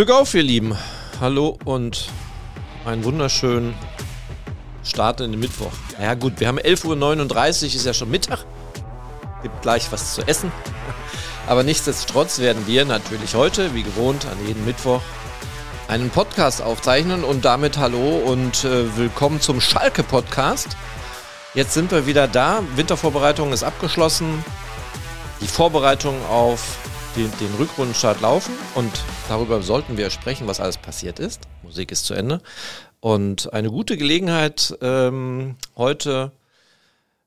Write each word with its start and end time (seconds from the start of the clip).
Glück 0.00 0.12
auf, 0.12 0.32
ihr 0.32 0.42
Lieben. 0.42 0.74
Hallo 1.20 1.58
und 1.66 2.08
einen 2.86 3.04
wunderschönen 3.04 3.74
Start 4.82 5.20
in 5.20 5.32
den 5.32 5.40
Mittwoch. 5.40 5.72
Ja 6.00 6.14
gut, 6.14 6.40
wir 6.40 6.48
haben 6.48 6.58
11.39 6.58 7.36
Uhr, 7.36 7.74
ist 7.74 7.84
ja 7.84 7.92
schon 7.92 8.10
Mittag. 8.10 8.46
Gibt 9.42 9.60
gleich 9.60 9.92
was 9.92 10.14
zu 10.14 10.26
essen. 10.26 10.50
Aber 11.46 11.64
nichtsdestotrotz 11.64 12.38
werden 12.38 12.66
wir 12.66 12.86
natürlich 12.86 13.34
heute, 13.34 13.74
wie 13.74 13.82
gewohnt, 13.82 14.24
an 14.24 14.38
jedem 14.46 14.64
Mittwoch 14.64 15.02
einen 15.86 16.08
Podcast 16.08 16.62
aufzeichnen 16.62 17.22
und 17.22 17.44
damit 17.44 17.76
hallo 17.76 18.22
und 18.24 18.64
äh, 18.64 18.96
willkommen 18.96 19.42
zum 19.42 19.60
Schalke 19.60 20.02
Podcast. 20.02 20.78
Jetzt 21.52 21.74
sind 21.74 21.90
wir 21.90 22.06
wieder 22.06 22.26
da. 22.26 22.62
Wintervorbereitung 22.74 23.52
ist 23.52 23.64
abgeschlossen. 23.64 24.42
Die 25.42 25.46
Vorbereitung 25.46 26.24
auf 26.24 26.78
den, 27.16 27.30
den 27.38 27.54
Rückrundenstart 27.58 28.20
laufen 28.20 28.54
und 28.74 28.90
darüber 29.28 29.62
sollten 29.62 29.96
wir 29.96 30.10
sprechen, 30.10 30.46
was 30.46 30.60
alles 30.60 30.76
passiert 30.76 31.18
ist. 31.18 31.42
Musik 31.62 31.92
ist 31.92 32.04
zu 32.04 32.14
Ende. 32.14 32.40
Und 33.00 33.52
eine 33.52 33.70
gute 33.70 33.96
Gelegenheit, 33.96 34.76
ähm, 34.80 35.56
heute 35.76 36.32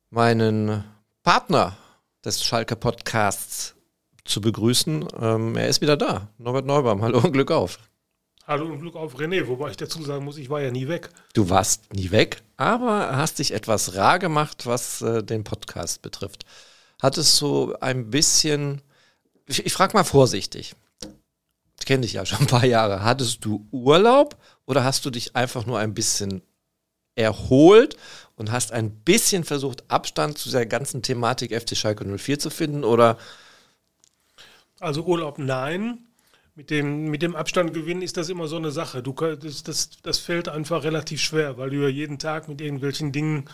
meinen 0.09 0.83
Partner 1.23 1.75
des 2.23 2.43
Schalke 2.43 2.75
Podcasts 2.75 3.75
zu 4.23 4.39
begrüßen. 4.41 5.07
Ähm, 5.19 5.55
er 5.57 5.67
ist 5.67 5.81
wieder 5.81 5.97
da. 5.97 6.29
Norbert 6.37 6.65
Neubaum. 6.65 7.01
Hallo 7.01 7.19
und 7.19 7.33
Glück 7.33 7.51
auf. 7.51 7.79
Hallo 8.45 8.65
und 8.65 8.79
Glück 8.81 8.95
auf 8.95 9.15
René, 9.15 9.47
wobei 9.47 9.69
ich 9.71 9.77
dazu 9.77 10.03
sagen 10.03 10.25
muss, 10.25 10.37
ich 10.37 10.49
war 10.49 10.61
ja 10.61 10.69
nie 10.69 10.87
weg. 10.87 11.09
Du 11.33 11.49
warst 11.49 11.93
nie 11.93 12.11
weg, 12.11 12.41
aber 12.57 13.15
hast 13.15 13.39
dich 13.39 13.53
etwas 13.53 13.95
rar 13.95 14.19
gemacht, 14.19 14.65
was 14.65 15.01
äh, 15.01 15.23
den 15.23 15.43
Podcast 15.43 16.01
betrifft. 16.01 16.45
Hattest 17.01 17.39
du 17.41 17.73
ein 17.79 18.09
bisschen 18.09 18.81
ich, 19.47 19.65
ich 19.65 19.73
frage 19.73 19.93
mal 19.93 20.03
vorsichtig. 20.03 20.75
Ich 21.79 21.85
kenne 21.85 22.01
dich 22.01 22.13
ja 22.13 22.25
schon 22.25 22.39
ein 22.39 22.47
paar 22.47 22.65
Jahre. 22.65 23.03
Hattest 23.03 23.43
du 23.43 23.67
Urlaub 23.71 24.37
oder 24.65 24.83
hast 24.83 25.05
du 25.05 25.09
dich 25.09 25.35
einfach 25.35 25.65
nur 25.65 25.79
ein 25.79 25.93
bisschen 25.93 26.41
erholt 27.15 27.97
und 28.35 28.51
hast 28.51 28.71
ein 28.71 28.91
bisschen 28.91 29.43
versucht, 29.43 29.83
Abstand 29.89 30.37
zu 30.37 30.49
der 30.49 30.65
ganzen 30.65 31.01
Thematik 31.01 31.53
FC 31.53 31.75
Schalke 31.75 32.05
04 32.05 32.39
zu 32.39 32.49
finden? 32.49 32.83
Oder? 32.83 33.17
Also 34.79 35.03
Urlaub 35.03 35.37
nein. 35.39 35.99
Mit 36.55 36.69
dem, 36.69 37.09
mit 37.09 37.23
dem 37.23 37.35
Abstand 37.35 37.73
gewinnen 37.73 38.03
ist 38.03 38.15
das 38.15 38.29
immer 38.29 38.47
so 38.47 38.57
eine 38.57 38.69
Sache. 38.69 39.01
Du, 39.01 39.13
das, 39.13 39.63
das, 39.63 39.89
das 40.03 40.19
fällt 40.19 40.47
einfach 40.47 40.83
relativ 40.83 41.19
schwer, 41.19 41.57
weil 41.57 41.71
du 41.71 41.81
ja 41.81 41.87
jeden 41.87 42.19
Tag 42.19 42.47
mit 42.47 42.61
irgendwelchen 42.61 43.11
Dingen 43.11 43.49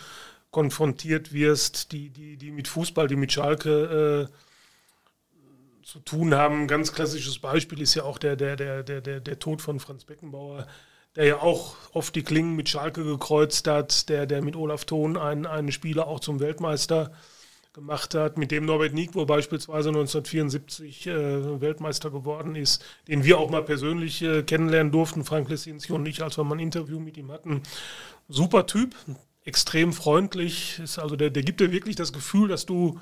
konfrontiert 0.51 1.31
wirst, 1.31 1.93
die, 1.93 2.09
die, 2.09 2.35
die 2.35 2.51
mit 2.51 2.67
Fußball, 2.67 3.07
die 3.07 3.15
mit 3.15 3.31
Schalke 3.31 4.27
äh, 4.29 4.33
zu 5.89 5.99
tun 5.99 6.35
haben. 6.35 6.61
Ein 6.61 6.67
ganz 6.67 6.93
klassisches 6.93 7.39
Beispiel 7.39 7.81
ist 7.81 7.95
ja 7.95 8.03
auch 8.03 8.19
der, 8.19 8.35
der, 8.35 8.55
der, 8.55 8.83
der, 8.83 9.01
der, 9.01 9.19
der 9.19 9.39
Tod 9.39 9.61
von 9.61 9.79
Franz 9.79 10.05
Beckenbauer, 10.05 10.67
der 11.15 11.25
ja 11.25 11.41
auch 11.41 11.75
oft 11.93 12.15
die 12.15 12.21
Klingen 12.21 12.55
mit 12.55 12.69
Schalke 12.69 13.03
gekreuzt 13.03 13.67
hat, 13.67 14.07
der, 14.07 14.27
der 14.27 14.43
mit 14.43 14.55
Olaf 14.55 14.85
Thon 14.85 15.17
einen, 15.17 15.47
einen 15.47 15.71
Spieler 15.71 16.07
auch 16.07 16.19
zum 16.19 16.39
Weltmeister 16.39 17.11
gemacht 17.73 18.13
hat, 18.13 18.37
mit 18.37 18.51
dem 18.51 18.65
Norbert 18.65 18.93
Nico 18.93 19.25
beispielsweise 19.25 19.89
1974 19.89 21.07
äh, 21.07 21.61
Weltmeister 21.61 22.11
geworden 22.11 22.55
ist, 22.55 22.83
den 23.07 23.23
wir 23.23 23.39
auch 23.39 23.49
mal 23.49 23.63
persönlich 23.63 24.21
äh, 24.21 24.43
kennenlernen 24.43 24.91
durften, 24.91 25.23
Frank 25.25 25.49
Lesinski 25.49 25.93
und 25.93 26.05
ich, 26.05 26.21
als 26.21 26.37
wir 26.37 26.43
mal 26.43 26.55
ein 26.55 26.59
Interview 26.59 26.99
mit 26.99 27.17
ihm 27.17 27.31
hatten. 27.31 27.63
Super 28.27 28.67
Typ, 28.67 28.95
extrem 29.43 29.93
freundlich, 29.93 30.79
ist 30.83 30.99
also 30.99 31.15
der, 31.15 31.31
der 31.31 31.43
gibt 31.43 31.61
dir 31.61 31.71
wirklich 31.71 31.95
das 31.95 32.13
Gefühl, 32.13 32.47
dass 32.47 32.67
du 32.67 32.99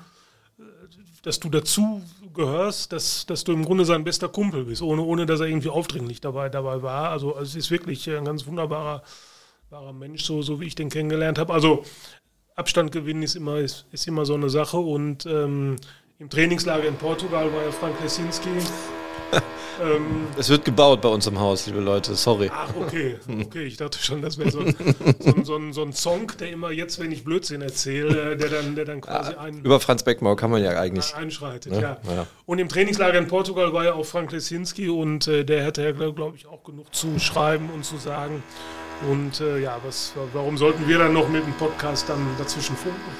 dass 1.22 1.40
du 1.40 1.48
dazu 1.48 2.02
gehörst, 2.38 2.92
dass, 2.92 3.26
dass 3.26 3.44
du 3.44 3.52
im 3.52 3.64
Grunde 3.64 3.84
sein 3.84 4.04
bester 4.04 4.28
Kumpel 4.28 4.64
bist, 4.64 4.80
ohne, 4.80 5.02
ohne 5.02 5.26
dass 5.26 5.40
er 5.40 5.46
irgendwie 5.46 5.68
aufdringlich 5.68 6.20
dabei, 6.22 6.48
dabei 6.48 6.82
war. 6.82 7.10
Also, 7.10 7.34
also 7.34 7.42
es 7.42 7.54
ist 7.54 7.70
wirklich 7.70 8.08
ein 8.08 8.24
ganz 8.24 8.46
wunderbarer 8.46 9.02
wunderbarer 9.70 9.92
Mensch, 9.92 10.24
so, 10.24 10.42
so 10.42 10.60
wie 10.60 10.66
ich 10.66 10.74
den 10.74 10.88
kennengelernt 10.88 11.38
habe. 11.38 11.52
Also 11.52 11.84
Abstand 12.54 12.92
gewinnen 12.92 13.22
ist 13.22 13.36
immer, 13.36 13.58
ist, 13.58 13.86
ist 13.92 14.08
immer 14.08 14.24
so 14.24 14.34
eine 14.34 14.50
Sache. 14.50 14.78
Und 14.78 15.26
ähm, 15.26 15.76
im 16.18 16.30
Trainingslager 16.30 16.88
in 16.88 16.96
Portugal 16.96 17.52
war 17.52 17.62
ja 17.62 17.70
Frank 17.70 18.00
Lesinski 18.02 18.48
ähm, 19.82 20.26
es 20.36 20.48
wird 20.48 20.64
gebaut 20.64 21.00
bei 21.00 21.08
uns 21.08 21.26
im 21.26 21.38
Haus, 21.38 21.66
liebe 21.66 21.80
Leute, 21.80 22.14
sorry. 22.14 22.50
Ach, 22.52 22.70
okay. 22.80 23.16
Okay, 23.48 23.64
ich 23.64 23.76
dachte 23.76 23.98
schon, 23.98 24.22
das 24.22 24.38
wäre 24.38 24.50
so, 24.50 24.62
so, 24.64 25.42
so, 25.42 25.72
so, 25.72 25.82
ein 25.82 25.92
Song, 25.92 26.32
der 26.38 26.50
immer 26.50 26.70
jetzt, 26.70 26.98
wenn 26.98 27.12
ich 27.12 27.24
Blödsinn 27.24 27.62
erzähle, 27.62 28.36
der 28.36 28.48
dann, 28.48 28.74
der 28.74 28.84
dann 28.84 29.00
quasi 29.00 29.32
ja, 29.32 29.38
ein, 29.38 29.62
Über 29.62 29.80
Franz 29.80 30.02
Beckmau 30.02 30.34
kann 30.34 30.50
man 30.50 30.62
ja 30.62 30.78
eigentlich. 30.78 31.14
Einschreitet, 31.14 31.72
ja. 31.72 31.80
ja. 31.80 31.98
ja. 32.06 32.26
Und 32.46 32.58
im 32.58 32.68
Trainingslager 32.68 33.18
in 33.18 33.28
Portugal 33.28 33.72
war 33.72 33.84
ja 33.84 33.94
auch 33.94 34.04
Frank 34.04 34.32
Lesinski 34.32 34.88
und 34.88 35.28
äh, 35.28 35.44
der 35.44 35.64
hätte 35.64 35.82
ja, 35.82 35.92
glaube 35.92 36.36
ich, 36.36 36.46
auch 36.46 36.62
genug 36.64 36.94
zu 36.94 37.18
schreiben 37.18 37.70
und 37.74 37.84
zu 37.84 37.96
sagen. 37.96 38.42
Und 39.08 39.40
äh, 39.40 39.60
ja, 39.60 39.78
was, 39.84 40.12
warum 40.32 40.58
sollten 40.58 40.88
wir 40.88 40.98
dann 40.98 41.12
noch 41.12 41.28
mit 41.28 41.44
dem 41.44 41.52
Podcast 41.54 42.08
dann 42.08 42.26
dazwischen 42.38 42.76
funken? 42.76 43.12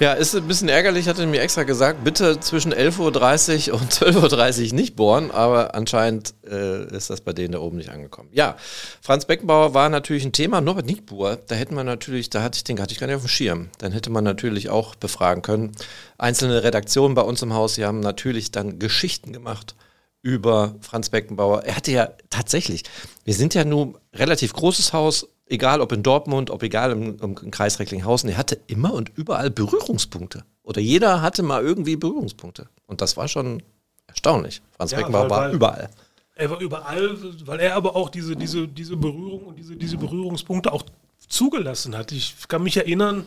Ja, 0.00 0.14
ist 0.14 0.34
ein 0.34 0.48
bisschen 0.48 0.70
ärgerlich, 0.70 1.08
hatte 1.08 1.26
mir 1.26 1.42
extra 1.42 1.64
gesagt, 1.64 2.04
bitte 2.04 2.40
zwischen 2.40 2.72
11.30 2.72 3.68
Uhr 3.68 3.78
und 3.78 3.92
12.30 3.92 4.68
Uhr 4.68 4.74
nicht 4.74 4.96
bohren, 4.96 5.30
aber 5.30 5.74
anscheinend 5.74 6.32
äh, 6.50 6.86
ist 6.96 7.10
das 7.10 7.20
bei 7.20 7.34
denen 7.34 7.52
da 7.52 7.58
oben 7.58 7.76
nicht 7.76 7.90
angekommen. 7.90 8.30
Ja, 8.32 8.56
Franz 9.02 9.26
Beckenbauer 9.26 9.74
war 9.74 9.90
natürlich 9.90 10.24
ein 10.24 10.32
Thema, 10.32 10.62
Norbert 10.62 10.86
Nickbuhr, 10.86 11.38
da 11.48 11.54
hätte 11.54 11.74
man 11.74 11.84
natürlich, 11.84 12.30
da 12.30 12.42
hatte 12.42 12.56
ich 12.56 12.64
den 12.64 12.80
hatte 12.80 12.94
ich 12.94 12.98
gar 12.98 13.08
nicht 13.08 13.16
auf 13.16 13.24
dem 13.24 13.28
Schirm. 13.28 13.68
Dann 13.76 13.92
hätte 13.92 14.08
man 14.08 14.24
natürlich 14.24 14.70
auch 14.70 14.94
befragen 14.94 15.42
können. 15.42 15.72
Einzelne 16.16 16.62
Redaktionen 16.62 17.14
bei 17.14 17.22
uns 17.22 17.42
im 17.42 17.52
Haus, 17.52 17.74
die 17.74 17.84
haben 17.84 18.00
natürlich 18.00 18.50
dann 18.50 18.78
Geschichten 18.78 19.34
gemacht 19.34 19.74
über 20.22 20.76
Franz 20.80 21.10
Beckenbauer. 21.10 21.64
Er 21.64 21.76
hatte 21.76 21.92
ja 21.92 22.08
tatsächlich, 22.30 22.84
wir 23.26 23.34
sind 23.34 23.52
ja 23.52 23.66
nun 23.66 23.98
relativ 24.14 24.54
großes 24.54 24.94
Haus, 24.94 25.28
egal 25.50 25.80
ob 25.80 25.92
in 25.92 26.02
Dortmund, 26.02 26.50
ob 26.50 26.62
egal 26.62 26.92
im, 26.92 27.16
im, 27.20 27.34
Kreis 27.50 27.78
Recklinghausen, 27.78 28.30
er 28.30 28.38
hatte 28.38 28.58
immer 28.66 28.94
und 28.94 29.10
überall 29.16 29.50
Berührungspunkte. 29.50 30.44
Oder 30.62 30.80
jeder 30.80 31.20
hatte 31.20 31.42
mal 31.42 31.62
irgendwie 31.62 31.96
Berührungspunkte. 31.96 32.68
Und 32.86 33.00
das 33.00 33.16
war 33.16 33.28
schon 33.28 33.62
erstaunlich. 34.06 34.62
Franz 34.76 34.92
ja, 34.92 34.98
Beckenbauer 34.98 35.28
war 35.28 35.50
überall. 35.50 35.90
Er 36.36 36.50
war 36.50 36.60
überall, 36.60 37.18
weil 37.44 37.60
er 37.60 37.74
aber 37.74 37.96
auch 37.96 38.08
diese, 38.08 38.34
diese, 38.36 38.66
diese 38.66 38.96
Berührung 38.96 39.44
und 39.44 39.58
diese, 39.58 39.76
diese 39.76 39.98
Berührungspunkte 39.98 40.72
auch 40.72 40.84
zugelassen 41.28 41.96
hat. 41.96 42.12
Ich 42.12 42.34
kann 42.48 42.62
mich 42.62 42.76
erinnern, 42.76 43.26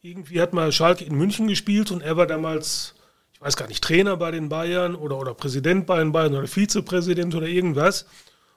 irgendwie 0.00 0.40
hat 0.40 0.52
mal 0.54 0.72
Schalke 0.72 1.04
in 1.04 1.14
München 1.16 1.48
gespielt 1.48 1.90
und 1.90 2.00
er 2.00 2.16
war 2.16 2.26
damals, 2.26 2.94
ich 3.32 3.40
weiß 3.40 3.56
gar 3.56 3.66
nicht, 3.66 3.84
Trainer 3.84 4.16
bei 4.16 4.30
den 4.30 4.48
Bayern 4.48 4.94
oder, 4.94 5.18
oder 5.18 5.34
Präsident 5.34 5.86
bei 5.86 5.98
den 5.98 6.12
Bayern 6.12 6.34
oder 6.34 6.46
Vizepräsident 6.46 7.34
oder 7.34 7.46
irgendwas. 7.46 8.06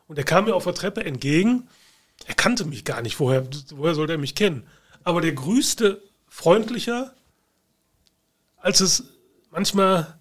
Und 0.07 0.17
er 0.17 0.23
kam 0.23 0.45
mir 0.45 0.55
auf 0.55 0.63
der 0.63 0.73
Treppe 0.73 1.03
entgegen 1.03 1.67
er 2.25 2.35
kannte 2.35 2.65
mich 2.65 2.85
gar 2.85 3.01
nicht. 3.01 3.19
Woher, 3.19 3.47
woher 3.75 3.95
sollte 3.95 4.13
er 4.13 4.19
mich 4.19 4.35
kennen? 4.35 4.67
Aber 5.03 5.21
der 5.21 5.33
grüßte 5.33 6.01
freundlicher, 6.27 7.13
als 8.57 8.79
es 8.79 9.03
manchmal 9.49 10.19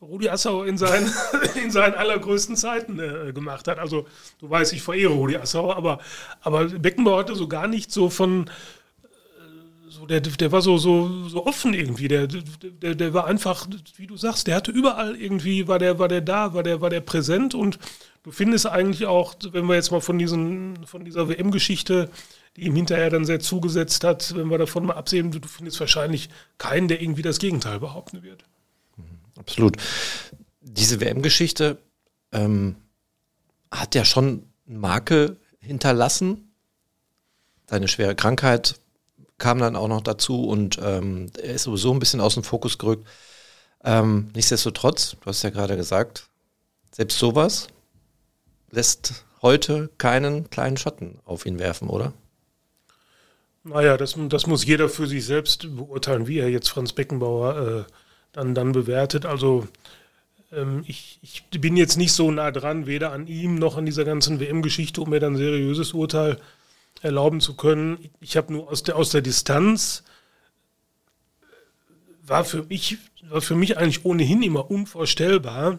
Rudi 0.00 0.28
Assauer 0.28 0.66
in 0.66 0.76
seinen, 0.76 1.10
in 1.62 1.70
seinen 1.70 1.94
allergrößten 1.94 2.56
Zeiten 2.56 2.98
äh, 2.98 3.32
gemacht 3.32 3.66
hat. 3.66 3.78
Also 3.78 4.06
du 4.38 4.50
weißt, 4.50 4.72
ich 4.72 4.82
verehre 4.82 5.12
Rudi 5.12 5.36
Assauer, 5.36 5.76
aber, 5.76 6.00
aber 6.42 6.66
Beckenbauer 6.66 7.20
hatte 7.20 7.34
so 7.34 7.48
gar 7.48 7.66
nicht 7.66 7.90
so 7.90 8.10
von, 8.10 8.46
äh, 9.04 9.08
so 9.88 10.06
der, 10.06 10.20
der 10.20 10.52
war 10.52 10.60
so, 10.60 10.76
so, 10.76 11.28
so 11.28 11.46
offen 11.46 11.72
irgendwie. 11.72 12.08
Der, 12.08 12.26
der, 12.26 12.94
der 12.94 13.14
war 13.14 13.26
einfach, 13.26 13.66
wie 13.96 14.06
du 14.06 14.16
sagst, 14.16 14.46
der 14.46 14.56
hatte 14.56 14.70
überall 14.70 15.16
irgendwie, 15.16 15.66
war 15.66 15.78
der, 15.78 15.98
war 15.98 16.08
der 16.08 16.20
da, 16.20 16.52
war 16.52 16.62
der, 16.62 16.80
war 16.80 16.90
der 16.90 17.00
präsent 17.00 17.54
und 17.54 17.78
Du 18.26 18.32
findest 18.32 18.66
eigentlich 18.66 19.06
auch, 19.06 19.36
wenn 19.52 19.66
wir 19.66 19.76
jetzt 19.76 19.92
mal 19.92 20.00
von, 20.00 20.18
diesen, 20.18 20.84
von 20.84 21.04
dieser 21.04 21.28
WM-Geschichte, 21.28 22.10
die 22.56 22.62
ihm 22.62 22.74
hinterher 22.74 23.08
dann 23.08 23.24
sehr 23.24 23.38
zugesetzt 23.38 24.02
hat, 24.02 24.34
wenn 24.34 24.48
wir 24.48 24.58
davon 24.58 24.84
mal 24.84 24.94
absehen, 24.94 25.30
du 25.30 25.46
findest 25.46 25.78
wahrscheinlich 25.78 26.28
keinen, 26.58 26.88
der 26.88 27.00
irgendwie 27.00 27.22
das 27.22 27.38
Gegenteil 27.38 27.78
behaupten 27.78 28.24
wird. 28.24 28.42
Mhm, 28.96 29.04
absolut. 29.38 29.76
Diese 30.60 31.00
WM-Geschichte 31.00 31.78
ähm, 32.32 32.74
hat 33.70 33.94
ja 33.94 34.04
schon 34.04 34.42
Marke 34.66 35.36
hinterlassen. 35.60 36.50
Seine 37.70 37.86
schwere 37.86 38.16
Krankheit 38.16 38.80
kam 39.38 39.60
dann 39.60 39.76
auch 39.76 39.86
noch 39.86 40.00
dazu 40.00 40.48
und 40.48 40.80
ähm, 40.82 41.30
er 41.40 41.54
ist 41.54 41.62
sowieso 41.62 41.92
ein 41.92 42.00
bisschen 42.00 42.20
aus 42.20 42.34
dem 42.34 42.42
Fokus 42.42 42.76
gerückt. 42.76 43.06
Ähm, 43.84 44.30
nichtsdestotrotz, 44.34 45.12
du 45.12 45.26
hast 45.26 45.44
ja 45.44 45.50
gerade 45.50 45.76
gesagt, 45.76 46.28
selbst 46.90 47.20
sowas 47.20 47.68
lässt 48.76 49.24
heute 49.42 49.90
keinen 49.98 50.50
kleinen 50.50 50.76
Schatten 50.76 51.18
auf 51.24 51.46
ihn 51.46 51.58
werfen, 51.58 51.88
oder? 51.88 52.12
Naja, 53.64 53.96
das, 53.96 54.16
das 54.28 54.46
muss 54.46 54.64
jeder 54.64 54.88
für 54.88 55.08
sich 55.08 55.24
selbst 55.24 55.76
beurteilen, 55.76 56.28
wie 56.28 56.38
er 56.38 56.48
jetzt 56.48 56.68
Franz 56.68 56.92
Beckenbauer 56.92 57.86
äh, 57.88 57.92
dann, 58.32 58.54
dann 58.54 58.70
bewertet. 58.72 59.26
Also 59.26 59.66
ähm, 60.52 60.84
ich, 60.86 61.18
ich 61.22 61.42
bin 61.60 61.76
jetzt 61.76 61.96
nicht 61.96 62.12
so 62.12 62.30
nah 62.30 62.52
dran, 62.52 62.86
weder 62.86 63.12
an 63.12 63.26
ihm 63.26 63.56
noch 63.56 63.76
an 63.76 63.86
dieser 63.86 64.04
ganzen 64.04 64.38
WM-Geschichte, 64.38 65.00
um 65.00 65.10
mir 65.10 65.18
dann 65.18 65.34
ein 65.34 65.38
seriöses 65.38 65.92
Urteil 65.94 66.38
erlauben 67.02 67.40
zu 67.40 67.56
können. 67.56 68.10
Ich 68.20 68.36
habe 68.36 68.52
nur 68.52 68.68
aus 68.70 68.82
der, 68.84 68.96
aus 68.96 69.10
der 69.10 69.22
Distanz 69.22 70.04
war 72.22 72.44
für 72.44 72.64
mich, 72.64 72.98
war 73.28 73.40
für 73.40 73.56
mich 73.56 73.78
eigentlich 73.78 74.04
ohnehin 74.04 74.42
immer 74.42 74.70
unvorstellbar, 74.70 75.78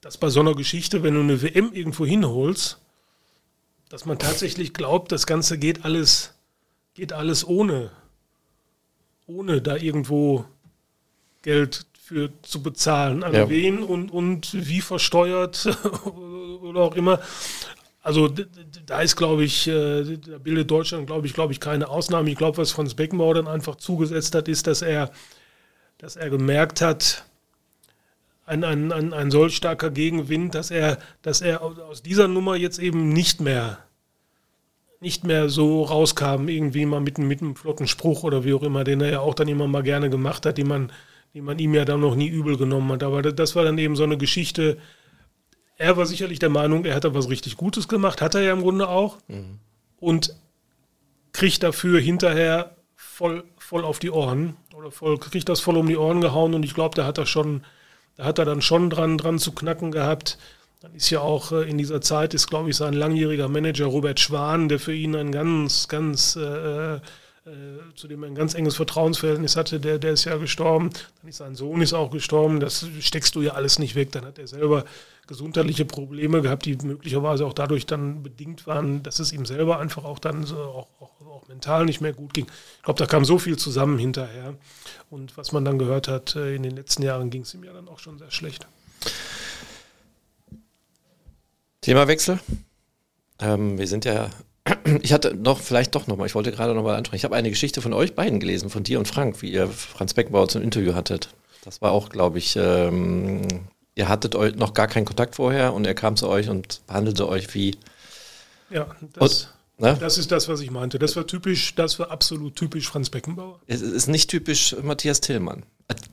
dass 0.00 0.16
bei 0.16 0.28
so 0.30 0.40
einer 0.40 0.54
Geschichte, 0.54 1.02
wenn 1.02 1.14
du 1.14 1.20
eine 1.20 1.42
WM 1.42 1.72
irgendwo 1.72 2.06
hinholst, 2.06 2.78
dass 3.88 4.04
man 4.06 4.18
tatsächlich 4.18 4.72
glaubt, 4.72 5.12
das 5.12 5.26
Ganze 5.26 5.58
geht 5.58 5.84
alles, 5.84 6.32
geht 6.94 7.12
alles 7.12 7.46
ohne, 7.46 7.90
ohne 9.26 9.60
da 9.60 9.76
irgendwo 9.76 10.44
Geld 11.42 11.86
für 12.02 12.30
zu 12.42 12.62
bezahlen. 12.62 13.22
An 13.22 13.34
Ja. 13.34 13.48
wen 13.48 13.82
und, 13.82 14.10
und 14.10 14.52
wie 14.54 14.80
versteuert 14.80 15.66
oder 16.62 16.80
auch 16.80 16.94
immer. 16.94 17.20
Also 18.02 18.28
da 18.86 19.02
ist, 19.02 19.16
glaube 19.16 19.44
ich, 19.44 19.66
äh, 19.68 20.16
da 20.16 20.38
bildet 20.38 20.70
Deutschland, 20.70 21.06
glaube 21.06 21.26
ich, 21.26 21.34
glaube 21.34 21.52
ich, 21.52 21.60
keine 21.60 21.88
Ausnahme. 21.88 22.30
Ich 22.30 22.38
glaube, 22.38 22.56
was 22.58 22.70
Franz 22.70 22.94
Beckenbauer 22.94 23.34
dann 23.34 23.48
einfach 23.48 23.76
zugesetzt 23.76 24.34
hat, 24.34 24.48
ist, 24.48 24.66
dass 24.66 24.80
er, 24.82 25.10
dass 25.98 26.16
er 26.16 26.30
gemerkt 26.30 26.80
hat, 26.80 27.24
ein, 28.50 28.64
ein, 28.64 28.92
ein, 28.92 29.12
ein 29.14 29.30
solch 29.30 29.56
starker 29.56 29.90
Gegenwind, 29.90 30.54
dass 30.54 30.70
er, 30.70 30.98
dass 31.22 31.40
er 31.40 31.62
aus 31.62 32.02
dieser 32.02 32.28
Nummer 32.28 32.56
jetzt 32.56 32.78
eben 32.78 33.08
nicht 33.12 33.40
mehr 33.40 33.78
nicht 35.02 35.24
mehr 35.24 35.48
so 35.48 35.82
rauskam, 35.84 36.48
irgendwie 36.48 36.84
mal 36.84 37.00
mit, 37.00 37.16
einem- 37.16 37.26
mit 37.28 37.40
einem 37.40 37.56
flotten 37.56 37.86
Spruch 37.86 38.22
oder 38.22 38.44
wie 38.44 38.52
auch 38.52 38.62
immer, 38.62 38.84
den 38.84 39.00
er 39.00 39.10
ja 39.10 39.20
auch 39.20 39.32
dann 39.34 39.48
immer 39.48 39.66
mal 39.66 39.82
gerne 39.82 40.10
gemacht 40.10 40.44
hat, 40.44 40.58
die 40.58 40.64
man, 40.64 40.92
die 41.32 41.40
man 41.40 41.58
ihm 41.58 41.72
ja 41.72 41.86
dann 41.86 42.00
noch 42.00 42.14
nie 42.14 42.28
übel 42.28 42.58
genommen 42.58 42.92
hat. 42.92 43.02
Aber 43.02 43.22
das 43.22 43.56
war 43.56 43.64
dann 43.64 43.78
eben 43.78 43.96
so 43.96 44.02
eine 44.04 44.18
Geschichte. 44.18 44.76
Er 45.78 45.96
war 45.96 46.04
sicherlich 46.04 46.38
der 46.38 46.50
Meinung, 46.50 46.84
er 46.84 46.94
hat 46.96 47.04
da 47.04 47.14
was 47.14 47.30
richtig 47.30 47.56
Gutes 47.56 47.88
gemacht, 47.88 48.20
hat 48.20 48.34
er 48.34 48.42
ja 48.42 48.52
im 48.52 48.60
Grunde 48.60 48.88
auch. 48.90 49.16
Und 49.98 50.36
kriegt 51.32 51.62
dafür 51.62 51.98
hinterher 51.98 52.76
voll, 52.94 53.44
voll 53.56 53.84
auf 53.86 54.00
die 54.00 54.10
Ohren 54.10 54.56
oder 54.76 54.90
voll, 54.90 55.16
kriegt 55.16 55.48
das 55.48 55.60
voll 55.60 55.78
um 55.78 55.86
die 55.86 55.96
Ohren 55.96 56.20
gehauen 56.20 56.52
und 56.52 56.62
ich 56.62 56.74
glaube, 56.74 56.94
da 56.94 57.06
hat 57.06 57.16
er 57.16 57.24
schon, 57.24 57.64
da 58.20 58.26
hat 58.26 58.38
er 58.38 58.44
dann 58.44 58.60
schon 58.60 58.90
dran, 58.90 59.16
dran 59.16 59.38
zu 59.38 59.52
knacken 59.52 59.92
gehabt. 59.92 60.36
Dann 60.80 60.94
ist 60.94 61.08
ja 61.08 61.20
auch 61.20 61.52
äh, 61.52 61.62
in 61.62 61.78
dieser 61.78 62.02
Zeit, 62.02 62.34
ist 62.34 62.48
glaube 62.48 62.68
ich 62.68 62.76
sein 62.76 62.92
langjähriger 62.92 63.48
Manager 63.48 63.86
Robert 63.86 64.20
Schwan, 64.20 64.68
der 64.68 64.78
für 64.78 64.94
ihn 64.94 65.16
ein 65.16 65.32
ganz, 65.32 65.88
ganz, 65.88 66.36
äh, 66.36 66.96
äh, 66.96 67.00
zu 67.94 68.08
dem 68.08 68.22
er 68.22 68.26
ein 68.26 68.34
ganz 68.34 68.52
enges 68.52 68.76
Vertrauensverhältnis 68.76 69.56
hatte, 69.56 69.80
der, 69.80 69.98
der 69.98 70.12
ist 70.12 70.26
ja 70.26 70.36
gestorben. 70.36 70.90
Dann 71.22 71.30
ist 71.30 71.38
sein 71.38 71.54
Sohn 71.54 71.80
ist 71.80 71.94
auch 71.94 72.10
gestorben. 72.10 72.60
Das 72.60 72.86
steckst 73.00 73.34
du 73.36 73.40
ja 73.40 73.52
alles 73.52 73.78
nicht 73.78 73.94
weg. 73.94 74.12
Dann 74.12 74.26
hat 74.26 74.38
er 74.38 74.46
selber 74.46 74.84
gesundheitliche 75.26 75.86
Probleme 75.86 76.42
gehabt, 76.42 76.66
die 76.66 76.76
möglicherweise 76.76 77.46
auch 77.46 77.54
dadurch 77.54 77.86
dann 77.86 78.22
bedingt 78.22 78.66
waren, 78.66 79.02
dass 79.02 79.18
es 79.18 79.32
ihm 79.32 79.46
selber 79.46 79.78
einfach 79.78 80.04
auch 80.04 80.18
dann 80.18 80.44
so 80.44 80.56
auch, 80.56 80.88
auch, 81.00 81.26
auch 81.26 81.48
mental 81.48 81.86
nicht 81.86 82.02
mehr 82.02 82.12
gut 82.12 82.34
ging. 82.34 82.48
Ich 82.76 82.82
glaube, 82.82 82.98
da 82.98 83.06
kam 83.06 83.24
so 83.24 83.38
viel 83.38 83.56
zusammen 83.56 83.98
hinterher. 83.98 84.56
Und 85.10 85.36
was 85.36 85.50
man 85.50 85.64
dann 85.64 85.78
gehört 85.78 86.06
hat, 86.06 86.36
äh, 86.36 86.54
in 86.54 86.62
den 86.62 86.76
letzten 86.76 87.02
Jahren 87.02 87.30
ging 87.30 87.42
es 87.42 87.52
ihm 87.52 87.64
ja 87.64 87.72
dann 87.72 87.88
auch 87.88 87.98
schon 87.98 88.18
sehr 88.18 88.30
schlecht. 88.30 88.66
Themawechsel. 91.80 92.38
Ähm, 93.40 93.76
wir 93.76 93.88
sind 93.88 94.04
ja. 94.04 94.30
Ich 95.02 95.12
hatte 95.12 95.34
noch, 95.34 95.58
vielleicht 95.58 95.94
doch 95.94 96.06
nochmal, 96.06 96.26
ich 96.26 96.34
wollte 96.34 96.52
gerade 96.52 96.74
nochmal 96.74 96.96
ansprechen. 96.96 97.18
Ich 97.18 97.24
habe 97.24 97.34
eine 97.34 97.50
Geschichte 97.50 97.82
von 97.82 97.92
euch 97.92 98.14
beiden 98.14 98.38
gelesen, 98.38 98.70
von 98.70 98.84
dir 98.84 98.98
und 98.98 99.08
Frank, 99.08 99.42
wie 99.42 99.50
ihr 99.50 99.68
Franz 99.68 100.14
Beckenbauer 100.14 100.48
zum 100.48 100.62
Interview 100.62 100.94
hattet. 100.94 101.30
Das 101.64 101.82
war 101.82 101.90
auch, 101.92 102.08
glaube 102.08 102.38
ich, 102.38 102.56
ähm, 102.56 103.46
ihr 103.94 104.08
hattet 104.08 104.34
euch 104.34 104.54
noch 104.56 104.74
gar 104.74 104.86
keinen 104.86 105.06
Kontakt 105.06 105.36
vorher 105.36 105.74
und 105.74 105.86
er 105.86 105.94
kam 105.94 106.16
zu 106.16 106.28
euch 106.28 106.48
und 106.48 106.86
behandelte 106.86 107.28
euch 107.28 107.52
wie. 107.54 107.76
Ja, 108.70 108.86
das, 109.14 109.44
Und, 109.44 109.54
ne? 109.80 109.96
das 109.98 110.18
ist 110.18 110.30
das, 110.30 110.48
was 110.48 110.60
ich 110.60 110.70
meinte. 110.70 110.98
Das 110.98 111.16
war 111.16 111.26
typisch, 111.26 111.74
das 111.74 111.98
war 111.98 112.10
absolut 112.10 112.56
typisch 112.56 112.88
Franz 112.88 113.10
Beckenbauer. 113.10 113.60
Es 113.66 113.80
ist 113.80 114.08
nicht 114.08 114.30
typisch 114.30 114.76
Matthias 114.82 115.20
Tillmann. 115.20 115.64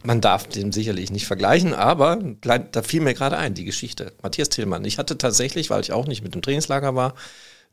Man 0.03 0.21
darf 0.21 0.47
den 0.47 0.71
sicherlich 0.71 1.11
nicht 1.11 1.27
vergleichen, 1.27 1.73
aber 1.73 2.17
da 2.41 2.81
fiel 2.81 3.01
mir 3.01 3.13
gerade 3.13 3.37
ein, 3.37 3.53
die 3.53 3.65
Geschichte. 3.65 4.13
Matthias 4.23 4.49
Tillmann. 4.49 4.85
Ich 4.85 4.97
hatte 4.97 5.17
tatsächlich, 5.17 5.69
weil 5.69 5.81
ich 5.81 5.91
auch 5.91 6.07
nicht 6.07 6.23
mit 6.23 6.33
dem 6.33 6.41
Trainingslager 6.41 6.95
war, 6.95 7.13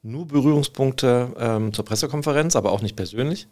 nur 0.02 0.28
Berührungspunkte 0.28 1.34
ähm, 1.38 1.72
zur 1.72 1.84
Pressekonferenz, 1.84 2.56
aber 2.56 2.72
auch 2.72 2.82
nicht 2.82 2.96
persönlich. 2.96 3.48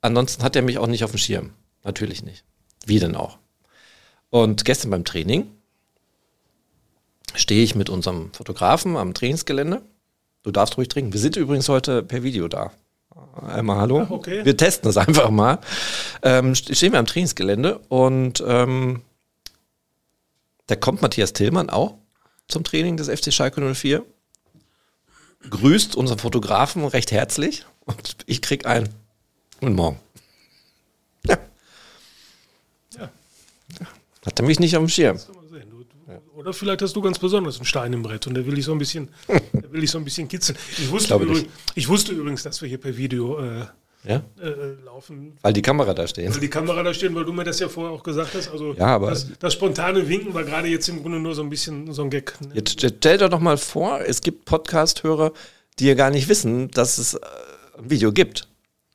Ansonsten 0.00 0.42
hat 0.42 0.56
er 0.56 0.62
mich 0.62 0.78
auch 0.78 0.86
nicht 0.86 1.04
auf 1.04 1.10
dem 1.10 1.18
Schirm. 1.18 1.50
Natürlich 1.82 2.22
nicht. 2.24 2.44
Wie 2.86 2.98
denn 2.98 3.16
auch? 3.16 3.38
Und 4.30 4.64
gestern 4.64 4.90
beim 4.90 5.04
Training 5.04 5.50
stehe 7.34 7.62
ich 7.62 7.74
mit 7.74 7.90
unserem 7.90 8.32
Fotografen 8.32 8.96
am 8.96 9.14
Trainingsgelände. 9.14 9.82
Du 10.44 10.50
darfst 10.52 10.76
ruhig 10.76 10.88
trinken. 10.88 11.12
Wir 11.12 11.20
sind 11.20 11.36
übrigens 11.36 11.68
heute 11.68 12.02
per 12.02 12.22
Video 12.22 12.46
da. 12.48 12.70
Einmal 13.42 13.78
hallo. 13.78 14.02
Ach, 14.06 14.10
okay. 14.10 14.44
Wir 14.44 14.56
testen 14.56 14.86
das 14.88 14.96
einfach 15.08 15.30
mal. 15.30 15.58
Ähm, 16.22 16.52
st- 16.52 16.74
stehen 16.76 16.92
wir 16.92 16.98
am 17.00 17.06
Trainingsgelände 17.06 17.78
und 17.88 18.42
ähm, 18.46 19.02
da 20.66 20.76
kommt 20.76 21.02
Matthias 21.02 21.32
Tillmann 21.32 21.68
auch 21.70 21.94
zum 22.48 22.62
Training 22.62 22.96
des 22.96 23.08
FC 23.08 23.32
Schalke 23.32 23.60
04. 23.74 24.04
Grüßt 25.50 25.96
unseren 25.96 26.18
Fotografen 26.18 26.84
recht 26.86 27.10
herzlich 27.10 27.64
und 27.86 28.18
ich 28.26 28.40
krieg 28.40 28.66
ein 28.66 28.88
Guten 29.60 29.74
Morgen. 29.76 29.98
Ja. 31.26 31.38
Ja. 32.98 33.10
Hat 34.26 34.38
er 34.38 34.44
mich 34.44 34.60
nicht 34.60 34.76
auf 34.76 34.82
dem 34.82 34.88
Schirm. 34.88 35.16
Mal 35.16 35.48
sehen. 35.48 35.70
Du, 35.70 35.84
du, 35.84 36.33
Oder 36.44 36.52
vielleicht 36.52 36.82
hast 36.82 36.94
du 36.94 37.00
ganz 37.00 37.18
besonders 37.18 37.56
einen 37.56 37.64
Stein 37.64 37.92
im 37.94 38.02
Brett 38.02 38.26
und 38.26 38.34
der 38.34 38.44
will 38.46 38.58
ich 38.58 38.64
so 38.66 38.72
ein 38.72 38.78
bisschen, 38.78 39.08
der 39.28 39.72
will 39.72 39.82
ich 39.82 39.90
so 39.90 39.98
ein 39.98 40.04
bisschen 40.04 40.28
kitzeln. 40.28 40.58
Ich 40.78 40.90
wusste, 40.90 41.08
Glaube 41.08 41.24
übrigens, 41.24 41.48
ich 41.74 41.88
wusste 41.88 42.12
übrigens, 42.12 42.42
dass 42.42 42.60
wir 42.60 42.68
hier 42.68 42.78
per 42.78 42.96
Video 42.96 43.38
äh, 43.40 43.64
Ja? 44.06 44.16
äh, 44.40 44.84
laufen. 44.84 45.38
Weil 45.40 45.54
die 45.54 45.62
Kamera 45.62 45.94
da 45.94 46.06
steht. 46.06 46.30
Weil 46.32 46.40
die 46.40 46.50
Kamera 46.50 46.82
da 46.82 46.92
stehen, 46.92 47.14
weil 47.14 47.24
du 47.24 47.32
mir 47.32 47.44
das 47.44 47.60
ja 47.60 47.68
vorher 47.70 47.92
auch 47.94 48.02
gesagt 48.02 48.34
hast. 48.34 48.50
Also 48.50 48.74
Ja, 48.74 48.88
aber- 48.88 49.08
das, 49.10 49.26
das 49.38 49.54
spontane 49.54 50.06
Winken 50.08 50.34
war 50.34 50.44
gerade 50.44 50.68
jetzt 50.68 50.86
im 50.90 51.00
Grunde 51.00 51.18
nur 51.18 51.34
so 51.34 51.42
ein 51.42 51.48
bisschen 51.48 51.90
so 51.94 52.02
ein 52.02 52.10
Gag. 52.10 52.38
ne? 52.42 52.48
Jetzt 52.54 52.78
st- 52.78 52.94
stellt 52.98 53.22
euch 53.22 53.30
doch 53.30 53.40
mal 53.40 53.56
vor, 53.56 54.00
es 54.06 54.20
gibt 54.20 54.44
Podcast-Hörer, 54.44 55.32
die 55.78 55.86
ja 55.86 55.94
gar 55.94 56.10
nicht 56.10 56.28
wissen, 56.28 56.70
dass 56.72 56.98
es 56.98 57.14
äh, 57.14 57.20
ein 57.78 57.88
Video 57.90 58.12
gibt, 58.12 58.48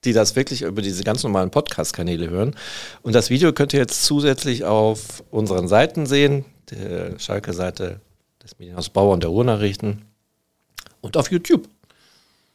die 0.06 0.14
das 0.14 0.36
wirklich 0.36 0.62
über 0.62 0.82
diese 0.84 1.04
ganz 1.04 1.24
normalen 1.24 1.50
Podcast-Kanäle 1.50 2.30
hören. 2.30 2.56
Und 3.02 3.14
das 3.16 3.30
Video 3.32 3.52
könnt 3.52 3.74
ihr 3.74 3.80
jetzt 3.80 4.06
zusätzlich 4.06 4.64
auf 4.66 5.24
unseren 5.32 5.68
Seiten 5.68 6.06
sehen, 6.06 6.46
der 6.72 7.20
Schalke-Seite 7.20 8.00
des 8.44 8.58
Medienhaus 8.60 8.90
Bauer 8.90 9.14
und 9.14 9.24
der 9.24 9.30
Ruhrnachrichten 9.30 10.06
und 11.02 11.18
auf 11.18 11.32
YouTube. 11.32 11.68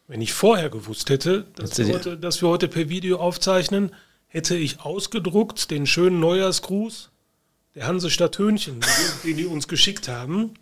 Wenn 0.06 0.20
ich 0.20 0.32
vorher 0.32 0.68
gewusst 0.68 1.08
hätte, 1.10 1.46
dass 1.54 1.78
wir, 1.78 1.94
heute, 1.94 2.18
dass 2.18 2.42
wir 2.42 2.48
heute 2.48 2.68
per 2.68 2.88
Video 2.88 3.18
aufzeichnen, 3.18 3.94
hätte 4.26 4.56
ich 4.56 4.80
ausgedruckt 4.80 5.70
den 5.70 5.86
schönen 5.86 6.20
Neujahrsgruß 6.20 7.10
der 7.74 7.86
Hansestadt 7.86 8.38
Hönchen, 8.38 8.80
den, 8.80 9.30
den 9.30 9.36
die 9.36 9.46
uns 9.46 9.66
geschickt 9.68 10.08
haben. 10.08 10.54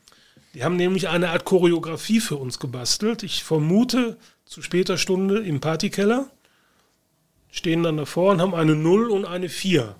Die 0.54 0.64
haben 0.64 0.76
nämlich 0.76 1.08
eine 1.08 1.30
Art 1.30 1.44
Choreografie 1.44 2.20
für 2.20 2.36
uns 2.36 2.58
gebastelt. 2.58 3.22
Ich 3.22 3.44
vermute 3.44 4.18
zu 4.44 4.62
später 4.62 4.98
Stunde 4.98 5.40
im 5.40 5.60
Partykeller. 5.60 6.30
Stehen 7.50 7.82
dann 7.82 7.96
davor 7.96 8.32
und 8.32 8.40
haben 8.40 8.54
eine 8.54 8.74
0 8.74 9.10
und 9.10 9.24
eine 9.24 9.48
4. 9.48 9.94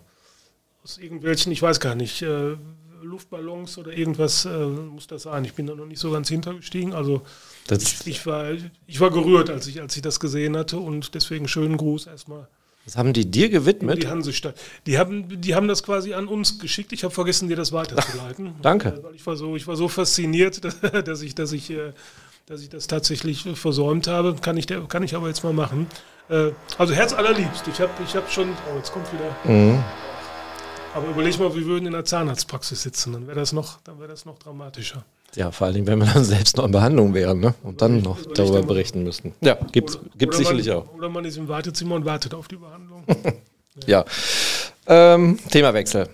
Aus 0.85 0.99
irgendwelchen, 0.99 1.53
ich 1.53 1.63
weiß 1.63 1.81
gar 1.81 1.95
nicht, 1.95 2.23
äh, 2.23 2.57
Luftballons 3.05 3.79
oder 3.79 3.93
irgendwas 3.93 4.45
äh, 4.45 4.67
muss 4.67 5.07
das 5.07 5.23
sein. 5.23 5.45
Ich 5.45 5.55
bin 5.55 5.67
da 5.67 5.75
noch 5.75 5.87
nicht 5.87 5.99
so 6.01 6.11
ganz 6.11 6.29
hintergestiegen. 6.29 6.93
Also 6.93 7.23
Das, 7.67 8.07
ich 8.07 8.25
war, 8.27 8.47
ich 8.87 9.01
war 9.01 9.11
gerührt, 9.11 9.51
als 9.51 9.67
ich, 9.67 9.81
als 9.81 9.95
ich 9.97 10.03
das 10.03 10.21
gesehen 10.21 10.57
hatte 10.57 10.79
und 10.79 11.15
deswegen 11.15 11.49
schönen 11.49 11.77
Gruß 11.77 12.07
erstmal 12.07 12.49
das 12.85 12.97
haben 12.97 13.13
die 13.13 13.31
dir 13.31 13.49
gewidmet. 13.49 14.03
die 14.03 14.09
Hansestadt. 14.09 14.57
Die 14.87 14.99
haben, 14.99 15.41
die 15.41 15.55
haben 15.55 15.69
das 15.69 15.85
quasi 15.85 16.15
an 16.15 16.27
uns 16.27 16.59
geschickt. 16.59 16.93
Ich 16.93 17.05
habe 17.05 17.15
vergessen, 17.15 17.49
dir 17.49 17.55
das 17.55 17.71
weiterzuleiten. 17.71 18.55
danke. 18.63 18.89
Äh, 18.89 19.03
Weil 19.05 19.15
ich 19.15 19.25
war 19.25 19.37
so, 19.37 19.55
ich 19.55 19.69
war 19.69 19.77
so 19.77 19.87
fasziniert, 19.87 20.61
dass 21.07 21.23
ich, 21.23 21.37
dass 21.37 21.53
ich, 21.53 21.71
äh, 21.71 21.93
dass 22.47 22.61
ich 22.61 22.71
das 22.71 22.89
tatsächlich 22.89 23.45
versäumt 23.55 24.09
habe. 24.09 24.35
Kann 24.43 24.57
ich, 24.57 24.67
der- 24.67 24.81
kann 24.89 25.05
ich 25.05 25.15
aber 25.15 25.29
jetzt 25.29 25.45
mal 25.45 25.53
machen. 25.53 25.87
Äh, 26.29 26.51
Also 26.77 26.93
Herz 26.93 27.13
allerliebst. 27.13 27.69
Ich 27.69 27.81
habe, 27.81 27.93
ich 28.05 28.17
habe 28.17 28.29
schon. 28.29 28.49
Oh, 28.51 28.77
jetzt 28.77 28.91
kommt 28.93 29.07
wieder. 29.13 29.31
Mhm. 29.45 29.79
Aber 30.95 31.09
überleg 31.09 31.39
mal, 31.39 31.55
wir 31.55 31.65
würden 31.65 31.87
in 31.87 31.93
der 31.93 32.05
Zahnarztpraxis 32.05 32.83
sitzen. 32.83 33.15
Dann 33.15 33.27
wäre 33.27 33.39
das 33.39 33.53
noch, 33.53 33.81
dann 33.83 33.99
wäre 33.99 34.09
das 34.09 34.27
noch 34.27 34.39
dramatischer. 34.39 35.05
Ja, 35.35 35.51
vor 35.51 35.67
allen 35.67 35.75
Dingen, 35.75 35.87
wenn 35.87 35.99
wir 36.01 36.07
dann 36.13 36.25
selbst 36.25 36.59
noch 36.59 36.67
in 36.67 36.73
Behandlung 36.73 37.15
wären 37.15 37.41
ne? 37.41 37.55
und 37.63 37.81
dann 37.81 38.03
noch 38.03 38.19
darüber 38.35 38.63
berichten 38.63 39.03
müssten. 39.03 39.35
Ja, 39.41 39.55
gibt's 39.73 39.97
oder 39.97 40.33
sicherlich 40.37 40.67
man, 40.67 40.77
auch. 40.77 40.95
Oder 40.95 41.09
man 41.09 41.25
ist 41.25 41.39
im 41.39 41.49
Wartezimmer 41.49 41.95
und 41.95 42.05
wartet 42.05 42.35
auf 42.35 42.49
die 42.49 42.57
Behandlung. 42.57 43.05
Ja. 43.87 44.05
Ähm, 44.87 45.39
Themawechsel. 45.51 46.07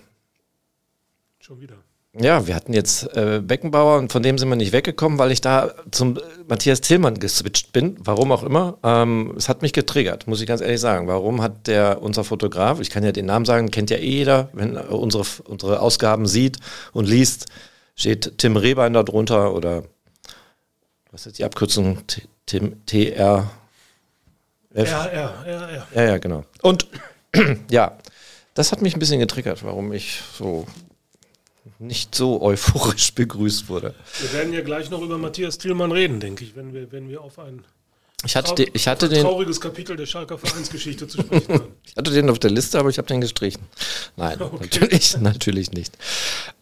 Schon 1.40 1.60
wieder. 1.60 1.77
Ja, 2.20 2.46
wir 2.48 2.56
hatten 2.56 2.72
jetzt 2.72 3.04
äh, 3.16 3.40
Beckenbauer 3.40 3.98
und 3.98 4.10
von 4.10 4.22
dem 4.22 4.38
sind 4.38 4.48
wir 4.48 4.56
nicht 4.56 4.72
weggekommen, 4.72 5.18
weil 5.18 5.30
ich 5.30 5.40
da 5.40 5.72
zum 5.92 6.16
äh, 6.16 6.20
Matthias 6.48 6.80
Tillmann 6.80 7.20
geswitcht 7.20 7.72
bin. 7.72 7.96
Warum 8.00 8.32
auch 8.32 8.42
immer. 8.42 8.76
Ähm, 8.82 9.34
es 9.36 9.48
hat 9.48 9.62
mich 9.62 9.72
getriggert, 9.72 10.26
muss 10.26 10.40
ich 10.40 10.46
ganz 10.48 10.60
ehrlich 10.60 10.80
sagen. 10.80 11.06
Warum 11.06 11.42
hat 11.42 11.68
der, 11.68 12.02
unser 12.02 12.24
Fotograf, 12.24 12.80
ich 12.80 12.90
kann 12.90 13.04
ja 13.04 13.12
den 13.12 13.26
Namen 13.26 13.44
sagen, 13.44 13.70
kennt 13.70 13.90
ja 13.90 13.98
eh 13.98 14.10
jeder, 14.10 14.48
wenn 14.52 14.74
er 14.74 14.90
unsere, 14.90 15.24
unsere 15.44 15.80
Ausgaben 15.80 16.26
sieht 16.26 16.56
und 16.92 17.06
liest, 17.08 17.46
steht 17.94 18.38
Tim 18.38 18.56
Rehbein 18.56 18.94
da 18.94 19.04
drunter 19.04 19.54
oder 19.54 19.84
was 21.12 21.26
ist 21.26 21.38
die 21.38 21.44
Abkürzung? 21.44 22.04
T- 22.06 22.22
Tim 22.46 22.84
TR. 22.86 23.48
Ja, 24.74 24.82
ja, 24.84 25.10
ja, 25.46 25.70
ja. 25.70 25.86
Ja, 25.94 26.02
ja, 26.02 26.18
genau. 26.18 26.44
Und 26.62 26.88
ja, 27.70 27.96
das 28.54 28.72
hat 28.72 28.82
mich 28.82 28.94
ein 28.96 28.98
bisschen 29.00 29.20
getriggert, 29.20 29.62
warum 29.64 29.92
ich 29.92 30.20
so 30.36 30.66
nicht 31.78 32.14
so 32.14 32.42
euphorisch 32.42 33.12
begrüßt 33.14 33.68
wurde. 33.68 33.94
Wir 34.20 34.32
werden 34.32 34.52
ja 34.52 34.62
gleich 34.62 34.90
noch 34.90 35.02
über 35.02 35.18
Matthias 35.18 35.58
Thielmann 35.58 35.92
reden, 35.92 36.20
denke 36.20 36.44
ich, 36.44 36.56
wenn 36.56 36.72
wir, 36.72 36.90
wenn 36.92 37.08
wir 37.08 37.22
auf 37.22 37.38
ein 37.38 37.64
ich 38.24 38.34
hatte, 38.34 38.54
den, 38.56 38.70
ich 38.72 38.88
hatte 38.88 39.08
den. 39.08 39.22
trauriges 39.22 39.60
Kapitel 39.60 39.96
der 39.96 40.06
Schalker 40.06 40.38
Vereinsgeschichte 40.38 41.06
zu 41.06 41.20
sprechen 41.20 41.54
haben. 41.54 41.72
ich 41.84 41.94
hatte 41.96 42.10
den 42.10 42.28
auf 42.30 42.40
der 42.40 42.50
Liste, 42.50 42.78
aber 42.78 42.88
ich 42.88 42.98
habe 42.98 43.06
den 43.06 43.20
gestrichen. 43.20 43.62
Nein, 44.16 44.36
okay. 44.42 44.56
natürlich, 44.60 45.16
natürlich 45.18 45.70
nicht. 45.70 45.96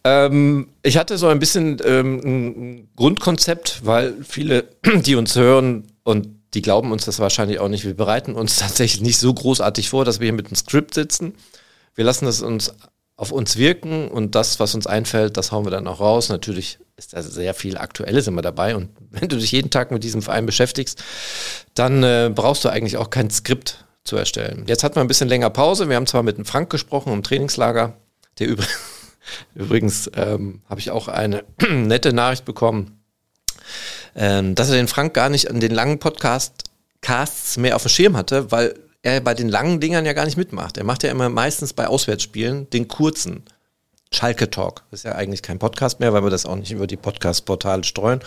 Ähm, 0.03 0.67
ich 0.83 0.97
hatte 0.97 1.17
so 1.17 1.27
ein 1.27 1.39
bisschen 1.39 1.81
ähm, 1.83 2.19
ein 2.19 2.89
Grundkonzept, 2.95 3.81
weil 3.83 4.23
viele, 4.23 4.65
die 5.01 5.15
uns 5.15 5.35
hören 5.35 5.87
und 6.03 6.27
die 6.53 6.61
glauben 6.61 6.91
uns 6.91 7.05
das 7.05 7.17
wahrscheinlich 7.17 7.59
auch 7.59 7.69
nicht. 7.69 7.85
Wir 7.85 7.95
bereiten 7.95 8.35
uns 8.35 8.57
tatsächlich 8.59 9.01
nicht 9.01 9.17
so 9.17 9.33
großartig 9.33 9.89
vor, 9.89 10.05
dass 10.05 10.19
wir 10.19 10.25
hier 10.25 10.33
mit 10.33 10.47
einem 10.47 10.55
Skript 10.55 10.93
sitzen. 10.93 11.33
Wir 11.95 12.05
lassen 12.05 12.25
das 12.25 12.43
uns 12.43 12.71
auf 13.17 13.31
uns 13.31 13.57
wirken 13.57 14.07
und 14.07 14.35
das, 14.35 14.59
was 14.59 14.75
uns 14.75 14.85
einfällt, 14.85 15.37
das 15.37 15.51
hauen 15.51 15.65
wir 15.65 15.71
dann 15.71 15.87
auch 15.87 15.99
raus. 15.99 16.29
Natürlich 16.29 16.77
ist 16.95 17.13
da 17.13 17.23
sehr 17.23 17.55
viel 17.55 17.77
Aktuelles 17.77 18.27
immer 18.27 18.43
dabei 18.43 18.75
und 18.75 18.89
wenn 19.09 19.27
du 19.27 19.37
dich 19.37 19.51
jeden 19.51 19.71
Tag 19.71 19.91
mit 19.91 20.03
diesem 20.03 20.21
Verein 20.21 20.45
beschäftigst, 20.45 21.03
dann 21.73 22.03
äh, 22.03 22.31
brauchst 22.33 22.63
du 22.63 22.69
eigentlich 22.69 22.97
auch 22.97 23.09
kein 23.09 23.29
Skript 23.29 23.85
zu 24.03 24.15
erstellen. 24.15 24.63
Jetzt 24.67 24.83
hatten 24.83 24.95
wir 24.95 25.01
ein 25.01 25.07
bisschen 25.07 25.27
länger 25.27 25.49
Pause. 25.49 25.89
Wir 25.89 25.97
haben 25.97 26.07
zwar 26.07 26.23
mit 26.23 26.37
dem 26.37 26.45
Frank 26.45 26.69
gesprochen 26.69 27.11
im 27.11 27.23
Trainingslager, 27.23 27.97
der 28.39 28.47
übrigens, 28.47 28.77
übrigens 29.55 30.11
ähm, 30.15 30.61
habe 30.69 30.79
ich 30.79 30.91
auch 30.91 31.07
eine 31.07 31.43
nette 31.69 32.13
Nachricht 32.13 32.45
bekommen, 32.45 33.03
ähm, 34.15 34.53
dass 34.53 34.69
er 34.69 34.75
den 34.75 34.87
Frank 34.87 35.15
gar 35.15 35.29
nicht 35.29 35.49
an 35.49 35.59
den 35.59 35.73
langen 35.73 35.99
Podcast 35.99 36.63
Casts 37.01 37.57
mehr 37.57 37.75
auf 37.75 37.83
dem 37.83 37.89
Schirm 37.89 38.17
hatte, 38.17 38.51
weil 38.51 38.75
er 39.07 39.21
bei 39.21 39.33
den 39.33 39.47
langen 39.47 39.79
Dingern 39.79 40.05
ja 40.05 40.13
gar 40.13 40.25
nicht 40.25 40.37
mitmacht. 40.37 40.77
Er 40.77 40.83
macht 40.83 41.03
ja 41.03 41.11
immer 41.11 41.29
meistens 41.29 41.73
bei 41.73 41.87
Auswärtsspielen 41.87 42.69
den 42.69 42.87
kurzen. 42.87 43.43
Schalke 44.09 44.49
Talk. 44.49 44.83
Das 44.89 45.01
ist 45.01 45.03
ja 45.03 45.15
eigentlich 45.15 45.41
kein 45.41 45.59
Podcast 45.59 45.99
mehr, 45.99 46.13
weil 46.13 46.23
wir 46.23 46.29
das 46.29 46.45
auch 46.45 46.55
nicht 46.55 46.71
über 46.71 46.87
die 46.87 46.95
Podcast-Portale 46.95 47.83
streuen. 47.83 48.21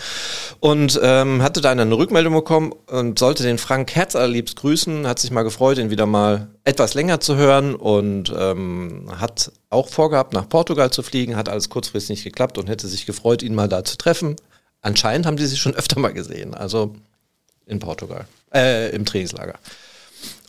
Und 0.60 1.00
ähm, 1.02 1.42
hatte 1.42 1.62
da 1.62 1.70
eine 1.70 1.90
Rückmeldung 1.90 2.34
bekommen 2.34 2.72
und 2.86 3.18
sollte 3.18 3.42
den 3.42 3.56
Frank 3.56 3.94
herzallerliebst 3.94 4.56
grüßen, 4.56 5.06
hat 5.06 5.18
sich 5.18 5.30
mal 5.30 5.42
gefreut, 5.42 5.78
ihn 5.78 5.88
wieder 5.88 6.04
mal 6.04 6.48
etwas 6.64 6.92
länger 6.92 7.20
zu 7.20 7.36
hören 7.36 7.74
und 7.74 8.30
ähm, 8.36 9.10
hat 9.18 9.52
auch 9.70 9.88
vorgehabt, 9.88 10.34
nach 10.34 10.50
Portugal 10.50 10.90
zu 10.90 11.02
fliegen, 11.02 11.36
hat 11.36 11.48
alles 11.48 11.70
kurzfristig 11.70 12.10
nicht 12.10 12.24
geklappt 12.24 12.58
und 12.58 12.68
hätte 12.68 12.86
sich 12.86 13.06
gefreut, 13.06 13.42
ihn 13.42 13.54
mal 13.54 13.68
da 13.68 13.82
zu 13.82 13.96
treffen. 13.96 14.36
Anscheinend 14.82 15.24
haben 15.24 15.38
die 15.38 15.46
sich 15.46 15.60
schon 15.60 15.74
öfter 15.74 15.98
mal 15.98 16.12
gesehen, 16.12 16.54
also 16.54 16.94
in 17.64 17.78
Portugal, 17.78 18.26
äh, 18.52 18.94
im 18.94 19.06
Trainingslager. 19.06 19.58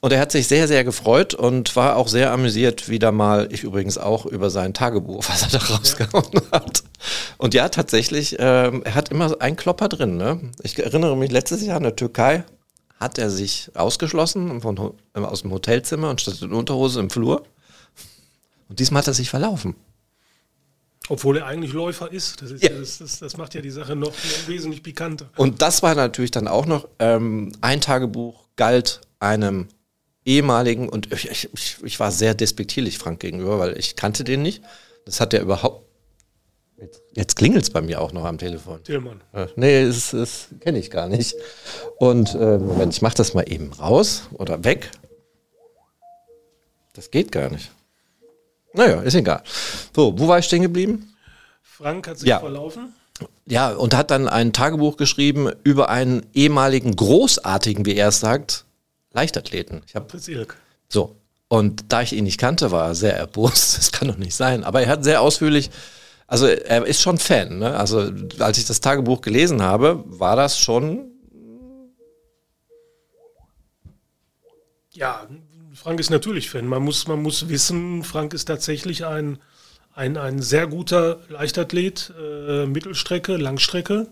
Und 0.04 0.12
er 0.12 0.20
hat 0.20 0.32
sich 0.32 0.48
sehr, 0.48 0.68
sehr 0.68 0.84
gefreut 0.84 1.36
und 1.36 1.76
war 1.76 1.96
auch 1.96 2.08
sehr 2.08 2.32
amüsiert, 2.32 2.90
wieder 2.90 3.12
mal, 3.12 3.48
ich 3.52 3.64
übrigens 3.64 4.00
auch, 4.00 4.26
über 4.26 4.50
sein 4.50 4.74
Tagebuch, 4.74 5.24
was 5.30 5.44
er 5.44 5.60
da 5.60 5.66
rausgehauen 5.66 6.42
hat. 6.52 6.84
Und 7.38 7.54
ja, 7.54 7.70
tatsächlich, 7.70 8.36
ähm, 8.40 8.82
er 8.84 8.96
hat 8.96 9.10
immer 9.10 9.40
einen 9.40 9.56
Klopper 9.56 9.90
drin. 9.90 10.18
Ne? 10.18 10.52
Ich 10.64 10.78
erinnere 10.78 11.16
mich, 11.16 11.32
letztes 11.32 11.64
Jahr 11.64 11.78
in 11.78 11.84
der 11.84 11.96
Türkei 11.96 12.44
hat 13.00 13.20
er 13.20 13.30
sich 13.30 13.72
ausgeschlossen 13.76 14.62
von, 14.62 14.94
aus 15.14 15.42
dem 15.44 15.52
Hotelzimmer 15.52 16.10
und 16.10 16.20
statt 16.20 16.42
in 16.42 16.52
Unterhose 16.52 17.00
im 17.00 17.12
Flur. 17.12 17.44
Und 18.70 18.80
diesmal 18.80 19.02
hat 19.02 19.08
er 19.08 19.14
sich 19.14 19.30
verlaufen. 19.30 19.76
Obwohl 21.10 21.38
er 21.38 21.46
eigentlich 21.46 21.74
Läufer 21.74 22.12
ist. 22.12 22.42
Das, 22.42 22.52
ist 22.52 22.64
ja. 22.64 22.72
Ja, 22.72 22.80
das, 22.80 23.00
das, 23.00 23.20
das, 23.20 23.38
macht 23.38 23.54
ja 23.54 23.62
die 23.62 23.72
Sache 23.72 23.96
noch 23.96 24.14
wesentlich 24.48 24.82
pikanter. 24.82 25.30
Und 25.36 25.62
das 25.62 25.84
war 25.84 25.94
natürlich 25.94 26.32
dann 26.32 26.48
auch 26.48 26.66
noch, 26.66 26.88
ähm, 27.00 27.52
ein 27.62 27.82
Tagebuch 27.82 28.48
galt 28.56 29.02
einem 29.20 29.68
ehemaligen, 30.26 30.90
und 30.90 31.12
ich, 31.14 31.30
ich, 31.54 31.78
ich 31.84 32.00
war 32.00 32.12
sehr 32.12 32.34
despektierlich 32.34 32.98
Frank 32.98 33.20
gegenüber, 33.20 33.60
weil 33.60 33.78
ich 33.78 33.96
kannte 33.96 34.24
den 34.24 34.42
nicht. 34.42 34.64
Das 35.06 35.20
hat 35.20 35.34
er 35.34 35.42
überhaupt. 35.42 35.86
Jetzt, 36.78 37.02
jetzt 37.14 37.36
klingelt 37.36 37.64
es 37.64 37.70
bei 37.70 37.82
mir 37.82 38.02
auch 38.02 38.12
noch 38.12 38.26
am 38.26 38.38
Telefon. 38.38 38.84
Tillmann. 38.84 39.22
Äh, 39.34 39.48
nee, 39.56 39.86
das, 39.86 40.12
das 40.12 40.48
kenne 40.62 40.80
ich 40.80 40.90
gar 40.90 41.08
nicht. 41.08 41.36
Und 41.98 42.34
äh, 42.34 42.58
Moment, 42.58 42.94
ich 42.94 43.02
mache 43.02 43.16
das 43.16 43.34
mal 43.34 43.44
eben 43.52 43.72
raus 43.74 44.24
oder 44.34 44.64
weg. 44.64 44.90
Das 46.94 47.12
geht 47.12 47.32
gar 47.32 47.50
nicht. 47.50 47.72
Naja, 48.74 49.02
ist 49.02 49.16
egal. 49.16 49.44
So, 49.96 50.18
wo 50.18 50.28
war 50.28 50.40
ich 50.40 50.46
stehen 50.46 50.62
geblieben? 50.62 51.14
Frank 51.62 52.08
hat 52.08 52.20
sich 52.20 52.30
ja. 52.30 52.40
verlaufen. 52.40 52.94
Ja, 53.46 53.72
und 53.74 53.96
hat 53.96 54.12
dann 54.12 54.28
ein 54.28 54.54
Tagebuch 54.54 54.98
geschrieben 54.98 55.52
über 55.64 55.90
einen 55.90 56.26
ehemaligen 56.34 56.96
großartigen, 56.96 57.86
wie 57.86 57.96
er 57.96 58.08
es 58.08 58.20
sagt, 58.20 58.66
Leichtathleten. 59.14 59.82
Ich 59.88 59.96
habe 59.96 60.08
so 60.90 61.16
und 61.52 61.92
da 61.92 62.02
ich 62.02 62.14
ihn 62.14 62.24
nicht 62.24 62.40
kannte, 62.40 62.72
war 62.72 62.88
er 62.88 62.96
sehr 62.96 63.18
erbost. 63.18 63.76
Das 63.78 63.92
kann 63.92 64.08
doch 64.08 64.16
nicht 64.16 64.36
sein. 64.36 64.64
Aber 64.64 64.82
er 64.82 64.88
hat 64.88 65.04
sehr 65.04 65.22
ausführlich, 65.22 65.70
also 66.26 66.48
er 66.48 66.86
ist 66.86 67.02
schon 67.02 67.18
Fan. 67.18 67.60
Ne? 67.60 67.76
Also 67.76 68.10
als 68.40 68.58
ich 68.58 68.66
das 68.66 68.80
Tagebuch 68.80 69.20
gelesen 69.20 69.62
habe, 69.62 70.02
war 70.08 70.38
das 70.38 70.58
schon. 70.58 71.12
Ja, 74.94 75.28
Frank 75.74 76.00
ist 76.00 76.10
natürlich 76.10 76.50
Fan. 76.50 76.68
Man 76.68 76.84
muss, 76.84 77.06
man 77.08 77.22
muss 77.22 77.50
wissen, 77.50 78.06
Frank 78.06 78.34
ist 78.34 78.46
tatsächlich 78.46 79.06
ein, 79.06 79.40
ein, 79.94 80.16
ein 80.16 80.42
sehr 80.42 80.68
guter 80.68 81.20
Leichtathlet, 81.28 82.14
äh, 82.18 82.66
Mittelstrecke, 82.66 83.36
Langstrecke 83.36 84.08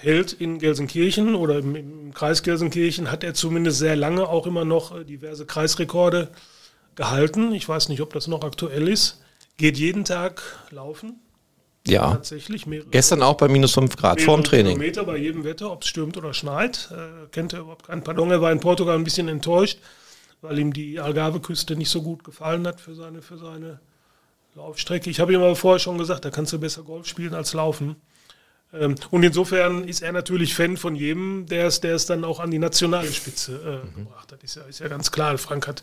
hält 0.00 0.32
in 0.32 0.58
Gelsenkirchen 0.58 1.34
oder 1.34 1.58
im, 1.58 1.76
im, 1.76 2.14
Kreis 2.14 2.42
Gelsenkirchen, 2.42 3.10
hat 3.10 3.24
er 3.24 3.34
zumindest 3.34 3.78
sehr 3.78 3.96
lange 3.96 4.28
auch 4.28 4.46
immer 4.46 4.64
noch 4.64 4.96
äh, 4.96 5.04
diverse 5.04 5.46
Kreisrekorde 5.46 6.28
gehalten. 6.94 7.52
Ich 7.52 7.68
weiß 7.68 7.88
nicht, 7.88 8.00
ob 8.00 8.12
das 8.12 8.26
noch 8.28 8.42
aktuell 8.42 8.88
ist. 8.88 9.20
Geht 9.56 9.78
jeden 9.78 10.04
Tag 10.04 10.42
laufen. 10.70 11.20
Ja. 11.86 12.12
Tatsächlich. 12.12 12.66
Gestern 12.90 13.22
auch 13.22 13.36
bei 13.36 13.48
minus 13.48 13.74
5 13.74 13.96
Grad 13.96 14.20
vorm 14.20 14.42
Training. 14.42 14.74
Kilometer 14.76 15.04
bei 15.04 15.16
jedem 15.16 15.44
Wetter, 15.44 15.70
ob 15.70 15.82
es 15.82 15.88
stürmt 15.88 16.16
oder 16.16 16.34
schneit. 16.34 16.90
Äh, 16.92 17.28
kennt 17.30 17.52
er 17.52 17.60
überhaupt 17.60 17.86
keinen 17.86 18.02
Pardon. 18.02 18.30
Er 18.30 18.40
war 18.40 18.50
in 18.50 18.60
Portugal 18.60 18.96
ein 18.96 19.04
bisschen 19.04 19.28
enttäuscht, 19.28 19.78
weil 20.40 20.58
ihm 20.58 20.72
die 20.72 20.98
Algarve-Küste 20.98 21.76
nicht 21.76 21.90
so 21.90 22.02
gut 22.02 22.24
gefallen 22.24 22.66
hat 22.66 22.80
für 22.80 22.94
seine, 22.94 23.22
für 23.22 23.38
seine 23.38 23.80
Laufstrecke. 24.54 25.10
Ich 25.10 25.20
habe 25.20 25.32
ihm 25.32 25.40
aber 25.40 25.56
vorher 25.56 25.78
schon 25.78 25.98
gesagt, 25.98 26.24
da 26.24 26.30
kannst 26.30 26.52
du 26.52 26.58
besser 26.58 26.82
Golf 26.82 27.06
spielen 27.06 27.34
als 27.34 27.52
laufen. 27.52 27.96
Ähm, 28.80 28.94
und 29.10 29.22
insofern 29.22 29.84
ist 29.84 30.02
er 30.02 30.12
natürlich 30.12 30.54
Fan 30.54 30.76
von 30.76 30.94
jedem, 30.94 31.46
der 31.46 31.66
es, 31.66 31.80
der 31.80 31.94
es 31.94 32.06
dann 32.06 32.24
auch 32.24 32.40
an 32.40 32.50
die 32.50 32.58
nationale 32.58 33.10
Spitze 33.12 33.82
äh, 33.84 33.86
mhm. 33.86 34.04
gebracht 34.04 34.32
hat. 34.32 34.42
Ist 34.42 34.56
ja, 34.56 34.62
ist 34.62 34.80
ja 34.80 34.88
ganz 34.88 35.10
klar. 35.10 35.36
Frank 35.38 35.66
hat, 35.66 35.82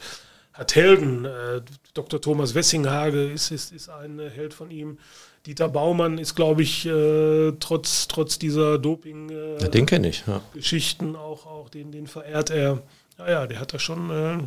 hat 0.53 0.75
Helden. 0.75 1.25
Äh, 1.25 1.61
Dr. 1.93 2.21
Thomas 2.21 2.55
Wessinghage 2.55 3.31
ist, 3.31 3.51
ist, 3.51 3.71
ist 3.71 3.89
ein 3.89 4.19
Held 4.19 4.53
von 4.53 4.71
ihm. 4.71 4.97
Dieter 5.45 5.67
Baumann 5.67 6.19
ist, 6.19 6.35
glaube 6.35 6.61
ich, 6.61 6.85
äh, 6.85 7.51
trotz, 7.59 8.07
trotz 8.07 8.39
dieser 8.39 8.79
Doping 8.79 9.29
äh, 9.29 9.57
ja, 9.57 10.11
ja. 10.27 10.41
Geschichten 10.53 11.17
auch, 11.17 11.45
auch 11.45 11.69
den, 11.69 11.91
den 11.91 12.07
verehrt 12.07 12.49
er. 12.49 12.81
Ja, 13.17 13.29
ja, 13.29 13.47
der 13.47 13.59
hat 13.59 13.73
da 13.73 13.79
schon, 13.79 14.09
äh, 14.09 14.37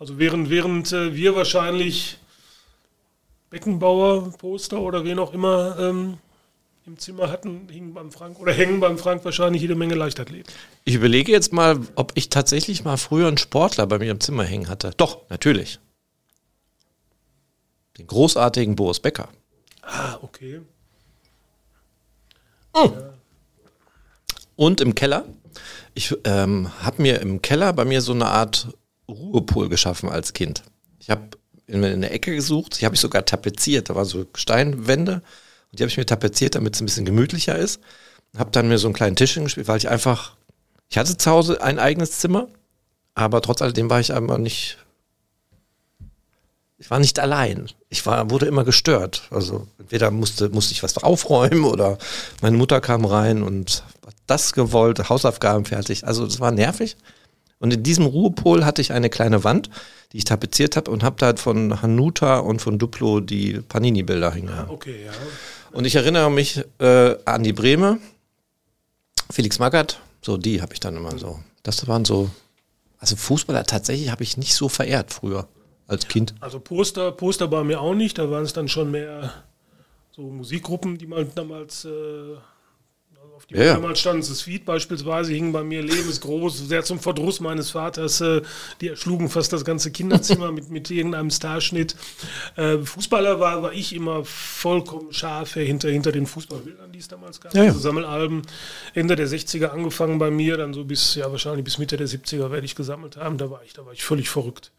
also 0.00 0.18
während, 0.18 0.50
während 0.50 0.92
äh, 0.92 1.14
wir 1.14 1.36
wahrscheinlich 1.36 2.18
Beckenbauer, 3.50 4.32
Poster 4.36 4.80
oder 4.80 5.04
wen 5.04 5.20
auch 5.20 5.32
immer 5.32 5.78
ähm, 5.78 6.18
im 6.90 6.98
Zimmer 6.98 7.30
hatten, 7.30 7.68
hingen 7.70 7.94
beim 7.94 8.10
Frank 8.10 8.40
oder 8.40 8.52
hängen 8.52 8.80
beim 8.80 8.98
Frank 8.98 9.24
wahrscheinlich 9.24 9.62
jede 9.62 9.76
Menge 9.76 9.94
Leichtathleten. 9.94 10.52
Ich 10.84 10.94
überlege 10.94 11.30
jetzt 11.30 11.52
mal, 11.52 11.78
ob 11.94 12.12
ich 12.16 12.30
tatsächlich 12.30 12.84
mal 12.84 12.96
früher 12.96 13.28
einen 13.28 13.38
Sportler 13.38 13.86
bei 13.86 13.98
mir 13.98 14.10
im 14.10 14.18
Zimmer 14.18 14.42
hängen 14.42 14.68
hatte. 14.68 14.90
Doch, 14.96 15.28
natürlich. 15.28 15.78
Den 17.96 18.08
großartigen 18.08 18.74
Boris 18.74 18.98
Becker. 18.98 19.28
Ah, 19.82 20.18
okay. 20.20 20.62
Oh. 22.72 22.90
Ja. 22.92 23.14
Und 24.56 24.80
im 24.80 24.96
Keller. 24.96 25.26
Ich 25.94 26.16
ähm, 26.24 26.70
habe 26.82 27.02
mir 27.02 27.20
im 27.20 27.40
Keller 27.40 27.72
bei 27.72 27.84
mir 27.84 28.00
so 28.00 28.12
eine 28.12 28.26
Art 28.26 28.68
Ruhepol 29.08 29.68
geschaffen 29.68 30.08
als 30.08 30.32
Kind. 30.32 30.64
Ich 30.98 31.08
habe 31.08 31.30
in, 31.68 31.84
in 31.84 32.00
der 32.00 32.12
Ecke 32.12 32.34
gesucht, 32.34 32.80
die 32.80 32.84
habe 32.84 32.96
ich 32.96 33.00
sogar 33.00 33.24
tapeziert. 33.24 33.90
Da 33.90 33.94
waren 33.94 34.04
so 34.04 34.26
Steinwände 34.34 35.22
und 35.70 35.78
die 35.78 35.82
habe 35.82 35.90
ich 35.90 35.96
mir 35.96 36.06
tapeziert, 36.06 36.54
damit 36.54 36.74
es 36.74 36.80
ein 36.80 36.86
bisschen 36.86 37.04
gemütlicher 37.04 37.56
ist. 37.56 37.80
Habe 38.36 38.50
dann 38.50 38.68
mir 38.68 38.78
so 38.78 38.86
einen 38.86 38.94
kleinen 38.94 39.16
Tisch 39.16 39.34
hingespielt, 39.34 39.68
weil 39.68 39.78
ich 39.78 39.88
einfach, 39.88 40.36
ich 40.88 40.98
hatte 40.98 41.16
zu 41.16 41.30
Hause 41.30 41.62
ein 41.62 41.78
eigenes 41.78 42.18
Zimmer, 42.18 42.48
aber 43.14 43.40
trotz 43.42 43.62
alledem 43.62 43.90
war 43.90 44.00
ich 44.00 44.12
einfach 44.12 44.38
nicht, 44.38 44.78
ich 46.78 46.90
war 46.90 46.98
nicht 46.98 47.18
allein. 47.18 47.68
Ich 47.88 48.06
war, 48.06 48.30
wurde 48.30 48.46
immer 48.46 48.64
gestört. 48.64 49.24
Also 49.30 49.66
entweder 49.78 50.10
musste, 50.10 50.48
musste 50.48 50.72
ich 50.72 50.82
was 50.82 50.96
aufräumen 50.98 51.64
oder 51.64 51.98
meine 52.40 52.56
Mutter 52.56 52.80
kam 52.80 53.04
rein 53.04 53.42
und 53.42 53.84
hat 54.06 54.14
das 54.26 54.52
gewollt, 54.52 55.08
Hausaufgaben 55.08 55.64
fertig. 55.66 56.06
Also 56.06 56.24
es 56.24 56.40
war 56.40 56.52
nervig. 56.52 56.96
Und 57.60 57.72
in 57.72 57.82
diesem 57.82 58.06
Ruhepol 58.06 58.64
hatte 58.64 58.80
ich 58.80 58.92
eine 58.92 59.10
kleine 59.10 59.44
Wand, 59.44 59.70
die 60.12 60.16
ich 60.16 60.24
tapeziert 60.24 60.76
habe 60.76 60.90
und 60.90 61.04
habe 61.04 61.16
da 61.18 61.36
von 61.36 61.80
Hanuta 61.82 62.38
und 62.38 62.60
von 62.60 62.78
Duplo 62.78 63.20
die 63.20 63.60
Panini-Bilder 63.60 64.32
hingehangen. 64.32 64.70
Ah, 64.70 64.72
okay, 64.72 65.04
ja. 65.04 65.12
Und 65.70 65.84
ich 65.84 65.94
erinnere 65.94 66.30
mich 66.30 66.64
äh, 66.78 67.16
an 67.26 67.44
die 67.44 67.52
Breme, 67.52 67.98
Felix 69.30 69.58
Magath, 69.58 70.00
so 70.22 70.36
die 70.36 70.60
habe 70.62 70.72
ich 70.72 70.80
dann 70.80 70.96
immer 70.96 71.16
so. 71.18 71.38
Das 71.62 71.86
waren 71.86 72.04
so, 72.04 72.30
also 72.98 73.14
Fußballer 73.14 73.64
tatsächlich 73.64 74.10
habe 74.10 74.24
ich 74.24 74.36
nicht 74.36 74.54
so 74.54 74.68
verehrt 74.68 75.12
früher. 75.12 75.46
als 75.86 76.08
Kind? 76.08 76.34
Also 76.40 76.60
Poster, 76.60 77.12
Poster 77.12 77.48
bei 77.48 77.62
mir 77.62 77.80
auch 77.80 77.94
nicht, 77.94 78.18
da 78.18 78.30
waren 78.30 78.44
es 78.44 78.52
dann 78.52 78.68
schon 78.68 78.90
mehr 78.90 79.32
so 80.12 80.22
Musikgruppen, 80.22 80.98
die 80.98 81.06
mal 81.06 81.24
damals 81.34 81.84
äh, 81.84 82.36
auf 83.40 83.46
die 83.46 83.54
Ja, 83.54 83.74
damals 83.74 84.00
standen. 84.00 84.26
Das 84.26 84.42
Feed 84.42 84.64
beispielsweise 84.66 85.32
hing 85.32 85.52
bei 85.52 85.64
mir 85.64 85.82
lebensgroß, 85.82 86.68
sehr 86.68 86.84
zum 86.84 87.00
Verdruss 87.00 87.40
meines 87.40 87.70
Vaters. 87.70 88.20
Äh, 88.20 88.42
die 88.80 88.88
erschlugen 88.88 89.30
fast 89.30 89.52
das 89.52 89.64
ganze 89.64 89.90
Kinderzimmer 89.90 90.52
mit, 90.52 90.70
mit 90.70 90.90
irgendeinem 90.90 91.30
Starschnitt. 91.30 91.96
Äh, 92.56 92.78
Fußballer 92.78 93.40
war, 93.40 93.62
war 93.62 93.72
ich 93.72 93.94
immer 93.94 94.24
vollkommen 94.24 95.12
scharf 95.12 95.54
hinter, 95.54 95.88
hinter 95.88 96.12
den 96.12 96.26
Fußballbildern, 96.26 96.92
die 96.92 96.98
es 96.98 97.08
damals 97.08 97.40
gab. 97.40 97.54
Ja, 97.54 97.62
ja. 97.62 97.68
Also 97.70 97.80
Sammelalben 97.80 98.42
Ende 98.94 99.16
der 99.16 99.26
60er 99.26 99.68
angefangen 99.68 100.18
bei 100.18 100.30
mir, 100.30 100.58
dann 100.58 100.74
so 100.74 100.84
bis, 100.84 101.14
ja 101.14 101.30
wahrscheinlich 101.30 101.64
bis 101.64 101.78
Mitte 101.78 101.96
der 101.96 102.08
70er 102.08 102.50
werde 102.50 102.66
ich 102.66 102.74
gesammelt 102.74 103.16
haben. 103.16 103.38
Da 103.38 103.50
war 103.50 103.62
ich, 103.64 103.72
da 103.72 103.86
war 103.86 103.92
ich 103.94 104.04
völlig 104.04 104.28
verrückt. 104.28 104.70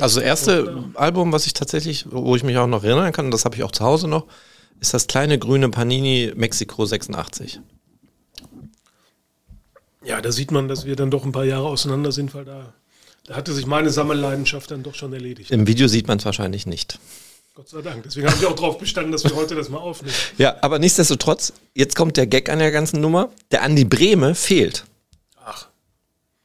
Also 0.00 0.20
das 0.20 0.26
erste 0.28 0.64
Ja. 0.66 1.00
Album, 1.00 1.32
was 1.32 1.46
ich 1.46 1.54
tatsächlich, 1.54 2.06
wo 2.10 2.36
ich 2.36 2.42
mich 2.42 2.56
auch 2.58 2.66
noch 2.66 2.84
erinnern 2.84 3.12
kann, 3.12 3.30
das 3.30 3.44
habe 3.44 3.56
ich 3.56 3.62
auch 3.62 3.72
zu 3.72 3.84
Hause 3.84 4.08
noch, 4.08 4.26
ist 4.80 4.94
das 4.94 5.06
kleine 5.06 5.38
grüne 5.38 5.68
Panini 5.68 6.32
Mexiko 6.34 6.84
86. 6.84 7.60
Ja, 10.04 10.20
da 10.20 10.32
sieht 10.32 10.50
man, 10.50 10.68
dass 10.68 10.84
wir 10.84 10.96
dann 10.96 11.10
doch 11.10 11.24
ein 11.24 11.32
paar 11.32 11.44
Jahre 11.44 11.66
auseinander 11.68 12.12
sind, 12.12 12.34
weil 12.34 12.44
da, 12.44 12.72
da 13.26 13.36
hatte 13.36 13.52
sich 13.52 13.66
meine 13.66 13.90
Sammelleidenschaft 13.90 14.70
dann 14.70 14.82
doch 14.82 14.94
schon 14.94 15.12
erledigt. 15.12 15.50
Im 15.50 15.66
Video 15.66 15.86
sieht 15.88 16.08
man 16.08 16.18
es 16.18 16.24
wahrscheinlich 16.24 16.66
nicht. 16.66 16.98
Gott 17.54 17.68
sei 17.68 17.82
Dank. 17.82 18.02
Deswegen 18.04 18.26
habe 18.26 18.36
ich 18.40 18.46
auch 18.46 18.54
darauf 18.56 18.78
bestanden, 18.78 19.12
dass 19.12 19.24
wir 19.24 19.34
heute 19.36 19.54
das 19.54 19.68
mal 19.68 19.78
aufnehmen. 19.78 20.14
Ja, 20.38 20.56
aber 20.62 20.78
nichtsdestotrotz, 20.78 21.52
jetzt 21.74 21.94
kommt 21.96 22.16
der 22.16 22.26
Gag 22.26 22.48
an 22.48 22.58
der 22.58 22.70
ganzen 22.72 23.00
Nummer. 23.00 23.28
Der 23.50 23.62
Andi 23.62 23.84
Brehme 23.84 24.34
fehlt 24.34 24.84
Ach, 25.44 25.66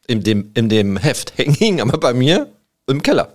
in 0.05 0.21
dem, 0.23 0.51
in 0.53 0.67
dem 0.69 0.97
Heft. 0.97 1.31
Hing 1.37 1.79
aber 1.81 1.97
bei 1.97 2.13
mir 2.13 2.51
im 2.87 3.01
Keller. 3.01 3.33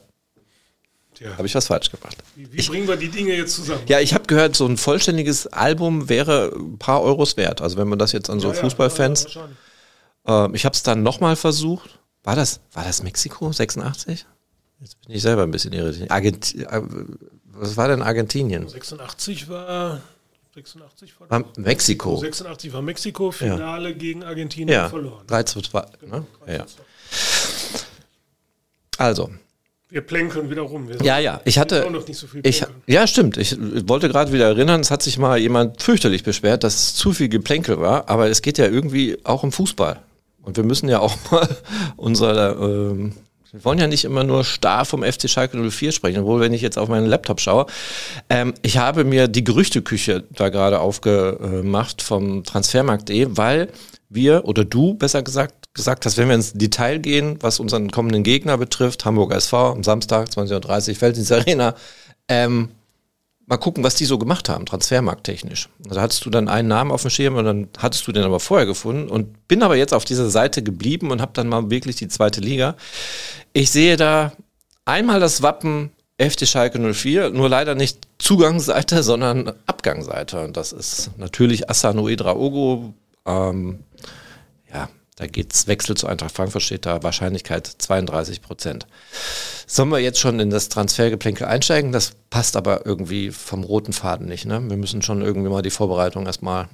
tja. 1.14 1.30
Habe 1.36 1.46
ich 1.46 1.54
was 1.54 1.66
falsch 1.66 1.90
gemacht. 1.90 2.16
Wie, 2.36 2.52
wie 2.52 2.62
bringen 2.62 2.86
wir 2.86 2.96
die 2.96 3.08
Dinge 3.08 3.34
jetzt 3.34 3.54
zusammen? 3.56 3.80
Ja, 3.88 4.00
ich 4.00 4.12
habe 4.12 4.26
gehört, 4.26 4.54
so 4.54 4.66
ein 4.66 4.76
vollständiges 4.76 5.46
Album 5.46 6.10
wäre 6.10 6.52
ein 6.54 6.76
paar 6.78 7.00
Euros 7.02 7.38
wert. 7.38 7.62
Also 7.62 7.78
wenn 7.78 7.88
man 7.88 7.98
das 7.98 8.12
jetzt 8.12 8.28
an 8.28 8.38
so 8.38 8.48
Ja, 8.48 8.54
ja, 8.54 8.60
Fußballfans. 8.60 9.32
ja. 9.34 9.48
Ähm, 10.26 10.54
ich 10.54 10.64
habe 10.64 10.74
es 10.74 10.82
dann 10.82 11.02
nochmal 11.02 11.36
versucht. 11.36 11.98
War 12.24 12.36
das, 12.36 12.60
war 12.72 12.84
das 12.84 13.02
Mexiko 13.02 13.52
86? 13.52 14.26
Jetzt 14.80 15.00
bin 15.00 15.14
ich 15.14 15.22
selber 15.22 15.42
ein 15.42 15.50
bisschen 15.50 15.72
irritiert. 15.72 16.10
Argenti 16.10 16.62
äh, 16.62 16.82
was 17.54 17.76
war 17.76 17.88
denn 17.88 18.02
Argentinien? 18.02 18.68
86 18.68 19.48
war. 19.48 20.00
86 20.54 21.20
war, 21.20 21.30
War 21.30 21.44
Mexiko. 21.56 22.16
86 22.16 22.72
war 22.72 22.82
Mexiko, 22.82 23.30
Finale 23.30 23.94
gegen 23.94 24.22
Argentinien 24.22 24.68
Ja, 24.68 24.88
verloren. 24.88 25.26
3 25.26 25.42
zu 25.44 25.60
2. 25.62 25.84
Ne? 26.06 26.26
Ja, 26.46 26.52
ja. 26.52 26.66
Also, 28.98 29.30
Wir 29.88 30.02
plänkeln 30.02 30.50
wieder 30.50 30.62
rum. 30.62 30.88
Wir 30.88 30.96
ja, 31.02 31.18
ja, 31.18 31.40
ich 31.44 31.58
hatte, 31.58 31.86
auch 31.86 31.90
noch 31.90 32.06
nicht 32.06 32.18
so 32.18 32.26
viel 32.26 32.46
ich, 32.46 32.64
ja, 32.86 33.06
stimmt. 33.06 33.36
Ich 33.38 33.56
wollte 33.88 34.08
gerade 34.08 34.32
wieder 34.32 34.46
erinnern, 34.48 34.80
es 34.80 34.90
hat 34.90 35.02
sich 35.02 35.18
mal 35.18 35.38
jemand 35.38 35.82
fürchterlich 35.82 36.22
beschwert, 36.22 36.64
dass 36.64 36.74
es 36.74 36.94
zu 36.94 37.12
viel 37.12 37.28
Geplänkel 37.28 37.80
war, 37.80 38.08
aber 38.10 38.28
es 38.28 38.42
geht 38.42 38.58
ja 38.58 38.66
irgendwie 38.66 39.18
auch 39.24 39.42
um 39.42 39.52
Fußball. 39.52 40.02
Und 40.42 40.56
wir 40.56 40.64
müssen 40.64 40.88
ja 40.88 41.00
auch 41.00 41.16
mal 41.30 41.48
unsere, 41.96 42.56
ähm, 42.60 43.12
wir 43.50 43.64
wollen 43.64 43.78
ja 43.78 43.86
nicht 43.86 44.04
immer 44.04 44.24
nur 44.24 44.44
starr 44.44 44.84
vom 44.84 45.02
FC 45.02 45.28
Schalke 45.28 45.58
04 45.58 45.92
sprechen, 45.92 46.20
obwohl, 46.20 46.40
wenn 46.40 46.52
ich 46.52 46.62
jetzt 46.62 46.78
auf 46.78 46.88
meinen 46.88 47.06
Laptop 47.06 47.40
schaue, 47.40 47.66
ähm, 48.28 48.54
ich 48.62 48.78
habe 48.78 49.04
mir 49.04 49.28
die 49.28 49.44
Gerüchteküche 49.44 50.24
da 50.30 50.48
gerade 50.48 50.80
aufgemacht 50.80 52.02
vom 52.02 52.44
Transfermarkt.de, 52.44 53.28
weil 53.30 53.68
wir, 54.08 54.44
oder 54.44 54.64
du 54.64 54.94
besser 54.94 55.22
gesagt, 55.22 55.74
gesagt 55.74 56.04
hast, 56.04 56.18
wenn 56.18 56.28
wir 56.28 56.34
ins 56.34 56.52
Detail 56.52 56.98
gehen, 56.98 57.38
was 57.40 57.60
unseren 57.60 57.90
kommenden 57.90 58.22
Gegner 58.22 58.58
betrifft, 58.58 59.04
Hamburger 59.04 59.36
SV 59.36 59.72
am 59.72 59.82
Samstag 59.82 60.28
20.30 60.28 60.88
Uhr, 60.90 60.94
Felddienst 60.96 61.32
Arena, 61.32 61.74
ähm, 62.28 62.68
mal 63.46 63.56
gucken, 63.56 63.84
was 63.84 63.94
die 63.94 64.04
so 64.04 64.18
gemacht 64.18 64.48
haben, 64.48 64.66
transfermarkttechnisch. 64.66 65.68
Da 65.78 66.00
hattest 66.00 66.24
du 66.24 66.30
dann 66.30 66.48
einen 66.48 66.68
Namen 66.68 66.90
auf 66.90 67.02
dem 67.02 67.10
Schirm 67.10 67.36
und 67.36 67.44
dann 67.44 67.68
hattest 67.78 68.06
du 68.06 68.12
den 68.12 68.24
aber 68.24 68.40
vorher 68.40 68.66
gefunden 68.66 69.08
und 69.08 69.48
bin 69.48 69.62
aber 69.62 69.76
jetzt 69.76 69.94
auf 69.94 70.04
dieser 70.04 70.30
Seite 70.30 70.62
geblieben 70.62 71.10
und 71.10 71.20
habe 71.20 71.32
dann 71.34 71.48
mal 71.48 71.70
wirklich 71.70 71.96
die 71.96 72.08
zweite 72.08 72.40
Liga. 72.40 72.76
Ich 73.52 73.70
sehe 73.70 73.96
da 73.96 74.32
einmal 74.84 75.20
das 75.20 75.42
Wappen 75.42 75.90
FC 76.18 76.46
Schalke 76.46 76.78
04, 76.78 77.30
nur 77.30 77.48
leider 77.48 77.74
nicht 77.74 78.06
Zugangsseite, 78.18 79.02
sondern 79.02 79.52
Abgangsseite. 79.66 80.44
Und 80.44 80.56
das 80.56 80.72
ist 80.72 81.10
natürlich 81.16 81.68
Asano 81.68 82.08
Draogo. 82.08 82.94
Ähm, 83.26 83.80
da 85.16 85.26
geht's 85.26 85.66
Wechsel 85.66 85.96
zu 85.96 86.06
Eintracht 86.06 86.34
Frankfurt, 86.34 86.62
steht 86.62 86.86
da 86.86 87.02
Wahrscheinlichkeit 87.02 87.66
32 87.66 88.40
Prozent. 88.40 88.86
Sollen 89.66 89.90
wir 89.90 89.98
jetzt 89.98 90.18
schon 90.18 90.40
in 90.40 90.50
das 90.50 90.68
Transfergeplänkel 90.68 91.46
einsteigen? 91.46 91.92
Das 91.92 92.12
passt 92.30 92.56
aber 92.56 92.86
irgendwie 92.86 93.30
vom 93.30 93.62
roten 93.62 93.92
Faden 93.92 94.26
nicht. 94.26 94.46
Ne? 94.46 94.62
Wir 94.68 94.76
müssen 94.76 95.02
schon 95.02 95.22
irgendwie 95.22 95.50
mal 95.50 95.62
die 95.62 95.70
Vorbereitung 95.70 96.26
erstmal. 96.26 96.68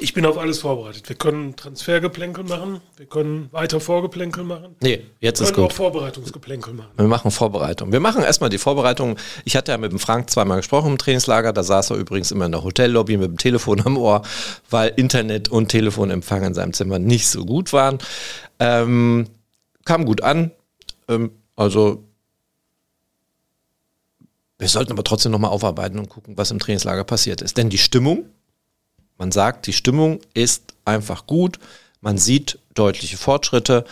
Ich 0.00 0.14
bin 0.14 0.24
auf 0.26 0.38
alles 0.38 0.60
vorbereitet. 0.60 1.08
Wir 1.08 1.16
können 1.16 1.56
Transfergeplänkel 1.56 2.44
machen, 2.44 2.80
wir 2.96 3.06
können 3.06 3.48
weiter 3.52 3.80
Vorgeplänkel 3.80 4.44
machen. 4.44 4.76
Nee, 4.80 5.04
jetzt 5.20 5.40
Wir 5.40 5.46
ist 5.46 5.54
können 5.54 5.66
auch 5.66 5.70
gut. 5.70 5.76
Vorbereitungsgeplänkel 5.76 6.72
machen. 6.74 6.90
Wir 6.96 7.06
machen 7.06 7.30
Vorbereitung. 7.30 7.90
Wir 7.92 8.00
machen 8.00 8.22
erstmal 8.22 8.50
die 8.50 8.58
Vorbereitung. 8.58 9.16
Ich 9.44 9.56
hatte 9.56 9.72
ja 9.72 9.78
mit 9.78 9.90
dem 9.90 9.98
Frank 9.98 10.30
zweimal 10.30 10.58
gesprochen 10.58 10.92
im 10.92 10.98
Trainingslager. 10.98 11.52
Da 11.52 11.62
saß 11.62 11.90
er 11.90 11.96
übrigens 11.96 12.30
immer 12.30 12.46
in 12.46 12.52
der 12.52 12.62
Hotellobby 12.62 13.16
mit 13.16 13.28
dem 13.30 13.38
Telefon 13.38 13.80
am 13.84 13.96
Ohr, 13.96 14.22
weil 14.70 14.92
Internet 14.96 15.48
und 15.48 15.68
Telefonempfang 15.68 16.44
in 16.44 16.54
seinem 16.54 16.72
Zimmer 16.72 16.98
nicht 16.98 17.28
so 17.28 17.44
gut 17.44 17.72
waren. 17.72 17.98
Ähm, 18.60 19.26
kam 19.84 20.04
gut 20.04 20.22
an. 20.22 20.52
Ähm, 21.08 21.32
also 21.56 22.04
wir 24.58 24.68
sollten 24.68 24.92
aber 24.92 25.04
trotzdem 25.04 25.32
nochmal 25.32 25.50
aufarbeiten 25.50 25.98
und 25.98 26.08
gucken, 26.08 26.36
was 26.36 26.50
im 26.50 26.58
Trainingslager 26.58 27.04
passiert 27.04 27.42
ist. 27.42 27.56
Denn 27.56 27.70
die 27.70 27.78
Stimmung, 27.78 28.26
man 29.18 29.32
sagt, 29.32 29.66
die 29.66 29.72
Stimmung 29.72 30.20
ist 30.32 30.74
einfach 30.84 31.26
gut. 31.26 31.58
Man 32.00 32.16
sieht 32.16 32.58
deutliche 32.74 33.16
Fortschritte. 33.16 33.84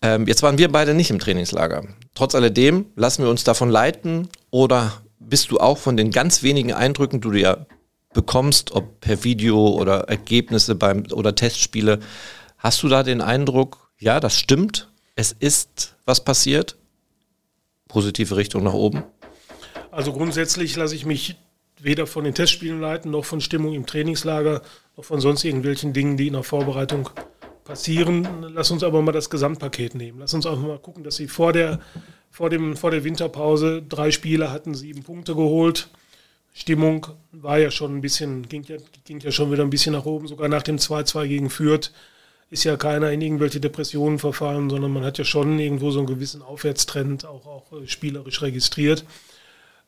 Ähm, 0.00 0.26
jetzt 0.26 0.42
waren 0.42 0.58
wir 0.58 0.72
beide 0.72 0.94
nicht 0.94 1.10
im 1.10 1.18
Trainingslager. 1.18 1.84
Trotz 2.14 2.34
alledem 2.34 2.86
lassen 2.96 3.22
wir 3.22 3.30
uns 3.30 3.44
davon 3.44 3.70
leiten 3.70 4.28
oder 4.50 5.02
bist 5.20 5.50
du 5.50 5.60
auch 5.60 5.78
von 5.78 5.96
den 5.96 6.10
ganz 6.10 6.42
wenigen 6.42 6.72
Eindrücken, 6.72 7.20
die 7.20 7.28
du 7.28 7.38
ja 7.38 7.66
bekommst, 8.12 8.72
ob 8.72 9.00
per 9.00 9.24
Video 9.24 9.68
oder 9.68 10.08
Ergebnisse 10.08 10.74
beim 10.74 11.04
oder 11.12 11.34
Testspiele, 11.34 12.00
hast 12.58 12.82
du 12.82 12.88
da 12.88 13.02
den 13.02 13.20
Eindruck, 13.20 13.90
ja, 13.98 14.20
das 14.20 14.36
stimmt, 14.36 14.88
es 15.14 15.32
ist 15.32 15.94
was 16.04 16.24
passiert? 16.24 16.76
Positive 17.88 18.36
Richtung 18.36 18.64
nach 18.64 18.72
oben? 18.72 19.04
Also 19.90 20.12
grundsätzlich 20.12 20.74
lasse 20.76 20.94
ich 20.94 21.04
mich 21.04 21.36
weder 21.82 22.06
von 22.06 22.24
den 22.24 22.34
Testspielen 22.34 22.80
leiten, 22.80 23.10
noch 23.10 23.24
von 23.24 23.40
Stimmung 23.40 23.74
im 23.74 23.86
Trainingslager, 23.86 24.62
noch 24.96 25.04
von 25.04 25.20
sonst 25.20 25.44
irgendwelchen 25.44 25.92
Dingen, 25.92 26.16
die 26.16 26.28
in 26.28 26.34
der 26.34 26.42
Vorbereitung 26.42 27.10
passieren. 27.64 28.26
Lass 28.54 28.70
uns 28.70 28.82
aber 28.82 29.02
mal 29.02 29.12
das 29.12 29.30
Gesamtpaket 29.30 29.94
nehmen. 29.94 30.18
Lass 30.20 30.34
uns 30.34 30.46
auch 30.46 30.58
mal 30.58 30.78
gucken, 30.78 31.04
dass 31.04 31.16
sie 31.16 31.28
vor 31.28 31.52
der, 31.52 31.80
vor 32.30 32.50
dem, 32.50 32.76
vor 32.76 32.90
der 32.90 33.04
Winterpause 33.04 33.82
drei 33.88 34.10
Spiele 34.10 34.50
hatten, 34.50 34.74
sieben 34.74 35.02
Punkte 35.02 35.34
geholt. 35.34 35.88
Stimmung 36.54 37.06
war 37.30 37.58
ja 37.58 37.70
schon 37.70 37.96
ein 37.96 38.00
bisschen, 38.00 38.48
ging 38.48 38.62
ja, 38.64 38.76
ging 39.04 39.20
ja 39.20 39.30
schon 39.30 39.50
wieder 39.50 39.62
ein 39.62 39.70
bisschen 39.70 39.94
nach 39.94 40.04
oben, 40.04 40.28
sogar 40.28 40.48
nach 40.48 40.62
dem 40.62 40.76
2-2 40.76 41.26
gegen 41.26 41.50
Fürth 41.50 41.90
ist 42.52 42.64
ja 42.64 42.76
keiner 42.76 43.10
in 43.10 43.22
irgendwelche 43.22 43.60
Depressionen 43.60 44.18
verfallen, 44.18 44.68
sondern 44.68 44.92
man 44.92 45.04
hat 45.04 45.16
ja 45.16 45.24
schon 45.24 45.58
irgendwo 45.58 45.90
so 45.90 46.00
einen 46.00 46.06
gewissen 46.06 46.42
Aufwärtstrend 46.42 47.24
auch, 47.24 47.46
auch 47.46 47.72
äh, 47.72 47.86
spielerisch 47.86 48.42
registriert. 48.42 49.06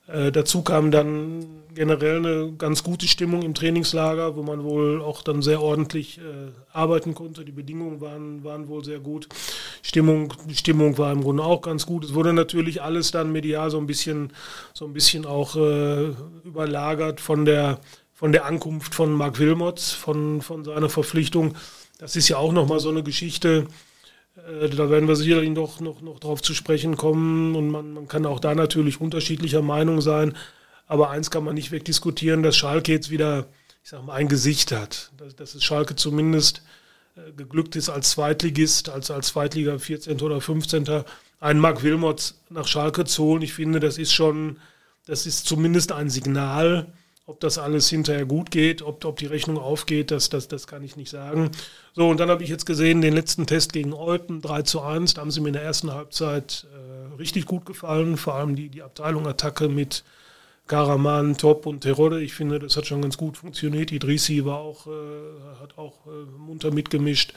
Äh, 0.07 0.33
dazu 0.33 0.63
kam 0.63 0.91
dann 0.91 1.47
generell 1.75 2.19
eine 2.19 2.53
ganz 2.57 2.83
gute 2.83 3.09
Stimmung 3.09 3.43
im 3.43 3.55
Trainingslager, 3.55 4.37
wo 4.37 4.43
man 4.43 4.63
wohl 4.63 5.03
auch 5.03 5.23
dann 5.23 5.43
sehr 5.43 5.63
ordentlich 5.63 6.19
äh, 6.19 6.51
arbeiten 6.73 7.15
konnte. 7.15 7.45
Die 7.45 7.53
Bedingungen 7.53 8.01
waren, 8.01 8.45
waren 8.45 8.69
wohl 8.69 8.85
sehr 8.85 9.01
gut. 9.01 9.29
Stimmung, 9.83 10.33
Stimmung 10.53 10.99
war 10.99 11.11
im 11.11 11.23
Grunde 11.23 11.43
auch 11.43 11.63
ganz 11.63 11.87
gut. 11.87 12.05
Es 12.05 12.15
wurde 12.15 12.33
natürlich 12.33 12.83
alles 12.83 13.11
dann 13.11 13.33
medial 13.33 13.71
so 13.71 13.79
ein 13.79 13.87
bisschen, 13.87 14.33
so 14.73 14.85
ein 14.85 14.93
bisschen 14.93 15.27
auch 15.27 15.57
äh, 15.57 16.11
überlagert 16.45 17.21
von 17.21 17.45
der, 17.45 17.81
von 18.13 18.33
der 18.33 18.45
Ankunft 18.45 18.95
von 18.95 19.13
Marc 19.13 19.39
Wilmots, 19.39 19.93
von, 19.93 20.43
von 20.43 20.65
seiner 20.65 20.89
Verpflichtung. 20.89 21.55
Das 21.99 22.15
ist 22.17 22.29
ja 22.29 22.37
auch 22.37 22.53
nochmal 22.53 22.81
so 22.81 22.91
eine 22.91 23.03
Geschichte, 23.03 23.67
da 24.47 24.91
werden 24.91 25.09
wir 25.09 25.17
sicherlich 25.17 25.51
noch, 25.51 25.81
noch, 25.81 26.03
noch 26.03 26.21
drauf 26.21 26.43
zu 26.43 26.55
sprechen 26.55 26.97
kommen 26.97 27.55
und 27.55 27.71
man, 27.71 27.93
man 27.95 28.09
kann 28.09 28.27
auch 28.27 28.41
da 28.41 28.55
natürlich 28.55 29.01
unterschiedlicher 29.01 29.63
Meinung 29.63 30.01
sein. 30.01 30.37
Aber 30.87 31.11
eins 31.11 31.31
kann 31.31 31.45
man 31.45 31.55
nicht 31.55 31.73
wegdiskutieren, 31.73 32.43
dass 32.43 32.57
Schalke 32.57 32.93
jetzt 32.93 33.11
wieder, 33.11 33.47
ich 33.83 33.91
sag 33.91 34.05
mal, 34.05 34.15
ein 34.15 34.29
Gesicht 34.29 34.73
hat. 34.73 35.13
Dass, 35.17 35.35
dass 35.35 35.55
es 35.55 35.65
Schalke 35.65 35.97
zumindest 35.97 36.63
äh, 37.17 37.33
geglückt 37.33 37.75
ist 37.75 37.89
als 37.89 38.11
Zweitligist, 38.11 38.91
als, 38.91 39.11
als 39.11 39.29
Zweitliga 39.29 39.79
14. 39.79 40.21
oder 40.21 40.41
15. 40.41 41.05
einen 41.41 41.61
Marc 41.61 41.83
Wilmots 41.83 42.41
nach 42.51 42.67
Schalke 42.67 43.05
zu 43.07 43.25
holen. 43.25 43.43
Ich 43.43 43.55
finde, 43.55 43.81
das 43.81 43.97
ist 43.97 44.13
schon, 44.13 44.59
das 45.07 45.25
ist 45.25 45.47
zumindest 45.47 45.93
ein 45.93 46.11
Signal, 46.11 46.93
ob 47.27 47.41
das 47.41 47.59
alles 47.59 47.89
hinterher 47.89 48.27
gut 48.27 48.51
geht, 48.51 48.83
ob, 48.83 49.05
ob 49.05 49.19
die 49.19 49.27
Rechnung 49.27 49.59
aufgeht, 49.59 50.11
das, 50.11 50.29
das, 50.29 50.49
das 50.49 50.67
kann 50.67 50.83
ich 50.83 50.97
nicht 50.97 51.11
sagen. 51.11 51.51
So, 51.95 52.09
und 52.09 52.21
dann 52.21 52.29
habe 52.29 52.43
ich 52.43 52.51
jetzt 52.51 52.67
gesehen, 52.67 53.01
den 53.01 53.15
letzten 53.15 53.47
Test 53.47 53.73
gegen 53.73 53.93
Olten, 53.93 54.43
3 54.43 54.63
zu 54.63 54.83
1, 54.83 55.15
da 55.15 55.23
haben 55.23 55.31
sie 55.31 55.41
mir 55.41 55.49
in 55.49 55.55
der 55.55 55.63
ersten 55.63 55.93
Halbzeit 55.93 56.67
richtig 57.19 57.47
gut 57.47 57.67
gefallen, 57.67 58.17
vor 58.17 58.35
allem 58.35 58.57
die, 58.57 58.69
die 58.69 58.83
Abteilung 58.83 59.27
Attacke 59.27 59.69
mit 59.69 60.05
Karaman, 60.67 61.37
Top 61.37 61.67
und 61.67 61.83
Terodde. 61.83 62.23
Ich 62.23 62.35
finde, 62.35 62.59
das 62.59 62.77
hat 62.77 62.87
schon 62.87 63.03
ganz 63.03 63.17
gut 63.17 63.37
funktioniert. 63.37 63.93
Idrissi 63.93 64.45
war 64.45 64.59
auch, 64.59 64.87
äh, 64.87 64.91
hat 65.61 65.77
auch 65.79 66.07
äh, 66.07 66.39
munter 66.39 66.71
mitgemischt. 66.71 67.35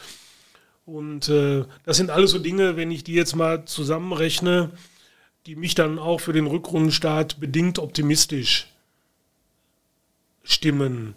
Und 0.86 1.28
äh, 1.28 1.66
das 1.84 1.98
sind 1.98 2.10
alles 2.10 2.32
so 2.32 2.40
Dinge, 2.40 2.78
wenn 2.78 2.92
ich 2.92 3.04
die 3.04 3.14
jetzt 3.14 3.36
mal 3.36 3.66
zusammenrechne, 3.66 4.72
die 5.46 5.56
mich 5.56 5.76
dann 5.76 6.00
auch 6.00 6.22
für 6.22 6.34
den 6.34 6.48
Rückrundenstart 6.48 7.40
bedingt 7.40 7.80
optimistisch 7.80 8.68
stimmen. 10.48 11.16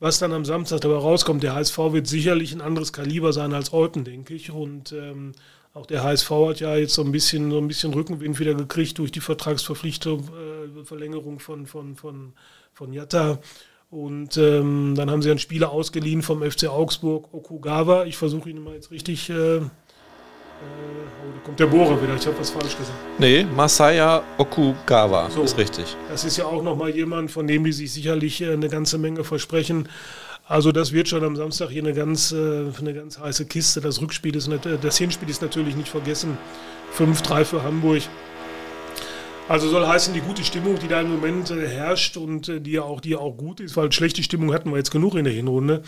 Was 0.00 0.18
dann 0.18 0.32
am 0.32 0.44
Samstag 0.44 0.82
dabei 0.82 0.96
rauskommt, 0.96 1.42
der 1.42 1.54
HSV 1.54 1.78
wird 1.92 2.06
sicherlich 2.06 2.52
ein 2.52 2.60
anderes 2.60 2.92
Kaliber 2.92 3.32
sein 3.32 3.54
als 3.54 3.72
Eupen, 3.72 4.04
denke 4.04 4.34
ich. 4.34 4.50
Und 4.50 4.92
ähm, 4.92 5.32
auch 5.72 5.86
der 5.86 6.04
HSV 6.04 6.30
hat 6.30 6.60
ja 6.60 6.76
jetzt 6.76 6.94
so 6.94 7.02
ein 7.02 7.10
bisschen, 7.10 7.50
so 7.50 7.58
ein 7.58 7.68
bisschen 7.68 7.94
Rückenwind 7.94 8.38
wieder 8.38 8.54
gekriegt 8.54 8.98
durch 8.98 9.12
die 9.12 9.20
Vertragsverpflichtung, 9.20 10.28
äh, 10.28 10.84
Verlängerung 10.84 11.40
von, 11.40 11.66
von, 11.66 11.96
von, 11.96 12.34
von 12.72 12.92
Jatta. 12.92 13.38
Und 13.90 14.36
ähm, 14.36 14.94
dann 14.96 15.10
haben 15.10 15.22
sie 15.22 15.30
einen 15.30 15.38
Spieler 15.38 15.70
ausgeliehen 15.70 16.22
vom 16.22 16.42
FC 16.42 16.68
Augsburg, 16.68 17.32
Okugawa. 17.32 18.04
Ich 18.04 18.16
versuche 18.16 18.50
ihn 18.50 18.62
mal 18.62 18.74
jetzt 18.74 18.90
richtig. 18.90 19.30
Äh, 19.30 19.60
oh, 20.62 21.32
da 21.34 21.40
kommt 21.44 21.60
der 21.60 21.66
Bohrer 21.66 22.02
wieder. 22.02 22.14
Ich 22.14 22.26
habe 22.26 22.38
was 22.38 22.50
falsch 22.50 22.76
gesagt. 22.76 22.98
Nee, 23.18 23.44
Masaya 23.44 24.22
Okugawa 24.38 25.30
so, 25.30 25.42
ist 25.42 25.56
richtig. 25.58 25.96
Das 26.08 26.24
ist 26.24 26.36
ja 26.36 26.46
auch 26.46 26.62
nochmal 26.62 26.90
jemand, 26.90 27.30
von 27.30 27.46
dem 27.46 27.64
die 27.64 27.72
sich 27.72 27.92
sicherlich 27.92 28.40
äh, 28.40 28.52
eine 28.52 28.68
ganze 28.68 28.98
Menge 28.98 29.24
versprechen. 29.24 29.88
Also 30.46 30.72
das 30.72 30.92
wird 30.92 31.08
schon 31.08 31.24
am 31.24 31.36
Samstag 31.36 31.70
hier 31.70 31.82
eine 31.82 31.94
ganz, 31.94 32.32
äh, 32.32 32.64
eine 32.78 32.92
ganz 32.92 33.18
heiße 33.18 33.46
Kiste. 33.46 33.80
Das 33.80 34.00
Rückspiel 34.00 34.36
ist, 34.36 34.48
nicht, 34.48 34.68
das 34.82 34.98
Hinspiel 34.98 35.30
ist 35.30 35.40
natürlich 35.40 35.74
nicht 35.74 35.88
vergessen. 35.88 36.36
5-3 36.98 37.44
für 37.44 37.62
Hamburg. 37.62 38.02
Also 39.48 39.68
soll 39.68 39.86
heißen, 39.86 40.14
die 40.14 40.20
gute 40.20 40.42
Stimmung, 40.42 40.78
die 40.78 40.88
da 40.88 41.02
im 41.02 41.10
Moment 41.10 41.50
äh, 41.50 41.68
herrscht 41.68 42.16
und 42.16 42.48
äh, 42.48 42.60
die 42.60 42.72
ja 42.72 42.82
auch, 42.82 43.00
die 43.00 43.14
auch 43.14 43.36
gut 43.36 43.60
ist, 43.60 43.76
weil 43.76 43.92
schlechte 43.92 44.22
Stimmung 44.22 44.54
hatten 44.54 44.70
wir 44.70 44.78
jetzt 44.78 44.90
genug 44.90 45.14
in 45.16 45.24
der 45.24 45.34
Hinrunde, 45.34 45.82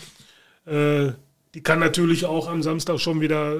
äh, 0.65 1.11
die 1.55 1.63
kann 1.63 1.79
natürlich 1.79 2.25
auch 2.25 2.47
am 2.47 2.61
Samstag 2.61 2.99
schon 2.99 3.19
wieder, 3.19 3.55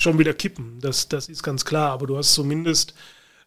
schon 0.00 0.18
wieder 0.18 0.34
kippen. 0.34 0.78
Das, 0.80 1.08
das 1.08 1.28
ist 1.28 1.42
ganz 1.42 1.64
klar. 1.64 1.90
Aber 1.90 2.06
du 2.06 2.16
hast 2.16 2.34
zumindest, 2.34 2.94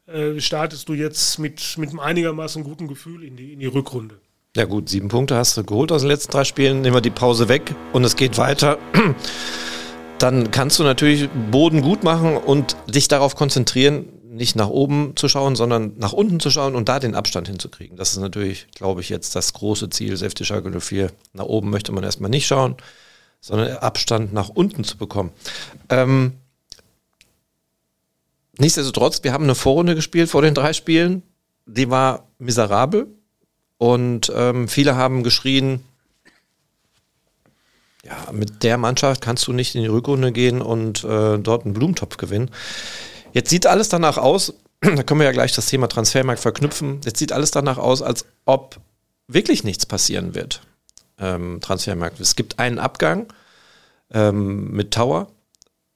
äh, 0.07 0.39
startest 0.39 0.87
du 0.89 0.93
jetzt 0.93 1.39
mit, 1.39 1.77
mit 1.77 1.89
einem 1.89 1.99
einigermaßen 1.99 2.63
guten 2.63 2.87
Gefühl 2.87 3.23
in 3.23 3.35
die, 3.35 3.53
in 3.53 3.59
die 3.59 3.65
Rückrunde. 3.65 4.19
Ja 4.55 4.65
gut, 4.65 4.87
sieben 4.87 5.07
Punkte 5.07 5.35
hast 5.35 5.57
du 5.57 5.63
geholt 5.63 5.91
aus 5.91 6.01
den 6.01 6.09
letzten 6.09 6.31
drei 6.31 6.43
Spielen. 6.43 6.81
Nehmen 6.81 6.95
wir 6.95 7.01
die 7.01 7.09
Pause 7.09 7.49
weg 7.49 7.73
und 7.91 8.03
es 8.03 8.15
geht 8.15 8.37
weiter. 8.37 8.77
Dann 10.19 10.51
kannst 10.51 10.77
du 10.77 10.83
natürlich 10.83 11.27
Boden 11.51 11.81
gut 11.81 12.03
machen 12.03 12.37
und 12.37 12.77
dich 12.87 13.07
darauf 13.07 13.35
konzentrieren, 13.35 14.07
nicht 14.29 14.55
nach 14.55 14.69
oben 14.69 15.15
zu 15.15 15.27
schauen, 15.27 15.55
sondern 15.55 15.93
nach 15.97 16.13
unten 16.13 16.39
zu 16.39 16.49
schauen 16.49 16.75
und 16.75 16.87
da 16.87 16.99
den 16.99 17.15
Abstand 17.15 17.47
hinzukriegen. 17.47 17.97
Das 17.97 18.11
ist 18.11 18.19
natürlich, 18.19 18.67
glaube 18.75 19.01
ich, 19.01 19.09
jetzt 19.09 19.35
das 19.35 19.53
große 19.53 19.89
Ziel 19.89 20.17
FC 20.17 20.45
Schalke 20.45 20.79
04. 20.79 21.11
Nach 21.33 21.45
oben 21.45 21.69
möchte 21.69 21.91
man 21.91 22.03
erstmal 22.03 22.29
nicht 22.29 22.45
schauen, 22.45 22.75
sondern 23.41 23.77
Abstand 23.77 24.33
nach 24.33 24.49
unten 24.49 24.83
zu 24.83 24.97
bekommen. 24.97 25.31
Ähm, 25.89 26.33
nichtsdestotrotz, 28.57 29.23
wir 29.23 29.33
haben 29.33 29.43
eine 29.43 29.55
Vorrunde 29.55 29.95
gespielt 29.95 30.29
vor 30.29 30.41
den 30.41 30.53
drei 30.53 30.73
Spielen. 30.73 31.23
Die 31.65 31.89
war 31.89 32.27
miserabel 32.39 33.07
und 33.77 34.31
ähm, 34.35 34.67
viele 34.67 34.95
haben 34.95 35.23
geschrien, 35.23 35.83
ja, 38.05 38.31
mit 38.31 38.63
der 38.63 38.77
Mannschaft 38.77 39.21
kannst 39.21 39.47
du 39.47 39.53
nicht 39.53 39.75
in 39.75 39.81
die 39.81 39.87
Rückrunde 39.87 40.31
gehen 40.31 40.61
und 40.61 41.03
äh, 41.03 41.39
dort 41.39 41.65
einen 41.65 41.73
Blumentopf 41.73 42.17
gewinnen. 42.17 42.51
Jetzt 43.31 43.49
sieht 43.49 43.65
alles 43.65 43.89
danach 43.89 44.17
aus, 44.17 44.53
da 44.81 45.03
können 45.03 45.19
wir 45.19 45.25
ja 45.25 45.31
gleich 45.31 45.53
das 45.53 45.67
Thema 45.67 45.87
Transfermarkt 45.87 46.41
verknüpfen. 46.41 46.99
Jetzt 47.05 47.19
sieht 47.19 47.31
alles 47.31 47.51
danach 47.51 47.77
aus, 47.77 48.01
als 48.01 48.25
ob 48.45 48.79
wirklich 49.27 49.63
nichts 49.63 49.85
passieren 49.85 50.35
wird. 50.35 50.61
Ähm, 51.17 51.59
Transfermarkt. 51.61 52.19
Es 52.19 52.35
gibt 52.35 52.59
einen 52.59 52.79
Abgang 52.79 53.31
ähm, 54.11 54.71
mit 54.71 54.91
Tower, 54.93 55.31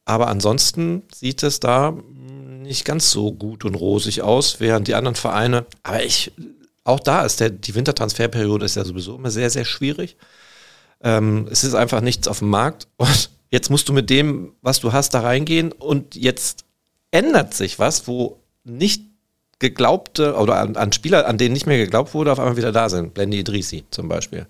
aber 0.05 0.27
ansonsten 0.27 1.03
sieht 1.13 1.43
es 1.43 1.59
da 1.59 1.93
nicht 2.67 2.85
ganz 2.85 3.11
so 3.11 3.31
gut 3.31 3.65
und 3.65 3.75
rosig 3.75 4.21
aus, 4.21 4.59
während 4.59 4.87
die 4.87 4.95
anderen 4.95 5.15
Vereine, 5.15 5.65
aber 5.83 6.03
ich, 6.03 6.31
auch 6.83 6.99
da 6.99 7.25
ist 7.25 7.39
der, 7.39 7.49
die 7.49 7.75
Wintertransferperiode 7.75 8.65
ist 8.65 8.75
ja 8.75 8.85
sowieso 8.85 9.15
immer 9.15 9.31
sehr, 9.31 9.49
sehr 9.49 9.65
schwierig. 9.65 10.17
Ähm, 11.01 11.47
es 11.51 11.63
ist 11.63 11.73
einfach 11.73 12.01
nichts 12.01 12.27
auf 12.27 12.39
dem 12.39 12.49
Markt 12.49 12.87
und 12.97 13.29
jetzt 13.49 13.69
musst 13.69 13.89
du 13.89 13.93
mit 13.93 14.09
dem, 14.09 14.53
was 14.61 14.79
du 14.79 14.93
hast, 14.93 15.13
da 15.13 15.21
reingehen 15.21 15.71
und 15.71 16.15
jetzt 16.15 16.65
ändert 17.11 17.53
sich 17.53 17.79
was, 17.79 18.07
wo 18.07 18.39
nicht 18.63 19.03
geglaubte 19.59 20.35
oder 20.35 20.59
an, 20.59 20.75
an, 20.75 20.91
Spieler, 20.91 21.27
an 21.27 21.37
denen 21.37 21.53
nicht 21.53 21.65
mehr 21.65 21.77
geglaubt 21.77 22.13
wurde, 22.13 22.31
auf 22.31 22.39
einmal 22.39 22.57
wieder 22.57 22.71
da 22.71 22.89
sind. 22.89 23.13
Blendi 23.13 23.39
Idrisi 23.39 23.85
zum 23.89 24.07
Beispiel. 24.07 24.45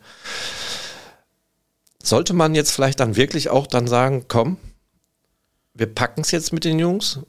Sollte 2.03 2.33
man 2.33 2.55
jetzt 2.55 2.71
vielleicht 2.71 2.99
dann 2.99 3.15
wirklich 3.15 3.49
auch 3.49 3.67
dann 3.67 3.87
sagen, 3.87 4.25
komm, 4.27 4.57
wir 5.73 5.87
packen 5.87 6.21
es 6.21 6.31
jetzt 6.31 6.51
mit 6.51 6.65
den 6.65 6.79
Jungs, 6.79 7.19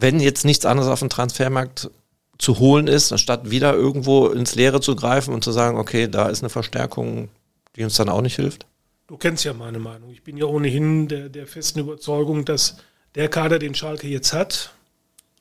wenn 0.00 0.20
jetzt 0.20 0.44
nichts 0.44 0.64
anderes 0.64 0.88
auf 0.88 1.00
dem 1.00 1.08
Transfermarkt 1.08 1.90
zu 2.38 2.58
holen 2.60 2.86
ist, 2.86 3.10
anstatt 3.12 3.50
wieder 3.50 3.74
irgendwo 3.74 4.28
ins 4.28 4.54
Leere 4.54 4.80
zu 4.80 4.94
greifen 4.94 5.34
und 5.34 5.42
zu 5.42 5.50
sagen, 5.50 5.76
okay, 5.76 6.08
da 6.08 6.28
ist 6.28 6.42
eine 6.42 6.50
Verstärkung, 6.50 7.28
die 7.74 7.82
uns 7.82 7.96
dann 7.96 8.08
auch 8.08 8.22
nicht 8.22 8.36
hilft? 8.36 8.66
Du 9.08 9.16
kennst 9.16 9.44
ja 9.44 9.52
meine 9.54 9.78
Meinung. 9.78 10.10
Ich 10.12 10.22
bin 10.22 10.36
ja 10.36 10.44
ohnehin 10.44 11.08
der, 11.08 11.28
der 11.28 11.46
festen 11.46 11.80
Überzeugung, 11.80 12.44
dass 12.44 12.76
der 13.14 13.28
Kader, 13.28 13.58
den 13.58 13.74
Schalke 13.74 14.06
jetzt 14.06 14.32
hat, 14.32 14.72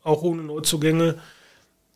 auch 0.03 0.23
ohne 0.23 0.41
Neuzugänge, 0.41 1.19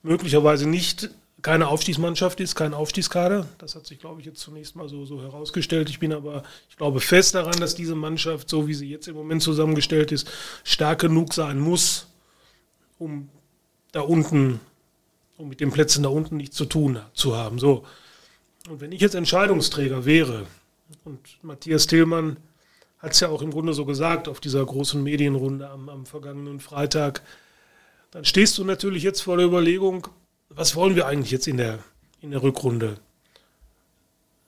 möglicherweise 0.03 0.69
nicht 0.69 1.09
keine 1.41 1.67
Aufstiegsmannschaft 1.69 2.39
ist, 2.39 2.55
kein 2.55 2.73
Aufstiegskader. 2.73 3.47
Das 3.57 3.75
hat 3.75 3.87
sich, 3.87 3.99
glaube 3.99 4.19
ich, 4.19 4.27
jetzt 4.27 4.39
zunächst 4.41 4.75
mal 4.75 4.87
so, 4.87 5.05
so 5.05 5.21
herausgestellt. 5.21 5.89
Ich 5.89 5.99
bin 5.99 6.13
aber, 6.13 6.43
ich 6.69 6.77
glaube 6.77 6.99
fest 6.99 7.33
daran, 7.33 7.59
dass 7.59 7.73
diese 7.73 7.95
Mannschaft, 7.95 8.49
so 8.49 8.67
wie 8.67 8.75
sie 8.75 8.89
jetzt 8.89 9.07
im 9.07 9.15
Moment 9.15 9.41
zusammengestellt 9.41 10.11
ist, 10.11 10.29
stark 10.63 10.99
genug 10.99 11.33
sein 11.33 11.59
muss, 11.59 12.07
um 13.01 13.29
da 13.91 14.01
unten, 14.01 14.59
um 15.37 15.49
mit 15.49 15.59
den 15.59 15.71
Plätzen 15.71 16.03
da 16.03 16.09
unten 16.09 16.37
nichts 16.37 16.55
zu 16.55 16.65
tun 16.65 16.99
zu 17.13 17.35
haben. 17.35 17.57
So. 17.57 17.83
Und 18.69 18.79
wenn 18.79 18.91
ich 18.91 19.01
jetzt 19.01 19.15
Entscheidungsträger 19.15 20.05
wäre 20.05 20.45
und 21.03 21.19
Matthias 21.41 21.87
Tillmann 21.87 22.37
hat 22.99 23.13
es 23.13 23.19
ja 23.19 23.29
auch 23.29 23.41
im 23.41 23.49
Grunde 23.49 23.73
so 23.73 23.85
gesagt 23.85 24.27
auf 24.27 24.39
dieser 24.39 24.63
großen 24.63 25.01
Medienrunde 25.01 25.67
am, 25.67 25.89
am 25.89 26.05
vergangenen 26.05 26.59
Freitag. 26.59 27.23
Dann 28.11 28.23
stehst 28.23 28.59
du 28.59 28.63
natürlich 28.63 29.01
jetzt 29.01 29.21
vor 29.21 29.37
der 29.37 29.47
Überlegung, 29.47 30.07
was 30.49 30.75
wollen 30.75 30.95
wir 30.95 31.07
eigentlich 31.07 31.31
jetzt 31.31 31.47
in 31.47 31.57
der, 31.57 31.79
in 32.19 32.29
der 32.29 32.43
Rückrunde? 32.43 32.97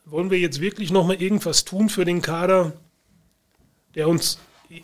Wollen 0.06 0.30
wir 0.30 0.38
jetzt 0.38 0.62
wirklich 0.62 0.92
nochmal 0.92 1.20
irgendwas 1.20 1.66
tun 1.66 1.90
für 1.90 2.06
den 2.06 2.22
Kader, 2.22 2.74
der 3.96 4.08
uns 4.08 4.38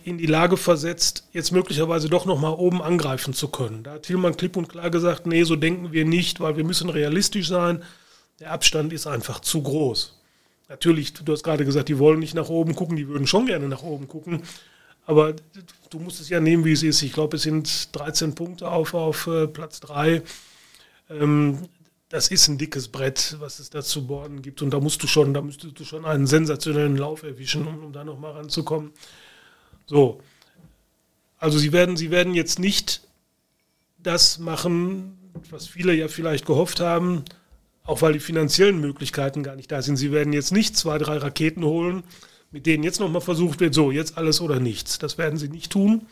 in 0.04 0.18
die 0.18 0.26
Lage 0.26 0.58
versetzt, 0.58 1.28
jetzt 1.34 1.52
möglicherweise 1.52 2.10
doch 2.10 2.26
nochmal 2.26 2.54
oben 2.54 2.82
angreifen 2.82 3.34
zu 3.34 3.48
können? 3.48 3.84
Da 3.84 3.94
hat 3.94 4.04
Thielmann 4.04 4.38
klipp 4.38 4.56
und 4.58 4.70
klar 4.70 4.90
gesagt, 4.90 5.26
nee, 5.26 5.44
so 5.44 5.56
denken 5.56 5.92
wir 5.92 6.06
nicht, 6.06 6.40
weil 6.40 6.58
wir 6.58 6.64
müssen 6.64 6.90
realistisch 6.90 7.48
sein. 7.48 7.84
Der 8.40 8.52
Abstand 8.52 8.94
ist 8.94 9.08
einfach 9.08 9.40
zu 9.40 9.62
groß. 9.62 10.16
Natürlich, 10.70 11.14
du 11.14 11.32
hast 11.32 11.44
gerade 11.44 11.66
gesagt, 11.66 11.90
die 11.90 11.98
wollen 11.98 12.20
nicht 12.20 12.36
nach 12.36 12.50
oben 12.50 12.76
gucken, 12.76 12.96
die 12.96 13.08
würden 13.08 13.26
schon 13.26 13.48
gerne 13.48 13.68
nach 13.68 13.82
oben 13.82 14.08
gucken. 14.08 14.44
Aber 15.06 15.34
du 15.90 16.00
musst 16.00 16.22
es 16.22 16.30
ja 16.30 16.40
nehmen, 16.40 16.64
wie 16.66 16.72
es 16.72 16.84
ist. 16.84 17.02
Ich 17.02 17.14
glaube, 17.14 17.38
es 17.38 17.44
sind 17.44 17.96
13 17.96 18.36
Punkte 18.36 18.70
auf, 18.70 18.94
auf 18.94 19.26
äh, 19.26 19.48
Platz 19.48 19.80
3. 19.80 20.22
Ähm, 21.10 21.68
das 22.10 22.30
ist 22.30 22.48
ein 22.48 22.60
dickes 22.60 22.88
Brett, 22.88 23.38
was 23.40 23.58
es 23.60 23.72
da 23.72 23.82
zu 23.82 24.06
bohren 24.06 24.44
gibt. 24.44 24.62
Und 24.62 24.72
da 24.72 24.80
musst 24.80 25.02
du 25.02 25.08
schon, 25.08 25.34
da 25.34 25.42
müsstest 25.42 25.80
du 25.80 25.84
schon 25.84 26.06
einen 26.06 26.28
sensationellen 26.28 26.98
Lauf 26.98 27.24
erwischen, 27.24 27.68
um, 27.68 27.86
um 27.86 27.94
da 27.94 28.04
nochmal 28.04 28.34
ranzukommen. 28.34 28.92
So. 29.90 30.22
Also 31.40 31.58
sie 31.58 31.74
werden, 31.74 31.98
sie 31.98 32.12
werden 32.12 32.36
jetzt 32.36 32.60
nicht 32.60 33.02
das 33.98 34.38
machen, 34.38 35.18
was 35.50 35.68
viele 35.68 35.94
ja 35.94 36.08
vielleicht 36.08 36.46
gehofft 36.46 36.80
haben, 36.80 37.26
auch 37.84 38.04
weil 38.04 38.14
die 38.14 38.20
finanziellen 38.20 38.80
Möglichkeiten 38.80 39.42
gar 39.42 39.56
nicht 39.56 39.72
da 39.72 39.82
sind. 39.82 39.98
Sie 39.98 40.12
werden 40.12 40.32
jetzt 40.32 40.52
nicht 40.52 40.78
zwei, 40.78 41.00
drei 41.00 41.18
Raketen 41.18 41.64
holen, 41.64 42.04
mit 42.52 42.68
denen 42.68 42.84
jetzt 42.84 43.00
nochmal 43.00 43.22
versucht 43.22 43.60
wird, 43.62 43.74
so, 43.74 43.90
jetzt 43.90 44.16
alles 44.16 44.42
oder 44.42 44.60
nichts. 44.60 45.00
Das 45.00 45.18
werden 45.18 45.40
sie 45.40 45.50
nicht 45.50 45.72
tun. 45.72 46.06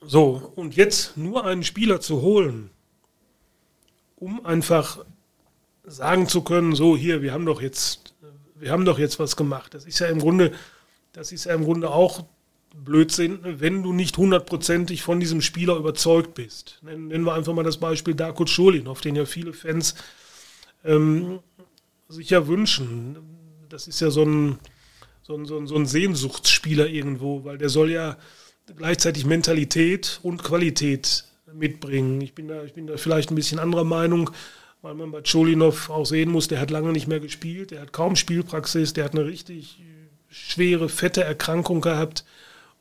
So, 0.00 0.52
und 0.56 0.74
jetzt 0.74 1.16
nur 1.16 1.44
einen 1.44 1.62
Spieler 1.62 2.00
zu 2.00 2.22
holen, 2.22 2.70
um 4.16 4.44
einfach 4.44 5.04
sagen 5.84 6.26
zu 6.26 6.42
können, 6.42 6.74
so 6.74 6.96
hier, 6.96 7.22
wir 7.22 7.32
haben 7.32 7.46
doch 7.46 7.62
jetzt, 7.62 8.14
wir 8.56 8.72
haben 8.72 8.84
doch 8.84 8.98
jetzt 8.98 9.20
was 9.20 9.36
gemacht. 9.36 9.74
Das 9.74 9.84
ist 9.84 10.00
ja 10.00 10.08
im 10.08 10.18
Grunde, 10.18 10.52
das 11.12 11.32
ist 11.32 11.44
ja 11.44 11.54
im 11.54 11.64
Grunde 11.64 11.90
auch 11.90 12.24
Blödsinn, 12.74 13.40
wenn 13.42 13.82
du 13.82 13.92
nicht 13.92 14.16
hundertprozentig 14.16 15.02
von 15.02 15.20
diesem 15.20 15.42
Spieler 15.42 15.76
überzeugt 15.76 16.34
bist. 16.34 16.78
Nennen 16.82 17.24
wir 17.24 17.34
einfach 17.34 17.52
mal 17.52 17.64
das 17.64 17.76
Beispiel 17.76 18.14
Darko 18.14 18.44
auf 18.86 19.00
den 19.00 19.16
ja 19.16 19.26
viele 19.26 19.52
Fans 19.52 19.94
ähm, 20.84 21.40
sich 22.08 22.30
ja 22.30 22.46
wünschen. 22.46 23.18
Das 23.68 23.88
ist 23.88 24.00
ja 24.00 24.10
so 24.10 24.24
ein, 24.24 24.58
so 25.22 25.34
ein, 25.34 25.44
so 25.44 25.58
ein, 25.58 25.66
so 25.66 25.76
ein 25.76 25.86
Sehnsuchtsspieler 25.86 26.88
irgendwo, 26.88 27.44
weil 27.44 27.58
der 27.58 27.68
soll 27.68 27.90
ja, 27.90 28.16
gleichzeitig 28.76 29.26
Mentalität 29.26 30.18
und 30.22 30.42
Qualität 30.42 31.24
mitbringen. 31.52 32.20
Ich 32.22 32.34
bin 32.34 32.48
da, 32.48 32.64
ich 32.64 32.72
bin 32.72 32.86
da 32.86 32.96
vielleicht 32.96 33.30
ein 33.30 33.34
bisschen 33.34 33.58
anderer 33.58 33.84
Meinung, 33.84 34.30
weil 34.80 34.94
man 34.94 35.10
bei 35.10 35.22
Cholinov 35.22 35.90
auch 35.90 36.06
sehen 36.06 36.30
muss, 36.30 36.48
der 36.48 36.60
hat 36.60 36.70
lange 36.70 36.92
nicht 36.92 37.06
mehr 37.06 37.20
gespielt, 37.20 37.70
der 37.70 37.82
hat 37.82 37.92
kaum 37.92 38.16
Spielpraxis, 38.16 38.94
der 38.94 39.04
hat 39.04 39.12
eine 39.12 39.26
richtig 39.26 39.78
schwere, 40.32 40.88
fette 40.88 41.22
Erkrankung 41.22 41.80
gehabt. 41.80 42.24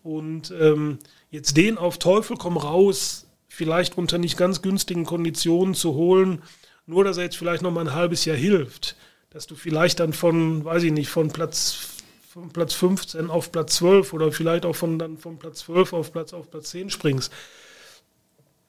Und 0.03 0.51
ähm, 0.59 0.97
jetzt 1.29 1.57
den 1.57 1.77
auf 1.77 1.99
Teufel 1.99 2.37
komm 2.37 2.57
raus, 2.57 3.27
vielleicht 3.47 3.97
unter 3.97 4.17
nicht 4.17 4.37
ganz 4.37 4.61
günstigen 4.61 5.05
Konditionen 5.05 5.75
zu 5.75 5.93
holen, 5.93 6.41
nur 6.87 7.03
dass 7.03 7.17
er 7.17 7.23
jetzt 7.23 7.37
vielleicht 7.37 7.61
noch 7.61 7.71
mal 7.71 7.81
ein 7.81 7.93
halbes 7.93 8.25
Jahr 8.25 8.37
hilft, 8.37 8.95
dass 9.29 9.45
du 9.45 9.55
vielleicht 9.55 9.99
dann 9.99 10.13
von, 10.13 10.65
weiß 10.65 10.83
ich 10.83 10.91
nicht, 10.91 11.09
von 11.09 11.29
Platz 11.29 11.87
von 12.31 12.49
Platz 12.49 12.73
15 12.73 13.29
auf 13.29 13.51
Platz 13.51 13.75
12 13.75 14.13
oder 14.13 14.31
vielleicht 14.31 14.65
auch 14.65 14.75
von 14.75 14.97
dann 14.97 15.17
von 15.17 15.37
Platz 15.37 15.59
12 15.59 15.91
auf 15.91 16.13
Platz 16.13 16.31
auf 16.31 16.49
Platz 16.49 16.69
10 16.69 16.89
springst. 16.89 17.31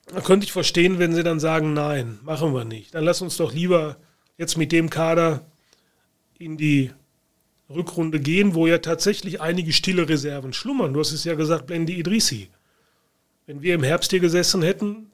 Da 0.06 0.20
könnte 0.20 0.44
ich 0.44 0.52
verstehen, 0.52 0.98
wenn 0.98 1.14
sie 1.14 1.22
dann 1.22 1.38
sagen, 1.38 1.72
nein, 1.72 2.18
machen 2.24 2.52
wir 2.54 2.64
nicht. 2.64 2.92
Dann 2.92 3.04
lass 3.04 3.22
uns 3.22 3.36
doch 3.36 3.52
lieber 3.52 3.98
jetzt 4.36 4.58
mit 4.58 4.72
dem 4.72 4.90
Kader 4.90 5.46
in 6.38 6.56
die 6.56 6.90
Rückrunde 7.74 8.20
gehen, 8.20 8.54
wo 8.54 8.66
ja 8.66 8.78
tatsächlich 8.78 9.40
einige 9.40 9.72
stille 9.72 10.08
Reserven 10.08 10.52
schlummern. 10.52 10.92
Du 10.92 11.00
hast 11.00 11.12
es 11.12 11.24
ja 11.24 11.34
gesagt, 11.34 11.66
Blendi 11.66 11.94
Idrisi. 11.94 12.48
Wenn 13.46 13.62
wir 13.62 13.74
im 13.74 13.82
Herbst 13.82 14.10
hier 14.10 14.20
gesessen 14.20 14.62
hätten 14.62 15.10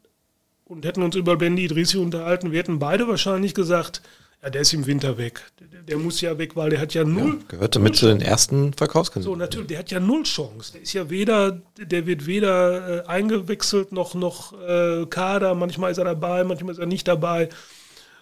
und 0.65 0.85
hätten 0.85 1.03
uns 1.03 1.17
über 1.17 1.37
Blendi 1.37 1.65
Idrisi 1.65 1.99
unterhalten, 1.99 2.53
wir 2.53 2.59
hätten 2.59 2.79
beide 2.79 3.09
wahrscheinlich 3.09 3.55
gesagt, 3.55 4.03
ja, 4.43 4.51
der 4.51 4.61
ist 4.61 4.73
im 4.73 4.87
Winter 4.87 5.19
weg. 5.19 5.43
Der, 5.59 5.83
der 5.83 5.97
muss 5.99 6.21
ja 6.21 6.39
weg, 6.39 6.55
weil 6.55 6.71
der 6.71 6.81
hat 6.81 6.95
ja 6.95 7.03
null. 7.03 7.39
Ja, 7.41 7.45
gehörte 7.49 7.81
mit 7.81 7.97
zu 7.97 8.07
den 8.07 8.21
ersten 8.21 8.73
Verkaufskandidaten. 8.73 9.35
So, 9.35 9.39
natürlich, 9.39 9.67
der 9.67 9.79
hat 9.81 9.91
ja 9.91 9.99
null 9.99 10.23
Chance. 10.23 10.73
Der 10.75 10.83
ist 10.83 10.93
ja 10.93 11.11
weder, 11.11 11.61
der 11.77 12.07
wird 12.07 12.27
weder 12.27 13.05
äh, 13.05 13.09
eingewechselt 13.09 13.91
noch, 13.91 14.15
noch 14.15 14.53
äh, 14.61 15.07
Kader. 15.07 15.57
Manchmal 15.57 15.91
ist 15.91 15.99
er 15.99 16.05
dabei, 16.05 16.45
manchmal 16.45 16.73
ist 16.73 16.79
er 16.79 16.87
nicht 16.87 17.09
dabei. 17.09 17.49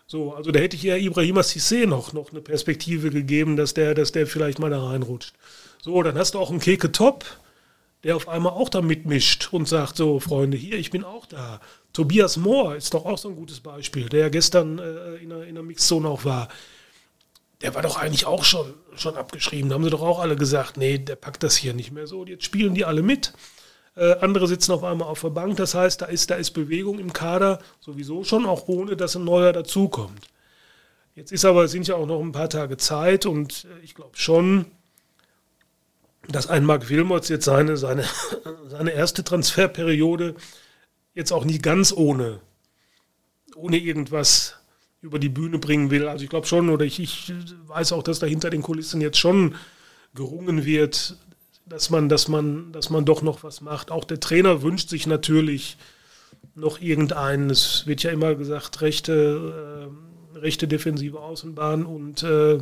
So, 0.07 0.35
also 0.35 0.53
da 0.53 0.61
hätte 0.61 0.77
ich 0.77 0.85
ja 0.85 0.97
Ibrahima 0.97 1.41
Sissé 1.41 1.87
noch, 1.87 2.13
noch 2.13 2.31
eine 2.31 2.41
Perspektive 2.41 3.11
gegeben, 3.11 3.57
dass 3.57 3.75
der, 3.75 3.95
dass 3.95 4.13
der 4.13 4.27
vielleicht 4.27 4.59
mal 4.61 4.71
da 4.71 4.85
reinrutscht. 4.85 5.35
So, 5.83 6.01
dann 6.03 6.17
hast 6.17 6.35
du 6.35 6.39
auch 6.39 6.51
einen 6.51 6.61
Keke 6.61 6.93
Top, 6.93 7.25
der 8.05 8.15
auf 8.15 8.29
einmal 8.29 8.53
auch 8.53 8.69
da 8.69 8.83
mitmischt 8.83 9.49
und 9.53 9.67
sagt: 9.67 9.97
So, 9.97 10.21
Freunde, 10.21 10.57
hier, 10.57 10.79
ich 10.79 10.91
bin 10.91 11.03
auch 11.03 11.27
da. 11.27 11.61
Tobias 11.93 12.37
Mohr 12.37 12.77
ist 12.77 12.95
doch 12.95 13.05
auch 13.05 13.19
so 13.19 13.29
ein 13.29 13.37
gutes 13.37 13.61
Beispiel, 13.61 14.09
der 14.09 14.21
ja 14.21 14.29
gestern 14.29 14.79
äh, 14.79 15.17
in, 15.17 15.31
der, 15.31 15.45
in 15.45 15.55
der 15.55 15.65
Mixzone 15.65 16.09
auch 16.09 16.25
war. 16.25 16.49
Der 17.63 17.75
war 17.75 17.83
doch 17.83 17.97
eigentlich 17.97 18.27
auch 18.27 18.45
schon, 18.45 18.75
schon 18.97 19.17
abgeschrieben. 19.17 19.71
Da 19.71 19.75
haben 19.75 19.85
sie 19.85 19.91
doch 19.91 20.03
auch 20.03 20.21
alle 20.21 20.37
gesagt: 20.37 20.77
Nee, 20.77 20.99
der 20.99 21.17
packt 21.17 21.43
das 21.43 21.57
hier 21.57 21.75
nicht 21.75 21.91
mehr 21.91 22.07
so. 22.07 22.21
Und 22.21 22.29
jetzt 22.29 22.45
spielen 22.45 22.75
die 22.75 22.85
alle 22.85 23.03
mit. 23.03 23.33
Äh, 23.97 24.17
andere 24.21 24.47
sitzen 24.47 24.73
auf 24.73 24.85
einmal 24.85 25.09
auf 25.09 25.23
der 25.23 25.31
Bank. 25.31 25.57
Das 25.57 25.75
heißt, 25.75 26.03
da 26.03 26.07
ist, 26.07 26.31
da 26.31 26.35
ist 26.35 26.51
Bewegung 26.51 26.99
im 26.99 27.13
Kader 27.13 27.61
sowieso 27.81 28.25
schon, 28.25 28.45
auch 28.45 28.69
ohne 28.69 28.95
dass 28.95 29.17
ein 29.17 29.25
neuer 29.25 29.53
dazukommt. 29.53 30.29
Jetzt 31.15 31.33
ist 31.33 31.47
aber, 31.47 31.67
sind 31.67 31.89
ja 31.89 31.95
auch 31.95 32.07
noch 32.07 32.21
ein 32.21 32.33
paar 32.33 32.51
Tage 32.51 32.77
Zeit 32.77 33.25
und 33.25 33.65
äh, 33.65 33.83
ich 33.83 33.95
glaube 33.95 34.17
schon, 34.19 34.67
dass 36.29 36.47
ein 36.47 36.65
Marc 36.65 36.91
Wilmots 36.91 37.31
jetzt 37.31 37.47
seine, 37.47 37.79
seine, 37.79 38.05
seine 38.69 38.91
erste 38.91 39.25
Transferperiode 39.25 40.35
jetzt 41.15 41.33
auch 41.33 41.47
nicht 41.47 41.63
ganz 41.63 41.91
ohne, 41.93 42.41
ohne 43.55 43.79
irgendwas 43.79 44.57
über 45.01 45.19
die 45.19 45.31
Bühne 45.31 45.59
bringen 45.59 45.91
will. 45.91 46.07
Also 46.07 46.25
ich 46.25 46.31
glaube 46.31 46.47
schon, 46.47 46.69
oder 46.69 46.85
ich, 46.85 47.01
ich 47.01 47.33
weiß 47.67 47.93
auch, 47.93 48.03
dass 48.03 48.19
da 48.19 48.27
hinter 48.27 48.51
den 48.51 48.61
Kulissen 48.61 49.01
jetzt 49.01 49.19
schon 49.19 49.55
gerungen 50.15 50.67
wird, 50.67 51.17
dass 51.67 51.91
man, 51.91 52.09
dass 52.09 52.29
man, 52.29 52.73
dass 52.73 52.91
man 52.91 53.05
doch 53.05 53.23
noch 53.23 53.43
was 53.43 53.61
macht. 53.61 53.91
Auch 53.91 54.05
der 54.05 54.21
Trainer 54.21 54.63
wünscht 54.63 54.89
sich 54.89 55.07
natürlich 55.07 55.77
noch 56.55 56.81
irgendeinen. 56.81 57.51
Es 57.51 57.87
wird 57.87 58.03
ja 58.03 58.11
immer 58.11 58.35
gesagt, 58.35 58.81
rechte, 58.81 59.91
äh, 60.35 60.39
rechte 60.39 60.69
defensive 60.69 61.21
Außenbahn 61.21 61.85
und, 61.85 62.23
äh, 62.23 62.59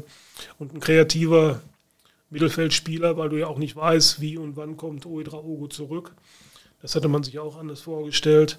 und 0.58 0.74
ein 0.74 0.80
kreativer 0.80 1.60
Mittelfeldspieler, 2.30 3.16
weil 3.16 3.28
du 3.28 3.36
ja 3.36 3.46
auch 3.46 3.58
nicht 3.58 3.76
weißt, 3.76 4.20
wie 4.20 4.38
und 4.38 4.56
wann 4.56 4.76
kommt 4.76 5.06
Oedraogo 5.06 5.68
zurück. 5.68 6.12
Das 6.82 6.94
hatte 6.96 7.08
man 7.08 7.22
sich 7.22 7.38
auch 7.38 7.56
anders 7.56 7.80
vorgestellt. 7.80 8.58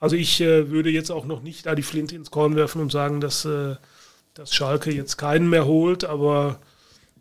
Also 0.00 0.16
ich 0.16 0.40
äh, 0.40 0.70
würde 0.70 0.90
jetzt 0.90 1.10
auch 1.10 1.24
noch 1.24 1.42
nicht 1.42 1.66
da 1.66 1.74
die 1.74 1.82
Flinte 1.82 2.16
ins 2.16 2.30
Korn 2.30 2.56
werfen 2.56 2.82
und 2.82 2.92
sagen, 2.92 3.20
dass, 3.20 3.44
äh, 3.44 3.76
dass 4.34 4.54
Schalke 4.54 4.92
jetzt 4.92 5.16
keinen 5.16 5.48
mehr 5.48 5.66
holt, 5.66 6.04
aber 6.04 6.58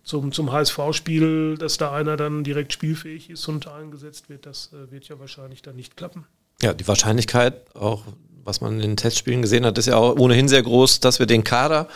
zum, 0.04 0.32
zum 0.32 0.52
HSV-Spiel, 0.52 1.58
dass 1.58 1.78
da 1.78 1.94
einer 1.94 2.18
dann 2.18 2.44
direkt 2.44 2.74
spielfähig 2.74 3.30
ist 3.30 3.48
und 3.48 3.68
eingesetzt 3.68 4.30
wird, 4.30 4.46
das 4.46 4.72
äh, 4.74 4.92
wird 4.92 5.08
ja 5.08 5.20
wahrscheinlich 5.20 5.62
dann 5.62 5.76
nicht 5.76 5.96
klappen. 5.96 6.26
Ja, 6.62 6.74
die 6.74 6.88
Wahrscheinlichkeit, 6.88 7.76
auch 7.76 8.04
was 8.44 8.62
man 8.62 8.74
in 8.76 8.80
den 8.80 8.98
Testspielen 8.98 9.42
gesehen 9.42 9.66
hat, 9.66 9.78
ist 9.78 9.88
ja 9.88 9.96
auch 9.96 10.18
ohnehin 10.18 10.48
sehr 10.48 10.62
groß, 10.62 11.00
dass 11.00 11.20
wir 11.20 11.26
den 11.26 11.44
Kader 11.44 11.88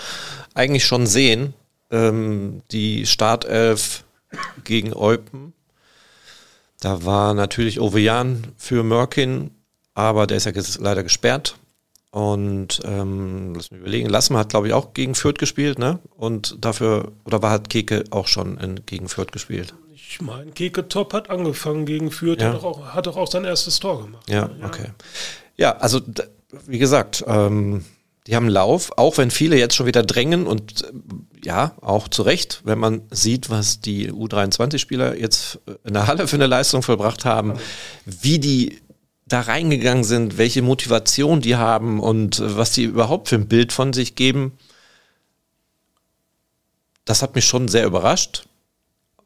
eigentlich 0.53 0.85
schon 0.85 1.05
sehen. 1.05 1.53
Ähm, 1.91 2.61
die 2.71 3.05
Startelf 3.05 4.03
gegen 4.63 4.93
Eupen. 4.93 5.53
Da 6.79 7.05
war 7.05 7.33
natürlich 7.33 7.79
Ovejan 7.79 8.47
für 8.57 8.83
Mörkin, 8.83 9.51
aber 9.93 10.27
der 10.27 10.37
ist 10.37 10.45
ja 10.45 10.51
leider 10.79 11.03
gesperrt. 11.03 11.55
Und 12.17 12.81
ähm, 12.83 13.53
lass 13.53 13.69
mich 13.69 13.79
überlegen, 13.79 14.09
Lassmann 14.09 14.39
hat, 14.39 14.49
glaube 14.49 14.65
ich, 14.67 14.73
auch 14.73 14.93
gegen 14.93 15.13
Fürth 15.13 15.37
gespielt, 15.37 15.77
ne? 15.77 15.99
Und 16.15 16.65
dafür, 16.65 17.11
oder 17.25 17.43
war 17.43 17.51
hat 17.51 17.69
Keke 17.69 18.05
auch 18.09 18.25
schon 18.25 18.57
in, 18.57 18.87
gegen 18.87 19.07
Fürth 19.07 19.31
gespielt? 19.31 19.75
Ich 19.93 20.19
meine, 20.19 20.49
Keke 20.49 20.87
Top 20.87 21.13
hat 21.13 21.29
angefangen 21.29 21.85
gegen 21.85 22.09
Fürth, 22.09 22.41
ja. 22.41 22.47
hat, 22.47 22.55
doch 22.55 22.63
auch, 22.63 22.85
hat 22.87 23.05
doch 23.05 23.17
auch 23.17 23.29
sein 23.29 23.45
erstes 23.45 23.79
Tor 23.79 24.01
gemacht. 24.01 24.27
Ja, 24.27 24.49
ja. 24.59 24.65
okay. 24.65 24.87
Ja, 25.57 25.77
also 25.77 26.01
wie 26.65 26.79
gesagt, 26.79 27.23
ähm, 27.27 27.85
die 28.25 28.35
haben 28.35 28.49
Lauf, 28.49 28.97
auch 28.97 29.19
wenn 29.19 29.29
viele 29.29 29.55
jetzt 29.59 29.75
schon 29.75 29.85
wieder 29.85 30.01
drängen 30.01 30.47
und 30.47 30.85
äh, 30.85 31.45
ja, 31.45 31.75
auch 31.81 32.07
zu 32.07 32.23
Recht, 32.23 32.61
wenn 32.63 32.79
man 32.79 33.03
sieht, 33.11 33.51
was 33.51 33.79
die 33.79 34.11
U23-Spieler 34.11 35.19
jetzt 35.19 35.59
in 35.83 35.93
der 35.93 36.07
Halle 36.07 36.27
für 36.27 36.37
eine 36.37 36.47
Leistung 36.47 36.81
vollbracht 36.81 37.25
haben, 37.25 37.53
wie 38.05 38.39
die 38.39 38.79
da 39.27 39.41
reingegangen 39.41 40.03
sind, 40.03 40.37
welche 40.37 40.61
Motivation 40.61 41.41
die 41.41 41.55
haben 41.55 41.99
und 41.99 42.39
äh, 42.39 42.57
was 42.57 42.71
die 42.71 42.83
überhaupt 42.83 43.29
für 43.29 43.35
ein 43.35 43.47
Bild 43.47 43.73
von 43.73 43.93
sich 43.93 44.15
geben. 44.15 44.53
Das 47.05 47.21
hat 47.21 47.35
mich 47.35 47.45
schon 47.45 47.67
sehr 47.67 47.85
überrascht. 47.85 48.47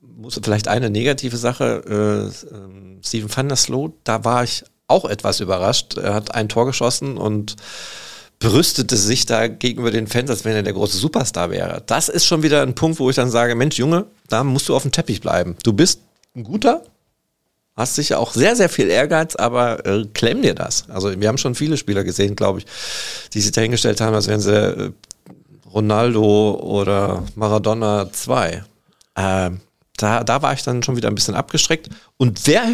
Muss 0.02 0.40
vielleicht 0.42 0.68
eine 0.68 0.90
negative 0.90 1.38
Sache, 1.38 2.32
äh, 2.52 2.56
ähm, 2.56 3.00
Steven 3.04 3.36
van 3.36 3.48
der 3.48 3.58
Sloot, 3.58 3.94
da 4.04 4.24
war 4.24 4.44
ich 4.44 4.64
auch 4.88 5.06
etwas 5.06 5.40
überrascht. 5.40 5.98
Er 5.98 6.14
hat 6.14 6.36
ein 6.36 6.50
Tor 6.50 6.66
geschossen 6.66 7.18
und 7.18 7.56
brüstete 8.40 8.98
sich 8.98 9.26
da 9.26 9.48
gegenüber 9.48 9.92
den 9.92 10.08
Fans, 10.08 10.30
als 10.30 10.44
wenn 10.44 10.56
er 10.56 10.64
der 10.64 10.74
große 10.74 10.98
Superstar 10.98 11.50
wäre. 11.52 11.84
Das 11.86 12.10
ist 12.10 12.26
schon 12.26 12.44
wieder 12.44 12.64
ein 12.64 12.76
Punkt, 12.76 13.00
wo 13.00 13.10
ich 13.10 13.16
dann 13.16 13.32
sage, 13.32 13.56
Mensch, 13.56 13.78
Junge, 13.78 14.08
da 14.28 14.44
musst 14.44 14.68
du 14.68 14.76
auf 14.76 14.82
dem 14.82 14.92
Teppich 14.92 15.22
bleiben. 15.22 15.56
Du 15.64 15.74
bist 15.74 16.02
ein 16.36 16.44
guter, 16.44 16.84
Hast 17.76 17.96
sicher 17.96 18.20
auch 18.20 18.34
sehr, 18.34 18.56
sehr 18.56 18.68
viel 18.68 18.90
Ehrgeiz, 18.90 19.36
aber 19.36 19.86
äh, 19.86 20.06
klemm 20.14 20.42
dir 20.42 20.54
das. 20.54 20.90
Also 20.90 21.20
wir 21.20 21.28
haben 21.28 21.38
schon 21.38 21.56
viele 21.56 21.78
Spieler 21.78 22.04
gesehen, 22.04 22.36
glaube 22.36 22.60
ich, 22.60 22.66
die 23.34 23.40
sich 23.40 23.52
dahingestellt 23.52 24.02
haben, 24.02 24.14
als 24.14 24.28
wären 24.28 24.42
sie 24.42 24.54
äh, 24.54 24.92
Ronaldo 25.74 26.60
oder 26.62 27.24
Maradona 27.36 28.12
2. 28.12 28.64
Äh, 29.16 29.52
da, 29.98 30.24
da 30.24 30.42
war 30.42 30.54
ich 30.54 30.64
dann 30.64 30.84
schon 30.84 30.98
wieder 30.98 31.08
ein 31.08 31.16
bisschen 31.16 31.36
abgestreckt. 31.36 31.90
Und 32.18 32.46
wer 32.46 32.68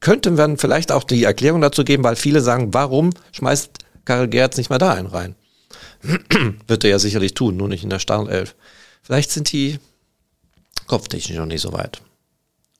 könnte 0.00 0.32
man 0.32 0.58
vielleicht 0.58 0.90
auch 0.90 1.04
die 1.04 1.22
Erklärung 1.22 1.60
dazu 1.60 1.84
geben, 1.84 2.02
weil 2.02 2.16
viele 2.16 2.40
sagen, 2.40 2.74
warum 2.74 3.10
schmeißt 3.32 3.70
Karel 4.04 4.28
Gerz 4.28 4.56
nicht 4.56 4.68
mal 4.68 4.78
da 4.78 4.94
einen 4.94 5.06
rein? 5.06 5.36
Wird 6.66 6.82
er 6.82 6.90
ja 6.90 6.98
sicherlich 6.98 7.34
tun, 7.34 7.56
nur 7.56 7.68
nicht 7.68 7.84
in 7.84 7.90
der 7.90 8.00
Startelf. 8.00 8.56
Vielleicht 9.02 9.30
sind 9.30 9.52
die 9.52 9.78
kopftechnisch 10.88 11.38
noch 11.38 11.46
nicht 11.46 11.62
so 11.62 11.72
weit 11.72 12.02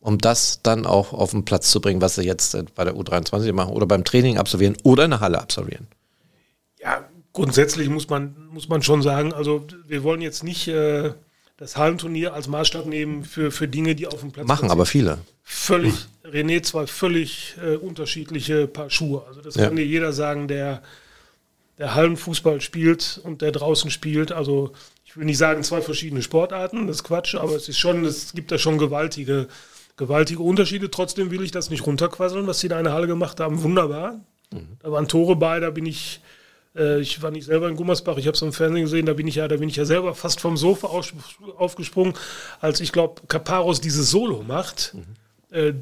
um 0.05 0.19
das 0.19 0.61
dann 0.63 0.85
auch 0.85 1.15
auf 1.15 1.31
den 1.31 1.47
Platz 1.47 1.71
zu 1.71 1.81
bringen, 1.81 2.03
was 2.03 2.17
sie 2.17 2.25
jetzt 2.25 2.57
bei 2.75 2.85
der 2.85 2.95
U23 2.95 3.53
machen 3.55 3.73
oder 3.73 3.87
beim 3.87 4.05
Training 4.05 4.37
absolvieren 4.37 4.77
oder 4.83 5.07
in 5.07 5.13
der 5.13 5.21
Halle 5.21 5.41
absolvieren? 5.41 5.87
Ja, 6.79 7.09
grundsätzlich 7.33 7.89
muss 7.89 8.11
man, 8.11 8.37
muss 8.51 8.69
man 8.69 8.83
schon 8.83 9.01
sagen, 9.01 9.33
also 9.33 9.67
wir 9.87 10.03
wollen 10.03 10.21
jetzt 10.21 10.45
nicht 10.45 10.69
äh, 10.69 11.15
das 11.57 11.79
Hallenturnier 11.79 12.35
als 12.35 12.49
Maßstab 12.49 12.85
nehmen 12.85 13.25
für, 13.25 13.51
für 13.51 13.67
Dinge, 13.67 13.95
die 13.95 14.07
auf 14.07 14.21
dem 14.21 14.31
Platz 14.31 14.47
machen, 14.47 14.71
aber 14.71 14.85
viele. 14.85 15.19
Völlig, 15.43 15.95
René, 16.23 16.63
zwei 16.63 16.87
völlig 16.87 17.55
äh, 17.65 17.77
unterschiedliche 17.77 18.67
Paar 18.67 18.91
Schuhe. 18.91 19.25
Also 19.27 19.41
das 19.41 19.55
ja. 19.55 19.65
kann 19.65 19.77
dir 19.77 19.87
jeder 19.87 20.13
sagen, 20.13 20.49
der, 20.49 20.83
der 21.79 21.95
Hallenfußball 21.95 22.61
spielt 22.61 23.23
und 23.25 23.41
der 23.41 23.53
draußen 23.53 23.91
spielt. 23.91 24.33
Also 24.33 24.73
ich 25.07 25.17
will 25.17 25.25
nicht 25.25 25.39
sagen 25.39 25.63
zwei 25.63 25.81
verschiedene 25.81 26.21
Sportarten, 26.21 26.89
das 26.89 26.97
ist 26.97 27.05
Quatsch, 27.05 27.37
aber 27.37 27.57
es 27.57 27.71
ist 27.71 27.79
schon, 27.79 28.05
es 28.05 28.35
gibt 28.35 28.53
da 28.53 28.59
schon 28.59 28.77
gewaltige 28.77 29.49
gewaltige 29.97 30.43
Unterschiede. 30.43 30.91
Trotzdem 30.91 31.31
will 31.31 31.43
ich 31.43 31.51
das 31.51 31.71
nicht 31.71 31.87
runterquasseln, 31.87 32.47
was 32.47 32.61
sie 32.61 32.69
da 32.69 32.79
in 32.79 32.85
der 32.85 32.93
Halle 32.93 33.07
gemacht 33.07 33.41
haben. 33.41 33.63
Wunderbar. 33.63 34.21
Mhm. 34.53 34.79
Da 34.81 34.91
waren 34.91 35.09
Tore 35.09 35.37
bei, 35.37 35.61
da 35.61 35.71
bin 35.71 35.87
ich, 35.87 36.21
äh, 36.77 37.01
ich 37.01 37.23
war 37.23 37.31
nicht 37.31 37.45
selber 37.45 37.69
in 37.69 37.77
Gummersbach, 37.77 38.17
ich 38.17 38.27
habe 38.27 38.35
es 38.35 38.43
im 38.43 38.53
Fernsehen 38.53 38.85
gesehen, 38.85 39.07
da 39.07 39.15
bin 39.15 39.27
ich 39.27 39.37
ja, 39.37 39.49
da 39.49 39.57
bin 39.57 39.69
ich 39.69 39.77
ja 39.77 39.85
selber 39.85 40.15
fast 40.15 40.41
vom 40.41 40.57
Sofa 40.57 40.89
aufgesprungen, 41.57 42.15
als 42.61 42.81
ich 42.81 42.93
glaube, 42.93 43.23
Caparos 43.29 43.81
dieses 43.81 44.11
Solo 44.11 44.43
macht. 44.47 44.95
Mhm. 44.95 45.57
Äh, 45.57 45.75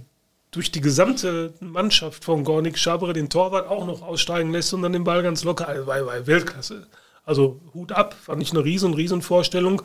durch 0.50 0.70
die 0.70 0.82
gesamte 0.82 1.54
Mannschaft 1.60 2.24
von 2.24 2.44
Gornik 2.44 2.78
Schabre 2.78 3.14
den 3.14 3.30
Torwart 3.30 3.68
auch 3.68 3.86
noch 3.86 4.02
aussteigen 4.02 4.52
lässt 4.52 4.74
und 4.74 4.82
dann 4.82 4.92
den 4.92 5.04
Ball 5.04 5.22
ganz 5.22 5.44
locker, 5.44 5.66
also 5.66 5.86
bei, 5.86 6.02
bei 6.02 6.26
Weltklasse. 6.26 6.86
Also 7.24 7.60
Hut 7.72 7.92
ab, 7.92 8.14
fand 8.20 8.42
ich 8.42 8.50
eine 8.50 8.62
riesen, 8.62 8.92
riesen 8.92 9.22
Vorstellung. 9.22 9.80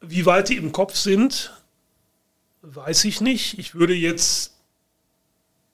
Wie 0.00 0.24
weit 0.24 0.50
die 0.50 0.56
im 0.56 0.70
Kopf 0.70 0.94
sind, 0.94 1.52
weiß 2.74 3.04
ich 3.04 3.20
nicht. 3.20 3.58
Ich 3.58 3.74
würde 3.74 3.94
jetzt, 3.94 4.54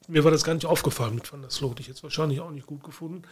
mir 0.08 0.24
war 0.24 0.30
das 0.30 0.44
gar 0.44 0.54
nicht 0.54 0.66
aufgefallen 0.66 1.14
mit 1.14 1.30
Van 1.30 1.42
der 1.42 1.50
Sloot, 1.50 1.80
ich 1.80 1.88
jetzt 1.88 2.02
wahrscheinlich 2.02 2.40
auch 2.40 2.50
nicht 2.50 2.66
gut 2.66 2.84
gefunden. 2.84 3.22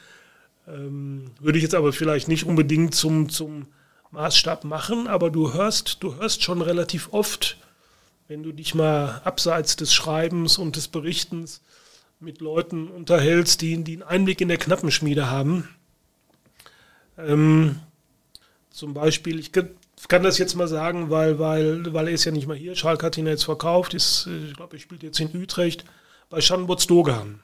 Ähm, 0.67 1.31
würde 1.41 1.59
ich 1.59 1.63
jetzt 1.63 1.75
aber 1.75 1.93
vielleicht 1.93 2.29
nicht 2.29 2.45
unbedingt 2.45 2.95
zum, 2.95 3.29
zum 3.29 3.67
Maßstab 4.11 4.65
machen, 4.65 5.07
aber 5.07 5.31
du 5.31 5.53
hörst, 5.53 6.03
du 6.03 6.17
hörst 6.17 6.43
schon 6.43 6.63
relativ 6.63 7.09
oft, 7.13 7.57
wenn 8.29 8.43
du 8.43 8.53
dich 8.53 8.75
mal 8.75 9.21
abseits 9.25 9.77
des 9.77 9.93
Schreibens 9.93 10.59
und 10.59 10.77
des 10.77 10.89
Berichtens 10.89 11.63
mit 12.21 12.41
Leuten 12.41 12.89
unterhältst, 12.89 13.61
die, 13.61 13.83
die 13.83 13.95
einen 13.95 14.03
Einblick 14.03 14.41
in 14.41 14.49
der 14.49 14.59
Knappenschmiede 14.59 15.29
haben. 15.29 15.69
Ähm, 17.19 17.81
zum 18.71 18.95
Beispiel, 18.95 19.39
ich 19.41 19.53
kann 20.09 20.23
das 20.23 20.39
jetzt 20.39 20.55
mal 20.55 20.69
sagen, 20.69 21.11
weil, 21.11 21.39
weil, 21.39 21.93
weil 21.93 22.09
er 22.09 22.15
ist 22.15 22.25
ja 22.25 22.33
nicht 22.33 22.47
mal 22.47 22.57
hier. 22.57 22.75
Schalke 22.75 23.07
hat 23.07 23.17
ihn 23.17 23.27
jetzt 23.27 23.45
verkauft, 23.45 23.95
ist, 23.95 24.27
ich 24.27 24.55
glaube, 24.55 24.77
er 24.77 24.81
spielt 24.81 25.03
jetzt 25.03 25.21
in 25.21 25.35
Utrecht 25.35 25.85
bei 26.31 26.41
Schanbutz 26.41 26.87
Dogan. 26.87 27.41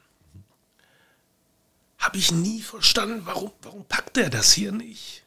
Habe 1.99 2.17
ich 2.19 2.33
nie 2.33 2.61
verstanden, 2.61 3.23
warum, 3.25 3.51
warum 3.63 3.85
packt 3.85 4.17
er 4.19 4.31
das 4.31 4.53
hier 4.53 4.73
nicht? 4.73 5.25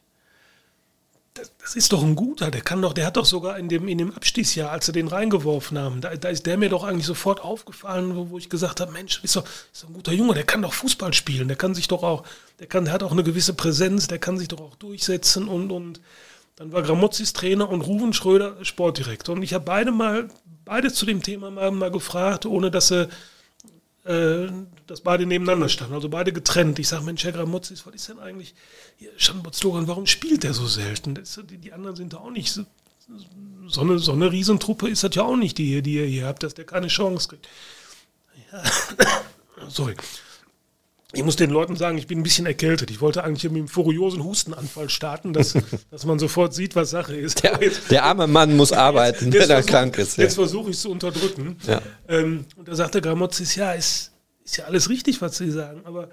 das, 1.34 1.52
das, 1.62 1.76
ist 1.76 1.94
doch 1.94 2.04
ein 2.04 2.16
guter, 2.16 2.52
der 2.52 2.62
kann 2.62 2.82
doch, 2.82 2.94
der 2.94 3.06
hat 3.06 3.16
doch 3.16 3.26
sogar 3.26 3.58
in 3.58 3.70
dem, 3.70 3.88
in 3.88 3.98
dem 3.98 4.14
Abstiegsjahr, 4.14 4.72
als 4.72 4.86
sie 4.86 4.92
den 4.92 5.08
reingeworfen 5.08 5.78
haben, 5.80 6.02
da, 6.02 6.16
da 6.16 6.30
ist 6.30 6.46
der 6.46 6.58
mir 6.58 6.70
doch 6.70 6.84
eigentlich 6.84 7.06
sofort 7.06 7.42
aufgefallen, 7.42 8.16
wo, 8.16 8.30
wo 8.30 8.38
ich 8.38 8.50
gesagt 8.50 8.82
habe, 8.82 8.92
Mensch, 8.92 9.22
ist 9.24 9.36
doch, 9.36 9.46
ist 9.72 9.84
doch 9.84 9.90
ein 9.90 9.94
guter 9.94 10.12
Junge, 10.12 10.34
der 10.34 10.44
kann 10.44 10.62
doch 10.62 10.74
Fußball 10.74 11.14
spielen, 11.14 11.48
der 11.48 11.58
kann 11.58 11.74
sich 11.74 11.88
doch 11.88 12.04
auch, 12.04 12.24
der 12.60 12.68
kann, 12.68 12.86
der 12.86 12.94
hat 12.94 13.04
auch 13.04 13.12
eine 13.12 13.24
gewisse 13.24 13.54
Präsenz, 13.54 14.08
der 14.08 14.20
kann 14.20 14.38
sich 14.38 14.50
doch 14.50 14.60
auch 14.60 14.76
durchsetzen 14.76 15.48
und, 15.48 15.72
und 15.72 16.02
dann 16.62 16.72
war 16.74 16.84
Gramozis 16.84 17.34
Trainer 17.34 17.68
und 17.70 17.82
Ruven 17.82 18.14
Schröder 18.14 18.64
Sportdirektor. 18.64 19.36
Und 19.36 19.42
ich 19.42 19.56
habe 19.56 19.66
beide 19.66 19.92
mal, 19.92 20.28
beide 20.64 20.94
zu 20.94 21.08
dem 21.08 21.24
Thema 21.24 21.50
mal, 21.50 21.72
mal 21.72 21.90
gefragt, 21.90 22.46
ohne 22.46 22.70
dass 22.70 22.90
sie 22.90 23.10
äh, 24.04 24.48
dass 24.86 25.02
beide 25.02 25.26
nebeneinander 25.26 25.70
standen, 25.70 25.96
also 25.96 26.10
beide 26.10 26.32
getrennt. 26.32 26.78
Ich 26.78 26.88
sage, 26.88 27.04
Mensch, 27.04 27.24
Herr 27.24 27.32
Gramozis, 27.32 27.88
was 27.88 27.96
ist 27.96 28.10
denn 28.10 28.20
eigentlich, 28.20 28.54
Schanbotz-Dogan, 29.18 29.88
warum 29.88 30.06
spielt 30.06 30.44
der 30.44 30.54
so 30.54 30.68
selten? 30.68 31.16
Das, 31.16 31.40
die, 31.50 31.58
die, 31.58 31.74
anderen 31.74 31.96
sind 31.96 32.14
da 32.14 32.18
auch 32.18 32.30
nicht 32.30 32.52
so, 32.52 32.64
so, 33.66 33.82
eine, 33.82 33.98
so 33.98 34.12
eine 34.12 34.32
Riesentruppe 34.32 34.88
ist 34.88 35.04
das 35.04 35.16
ja 35.16 35.24
auch 35.24 35.38
nicht, 35.38 35.58
die, 35.58 35.82
die 35.82 35.96
ihr 35.96 36.06
hier 36.06 36.28
habt, 36.28 36.44
dass 36.44 36.54
der 36.54 36.66
keine 36.66 36.90
Chance 36.90 37.30
kriegt. 37.30 37.50
Ja. 38.52 38.64
Sorry. 39.68 39.96
Ich 41.14 41.24
muss 41.24 41.36
den 41.36 41.50
Leuten 41.50 41.76
sagen, 41.76 41.98
ich 41.98 42.08
bin 42.08 42.20
ein 42.20 42.24
bisschen 42.24 42.46
erkältet. 42.46 42.90
Ich 42.90 43.02
wollte 43.02 43.24
eigentlich 43.24 43.44
mit 43.52 43.60
einem 43.60 43.68
furiosen 43.68 44.24
Hustenanfall 44.24 44.90
starten, 44.90 45.34
dass, 45.34 45.54
dass 45.92 46.06
man 46.06 46.20
sofort 46.20 46.54
sieht, 46.54 46.76
was 46.76 46.90
Sache 46.90 47.16
ist. 47.16 47.44
Der, 47.44 47.60
der 47.90 48.04
arme 48.06 48.28
Mann 48.28 48.56
muss 48.56 48.72
arbeiten, 48.72 49.26
jetzt, 49.26 49.34
jetzt 49.34 49.50
wenn 49.50 49.56
er 49.58 49.64
krank 49.64 49.98
ist. 49.98 50.18
Ja. 50.18 50.24
Jetzt 50.24 50.36
versuche 50.36 50.70
ich 50.70 50.78
es 50.78 50.82
zu 50.82 50.92
unterdrücken. 50.92 51.58
Ja. 51.68 51.82
Ähm, 52.08 52.46
und 52.56 52.68
da 52.68 52.76
sagte 52.76 53.02
Gramozis, 53.02 53.56
ja, 53.56 53.74
ist, 53.74 54.12
ist 54.46 54.58
ja 54.58 54.66
alles 54.66 54.90
richtig, 54.90 55.22
was 55.22 55.38
Sie 55.38 55.52
sagen, 55.52 55.82
aber 55.84 56.10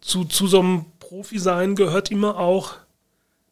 zu, 0.00 0.24
zu 0.24 0.46
so 0.46 0.60
einem 0.60 0.84
Profi 1.00 1.38
sein 1.38 1.74
gehört 1.74 2.10
immer 2.10 2.38
auch, 2.38 2.74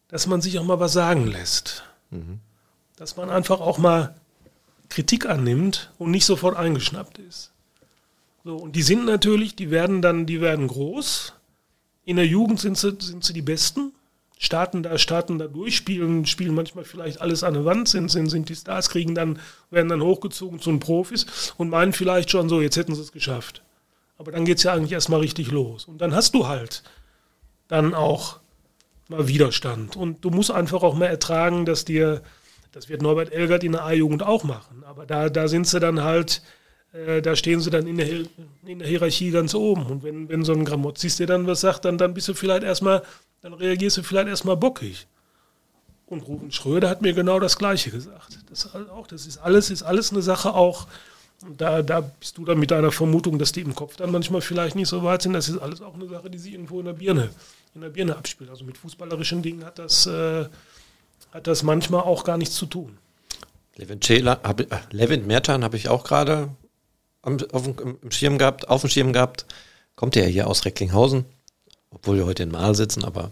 dass 0.08 0.26
man 0.26 0.40
sich 0.40 0.58
auch 0.58 0.64
mal 0.64 0.78
was 0.78 0.92
sagen 0.92 1.26
lässt. 1.26 1.84
Mhm. 2.10 2.40
Dass 2.96 3.16
man 3.16 3.30
einfach 3.30 3.60
auch 3.60 3.78
mal 3.78 4.14
Kritik 4.88 5.26
annimmt 5.26 5.90
und 5.98 6.10
nicht 6.10 6.26
sofort 6.26 6.56
eingeschnappt 6.56 7.18
ist. 7.18 7.50
So, 8.44 8.56
und 8.56 8.76
die 8.76 8.82
sind 8.82 9.06
natürlich, 9.06 9.56
die 9.56 9.70
werden 9.70 10.02
dann, 10.02 10.26
die 10.26 10.40
werden 10.40 10.68
groß. 10.68 11.32
In 12.04 12.16
der 12.16 12.26
Jugend 12.26 12.60
sind 12.60 12.76
sie, 12.76 12.94
sind 13.00 13.24
sie 13.24 13.32
die 13.32 13.42
Besten. 13.42 13.92
Starten 14.38 14.82
da, 14.82 14.98
starten 14.98 15.38
da 15.38 15.46
durch, 15.46 15.76
spielen, 15.76 16.26
spielen 16.26 16.54
manchmal 16.54 16.84
vielleicht 16.84 17.20
alles 17.20 17.42
an 17.42 17.54
der 17.54 17.64
Wand, 17.64 17.88
sind, 17.88 18.10
sind, 18.10 18.28
sind 18.28 18.48
die 18.48 18.56
Stars, 18.56 18.90
kriegen 18.90 19.14
dann, 19.14 19.38
werden 19.70 19.88
dann 19.88 20.02
hochgezogen 20.02 20.60
zu 20.60 20.70
den 20.70 20.80
Profis 20.80 21.54
und 21.56 21.70
meinen 21.70 21.92
vielleicht 21.92 22.30
schon 22.30 22.48
so, 22.48 22.60
jetzt 22.60 22.76
hätten 22.76 22.94
sie 22.94 23.00
es 23.00 23.12
geschafft. 23.12 23.62
Aber 24.18 24.32
dann 24.32 24.44
geht 24.44 24.58
es 24.58 24.64
ja 24.64 24.74
eigentlich 24.74 24.92
erstmal 24.92 25.20
richtig 25.20 25.50
los. 25.50 25.86
Und 25.86 25.98
dann 25.98 26.14
hast 26.14 26.34
du 26.34 26.46
halt 26.46 26.82
dann 27.68 27.94
auch 27.94 28.40
mal 29.08 29.28
Widerstand. 29.28 29.96
Und 29.96 30.24
du 30.24 30.30
musst 30.30 30.50
einfach 30.50 30.82
auch 30.82 30.94
mal 30.94 31.06
ertragen, 31.06 31.64
dass 31.64 31.84
dir, 31.84 32.22
das 32.72 32.88
wird 32.88 33.02
Norbert 33.02 33.32
Elgert 33.32 33.64
in 33.64 33.72
der 33.72 33.84
A-Jugend 33.84 34.22
auch 34.22 34.44
machen. 34.44 34.84
Aber 34.84 35.06
da, 35.06 35.30
da 35.30 35.48
sind 35.48 35.66
sie 35.66 35.80
dann 35.80 36.02
halt, 36.02 36.42
äh, 36.94 37.20
da 37.20 37.34
stehen 37.34 37.60
sie 37.60 37.70
dann 37.70 37.86
in 37.86 37.96
der, 37.96 38.08
in 38.64 38.78
der 38.78 38.88
Hierarchie 38.88 39.30
ganz 39.30 39.54
oben. 39.54 39.86
Und 39.86 40.02
wenn, 40.04 40.28
wenn 40.28 40.44
so 40.44 40.52
ein 40.52 40.64
Gramozis 40.64 41.16
dir 41.16 41.26
dann 41.26 41.46
was 41.46 41.60
sagt, 41.60 41.84
dann, 41.84 41.98
dann 41.98 42.14
bist 42.14 42.28
du 42.28 42.34
vielleicht 42.34 42.62
erstmal, 42.62 43.02
dann 43.42 43.52
reagierst 43.52 43.96
du 43.96 44.02
vielleicht 44.02 44.28
erstmal 44.28 44.56
bockig. 44.56 45.06
Und 46.06 46.20
Ruben 46.20 46.52
Schröder 46.52 46.88
hat 46.88 47.02
mir 47.02 47.12
genau 47.12 47.40
das 47.40 47.58
Gleiche 47.58 47.90
gesagt. 47.90 48.38
Das, 48.48 48.74
auch, 48.74 49.06
das 49.06 49.26
ist 49.26 49.38
alles, 49.38 49.70
ist 49.70 49.82
alles 49.82 50.12
eine 50.12 50.22
Sache 50.22 50.54
auch, 50.54 50.86
da, 51.58 51.82
da 51.82 52.00
bist 52.00 52.38
du 52.38 52.44
dann 52.44 52.58
mit 52.58 52.70
deiner 52.70 52.92
Vermutung, 52.92 53.38
dass 53.38 53.52
die 53.52 53.60
im 53.62 53.74
Kopf 53.74 53.96
dann 53.96 54.12
manchmal 54.12 54.40
vielleicht 54.40 54.76
nicht 54.76 54.88
so 54.88 55.02
weit 55.02 55.22
sind. 55.22 55.32
Das 55.32 55.48
ist 55.48 55.58
alles 55.58 55.82
auch 55.82 55.94
eine 55.94 56.06
Sache, 56.06 56.30
die 56.30 56.38
sich 56.38 56.52
irgendwo 56.52 56.78
in 56.78 56.86
der 56.86 56.92
Birne, 56.92 57.30
in 57.74 57.80
der 57.80 57.88
Birne 57.88 58.16
abspielt. 58.16 58.50
Also 58.50 58.64
mit 58.64 58.78
fußballerischen 58.78 59.42
Dingen 59.42 59.64
hat 59.64 59.78
das, 59.78 60.06
äh, 60.06 60.44
hat 61.32 61.46
das 61.46 61.62
manchmal 61.62 62.02
auch 62.02 62.24
gar 62.24 62.38
nichts 62.38 62.54
zu 62.54 62.66
tun. 62.66 62.96
Levin, 63.76 63.98
hab, 64.00 64.60
äh, 64.60 64.66
Levin 64.92 65.26
Mertan 65.26 65.64
habe 65.64 65.76
ich 65.76 65.88
auch 65.88 66.04
gerade 66.04 66.50
am, 67.24 67.38
auf, 67.52 67.66
im 67.66 68.10
Schirm 68.10 68.38
gehabt, 68.38 68.68
auf 68.68 68.82
dem 68.82 68.90
Schirm 68.90 69.12
gehabt. 69.12 69.46
Kommt 69.96 70.16
ja 70.16 70.24
hier 70.24 70.48
aus 70.48 70.64
Recklinghausen, 70.64 71.24
obwohl 71.90 72.16
wir 72.16 72.26
heute 72.26 72.42
in 72.42 72.50
Mal 72.50 72.74
sitzen, 72.74 73.04
aber 73.04 73.30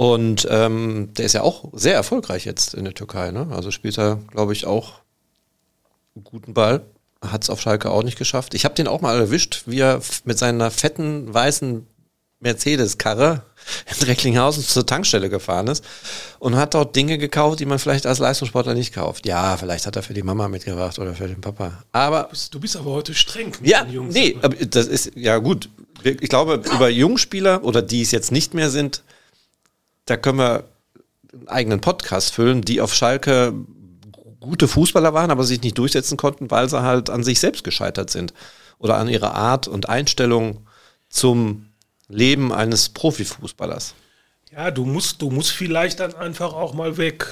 und 0.00 0.48
ähm, 0.50 1.10
der 1.12 1.26
ist 1.26 1.34
ja 1.34 1.42
auch 1.42 1.68
sehr 1.74 1.92
erfolgreich 1.92 2.46
jetzt 2.46 2.72
in 2.72 2.84
der 2.84 2.94
Türkei. 2.94 3.32
Ne? 3.32 3.48
Also 3.50 3.70
spielt 3.70 3.98
er, 3.98 4.16
glaube 4.28 4.54
ich, 4.54 4.64
auch 4.64 4.94
einen 6.14 6.24
guten 6.24 6.54
Ball. 6.54 6.86
Hat 7.20 7.42
es 7.42 7.50
auf 7.50 7.60
Schalke 7.60 7.90
auch 7.90 8.02
nicht 8.02 8.16
geschafft. 8.16 8.54
Ich 8.54 8.64
habe 8.64 8.74
den 8.74 8.88
auch 8.88 9.02
mal 9.02 9.18
erwischt, 9.20 9.64
wie 9.66 9.80
er 9.80 10.00
mit 10.24 10.38
seiner 10.38 10.70
fetten 10.70 11.34
weißen 11.34 11.86
Mercedes-Karre 12.40 13.42
in 13.86 14.06
Recklinghausen 14.06 14.64
zur 14.64 14.86
Tankstelle 14.86 15.28
gefahren 15.28 15.68
ist 15.68 15.84
und 16.38 16.56
hat 16.56 16.74
dort 16.74 16.96
Dinge 16.96 17.18
gekauft, 17.18 17.60
die 17.60 17.66
man 17.66 17.78
vielleicht 17.78 18.06
als 18.06 18.18
Leistungssportler 18.18 18.74
nicht 18.74 18.94
kauft. 18.94 19.26
Ja, 19.26 19.56
vielleicht 19.58 19.86
hat 19.86 19.96
er 19.96 20.02
für 20.02 20.14
die 20.14 20.22
Mama 20.22 20.48
mitgebracht 20.48 20.98
oder 20.98 21.14
für 21.14 21.28
den 21.28 21.40
Papa. 21.40 21.84
Aber 21.92 22.24
du 22.24 22.28
bist, 22.30 22.54
du 22.54 22.60
bist 22.60 22.76
aber 22.76 22.90
heute 22.92 23.14
streng 23.14 23.52
mit 23.60 23.70
ja, 23.70 23.84
den 23.84 23.92
Jungs. 23.92 24.14
Nee, 24.14 24.38
aber 24.40 24.56
das 24.56 24.86
ist 24.86 25.12
ja 25.14 25.36
gut. 25.38 25.68
Ich 26.02 26.30
glaube, 26.30 26.62
über 26.74 26.88
Jungspieler 26.88 27.62
oder 27.62 27.82
die 27.82 28.00
es 28.00 28.10
jetzt 28.10 28.32
nicht 28.32 28.54
mehr 28.54 28.70
sind, 28.70 29.02
da 30.06 30.16
können 30.16 30.38
wir 30.38 30.64
einen 31.32 31.48
eigenen 31.48 31.80
Podcast 31.82 32.32
füllen, 32.32 32.62
die 32.62 32.80
auf 32.80 32.94
Schalke 32.94 33.52
gute 34.40 34.66
Fußballer 34.66 35.12
waren, 35.12 35.30
aber 35.30 35.44
sich 35.44 35.62
nicht 35.62 35.76
durchsetzen 35.76 36.16
konnten, 36.16 36.50
weil 36.50 36.70
sie 36.70 36.82
halt 36.82 37.10
an 37.10 37.22
sich 37.22 37.38
selbst 37.38 37.64
gescheitert 37.64 38.08
sind 38.08 38.32
oder 38.78 38.96
an 38.96 39.08
ihrer 39.08 39.34
Art 39.34 39.68
und 39.68 39.90
Einstellung 39.90 40.66
zum 41.10 41.69
Leben 42.10 42.52
eines 42.52 42.88
Profifußballers. 42.88 43.94
Ja, 44.52 44.70
du 44.70 44.84
musst, 44.84 45.22
du 45.22 45.30
musst 45.30 45.52
vielleicht 45.52 46.00
dann 46.00 46.14
einfach 46.14 46.52
auch 46.52 46.74
mal 46.74 46.96
weg 46.96 47.26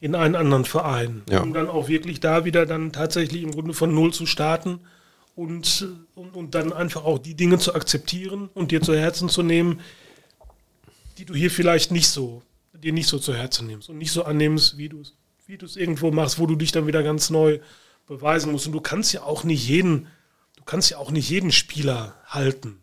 in 0.00 0.14
einen 0.14 0.34
anderen 0.34 0.64
Verein, 0.64 1.22
ja. 1.28 1.42
um 1.42 1.52
dann 1.52 1.68
auch 1.68 1.88
wirklich 1.88 2.20
da 2.20 2.44
wieder 2.44 2.66
dann 2.66 2.92
tatsächlich 2.92 3.42
im 3.42 3.52
Grunde 3.52 3.74
von 3.74 3.94
Null 3.94 4.12
zu 4.12 4.26
starten 4.26 4.80
und, 5.34 5.86
und, 6.14 6.34
und 6.34 6.54
dann 6.54 6.72
einfach 6.72 7.04
auch 7.04 7.18
die 7.18 7.34
Dinge 7.34 7.58
zu 7.58 7.74
akzeptieren 7.74 8.48
und 8.54 8.70
dir 8.70 8.80
zu 8.80 8.96
Herzen 8.96 9.28
zu 9.28 9.42
nehmen, 9.42 9.80
die 11.18 11.24
du 11.24 11.34
hier 11.34 11.50
vielleicht 11.50 11.92
nicht 11.92 12.08
so, 12.08 12.42
dir 12.72 12.92
nicht 12.92 13.08
so 13.08 13.18
zu 13.18 13.34
Herzen 13.34 13.66
nimmst 13.66 13.88
und 13.88 13.98
nicht 13.98 14.12
so 14.12 14.24
annimmst, 14.24 14.78
wie 14.78 14.88
du 14.88 15.00
es 15.00 15.14
wie 15.46 15.58
du 15.58 15.66
es 15.66 15.76
irgendwo 15.76 16.10
machst, 16.10 16.38
wo 16.38 16.46
du 16.46 16.56
dich 16.56 16.72
dann 16.72 16.86
wieder 16.86 17.02
ganz 17.02 17.30
neu 17.30 17.60
beweisen 18.06 18.50
musst. 18.50 18.66
Und 18.66 18.72
du 18.72 18.80
kannst 18.80 19.12
ja 19.12 19.22
auch 19.22 19.44
nicht 19.44 19.68
jeden, 19.68 20.08
du 20.56 20.64
kannst 20.64 20.90
ja 20.90 20.98
auch 20.98 21.12
nicht 21.12 21.30
jeden 21.30 21.52
Spieler 21.52 22.16
halten 22.26 22.80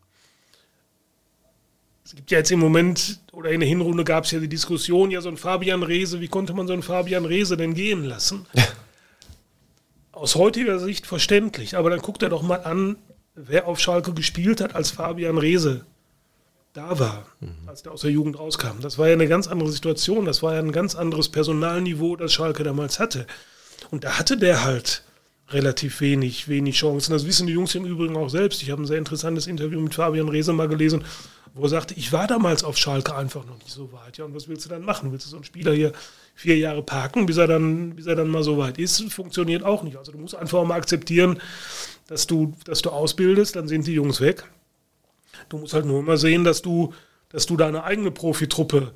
es 2.13 2.17
gibt 2.17 2.29
ja 2.29 2.37
jetzt 2.37 2.51
im 2.51 2.59
Moment, 2.59 3.21
oder 3.31 3.49
in 3.49 3.59
der 3.59 3.67
Hinrunde 3.67 4.03
gab 4.03 4.25
es 4.25 4.31
ja 4.31 4.39
die 4.39 4.47
Diskussion, 4.47 5.09
ja, 5.09 5.19
so 5.19 5.29
ein 5.29 5.37
Fabian 5.37 5.81
Reese, 5.81 6.21
wie 6.21 6.27
konnte 6.27 6.53
man 6.53 6.67
so 6.67 6.73
einen 6.73 6.83
Fabian 6.83 7.25
Reese 7.25 7.57
denn 7.57 7.73
gehen 7.73 8.03
lassen? 8.03 8.45
Ja. 8.53 8.63
Aus 10.11 10.35
heutiger 10.35 10.77
Sicht 10.77 11.07
verständlich, 11.07 11.75
aber 11.75 11.89
dann 11.89 11.99
guckt 11.99 12.21
er 12.21 12.29
doch 12.29 12.43
mal 12.43 12.57
an, 12.57 12.97
wer 13.33 13.67
auf 13.67 13.79
Schalke 13.79 14.13
gespielt 14.13 14.61
hat, 14.61 14.75
als 14.75 14.91
Fabian 14.91 15.39
Reese 15.39 15.87
da 16.73 16.99
war, 16.99 17.25
mhm. 17.39 17.67
als 17.67 17.81
der 17.81 17.93
aus 17.93 18.01
der 18.01 18.11
Jugend 18.11 18.37
rauskam. 18.37 18.79
Das 18.79 18.99
war 18.99 19.07
ja 19.07 19.13
eine 19.13 19.27
ganz 19.27 19.47
andere 19.47 19.71
Situation, 19.71 20.25
das 20.25 20.43
war 20.43 20.53
ja 20.53 20.59
ein 20.59 20.71
ganz 20.71 20.93
anderes 20.93 21.29
Personalniveau, 21.29 22.15
das 22.15 22.31
Schalke 22.31 22.63
damals 22.63 22.99
hatte. 22.99 23.25
Und 23.89 24.03
da 24.03 24.19
hatte 24.19 24.37
der 24.37 24.63
halt 24.63 25.03
relativ 25.49 25.99
wenig, 25.99 26.47
wenig 26.47 26.75
Chancen. 26.75 27.11
Das 27.11 27.25
wissen 27.25 27.47
die 27.47 27.53
Jungs 27.53 27.73
im 27.73 27.85
Übrigen 27.85 28.15
auch 28.15 28.29
selbst. 28.29 28.61
Ich 28.61 28.69
habe 28.69 28.83
ein 28.83 28.87
sehr 28.87 28.99
interessantes 28.99 29.47
Interview 29.47 29.79
mit 29.81 29.95
Fabian 29.95 30.29
Reese 30.29 30.53
mal 30.53 30.67
gelesen, 30.67 31.03
wo 31.53 31.63
er 31.63 31.69
sagte, 31.69 31.93
ich 31.93 32.11
war 32.11 32.27
damals 32.27 32.63
auf 32.63 32.77
Schalke 32.77 33.15
einfach 33.15 33.45
noch 33.45 33.57
nicht 33.59 33.69
so 33.69 33.91
weit. 33.91 34.17
Ja, 34.17 34.25
und 34.25 34.33
was 34.33 34.47
willst 34.47 34.65
du 34.65 34.69
dann 34.69 34.83
machen? 34.83 35.11
Willst 35.11 35.25
du 35.25 35.29
so 35.29 35.37
einen 35.37 35.45
Spieler 35.45 35.73
hier 35.73 35.93
vier 36.33 36.57
Jahre 36.57 36.81
parken, 36.81 37.25
bis 37.25 37.37
er 37.37 37.47
dann, 37.47 37.95
bis 37.95 38.07
er 38.07 38.15
dann 38.15 38.29
mal 38.29 38.43
so 38.43 38.57
weit 38.57 38.79
ist? 38.79 39.11
Funktioniert 39.11 39.63
auch 39.63 39.83
nicht. 39.83 39.97
Also 39.97 40.11
du 40.11 40.17
musst 40.17 40.35
einfach 40.35 40.63
mal 40.63 40.75
akzeptieren, 40.75 41.39
dass 42.07 42.25
du, 42.25 42.53
dass 42.65 42.81
du 42.81 42.89
ausbildest, 42.89 43.55
dann 43.55 43.67
sind 43.67 43.85
die 43.85 43.93
Jungs 43.93 44.19
weg. 44.19 44.45
Du 45.49 45.57
musst 45.57 45.73
halt 45.73 45.85
nur 45.85 45.99
immer 45.99 46.17
sehen, 46.17 46.43
dass 46.43 46.61
du, 46.61 46.93
dass 47.29 47.45
du 47.45 47.55
deine 47.55 47.83
eigene 47.83 48.11
Profitruppe 48.11 48.93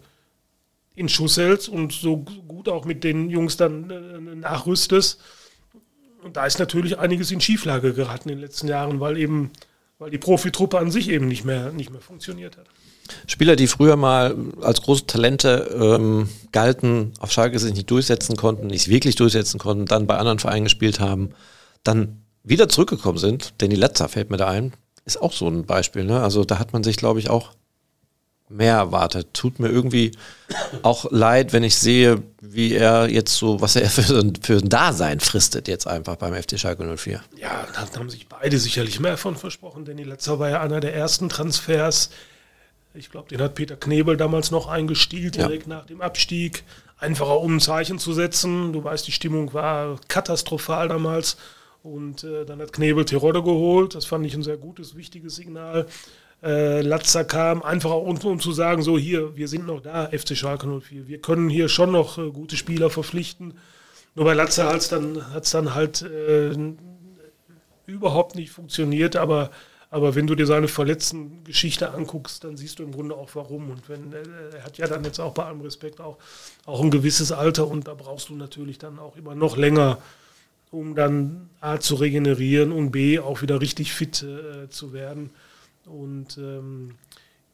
in 0.96 1.10
Schuss 1.10 1.38
hältst 1.38 1.70
und 1.70 1.94
so 1.94 2.18
gut 2.18 2.68
auch 2.70 2.86
mit 2.86 3.04
den 3.04 3.30
Jungs 3.30 3.56
dann 3.56 3.90
äh, 3.92 4.36
nachrüstest. 4.36 5.22
Und 6.24 6.38
da 6.38 6.48
ist 6.48 6.58
natürlich 6.58 6.98
einiges 6.98 7.30
in 7.30 7.40
Schieflage 7.40 7.94
geraten 7.94 8.30
in 8.30 8.38
den 8.38 8.42
letzten 8.42 8.68
Jahren, 8.68 9.00
weil 9.00 9.18
eben, 9.18 9.52
weil 10.00 10.12
die 10.12 10.18
Profitruppe 10.18 10.78
an 10.78 10.92
sich 10.92 11.10
eben 11.10 11.28
nicht 11.28 11.44
mehr, 11.44 11.72
nicht 11.72 11.92
mehr 11.92 12.02
funktioniert 12.02 12.58
hat. 12.58 12.66
Spieler, 13.26 13.56
die 13.56 13.68
früher 13.68 13.96
mal 13.96 14.36
als 14.62 14.82
große 14.82 15.08
Talente 15.08 15.76
ähm, 15.80 16.30
galten, 16.52 17.14
auf 17.20 17.32
Schalke 17.32 17.58
sich 17.58 17.74
nicht 17.74 17.90
durchsetzen 17.90 18.36
konnten, 18.36 18.68
nicht 18.68 18.90
wirklich 18.90 19.16
durchsetzen 19.16 19.60
konnten, 19.60 19.86
dann 19.86 20.08
bei 20.08 20.18
anderen 20.18 20.40
Vereinen 20.40 20.66
gespielt 20.66 21.00
haben, 21.00 21.30
dann 21.84 22.22
wieder 22.44 22.70
zurückgekommen 22.70 23.18
sind. 23.18 23.54
Danny 23.60 23.76
Letzer 23.76 24.10
fällt 24.10 24.30
mir 24.30 24.38
da 24.38 24.48
ein, 24.48 24.74
ist 25.06 25.22
auch 25.22 25.34
so 25.34 25.48
ein 25.48 25.66
Beispiel. 25.66 26.04
Ne? 26.04 26.22
Also 26.22 26.44
da 26.44 26.60
hat 26.60 26.74
man 26.74 26.84
sich, 26.84 26.98
glaube 26.98 27.20
ich, 27.20 27.30
auch 27.30 27.54
mehr 28.50 28.76
erwartet. 28.76 29.34
Tut 29.34 29.60
mir 29.60 29.70
irgendwie 29.70 30.12
auch 30.82 31.12
leid, 31.12 31.54
wenn 31.54 31.64
ich 31.64 31.76
sehe, 31.78 32.24
wie 32.42 32.74
er 32.74 33.10
jetzt 33.10 33.36
so, 33.36 33.62
was 33.62 33.76
er 33.76 33.90
für, 33.90 34.04
für 34.42 34.58
ein 34.58 34.70
Dasein 34.70 35.20
fristet 35.20 35.68
jetzt 35.68 35.88
einfach 35.88 36.16
beim 36.16 36.34
FC 36.34 36.60
Schalke 36.60 36.84
04. 36.98 37.22
Ja, 37.36 37.68
da 37.74 38.00
haben 38.00 38.10
sich 38.10 38.28
beide 38.28 38.58
sicherlich 38.58 39.00
mehr 39.00 39.18
von 39.18 39.36
versprochen. 39.36 39.86
Danny 39.86 40.04
Letzer 40.04 40.40
war 40.40 40.50
ja 40.50 40.62
einer 40.62 40.80
der 40.80 40.96
ersten 40.96 41.30
Transfers. 41.30 42.10
Ich 42.94 43.12
glaube, 43.12 43.30
den 43.30 43.42
hat 43.42 43.56
Peter 43.56 43.76
Knebel 43.76 44.18
damals 44.18 44.50
noch 44.50 44.68
eingestielt, 44.68 45.36
direkt 45.36 45.68
ja. 45.68 45.76
nach 45.76 45.86
dem 45.86 46.02
Abstieg. 46.02 46.64
Einfacher, 47.00 47.40
um 47.42 47.58
ein 47.58 47.60
Zeichen 47.60 48.00
zu 48.00 48.14
setzen. 48.14 48.74
Du 48.74 48.84
weißt, 48.84 49.06
die 49.06 49.12
Stimmung 49.12 49.54
war 49.54 50.00
katastrophal 50.08 50.88
damals. 50.88 51.38
Und 51.84 52.24
äh, 52.24 52.44
dann 52.44 52.60
hat 52.60 52.74
Knebel 52.74 53.06
Terodde 53.06 53.44
geholt. 53.44 53.94
Das 53.94 54.06
fand 54.06 54.26
ich 54.26 54.34
ein 54.34 54.42
sehr 54.42 54.58
gutes, 54.58 54.96
wichtiges 54.96 55.36
Signal. 55.36 55.86
Äh, 56.48 56.82
Latzer 56.82 57.26
kam 57.26 57.62
einfach 57.62 57.92
auch, 57.92 58.04
um, 58.04 58.18
um, 58.18 58.40
zu 58.40 58.54
sagen, 58.54 58.82
so 58.82 58.98
hier, 58.98 59.36
wir 59.36 59.50
sind 59.50 59.68
noch 59.68 59.82
da, 59.82 60.08
FC 60.08 60.38
Schalke 60.38 60.66
04. 60.66 61.10
Wir 61.10 61.20
können 61.20 61.50
hier 61.50 61.68
schon 61.68 61.92
noch 61.92 62.18
äh, 62.18 62.32
gute 62.32 62.56
Spieler 62.56 62.90
verpflichten. 62.90 63.56
Nur 64.16 64.24
bei 64.24 64.34
Latzer 64.34 64.68
hat 64.68 64.78
es 64.78 64.88
dann, 64.88 65.34
hat's 65.34 65.52
dann 65.52 65.76
halt 65.76 66.04
äh, 66.04 66.56
überhaupt 67.86 68.36
nicht 68.36 68.52
funktioniert, 68.52 69.18
aber 69.18 69.52
aber 69.90 70.16
wenn 70.16 70.28
du 70.28 70.36
dir 70.36 70.46
seine 70.46 70.68
verletzten 70.68 71.44
Geschichte 71.46 71.92
anguckst, 71.92 72.44
dann 72.44 72.58
siehst 72.58 72.80
du 72.80 72.84
im 72.84 72.92
Grunde 72.92 73.16
auch 73.16 73.30
warum. 73.36 73.70
Und 73.70 73.88
wenn 73.88 74.12
äh, 74.12 74.56
er 74.58 74.64
hat 74.64 74.78
ja 74.78 74.88
dann 74.88 75.04
jetzt 75.04 75.20
auch 75.20 75.34
bei 75.34 75.46
allem 75.46 75.62
Respekt 75.62 76.02
auch, 76.02 76.18
auch 76.66 76.82
ein 76.82 76.92
gewisses 76.92 77.32
Alter 77.32 77.68
und 77.68 77.88
da 77.88 77.94
brauchst 77.94 78.30
du 78.30 78.36
natürlich 78.36 78.78
dann 78.78 79.00
auch 79.00 79.16
immer 79.16 79.36
noch 79.36 79.56
länger, 79.56 79.98
um 80.72 80.96
dann 80.96 81.50
A 81.62 81.80
zu 81.80 81.96
regenerieren 81.96 82.72
und 82.72 82.92
B 82.92 83.20
auch 83.20 83.42
wieder 83.42 83.62
richtig 83.62 83.94
fit 83.94 84.24
äh, 84.24 84.70
zu 84.70 84.92
werden. 84.92 85.30
Und 85.88 86.38
ähm, 86.38 86.96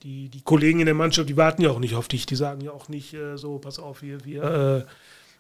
die, 0.04 0.30
die 0.30 0.42
Kollegen 0.42 0.80
in 0.80 0.86
der 0.86 0.96
Mannschaft, 0.96 1.30
die 1.30 1.38
warten 1.38 1.62
ja 1.62 1.70
auch 1.72 1.80
nicht 1.80 1.96
auf 1.96 2.08
dich. 2.08 2.26
Die 2.26 2.36
sagen 2.36 2.62
ja 2.62 2.72
auch 2.72 2.90
nicht 2.90 3.14
äh, 3.14 3.38
so, 3.38 3.58
pass 3.58 3.80
auf, 3.80 4.02
wir, 4.02 4.26
wir, 4.26 4.44
äh, 4.44 4.86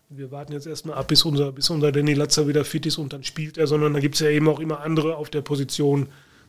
wir 0.09 0.31
warten 0.31 0.53
jetzt 0.53 0.67
erstmal 0.67 0.97
ab, 0.97 1.07
bis 1.07 1.23
unser, 1.25 1.51
bis 1.51 1.69
unser 1.69 1.91
Danny 1.91 2.13
Latzer 2.13 2.47
wieder 2.47 2.63
fit 2.63 2.85
ist 2.85 2.97
und 2.97 3.13
dann 3.13 3.23
spielt 3.23 3.57
er, 3.57 3.67
sondern 3.67 3.93
da 3.93 3.99
gibt 3.99 4.15
es 4.15 4.21
ja 4.21 4.29
eben 4.29 4.47
auch 4.47 4.59
immer 4.59 4.79
andere 4.81 5.17
auf 5.17 5.29
der 5.29 5.41
Position, 5.41 6.07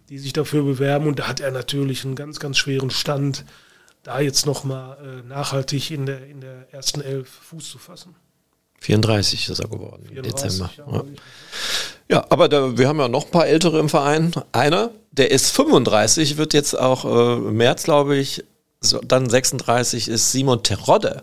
die 0.09 0.19
sich 0.19 0.33
dafür 0.33 0.63
bewerben. 0.63 1.07
Und 1.07 1.19
da 1.19 1.29
hat 1.29 1.41
er 1.41 1.51
natürlich 1.51 2.05
einen 2.05 2.15
ganz, 2.15 2.39
ganz 2.39 2.59
schweren 2.59 2.91
Stand, 2.91 3.45
da 4.03 4.21
jetzt 4.21 4.47
nochmal 4.47 4.99
äh, 5.03 5.27
nachhaltig 5.27 5.91
in 5.91 6.07
der, 6.07 6.27
in 6.27 6.41
der 6.41 6.73
ersten 6.73 7.01
Elf 7.01 7.29
Fuß 7.29 7.71
zu 7.71 7.79
fassen. 7.79 8.15
34 8.81 9.49
ist 9.49 9.59
er 9.59 9.69
geworden 9.69 10.05
34, 10.09 10.15
im 10.15 10.23
Dezember. 10.23 10.71
Ja. 10.77 11.05
ja, 12.17 12.27
aber 12.29 12.49
da, 12.51 12.77
wir 12.77 12.87
haben 12.87 12.99
ja 12.99 13.09
noch 13.09 13.25
ein 13.25 13.31
paar 13.31 13.47
Ältere 13.47 13.79
im 13.79 13.89
Verein. 13.89 14.33
Einer, 14.53 14.91
der 15.17 15.31
ist 15.31 15.51
35, 15.51 16.37
wird 16.37 16.55
jetzt 16.55 16.79
auch 16.79 17.05
äh, 17.05 17.35
im 17.35 17.57
März, 17.57 17.85
glaube 17.85 18.17
ich, 18.17 18.45
so, 18.81 19.01
dann 19.01 19.31
36 19.31 20.09
ist 20.09 20.33
Simon 20.33 20.63
Terodde. 20.63 21.23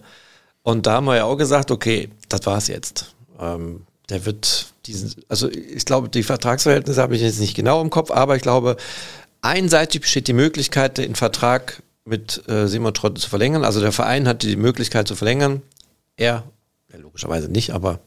Und 0.63 0.85
da 0.87 0.93
haben 0.93 1.05
wir 1.05 1.17
ja 1.17 1.25
auch 1.25 1.35
gesagt, 1.35 1.71
okay, 1.71 2.09
das 2.29 2.45
war's 2.45 2.67
jetzt. 2.67 3.13
Ähm, 3.39 3.85
der 4.09 4.25
wird 4.25 4.67
diesen, 4.85 5.13
also 5.27 5.49
ich 5.49 5.85
glaube, 5.85 6.09
die 6.09 6.23
Vertragsverhältnisse 6.23 7.01
habe 7.01 7.15
ich 7.15 7.21
jetzt 7.21 7.39
nicht 7.39 7.55
genau 7.55 7.81
im 7.81 7.89
Kopf, 7.89 8.11
aber 8.11 8.35
ich 8.35 8.41
glaube, 8.41 8.77
einseitig 9.41 10.01
besteht 10.01 10.27
die 10.27 10.33
Möglichkeit, 10.33 10.97
den 10.97 11.15
Vertrag 11.15 11.83
mit 12.05 12.47
äh, 12.47 12.67
Simon 12.67 12.93
Trotte 12.93 13.21
zu 13.21 13.29
verlängern. 13.29 13.63
Also 13.63 13.81
der 13.81 13.91
Verein 13.91 14.27
hat 14.27 14.43
die 14.43 14.55
Möglichkeit 14.55 15.07
zu 15.07 15.15
verlängern. 15.15 15.61
Er, 16.15 16.43
ja, 16.91 16.99
logischerweise 16.99 17.49
nicht, 17.49 17.71
aber 17.71 17.99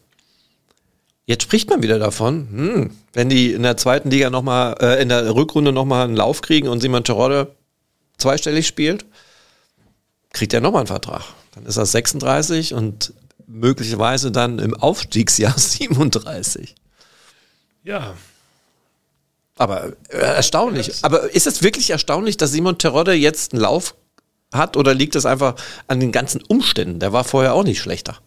jetzt 1.27 1.43
spricht 1.43 1.71
man 1.71 1.83
wieder 1.83 1.99
davon, 1.99 2.49
hm, 2.51 2.91
wenn 3.13 3.29
die 3.29 3.53
in 3.53 3.63
der 3.63 3.77
zweiten 3.77 4.11
Liga 4.11 4.31
nochmal, 4.31 4.77
äh, 4.81 5.03
in 5.03 5.09
der 5.09 5.35
Rückrunde 5.35 5.73
nochmal 5.73 6.05
einen 6.05 6.17
Lauf 6.17 6.43
kriegen 6.43 6.69
und 6.69 6.81
Simon 6.81 7.05
Terodde 7.05 7.55
zweistellig 8.19 8.67
spielt, 8.67 9.05
kriegt 10.33 10.53
er 10.53 10.61
nochmal 10.61 10.81
einen 10.81 10.89
Vertrag. 10.89 11.23
Dann 11.55 11.67
ist 11.67 11.77
er 11.77 11.87
36 11.87 12.75
und 12.75 13.13
möglicherweise 13.47 14.33
dann 14.33 14.59
im 14.59 14.75
Aufstiegsjahr 14.75 15.55
37. 15.59 16.75
Ja. 17.85 18.15
Aber 19.57 19.93
äh, 20.09 20.17
erstaunlich. 20.17 20.93
Aber 21.03 21.33
ist 21.35 21.47
es 21.47 21.63
wirklich 21.63 21.91
erstaunlich, 21.91 22.37
dass 22.37 22.53
Simon 22.53 22.79
Terodde 22.79 23.13
jetzt 23.13 23.53
einen 23.53 23.63
Lauf 23.63 23.95
hat 24.53 24.77
oder 24.77 24.95
liegt 24.95 25.15
das 25.15 25.27
einfach 25.27 25.55
an 25.87 26.01
den 26.01 26.13
ganzen 26.13 26.43
Umständen? 26.43 26.99
Der 26.99 27.13
war 27.13 27.25
vorher 27.25 27.55
auch 27.55 27.65
nicht 27.65 27.81
schlechter. 27.81 28.19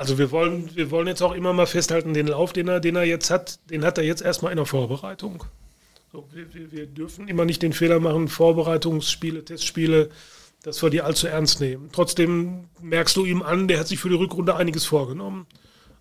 Also 0.00 0.16
wir 0.16 0.30
wollen, 0.30 0.74
wir 0.74 0.90
wollen 0.90 1.08
jetzt 1.08 1.20
auch 1.20 1.34
immer 1.34 1.52
mal 1.52 1.66
festhalten, 1.66 2.14
den 2.14 2.26
Lauf, 2.26 2.54
den 2.54 2.68
er, 2.68 2.80
den 2.80 2.96
er 2.96 3.04
jetzt 3.04 3.28
hat, 3.28 3.58
den 3.68 3.84
hat 3.84 3.98
er 3.98 4.04
jetzt 4.04 4.22
erstmal 4.22 4.50
in 4.50 4.56
der 4.56 4.64
Vorbereitung. 4.64 5.44
So, 6.10 6.26
wir, 6.32 6.72
wir, 6.72 6.86
dürfen 6.86 7.28
immer 7.28 7.44
nicht 7.44 7.60
den 7.60 7.74
Fehler 7.74 8.00
machen, 8.00 8.28
Vorbereitungsspiele, 8.28 9.44
Testspiele 9.44 10.08
dass 10.62 10.82
wir 10.82 10.88
die 10.88 11.02
allzu 11.02 11.26
ernst 11.26 11.60
nehmen. 11.60 11.90
Trotzdem 11.92 12.64
merkst 12.80 13.14
du 13.14 13.26
ihm 13.26 13.42
an, 13.42 13.68
der 13.68 13.78
hat 13.78 13.88
sich 13.88 13.98
für 13.98 14.08
die 14.08 14.14
Rückrunde 14.14 14.56
einiges 14.56 14.86
vorgenommen. 14.86 15.46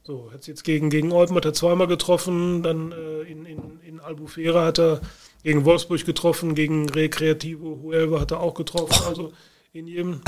So, 0.03 0.31
hat 0.31 0.47
jetzt 0.47 0.63
gegen, 0.63 0.89
gegen 0.89 1.11
Eupen 1.11 1.35
hat 1.35 1.43
er 1.43 1.53
zweimal 1.53 1.87
getroffen, 1.87 2.63
dann 2.63 2.93
äh, 2.93 3.23
in, 3.23 3.45
in, 3.45 3.81
in 3.85 3.99
Albufera 3.99 4.63
hat 4.63 4.79
er 4.79 5.01
gegen 5.43 5.65
Wolfsburg 5.65 6.05
getroffen, 6.05 6.55
gegen 6.55 6.87
Recreativo 6.87 7.79
Huelva 7.83 8.21
hat 8.21 8.31
er 8.31 8.39
auch 8.39 8.53
getroffen. 8.53 8.95
Also 9.09 9.33
in 9.73 9.87
jedem. 9.87 10.21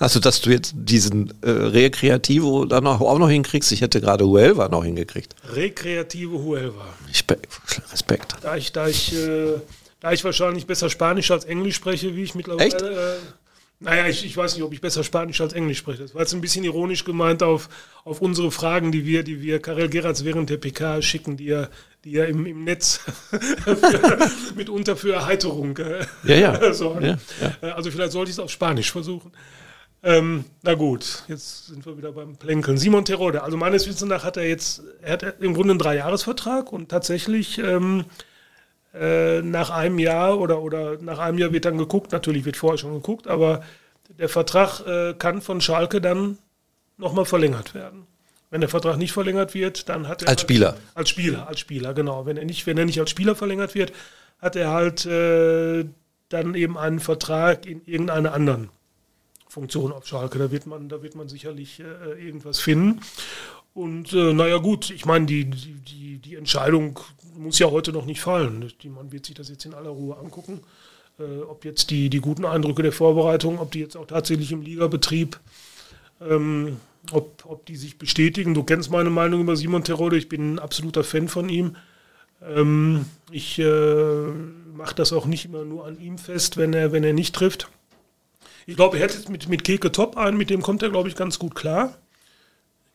Also, 0.00 0.20
dass 0.20 0.40
du 0.40 0.50
jetzt 0.50 0.74
diesen 0.76 1.34
äh, 1.42 1.50
Recreativo 1.50 2.64
dann 2.64 2.86
auch, 2.86 3.00
auch 3.00 3.18
noch 3.18 3.28
hinkriegst, 3.28 3.72
ich 3.72 3.80
hätte 3.80 4.00
gerade 4.00 4.26
Huelva 4.26 4.68
noch 4.68 4.84
hingekriegt. 4.84 5.34
Recreativo 5.52 6.42
Huelva. 6.42 6.94
Respekt. 7.92 8.36
Da 8.42 8.56
ich, 8.56 8.70
da 8.70 8.86
ich, 8.86 9.12
äh, 9.14 9.54
da 9.98 10.12
ich 10.12 10.22
wahrscheinlich 10.24 10.66
besser 10.66 10.88
Spanisch 10.88 11.30
als 11.32 11.44
Englisch 11.44 11.74
spreche, 11.74 12.14
wie 12.14 12.22
ich 12.22 12.34
mittlerweile. 12.36 13.16
Äh, 13.16 13.18
naja, 13.80 14.08
ich, 14.08 14.24
ich 14.24 14.36
weiß 14.36 14.54
nicht, 14.54 14.64
ob 14.64 14.72
ich 14.72 14.80
besser 14.80 15.04
Spanisch 15.04 15.40
als 15.40 15.52
Englisch 15.52 15.78
spreche. 15.78 16.02
Das 16.02 16.14
war 16.14 16.22
jetzt 16.22 16.34
ein 16.34 16.40
bisschen 16.40 16.64
ironisch 16.64 17.04
gemeint 17.04 17.44
auf, 17.44 17.68
auf 18.04 18.20
unsere 18.20 18.50
Fragen, 18.50 18.90
die 18.90 19.06
wir, 19.06 19.22
die 19.22 19.40
wir 19.40 19.60
Karel 19.60 19.88
Geratz 19.88 20.24
während 20.24 20.50
der 20.50 20.56
PK 20.56 21.00
schicken, 21.00 21.36
die 21.36 21.50
er, 21.50 21.70
die 22.04 22.16
er 22.16 22.26
im, 22.26 22.44
im 22.44 22.64
Netz 22.64 22.96
für, 23.30 24.30
mitunter 24.56 24.96
für 24.96 25.12
Erheiterung 25.12 25.78
äh, 25.78 26.04
ja, 26.24 26.34
ja. 26.34 26.72
sorgen. 26.74 27.04
Ja, 27.04 27.18
ja. 27.40 27.74
Also 27.74 27.92
vielleicht 27.92 28.12
sollte 28.12 28.30
ich 28.30 28.36
es 28.36 28.40
auf 28.40 28.50
Spanisch 28.50 28.90
versuchen. 28.90 29.30
Ähm, 30.02 30.44
na 30.62 30.74
gut, 30.74 31.24
jetzt 31.28 31.66
sind 31.66 31.84
wir 31.86 31.96
wieder 31.96 32.12
beim 32.12 32.36
Plänkeln. 32.36 32.78
Simon 32.78 33.04
Terode, 33.04 33.42
also 33.42 33.56
meines 33.56 33.86
Wissens 33.86 34.08
nach 34.08 34.24
hat 34.24 34.36
er 34.36 34.48
jetzt, 34.48 34.82
er 35.02 35.12
hat 35.12 35.22
im 35.40 35.54
Grunde 35.54 35.72
einen 35.72 35.80
Dreijahresvertrag 35.80 36.72
und 36.72 36.88
tatsächlich 36.88 37.58
ähm, 37.58 38.04
äh, 38.94 39.42
nach 39.42 39.70
einem 39.70 39.98
Jahr 39.98 40.38
oder, 40.38 40.62
oder 40.62 41.00
nach 41.00 41.18
einem 41.18 41.38
Jahr 41.38 41.52
wird 41.52 41.64
dann 41.64 41.78
geguckt, 41.78 42.12
natürlich 42.12 42.44
wird 42.44 42.56
vorher 42.56 42.78
schon 42.78 42.94
geguckt, 42.94 43.26
aber 43.26 43.62
der 44.18 44.28
Vertrag 44.28 44.86
äh, 44.86 45.14
kann 45.14 45.42
von 45.42 45.60
Schalke 45.60 46.00
dann 46.00 46.38
nochmal 46.96 47.24
verlängert 47.24 47.74
werden. 47.74 48.06
Wenn 48.50 48.60
der 48.62 48.70
Vertrag 48.70 48.96
nicht 48.96 49.12
verlängert 49.12 49.52
wird, 49.52 49.88
dann 49.88 50.08
hat 50.08 50.22
er. 50.22 50.28
Als 50.28 50.40
Spieler. 50.40 50.70
Als, 50.70 50.78
als 50.94 51.08
Spieler, 51.10 51.48
als 51.48 51.60
Spieler, 51.60 51.92
genau. 51.92 52.24
Wenn 52.24 52.38
er 52.38 52.44
nicht, 52.44 52.66
wenn 52.66 52.78
er 52.78 52.86
nicht 52.86 52.98
als 52.98 53.10
Spieler 53.10 53.36
verlängert 53.36 53.74
wird, 53.74 53.92
hat 54.38 54.56
er 54.56 54.70
halt 54.70 55.04
äh, 55.04 55.84
dann 56.30 56.54
eben 56.54 56.78
einen 56.78 57.00
Vertrag 57.00 57.66
in 57.66 57.82
irgendeiner 57.84 58.32
anderen 58.32 58.70
Funktion 59.48 59.92
auf 59.92 60.06
Schalke. 60.06 60.38
Da 60.38 60.50
wird 60.50 60.66
man, 60.66 60.88
da 60.88 61.02
wird 61.02 61.14
man 61.14 61.28
sicherlich 61.28 61.80
äh, 61.80 62.24
irgendwas 62.24 62.58
finden. 62.58 63.00
Und 63.74 64.12
äh, 64.12 64.32
naja 64.32 64.56
gut, 64.56 64.90
ich 64.90 65.04
meine, 65.04 65.26
die, 65.26 65.44
die, 65.44 66.18
die 66.18 66.34
Entscheidung 66.36 66.98
muss 67.38 67.58
ja 67.58 67.70
heute 67.70 67.92
noch 67.92 68.04
nicht 68.04 68.20
fallen. 68.20 68.70
Man 68.84 69.12
wird 69.12 69.26
sich 69.26 69.34
das 69.34 69.48
jetzt 69.48 69.64
in 69.64 69.74
aller 69.74 69.90
Ruhe 69.90 70.16
angucken, 70.16 70.60
äh, 71.18 71.42
ob 71.42 71.64
jetzt 71.64 71.90
die, 71.90 72.10
die 72.10 72.20
guten 72.20 72.44
Eindrücke 72.44 72.82
der 72.82 72.92
Vorbereitung, 72.92 73.58
ob 73.58 73.70
die 73.70 73.80
jetzt 73.80 73.96
auch 73.96 74.06
tatsächlich 74.06 74.52
im 74.52 74.62
Ligabetrieb, 74.62 75.38
ähm, 76.20 76.76
ob, 77.12 77.44
ob 77.46 77.66
die 77.66 77.76
sich 77.76 77.98
bestätigen. 77.98 78.54
Du 78.54 78.64
kennst 78.64 78.90
meine 78.90 79.10
Meinung 79.10 79.40
über 79.40 79.56
Simon 79.56 79.84
Terode, 79.84 80.16
ich 80.16 80.28
bin 80.28 80.54
ein 80.54 80.58
absoluter 80.58 81.04
Fan 81.04 81.28
von 81.28 81.48
ihm. 81.48 81.76
Ähm, 82.42 83.06
ich 83.30 83.58
äh, 83.58 84.26
mache 84.74 84.94
das 84.94 85.12
auch 85.12 85.26
nicht 85.26 85.44
immer 85.44 85.64
nur 85.64 85.86
an 85.86 86.00
ihm 86.00 86.18
fest, 86.18 86.56
wenn 86.56 86.72
er, 86.72 86.92
wenn 86.92 87.04
er 87.04 87.12
nicht 87.12 87.34
trifft. 87.34 87.68
Ich 88.66 88.76
glaube, 88.76 88.98
er 88.98 89.04
hätte 89.04 89.30
mit, 89.30 89.48
mit 89.48 89.64
Keke 89.64 89.90
Top 89.90 90.16
einen, 90.16 90.36
mit 90.36 90.50
dem 90.50 90.62
kommt 90.62 90.82
er, 90.82 90.90
glaube 90.90 91.08
ich, 91.08 91.16
ganz 91.16 91.38
gut 91.38 91.54
klar. 91.54 91.98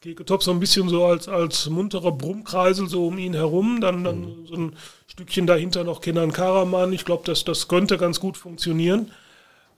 Keke 0.03 0.25
Top 0.25 0.43
so 0.43 0.51
ein 0.51 0.59
bisschen 0.59 0.89
so 0.89 1.05
als, 1.05 1.29
als 1.29 1.69
munterer 1.69 2.11
Brummkreisel 2.11 2.89
so 2.89 3.07
um 3.07 3.17
ihn 3.17 3.33
herum, 3.33 3.79
dann, 3.79 4.03
dann 4.03 4.19
mhm. 4.19 4.45
so 4.45 4.55
ein 4.55 4.75
Stückchen 5.07 5.47
dahinter 5.47 5.85
noch 5.85 6.01
Kenan 6.01 6.33
Karaman. 6.33 6.91
Ich 6.91 7.05
glaube, 7.05 7.23
das, 7.25 7.45
das 7.45 7.69
könnte 7.69 7.97
ganz 7.97 8.19
gut 8.19 8.35
funktionieren. 8.35 9.11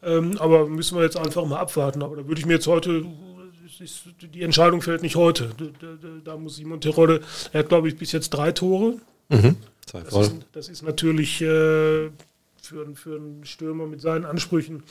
Ähm, 0.02 0.36
aber 0.40 0.68
müssen 0.68 0.98
wir 0.98 1.04
jetzt 1.04 1.16
einfach 1.16 1.46
mal 1.46 1.60
abwarten. 1.60 2.02
Aber 2.02 2.16
da 2.16 2.28
würde 2.28 2.40
ich 2.40 2.48
mir 2.48 2.54
jetzt 2.54 2.66
heute, 2.66 3.06
ist, 3.80 4.06
die 4.20 4.42
Entscheidung 4.42 4.82
fällt 4.82 5.04
nicht 5.04 5.16
heute. 5.16 5.52
Da, 5.58 5.66
da, 5.80 6.08
da 6.24 6.38
muss 6.38 6.56
Simon 6.56 6.82
Terodde, 6.82 7.22
er 7.54 7.60
hat 7.60 7.70
glaube 7.70 7.88
ich 7.88 7.96
bis 7.96 8.12
jetzt 8.12 8.32
drei 8.32 8.52
Tore. 8.52 8.98
Mhm. 9.30 9.58
Das, 9.92 10.12
ist, 10.12 10.36
das, 10.54 10.70
ist, 10.70 10.82
natürlich 10.82 11.40
äh, 11.42 12.10
für, 12.60 12.96
für 12.96 13.18
einen 13.18 13.46
Stürmer 13.46 13.86
mit 13.86 14.02
seinen 14.02 14.26
Ansprüchen 14.26 14.82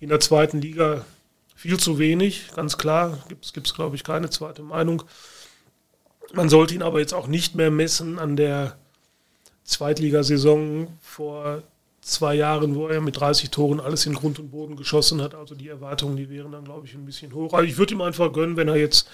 in 0.00 0.08
der 0.08 0.18
zweiten 0.18 0.60
Liga 0.60 1.04
viel 1.62 1.78
zu 1.78 2.00
wenig, 2.00 2.48
ganz 2.56 2.76
klar. 2.76 3.18
Gibt 3.28 3.46
es, 3.54 3.74
glaube 3.74 3.94
ich, 3.94 4.02
keine 4.02 4.30
zweite 4.30 4.64
Meinung. 4.64 5.04
Man 6.32 6.48
sollte 6.48 6.74
ihn 6.74 6.82
aber 6.82 6.98
jetzt 6.98 7.14
auch 7.14 7.28
nicht 7.28 7.54
mehr 7.54 7.70
messen 7.70 8.18
an 8.18 8.34
der 8.34 8.76
Zweitligasaison 9.62 10.88
vor 11.00 11.62
zwei 12.00 12.34
Jahren, 12.34 12.74
wo 12.74 12.88
er 12.88 13.00
mit 13.00 13.20
30 13.20 13.50
Toren 13.50 13.78
alles 13.78 14.06
in 14.06 14.14
Grund 14.14 14.40
und 14.40 14.50
Boden 14.50 14.74
geschossen 14.74 15.22
hat. 15.22 15.36
Also 15.36 15.54
die 15.54 15.68
Erwartungen, 15.68 16.16
die 16.16 16.28
wären 16.28 16.50
dann, 16.50 16.64
glaube 16.64 16.88
ich, 16.88 16.94
ein 16.94 17.06
bisschen 17.06 17.32
hoch. 17.32 17.52
Also 17.52 17.64
ich 17.64 17.78
würde 17.78 17.94
ihm 17.94 18.00
einfach 18.00 18.32
gönnen, 18.32 18.56
wenn 18.56 18.66
er 18.66 18.76
jetzt, 18.76 19.08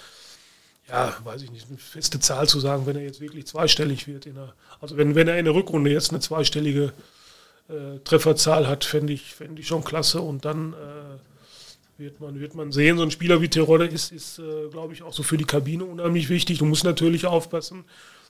ja, 0.87 1.15
weiß 1.23 1.43
ich 1.43 1.51
nicht, 1.51 1.67
eine 1.69 1.77
feste 1.77 2.19
Zahl 2.19 2.49
zu 2.49 2.59
sagen, 2.59 2.87
wenn 2.87 2.95
er 2.95 3.03
jetzt 3.03 3.21
wirklich 3.21 3.45
zweistellig 3.45 4.07
wird. 4.07 4.25
Der, 4.25 4.55
also 4.81 4.97
wenn, 4.97 5.13
wenn 5.13 5.27
er 5.27 5.37
in 5.37 5.45
der 5.45 5.53
Rückrunde 5.53 5.91
jetzt 5.91 6.09
eine 6.09 6.19
zweistellige 6.19 6.93
äh, 7.67 7.99
Trefferzahl 8.03 8.67
hat, 8.67 8.85
fände 8.85 9.13
ich, 9.13 9.35
fänd 9.35 9.59
ich 9.59 9.67
schon 9.67 9.83
klasse. 9.83 10.21
Und 10.21 10.45
dann 10.45 10.73
äh, 10.73 11.28
wird, 11.99 12.19
man, 12.19 12.39
wird 12.39 12.55
man 12.55 12.71
sehen, 12.71 12.97
so 12.97 13.03
ein 13.03 13.11
Spieler 13.11 13.41
wie 13.41 13.49
Terodde 13.49 13.85
ist, 13.85 14.11
ist 14.11 14.39
äh, 14.39 14.69
glaube 14.71 14.93
ich, 14.93 15.03
auch 15.03 15.13
so 15.13 15.23
für 15.23 15.37
die 15.37 15.45
Kabine 15.45 15.83
unheimlich 15.83 16.29
wichtig. 16.29 16.59
Du 16.59 16.65
musst 16.65 16.83
natürlich 16.83 17.25
aufpassen, 17.25 17.85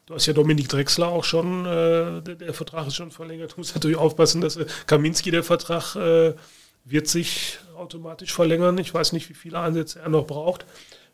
Du 0.10 0.16
hast 0.16 0.26
ja 0.26 0.34
Dominik 0.34 0.68
Drexler 0.68 1.10
auch 1.10 1.24
schon, 1.24 1.68
äh, 1.68 2.24
der, 2.24 2.34
der, 2.34 2.54
Vertrag 2.56 2.88
ist 2.88 2.96
schon 2.96 3.12
verlängert. 3.12 3.52
Du 3.52 3.58
musst 3.58 3.76
natürlich 3.76 3.96
aufpassen, 3.96 4.42
dass 4.42 4.56
äh, 4.56 4.66
Kaminski, 4.88 5.30
der 5.30 5.44
Vertrag 5.44 5.96
äh, 5.96 6.34
wird 6.84 7.08
sich 7.08 7.60
automatisch 7.78 8.34
verlängern. 8.34 8.80
Ich 8.80 8.92
weiß 8.92 9.14
nicht, 9.14 9.30
wie 9.30 9.36
viele 9.36 9.60
Einsätze 9.60 10.00
er 10.00 10.10
noch 10.10 10.26
braucht. 10.26 10.66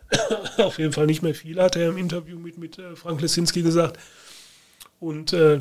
Auf 0.58 0.80
jeden 0.80 0.94
Fall 0.94 1.08
nicht 1.08 1.24
mehr 1.24 1.36
viele, 1.36 1.62
hat 1.62 1.76
er 1.76 1.90
im 1.90 1.98
Interview 1.98 2.40
mit, 2.40 2.58
mit 2.58 2.80
äh, 2.80 2.96
Frank 2.96 3.20
Lesinski 3.20 3.64
gesagt. 3.64 4.00
Und 5.02 5.34
äh, 5.34 5.60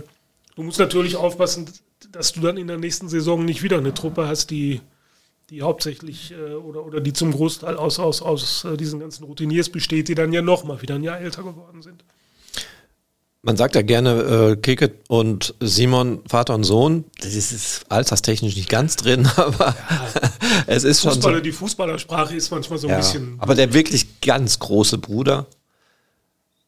du 0.55 0.63
musst 0.63 0.79
natürlich 0.79 1.17
aufpassen, 1.17 1.69
dass 2.13 2.35
du 2.35 2.41
dann 2.41 2.57
in 2.57 2.69
der 2.69 2.79
nächsten 2.79 3.09
Saison 3.09 3.45
nicht 3.45 3.65
wieder 3.65 3.79
eine 3.79 3.95
Truppe 3.95 4.29
hast, 4.29 4.53
die, 4.53 4.81
die 5.55 5.63
hauptsächlich 5.63 6.33
äh, 6.33 6.55
oder, 6.55 6.85
oder 6.85 7.01
die 7.01 7.13
zum 7.13 7.33
Großteil 7.33 7.77
aus, 7.77 7.99
aus, 8.01 8.23
aus 8.23 8.65
äh, 8.65 8.77
diesen 8.77 8.99
ganzen 8.99 9.25
Routiniers 9.25 9.69
besteht, 9.69 10.09
die 10.09 10.17
dann 10.17 10.33
ja 10.33 10.43
nochmal 10.43 10.83
wieder 10.83 10.97
ein 10.97 11.05
Jahr 11.05 11.21
älter 11.21 11.43
geworden 11.43 11.81
sind. 11.81 12.05
Man 13.43 13.57
sagt 13.57 13.75
ja 13.75 13.83
gerne, 13.83 14.55
äh, 14.55 14.57
Keke 14.57 14.93
und 15.07 15.55
Simon, 15.61 16.23
Vater 16.27 16.55
und 16.55 16.65
Sohn. 16.65 17.05
Das 17.21 17.35
ist 17.35 17.85
alterstechnisch 17.89 18.57
nicht 18.57 18.69
ganz 18.69 18.97
drin, 18.97 19.29
aber 19.37 19.77
ja, 19.91 20.65
es 20.67 20.83
ist 20.83 21.01
Fußballer, 21.01 21.23
schon. 21.23 21.35
So, 21.35 21.41
die 21.41 21.53
Fußballersprache 21.53 22.35
ist 22.35 22.51
manchmal 22.51 22.79
so 22.79 22.89
ein 22.89 22.93
ja, 22.93 22.97
bisschen. 22.97 23.37
Aber 23.39 23.55
der 23.55 23.73
wirklich 23.73 24.21
ganz 24.21 24.59
große 24.59 24.99
Bruder. 24.99 25.47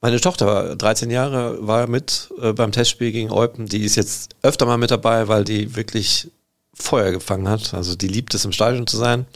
Meine 0.03 0.21
Tochter, 0.21 0.77
13 0.77 1.11
Jahre, 1.11 1.67
war 1.67 1.89
mit 1.89 2.31
äh, 2.41 2.53
beim 2.53 2.71
Testspiel 2.71 3.11
gegen 3.11 3.33
Eupen. 3.33 3.67
Die 3.67 3.83
ist 3.83 3.97
jetzt 3.97 4.37
öfter 4.43 4.67
mal 4.67 4.77
mit 4.77 4.91
dabei, 4.91 5.27
weil 5.27 5.43
die 5.43 5.75
wirklich 5.75 6.31
Feuer 6.79 7.11
gefangen 7.11 7.49
hat. 7.49 7.75
Also 7.75 7.97
die 7.97 8.09
liebt 8.09 8.35
es, 8.35 8.45
im 8.45 8.53
Stadion 8.53 8.87
zu 8.87 8.97
sein. 8.97 9.27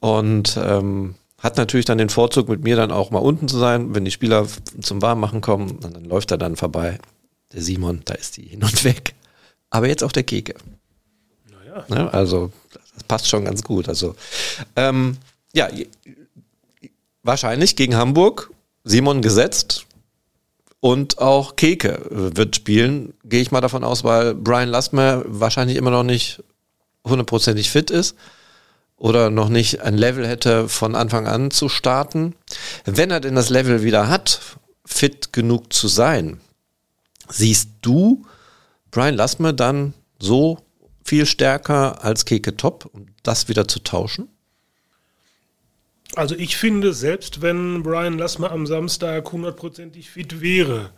Und 0.00 0.58
ähm, 0.60 1.14
hat 1.38 1.56
natürlich 1.56 1.86
dann 1.86 1.98
den 1.98 2.08
Vorzug, 2.08 2.48
mit 2.48 2.62
mir 2.62 2.76
dann 2.76 2.92
auch 2.92 3.10
mal 3.10 3.18
unten 3.18 3.48
zu 3.48 3.58
sein. 3.58 3.94
Wenn 3.94 4.04
die 4.04 4.10
Spieler 4.10 4.46
zum 4.80 5.02
Warmmachen 5.02 5.40
kommen, 5.40 5.80
dann 5.80 6.04
läuft 6.04 6.30
er 6.30 6.38
dann 6.38 6.56
vorbei. 6.56 6.98
Der 7.52 7.62
Simon, 7.62 8.02
da 8.04 8.14
ist 8.14 8.36
die 8.36 8.42
hin 8.42 8.62
und 8.62 8.84
weg. 8.84 9.14
Aber 9.70 9.88
jetzt 9.88 10.04
auch 10.04 10.12
der 10.12 10.22
Keke. 10.22 10.54
Naja. 11.50 11.84
Ja, 11.88 11.94
ne, 11.94 12.14
also, 12.14 12.52
das 12.72 13.04
passt 13.04 13.28
schon 13.28 13.44
ganz 13.44 13.62
gut. 13.62 13.88
Also, 13.88 14.14
ähm, 14.76 15.16
ja, 15.52 15.68
wahrscheinlich 17.22 17.76
gegen 17.76 17.96
Hamburg 17.96 18.50
Simon 18.84 19.22
gesetzt 19.22 19.86
und 20.80 21.18
auch 21.18 21.56
Keke 21.56 22.06
wird 22.10 22.56
spielen, 22.56 23.14
gehe 23.24 23.40
ich 23.40 23.52
mal 23.52 23.60
davon 23.60 23.84
aus, 23.84 24.02
weil 24.04 24.34
Brian 24.34 24.68
Lastmer 24.68 25.22
wahrscheinlich 25.26 25.76
immer 25.76 25.90
noch 25.90 26.02
nicht 26.02 26.42
hundertprozentig 27.04 27.70
fit 27.70 27.90
ist 27.90 28.16
oder 28.96 29.30
noch 29.30 29.48
nicht 29.48 29.80
ein 29.80 29.96
Level 29.96 30.26
hätte, 30.26 30.68
von 30.68 30.94
Anfang 30.94 31.26
an 31.26 31.50
zu 31.50 31.68
starten. 31.68 32.34
Wenn 32.84 33.10
er 33.10 33.20
denn 33.20 33.34
das 33.34 33.50
Level 33.50 33.82
wieder 33.82 34.08
hat, 34.08 34.40
fit 34.84 35.32
genug 35.32 35.72
zu 35.72 35.88
sein, 35.88 36.40
siehst 37.28 37.70
du 37.82 38.24
Brian 38.90 39.14
Lassme 39.14 39.54
dann 39.54 39.94
so 40.20 40.58
viel 41.04 41.26
stärker 41.26 42.04
als 42.04 42.24
Keke 42.24 42.56
Top, 42.56 42.88
um 42.92 43.06
das 43.22 43.48
wieder 43.48 43.66
zu 43.66 43.80
tauschen? 43.80 44.28
Also 46.14 46.36
ich 46.36 46.56
finde, 46.56 46.92
selbst 46.92 47.40
wenn 47.40 47.82
Brian 47.82 48.18
Lassme 48.18 48.50
am 48.50 48.66
Samstag 48.66 49.32
hundertprozentig 49.32 50.10
fit 50.10 50.40
wäre, 50.40 50.90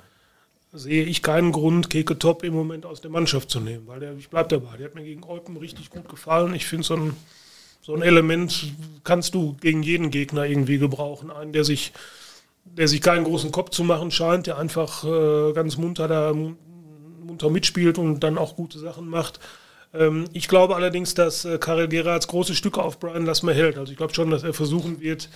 sehe 0.75 1.05
ich 1.05 1.23
keinen 1.23 1.53
Grund, 1.53 1.89
Keke 1.89 2.19
Top 2.19 2.43
im 2.43 2.55
Moment 2.55 2.85
aus 2.85 3.01
der 3.01 3.11
Mannschaft 3.11 3.51
zu 3.51 3.61
nehmen, 3.61 3.87
weil 3.87 4.01
der, 4.01 4.17
ich 4.17 4.29
bleibe 4.29 4.49
dabei, 4.49 4.77
der 4.77 4.87
hat 4.87 4.95
mir 4.95 5.05
gegen 5.05 5.25
Eupen 5.25 5.57
richtig 5.57 5.91
gut 5.91 6.09
gefallen. 6.09 6.55
Ich 6.55 6.67
finde 6.67 6.85
so 6.85 6.97
ein 6.97 7.17
so 7.85 7.95
ein 7.95 8.01
Element 8.01 8.73
kannst 9.05 9.35
du 9.35 9.57
gegen 9.61 9.83
jeden 9.83 10.11
Gegner 10.11 10.47
irgendwie 10.47 10.79
gebrauchen. 10.79 11.31
Einen, 11.31 11.53
der 11.53 11.65
sich, 11.65 11.93
der 12.65 12.89
sich 12.89 13.03
keinen 13.03 13.25
großen 13.25 13.53
Kopf 13.53 13.71
zu 13.71 13.85
machen 13.85 14.11
scheint, 14.11 14.47
der 14.47 14.57
einfach 14.57 15.05
äh, 15.05 15.53
ganz 15.53 15.77
munter 15.77 16.09
da 16.09 16.33
munter 16.33 17.51
mitspielt 17.51 17.99
und 17.99 18.21
dann 18.21 18.39
auch 18.39 18.57
gute 18.57 18.79
Sachen 18.79 19.07
macht. 19.07 19.39
Ähm, 19.93 20.25
ich 20.33 20.49
glaube 20.49 20.77
allerdings, 20.77 21.13
dass 21.13 21.45
äh, 21.45 21.59
Karel 21.59 21.89
Gerards 21.89 22.27
große 22.27 22.55
Stücke 22.55 22.83
auf 22.83 22.99
Brian 22.99 23.27
Lassmer 23.27 23.53
hält. 23.53 23.77
Also 23.77 23.93
ich 23.93 23.99
glaube 23.99 24.15
schon, 24.15 24.31
dass 24.31 24.45
er 24.45 24.55
versuchen 24.55 25.01
wird, 25.01 25.29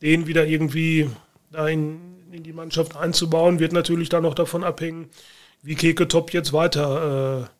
den 0.00 0.28
wieder 0.28 0.46
irgendwie 0.46 1.10
da 1.50 1.66
in, 1.66 1.98
in 2.36 2.42
die 2.42 2.52
Mannschaft 2.52 2.96
einzubauen. 2.96 3.58
Wird 3.58 3.72
natürlich 3.72 4.08
dann 4.08 4.22
noch 4.22 4.34
davon 4.34 4.64
abhängen, 4.64 5.10
wie 5.62 5.74
Keke 5.74 6.08
Top 6.08 6.32
jetzt 6.32 6.52
weiter 6.52 7.48
äh, 7.48 7.56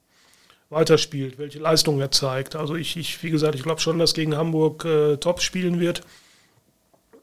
weiterspielt, 0.69 1.39
welche 1.39 1.59
Leistung 1.59 2.01
er 2.01 2.11
zeigt. 2.11 2.57
Also 2.57 2.75
ich, 2.75 2.97
ich 2.97 3.23
wie 3.23 3.31
gesagt, 3.31 3.55
ich 3.55 3.63
glaube 3.63 3.81
schon, 3.81 3.99
dass 3.99 4.15
gegen 4.15 4.37
Hamburg 4.37 4.85
äh, 4.85 5.17
top 5.17 5.41
spielen 5.41 5.81
wird. 5.81 6.03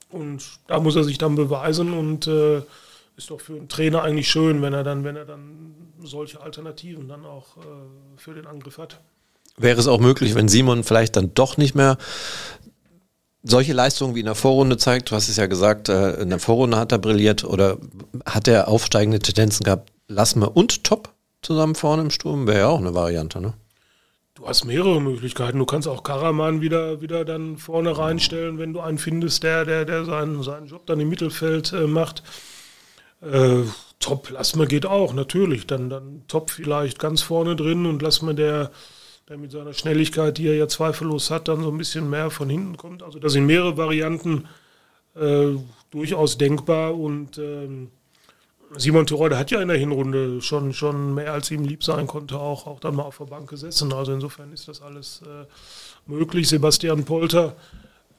Und 0.10 0.43
da 0.68 0.80
muss 0.80 0.95
er 0.95 1.04
sich 1.04 1.18
dann 1.18 1.36
beweisen 1.36 1.93
und 1.93 2.28
äh, 2.28 2.62
ist 3.18 3.30
doch 3.30 3.41
für 3.41 3.54
einen 3.54 3.68
Trainer 3.68 4.04
eigentlich 4.04 4.30
schön, 4.30 4.62
wenn 4.62 4.74
er 4.74 4.84
dann, 4.84 5.04
wenn 5.04 5.16
er 5.16 5.26
dann 5.26 5.76
solche 6.01 6.41
Alternativen 6.41 7.08
dann 7.08 7.26
auch 7.26 7.58
äh, 7.58 7.62
für 8.18 8.34
den 8.34 8.45
Angriff 8.45 8.78
hat. 8.78 8.99
Wäre 9.58 9.80
es 9.80 9.88
auch 9.88 9.99
möglich, 9.99 10.36
wenn 10.36 10.47
Simon 10.47 10.84
vielleicht 10.84 11.16
dann 11.16 11.34
doch 11.34 11.58
nicht 11.58 11.76
mehr 11.76 11.97
solche 13.44 13.74
Leistungen 13.74 14.16
wie 14.16 14.22
in 14.22 14.26
der 14.26 14.36
Vorrunde 14.36 14.78
zeigt, 14.78 15.12
du 15.12 15.16
hast 15.16 15.30
es 15.30 15.38
ja 15.38 15.46
gesagt, 15.46 15.89
äh, 15.89 16.22
in 16.22 16.30
der 16.30 16.39
Vorrunde 16.39 16.78
hat 16.78 16.91
er 16.91 16.98
brilliert 16.98 17.44
oder 17.44 17.78
hat 18.26 18.48
er 18.48 18.68
aufsteigende 18.68 19.20
Tendenzen 19.20 19.64
gehabt, 19.64 19.91
Lassme 20.08 20.50
und 20.50 20.84
Top? 20.84 21.14
zusammen 21.44 21.76
vorne 21.76 22.04
im 22.04 22.12
Sturm 22.12 22.48
wäre 22.48 22.60
ja 22.60 22.68
auch 22.68 22.80
eine 22.80 22.96
Variante, 22.96 23.39
ne? 23.39 23.54
Du 24.36 24.48
hast 24.48 24.66
mehrere 24.66 25.00
Möglichkeiten. 25.00 25.60
Du 25.60 25.66
kannst 25.66 25.88
auch 25.88 26.02
Karaman 26.02 26.60
wieder, 26.60 27.02
wieder 27.02 27.24
dann 27.24 27.58
vorne 27.58 27.96
reinstellen, 27.96 28.58
wenn 28.58 28.74
du 28.74 28.80
einen 28.80 28.98
findest, 28.98 29.44
der, 29.44 29.64
der, 29.64 29.86
der 29.86 30.06
seinen, 30.06 30.41
seinen 30.41 30.68
Job 30.68 30.88
dann 30.88 31.00
im 31.00 31.08
Mittelfeld 31.08 31.72
äh, 31.72 31.86
macht. 31.86 32.24
Äh, 33.22 33.62
top, 34.00 34.32
Lassmer 34.32 34.66
geht 34.66 34.88
auch, 34.88 35.14
natürlich. 35.14 35.68
Dann, 35.68 35.89
dann 35.89 36.24
Top 36.28 36.50
vielleicht 36.50 36.98
ganz 36.98 37.22
vorne 37.22 37.56
drin 37.56 37.86
und 37.86 38.02
Lassmer, 38.02 38.34
der, 38.34 38.72
der 39.30 39.38
mit 39.38 39.51
seiner 39.51 39.74
Schnelligkeit, 39.74 40.38
die 40.38 40.47
er 40.47 40.55
ja 40.55 40.67
zweifellos 40.67 41.32
hat, 41.32 41.47
dann 41.47 41.63
so 41.63 41.69
ein 41.69 41.78
bisschen 41.78 42.09
mehr 42.09 42.30
von 42.30 42.49
hinten 42.49 42.78
kommt. 42.78 43.03
Also 43.03 43.19
da 43.19 43.30
sind 43.30 43.45
mehrere 43.45 43.78
Varianten 43.78 44.47
äh, 45.15 45.55
durchaus 45.91 46.38
denkbar 46.38 46.95
und 46.95 47.38
ähm, 47.38 47.89
Simon 48.76 49.05
Tirode 49.05 49.38
hat 49.38 49.51
ja 49.51 49.61
in 49.61 49.67
der 49.67 49.78
Hinrunde 49.78 50.41
schon, 50.41 50.74
schon 50.74 51.13
mehr 51.13 51.34
als 51.34 51.51
ihm 51.51 51.63
lieb 51.63 51.84
sein 51.84 52.07
konnte, 52.07 52.39
auch, 52.39 52.65
auch 52.65 52.80
dann 52.80 52.95
mal 52.95 53.03
auf 53.03 53.17
der 53.17 53.26
Bank 53.26 53.49
gesessen. 53.49 53.93
Also 53.93 54.13
insofern 54.13 54.51
ist 54.51 54.67
das 54.67 54.82
alles 54.82 55.21
äh, 55.24 55.45
möglich. 56.07 56.49
Sebastian 56.49 57.05
Polter, 57.05 57.55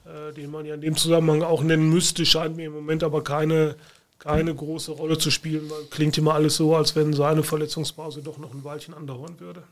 äh, 0.05 0.33
den 0.33 0.51
man 0.51 0.65
ja 0.65 0.75
in 0.75 0.81
dem 0.81 0.95
Zusammenhang 0.95 1.43
auch 1.43 1.61
nennen 1.61 1.89
müsste, 1.89 2.25
scheint 2.25 2.55
mir 2.55 2.67
im 2.67 2.73
Moment 2.73 3.03
aber 3.03 3.23
keine, 3.23 3.75
keine 4.17 4.55
große 4.55 4.93
Rolle 4.93 5.17
zu 5.17 5.29
spielen, 5.29 5.69
weil 5.69 5.83
klingt 5.89 6.17
immer 6.17 6.33
alles 6.33 6.55
so, 6.55 6.75
als 6.75 6.95
wenn 6.95 7.11
seine 7.13 7.43
Verletzungspause 7.43 8.21
doch 8.21 8.37
noch 8.37 8.53
ein 8.53 8.63
Weilchen 8.63 8.93
andauern 8.93 9.39
würde. 9.39 9.63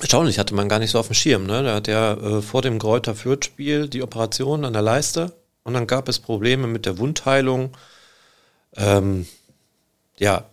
Erstaunlich, 0.00 0.38
hatte 0.38 0.54
man 0.54 0.68
gar 0.68 0.78
nicht 0.78 0.90
so 0.90 0.98
auf 0.98 1.08
dem 1.08 1.14
Schirm. 1.14 1.46
Ne? 1.46 1.62
Da 1.62 1.74
hat 1.74 1.88
ja 1.88 2.14
äh, 2.14 2.42
vor 2.42 2.62
dem 2.62 2.78
Kräuter 2.78 3.14
Fürth-Spiel 3.14 3.88
die 3.88 4.02
Operation 4.02 4.64
an 4.64 4.72
der 4.72 4.82
Leiste 4.82 5.32
und 5.64 5.74
dann 5.74 5.86
gab 5.86 6.08
es 6.08 6.18
Probleme 6.18 6.66
mit 6.66 6.86
der 6.86 6.98
Wundheilung. 6.98 7.76
Ähm, 8.76 9.26
ja, 10.18 10.44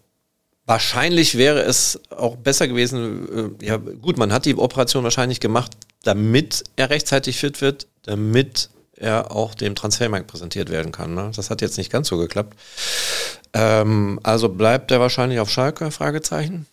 wahrscheinlich 0.65 1.37
wäre 1.37 1.61
es 1.61 1.99
auch 2.09 2.35
besser 2.35 2.67
gewesen, 2.67 3.57
äh, 3.61 3.65
ja 3.65 3.77
gut, 3.77 4.17
man 4.17 4.31
hat 4.31 4.45
die 4.45 4.55
Operation 4.55 5.03
wahrscheinlich 5.03 5.39
gemacht, 5.39 5.71
damit 6.03 6.63
er 6.75 6.89
rechtzeitig 6.89 7.37
fit 7.37 7.61
wird, 7.61 7.87
damit 8.03 8.69
er 8.95 9.31
auch 9.31 9.55
dem 9.55 9.75
Transfermarkt 9.75 10.27
präsentiert 10.27 10.69
werden 10.69 10.91
kann. 10.91 11.13
Ne? 11.13 11.31
Das 11.35 11.49
hat 11.49 11.61
jetzt 11.61 11.77
nicht 11.77 11.91
ganz 11.91 12.07
so 12.07 12.17
geklappt. 12.17 12.57
Ähm, 13.53 14.19
also 14.23 14.49
bleibt 14.49 14.91
er 14.91 14.99
wahrscheinlich 14.99 15.39
auf 15.39 15.49
Schalke? 15.49 15.91
Fragezeichen. 15.91 16.65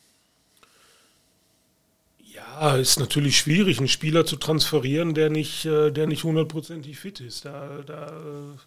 Ist 2.60 3.00
natürlich 3.00 3.38
schwierig, 3.38 3.78
einen 3.78 3.88
Spieler 3.88 4.26
zu 4.26 4.36
transferieren, 4.36 5.14
der 5.14 5.30
nicht, 5.30 5.64
äh, 5.64 5.90
der 5.90 6.06
nicht 6.06 6.24
hundertprozentig 6.24 6.98
fit 6.98 7.20
ist. 7.20 7.46
Da, 7.46 7.80
da, 7.86 8.08
äh, 8.08 8.58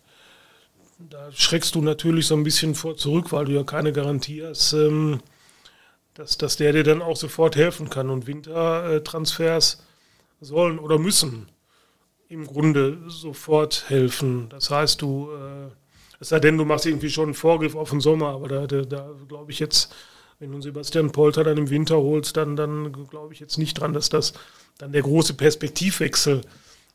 da 1.11 1.31
schreckst 1.31 1.75
du 1.75 1.81
natürlich 1.83 2.25
so 2.25 2.35
ein 2.35 2.43
bisschen 2.43 2.73
vor 2.73 2.97
zurück, 2.97 3.31
weil 3.31 3.45
du 3.45 3.51
ja 3.51 3.63
keine 3.63 3.93
Garantie 3.93 4.43
hast, 4.43 4.73
ähm, 4.73 5.21
dass, 6.15 6.39
dass 6.39 6.57
der 6.57 6.73
dir 6.73 6.83
dann 6.83 7.03
auch 7.03 7.17
sofort 7.17 7.55
helfen 7.55 7.87
kann. 7.87 8.09
Und 8.09 8.25
Wintertransfers 8.25 9.83
sollen 10.41 10.79
oder 10.79 10.97
müssen 10.97 11.47
im 12.29 12.47
Grunde 12.47 12.97
sofort 13.09 13.89
helfen. 13.89 14.49
Das 14.49 14.71
heißt, 14.71 15.03
du, 15.03 15.29
äh, 15.31 15.69
es 16.19 16.29
sei 16.29 16.39
denn, 16.39 16.57
du 16.57 16.65
machst 16.65 16.87
irgendwie 16.87 17.11
schon 17.11 17.25
einen 17.25 17.33
Vorgriff 17.35 17.75
auf 17.75 17.91
den 17.91 18.01
Sommer, 18.01 18.29
aber 18.29 18.47
da, 18.47 18.65
da, 18.65 18.81
da 18.81 19.11
glaube 19.27 19.51
ich 19.51 19.59
jetzt, 19.59 19.93
wenn 20.43 20.51
du 20.51 20.61
Sebastian 20.61 21.13
Polter 21.13 21.45
dann 21.45 21.57
im 21.57 21.69
Winter 21.69 21.95
holst, 21.95 22.35
dann, 22.35 22.57
dann 22.57 22.91
glaube 23.07 23.33
ich 23.33 23.39
jetzt 23.39 23.57
nicht 23.57 23.75
dran, 23.75 23.93
dass 23.93 24.09
das 24.09 24.33
dann 24.77 24.91
der 24.91 25.01
große 25.01 25.35
Perspektivwechsel 25.35 26.41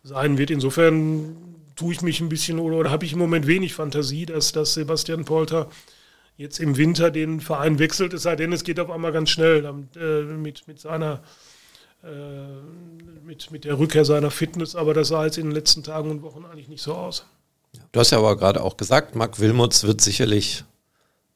sein 0.02 0.36
wird. 0.36 0.50
Insofern 0.50 1.34
tue 1.74 1.94
ich 1.94 2.02
mich 2.02 2.20
ein 2.20 2.28
bisschen 2.28 2.58
oder, 2.58 2.76
oder 2.76 2.90
habe 2.90 3.06
ich 3.06 3.14
im 3.14 3.18
Moment 3.18 3.46
wenig 3.46 3.72
Fantasie, 3.72 4.26
dass, 4.26 4.52
dass 4.52 4.74
Sebastian 4.74 5.24
Polter 5.24 5.70
jetzt 6.36 6.60
im 6.60 6.76
Winter 6.76 7.10
den 7.10 7.40
Verein 7.40 7.78
wechselt, 7.78 8.12
es 8.12 8.22
sei 8.24 8.36
denn, 8.36 8.52
es 8.52 8.64
geht 8.64 8.78
auf 8.80 8.90
einmal 8.90 9.12
ganz 9.12 9.30
schnell 9.30 9.64
äh, 9.96 10.22
mit, 10.24 10.68
mit 10.68 10.78
seiner 10.78 11.22
äh, 12.04 12.06
mit, 13.24 13.50
mit 13.50 13.64
der 13.64 13.78
Rückkehr 13.78 14.04
seiner 14.04 14.30
Fitness, 14.30 14.76
aber 14.76 14.92
das 14.92 15.08
sah 15.08 15.24
jetzt 15.24 15.38
in 15.38 15.46
den 15.46 15.52
letzten 15.52 15.82
Tagen 15.82 16.10
und 16.10 16.22
Wochen 16.22 16.44
eigentlich 16.44 16.68
nicht 16.68 16.82
so 16.82 16.94
aus. 16.94 17.24
Du 17.92 18.00
hast 18.00 18.10
ja 18.10 18.18
aber 18.18 18.36
gerade 18.36 18.62
auch 18.62 18.76
gesagt, 18.76 19.14
Marc 19.14 19.40
Wilmots 19.40 19.84
wird 19.84 20.00
sicherlich 20.02 20.64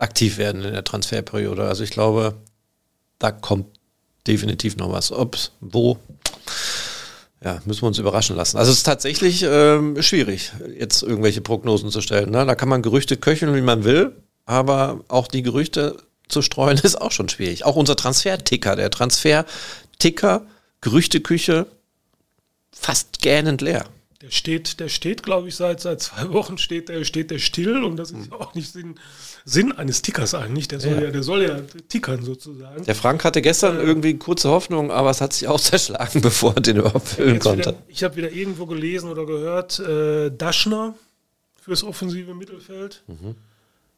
aktiv 0.02 0.36
werden 0.36 0.64
in 0.64 0.72
der 0.72 0.84
Transferperiode. 0.84 1.64
Also 1.64 1.84
ich 1.84 1.90
glaube, 1.90 2.34
da 3.18 3.30
kommt 3.30 3.66
definitiv 4.26 4.76
noch 4.76 4.92
was. 4.92 5.12
Ob, 5.12 5.36
wo, 5.60 5.96
ja, 7.42 7.62
müssen 7.64 7.82
wir 7.82 7.88
uns 7.88 7.98
überraschen 7.98 8.36
lassen. 8.36 8.58
Also 8.58 8.72
es 8.72 8.78
ist 8.78 8.84
tatsächlich 8.84 9.44
ähm, 9.46 10.00
schwierig, 10.02 10.52
jetzt 10.76 11.02
irgendwelche 11.02 11.40
Prognosen 11.40 11.90
zu 11.90 12.00
stellen. 12.00 12.30
Ne? 12.30 12.44
Da 12.44 12.54
kann 12.54 12.68
man 12.68 12.82
Gerüchte 12.82 13.16
köcheln, 13.16 13.54
wie 13.54 13.62
man 13.62 13.84
will, 13.84 14.16
aber 14.44 15.00
auch 15.08 15.28
die 15.28 15.42
Gerüchte 15.42 15.96
zu 16.28 16.42
streuen 16.42 16.78
ist 16.82 17.00
auch 17.00 17.12
schon 17.12 17.28
schwierig. 17.28 17.64
Auch 17.64 17.76
unser 17.76 17.96
Transferticker, 17.96 18.76
der 18.76 18.90
Transferticker 18.90 20.46
Gerüchteküche 20.80 21.66
fast 22.72 23.20
gähnend 23.20 23.60
leer. 23.60 23.84
Der 24.20 24.30
steht, 24.30 24.80
der 24.80 24.88
steht, 24.88 25.22
glaube 25.22 25.48
ich, 25.48 25.56
seit, 25.56 25.80
seit 25.80 26.00
zwei 26.00 26.30
Wochen 26.30 26.58
steht 26.58 26.88
der, 26.88 27.04
steht 27.04 27.30
der 27.30 27.38
still 27.38 27.84
und 27.84 27.96
das 27.96 28.10
ist 28.10 28.30
mhm. 28.30 28.32
auch 28.32 28.54
nicht 28.54 28.72
Sinn, 28.72 28.96
Sinn 29.44 29.72
eines 29.72 30.02
Tickers 30.02 30.34
eigentlich. 30.34 30.68
Der 30.68 30.80
soll 30.80 30.92
ja. 30.92 31.02
ja, 31.02 31.10
der 31.10 31.22
soll 31.22 31.42
ja 31.42 31.60
tickern 31.88 32.22
sozusagen. 32.22 32.84
Der 32.84 32.94
Frank 32.94 33.24
hatte 33.24 33.42
gestern 33.42 33.78
äh, 33.78 33.82
irgendwie 33.82 34.16
kurze 34.18 34.50
Hoffnung, 34.50 34.90
aber 34.90 35.10
es 35.10 35.20
hat 35.20 35.32
sich 35.32 35.48
auch 35.48 35.60
zerschlagen, 35.60 36.20
bevor 36.20 36.54
er 36.54 36.62
den 36.62 36.78
überhaupt 36.78 37.08
füllen 37.08 37.38
konnte. 37.38 37.70
Wieder, 37.70 37.82
ich 37.88 38.04
habe 38.04 38.16
wieder 38.16 38.30
irgendwo 38.30 38.66
gelesen 38.66 39.10
oder 39.10 39.26
gehört, 39.26 39.78
äh, 39.80 40.30
Daschner 40.30 40.94
fürs 41.60 41.84
offensive 41.84 42.34
Mittelfeld. 42.34 43.02
Mhm. 43.06 43.36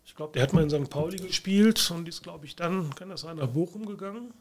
Ich 0.06 0.14
glaube, 0.14 0.34
der 0.34 0.42
hat 0.42 0.52
mal 0.52 0.62
in 0.62 0.70
St. 0.70 0.90
Pauli 0.90 1.16
gespielt 1.16 1.90
und 1.90 2.08
ist, 2.08 2.22
glaube 2.22 2.44
ich, 2.46 2.56
dann, 2.56 2.94
kann 2.94 3.08
das 3.08 3.22
sein, 3.22 3.36
nach 3.36 3.48
Bochum 3.48 3.86
gegangen. 3.86 4.32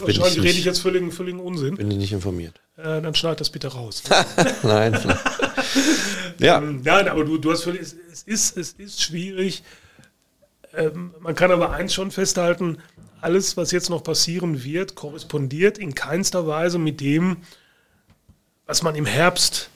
Wahrscheinlich 0.00 0.38
rede 0.38 0.58
ich 0.58 0.64
jetzt 0.64 0.80
völligen, 0.80 1.12
völligen 1.12 1.40
Unsinn. 1.40 1.76
Bin 1.76 1.90
ich 1.90 1.98
nicht 1.98 2.12
informiert. 2.12 2.60
Äh, 2.76 3.00
dann 3.00 3.14
schneid 3.14 3.40
das 3.40 3.50
bitte 3.50 3.68
raus. 3.68 4.02
nein. 4.62 4.92
ja. 6.38 6.58
Ähm, 6.58 6.80
nein, 6.84 7.08
aber 7.08 7.24
du, 7.24 7.38
du 7.38 7.52
hast 7.52 7.64
völlig, 7.64 7.82
es, 7.82 7.96
es, 8.10 8.22
ist, 8.22 8.56
es 8.56 8.72
ist 8.72 9.02
schwierig. 9.02 9.62
Ähm, 10.74 11.14
man 11.20 11.34
kann 11.34 11.50
aber 11.50 11.70
eins 11.72 11.92
schon 11.94 12.10
festhalten, 12.10 12.78
alles, 13.20 13.56
was 13.56 13.70
jetzt 13.70 13.90
noch 13.90 14.02
passieren 14.02 14.64
wird, 14.64 14.94
korrespondiert 14.94 15.78
in 15.78 15.94
keinster 15.94 16.46
Weise 16.46 16.78
mit 16.78 17.00
dem, 17.00 17.38
was 18.66 18.82
man 18.82 18.94
im 18.94 19.06
Herbst, 19.06 19.70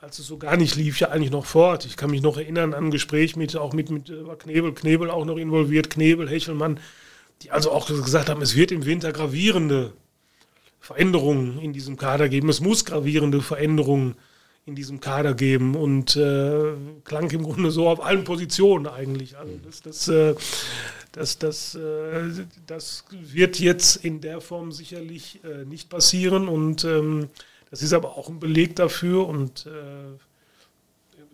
als 0.00 0.18
es 0.18 0.26
so 0.26 0.38
gar 0.38 0.56
nicht 0.56 0.76
lief, 0.76 1.00
ja 1.00 1.08
eigentlich 1.08 1.30
noch 1.30 1.46
fort. 1.46 1.86
Ich 1.86 1.96
kann 1.96 2.10
mich 2.10 2.22
noch 2.22 2.36
erinnern 2.36 2.74
an 2.74 2.86
ein 2.86 2.90
Gespräch 2.90 3.36
mit, 3.36 3.56
auch 3.56 3.72
mit, 3.72 3.90
mit 3.90 4.10
äh, 4.10 4.22
Knebel, 4.38 4.74
Knebel 4.74 5.10
auch 5.10 5.24
noch 5.24 5.36
involviert, 5.36 5.90
Knebel, 5.90 6.28
Hechelmann, 6.28 6.78
die 7.42 7.50
also 7.50 7.70
auch 7.70 7.86
gesagt 7.86 8.28
haben, 8.28 8.42
es 8.42 8.56
wird 8.56 8.72
im 8.72 8.84
Winter 8.84 9.12
gravierende 9.12 9.92
Veränderungen 10.80 11.58
in 11.60 11.72
diesem 11.72 11.96
Kader 11.96 12.28
geben. 12.28 12.48
Es 12.48 12.60
muss 12.60 12.84
gravierende 12.84 13.40
Veränderungen 13.42 14.16
in 14.68 14.74
diesem 14.74 15.00
Kader 15.00 15.34
geben 15.34 15.74
und 15.74 16.14
äh, 16.16 16.72
klang 17.04 17.30
im 17.30 17.42
Grunde 17.42 17.70
so 17.70 17.88
auf 17.88 18.04
allen 18.04 18.24
Positionen 18.24 18.86
eigentlich. 18.86 19.38
Also 19.38 19.52
das, 19.64 19.82
das, 19.82 20.08
äh, 20.08 20.34
das, 21.12 21.38
das, 21.38 21.74
äh, 21.74 22.44
das 22.66 23.04
wird 23.10 23.58
jetzt 23.58 24.04
in 24.04 24.20
der 24.20 24.40
Form 24.40 24.72
sicherlich 24.72 25.40
äh, 25.42 25.64
nicht 25.64 25.88
passieren 25.88 26.48
und 26.48 26.84
ähm, 26.84 27.30
das 27.70 27.82
ist 27.82 27.92
aber 27.94 28.16
auch 28.16 28.28
ein 28.28 28.40
Beleg 28.40 28.76
dafür 28.76 29.26
und 29.26 29.66
äh, 29.66 30.18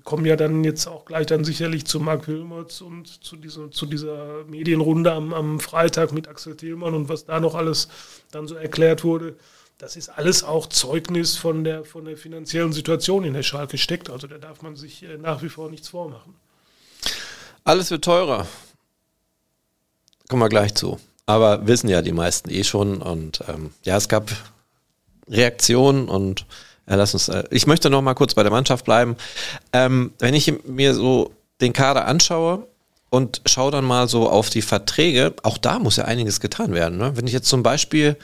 kommen 0.05 0.27
ja 0.27 0.37
dann 0.37 0.65
jetzt 0.65 0.87
auch 0.87 1.07
gleich 1.07 1.27
dann 1.27 1.45
sicherlich 1.45 1.87
zu 1.87 1.99
Marc 1.99 2.29
Wilmots 2.29 2.83
und 2.83 3.25
zu, 3.25 3.37
diesem, 3.37 3.73
zu 3.73 3.87
dieser 3.87 4.45
Medienrunde 4.45 5.13
am, 5.13 5.33
am 5.33 5.61
Freitag 5.61 6.13
mit 6.13 6.29
Axel 6.29 6.57
Thielmann 6.57 6.95
und 6.95 7.09
was 7.09 7.25
da 7.25 7.41
noch 7.41 7.55
alles 7.55 7.89
dann 8.31 8.47
so 8.47 8.55
erklärt 8.55 9.03
wurde. 9.03 9.37
Das 9.79 9.97
ist 9.97 10.11
alles 10.11 10.45
auch 10.45 10.69
Zeugnis 10.69 11.37
von 11.37 11.65
der, 11.65 11.85
von 11.85 12.05
der 12.05 12.17
finanziellen 12.17 12.73
Situation, 12.73 13.25
in 13.25 13.35
der 13.35 13.43
Schalke 13.43 13.77
steckt. 13.79 14.09
Also 14.09 14.27
da 14.27 14.39
darf 14.39 14.63
man 14.63 14.77
sich 14.77 15.03
äh, 15.03 15.17
nach 15.17 15.43
wie 15.43 15.49
vor 15.49 15.71
nichts 15.71 15.89
vormachen. 15.89 16.35
Alles 17.65 17.91
wird 17.91 18.05
teurer. 18.05 18.47
Kommen 20.29 20.43
wir 20.43 20.49
gleich 20.49 20.75
zu. 20.75 21.01
Aber 21.27 21.67
wissen 21.67 21.89
ja 21.89 22.03
die 22.03 22.13
meisten 22.13 22.51
eh 22.51 22.63
schon. 22.63 23.01
Und 23.01 23.43
ähm, 23.49 23.71
ja, 23.83 23.97
es 23.97 24.09
gab 24.09 24.31
Reaktionen 25.29 26.09
und 26.09 26.47
lass 26.87 27.15
uns, 27.15 27.29
äh, 27.29 27.45
ich 27.51 27.67
möchte 27.67 27.91
noch 27.91 28.03
mal 28.03 28.15
kurz 28.15 28.35
bei 28.35 28.43
der 28.43 28.53
Mannschaft 28.53 28.85
bleiben. 28.85 29.17
Ähm, 29.73 30.13
wenn 30.19 30.35
ich 30.35 30.53
mir 30.67 30.95
so 30.95 31.33
den 31.61 31.73
Kader 31.73 32.07
anschaue 32.07 32.67
und 33.11 33.43
schaue 33.47 33.71
dann 33.71 33.85
mal 33.85 34.09
so 34.09 34.29
auf 34.29 34.51
die 34.51 34.63
Verträge, 34.63 35.35
auch 35.43 35.59
da 35.59 35.79
muss 35.79 35.97
ja 35.97 36.05
einiges 36.05 36.41
getan 36.41 36.75
werden. 36.75 36.99
Ne? 36.99 37.17
Wenn 37.17 37.27
ich 37.27 37.33
jetzt 37.33 37.49
zum 37.49 37.63
Beispiel 37.63 38.17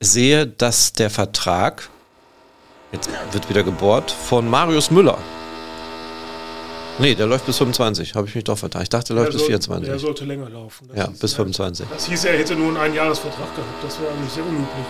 sehe, 0.00 0.46
dass 0.46 0.92
der 0.94 1.10
Vertrag, 1.10 1.88
jetzt 2.92 3.08
wird 3.32 3.48
wieder 3.48 3.62
gebohrt, 3.62 4.10
von 4.10 4.48
Marius 4.48 4.90
Müller. 4.90 5.18
Nee, 6.98 7.14
der 7.14 7.26
läuft 7.26 7.46
bis 7.46 7.56
25, 7.58 8.14
habe 8.14 8.28
ich 8.28 8.34
mich 8.34 8.44
doch 8.44 8.58
vertan. 8.58 8.82
Ich 8.82 8.90
dachte, 8.90 9.14
der, 9.14 9.24
der 9.24 9.32
läuft 9.32 9.38
soll, 9.38 9.40
bis 9.40 9.46
24. 9.46 9.88
Der 9.88 9.98
sollte 9.98 10.24
länger 10.24 10.50
laufen. 10.50 10.88
Das 10.88 10.96
ja, 10.96 11.06
bis 11.18 11.34
25. 11.34 11.86
Das 11.90 12.06
hieß, 12.06 12.24
er 12.24 12.38
hätte 12.38 12.56
nur 12.56 12.68
einen 12.68 12.76
Einjahresvertrag 12.76 13.54
gehabt. 13.56 13.84
Das 13.84 13.98
wäre 14.00 14.12
eigentlich 14.12 14.32
sehr 14.32 14.44
unüblich. 14.44 14.86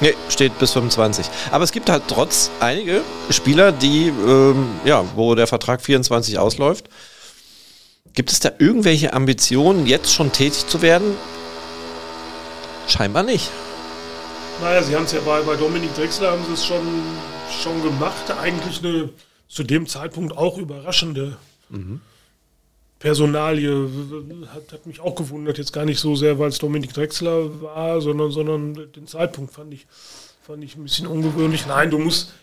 Nee, 0.00 0.14
steht 0.28 0.58
bis 0.58 0.72
25. 0.72 1.26
Aber 1.50 1.64
es 1.64 1.72
gibt 1.72 1.90
halt 1.90 2.04
trotz 2.08 2.50
einige 2.60 3.02
Spieler, 3.28 3.70
die, 3.70 4.08
ähm, 4.08 4.68
ja, 4.84 5.04
wo 5.14 5.34
der 5.34 5.46
Vertrag 5.46 5.82
24 5.82 6.38
ausläuft. 6.38 6.88
Gibt 8.14 8.32
es 8.32 8.40
da 8.40 8.50
irgendwelche 8.58 9.12
Ambitionen, 9.12 9.86
jetzt 9.86 10.12
schon 10.12 10.32
tätig 10.32 10.66
zu 10.66 10.82
werden? 10.82 11.14
Scheinbar 12.88 13.22
nicht. 13.22 13.50
Naja, 14.62 14.82
sie 14.82 14.96
haben 14.96 15.04
es 15.04 15.12
ja 15.12 15.20
bei, 15.20 15.40
bei 15.42 15.56
Dominik 15.56 15.94
Drexler 15.94 16.32
haben 16.32 16.44
sie 16.46 16.54
es 16.54 16.66
schon, 16.66 17.02
schon 17.62 17.82
gemacht. 17.82 18.30
Eigentlich 18.42 18.82
eine 18.82 19.10
zu 19.48 19.64
dem 19.64 19.86
Zeitpunkt 19.86 20.36
auch 20.36 20.58
überraschende 20.58 21.36
mhm. 21.68 22.00
Personalie 23.00 23.88
hat, 24.54 24.72
hat, 24.72 24.86
mich 24.86 25.00
auch 25.00 25.14
gewundert, 25.14 25.56
jetzt 25.56 25.72
gar 25.72 25.86
nicht 25.86 25.98
so 25.98 26.14
sehr, 26.16 26.38
weil 26.38 26.50
es 26.50 26.58
Dominik 26.58 26.92
Drexler 26.92 27.62
war, 27.62 28.00
sondern, 28.02 28.30
sondern 28.30 28.92
den 28.92 29.06
Zeitpunkt 29.06 29.54
fand 29.54 29.72
ich, 29.72 29.86
fand 30.42 30.62
ich 30.62 30.76
ein 30.76 30.82
bisschen 30.82 31.06
ungewöhnlich. 31.06 31.66
Nein, 31.66 31.90
du 31.90 31.98
musst, 31.98 32.34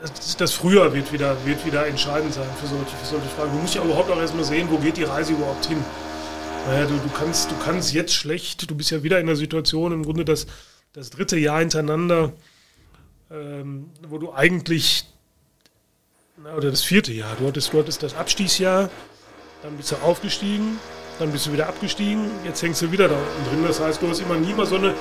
das, 0.00 0.36
das 0.36 0.52
früher 0.52 0.94
wird 0.94 1.12
wieder, 1.12 1.36
wird 1.44 1.66
wieder 1.66 1.88
entscheidend 1.88 2.32
sein 2.32 2.48
für 2.60 2.68
solche, 2.68 2.96
für 2.96 3.04
solche 3.04 3.26
Fragen. 3.30 3.50
Du 3.50 3.58
musst 3.58 3.74
ja 3.74 3.84
überhaupt 3.84 4.08
auch 4.12 4.20
erstmal 4.20 4.44
sehen, 4.44 4.68
wo 4.70 4.78
geht 4.78 4.96
die 4.96 5.02
Reise 5.02 5.32
überhaupt 5.32 5.66
hin. 5.66 5.84
Naja, 6.68 6.86
du, 6.86 6.94
du, 6.94 7.08
kannst, 7.08 7.50
du 7.50 7.56
kannst 7.56 7.92
jetzt 7.92 8.14
schlecht, 8.14 8.70
du 8.70 8.76
bist 8.76 8.92
ja 8.92 9.02
wieder 9.02 9.18
in 9.18 9.26
der 9.26 9.36
Situation, 9.36 9.92
im 9.92 10.04
Grunde 10.04 10.24
das, 10.24 10.46
das 10.92 11.10
dritte 11.10 11.36
Jahr 11.36 11.58
hintereinander, 11.58 12.32
ähm, 13.28 13.90
wo 14.08 14.18
du 14.18 14.32
eigentlich, 14.32 15.04
na, 16.36 16.54
oder 16.54 16.70
das 16.70 16.84
vierte 16.84 17.12
Jahr, 17.12 17.34
du 17.40 17.48
hattest, 17.48 17.72
du 17.72 17.80
hattest 17.80 18.04
das 18.04 18.14
Abstiegsjahr, 18.14 18.88
dann 19.64 19.78
bist 19.78 19.90
du 19.92 19.96
aufgestiegen, 19.96 20.78
dann 21.18 21.32
bist 21.32 21.46
du 21.46 21.52
wieder 21.52 21.66
abgestiegen, 21.66 22.30
jetzt 22.44 22.62
hängst 22.62 22.82
du 22.82 22.92
wieder 22.92 23.08
da 23.08 23.16
unten 23.16 23.50
drin. 23.50 23.64
Das 23.66 23.80
heißt, 23.80 24.02
du 24.02 24.08
hast 24.08 24.20
immer 24.20 24.36
nie 24.36 24.52
mal 24.52 24.66
so 24.66 24.76
eine, 24.76 24.94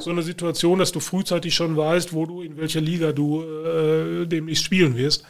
so 0.00 0.10
eine 0.10 0.22
Situation, 0.22 0.80
dass 0.80 0.90
du 0.90 0.98
frühzeitig 0.98 1.54
schon 1.54 1.76
weißt, 1.76 2.12
wo 2.12 2.26
du, 2.26 2.42
in 2.42 2.56
welcher 2.56 2.80
Liga 2.80 3.12
du 3.12 3.44
äh, 3.44 4.26
demnächst 4.26 4.64
spielen 4.64 4.96
wirst. 4.96 5.24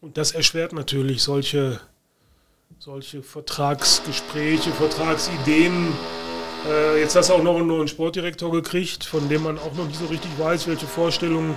Und 0.00 0.16
das 0.16 0.32
erschwert 0.32 0.72
natürlich 0.72 1.22
solche, 1.22 1.80
solche 2.78 3.22
Vertragsgespräche, 3.22 4.70
Vertragsideen 4.70 5.92
Äh, 6.66 7.00
jetzt 7.00 7.14
hast 7.14 7.28
du 7.28 7.34
auch 7.34 7.42
noch 7.42 7.58
einen 7.58 7.66
neuen 7.66 7.88
Sportdirektor 7.88 8.50
gekriegt, 8.50 9.04
von 9.04 9.28
dem 9.28 9.42
man 9.42 9.58
auch 9.58 9.74
noch 9.74 9.86
nicht 9.86 9.98
so 9.98 10.06
richtig 10.06 10.30
weiß, 10.38 10.66
welche 10.66 10.86
Vorstellungen 10.86 11.54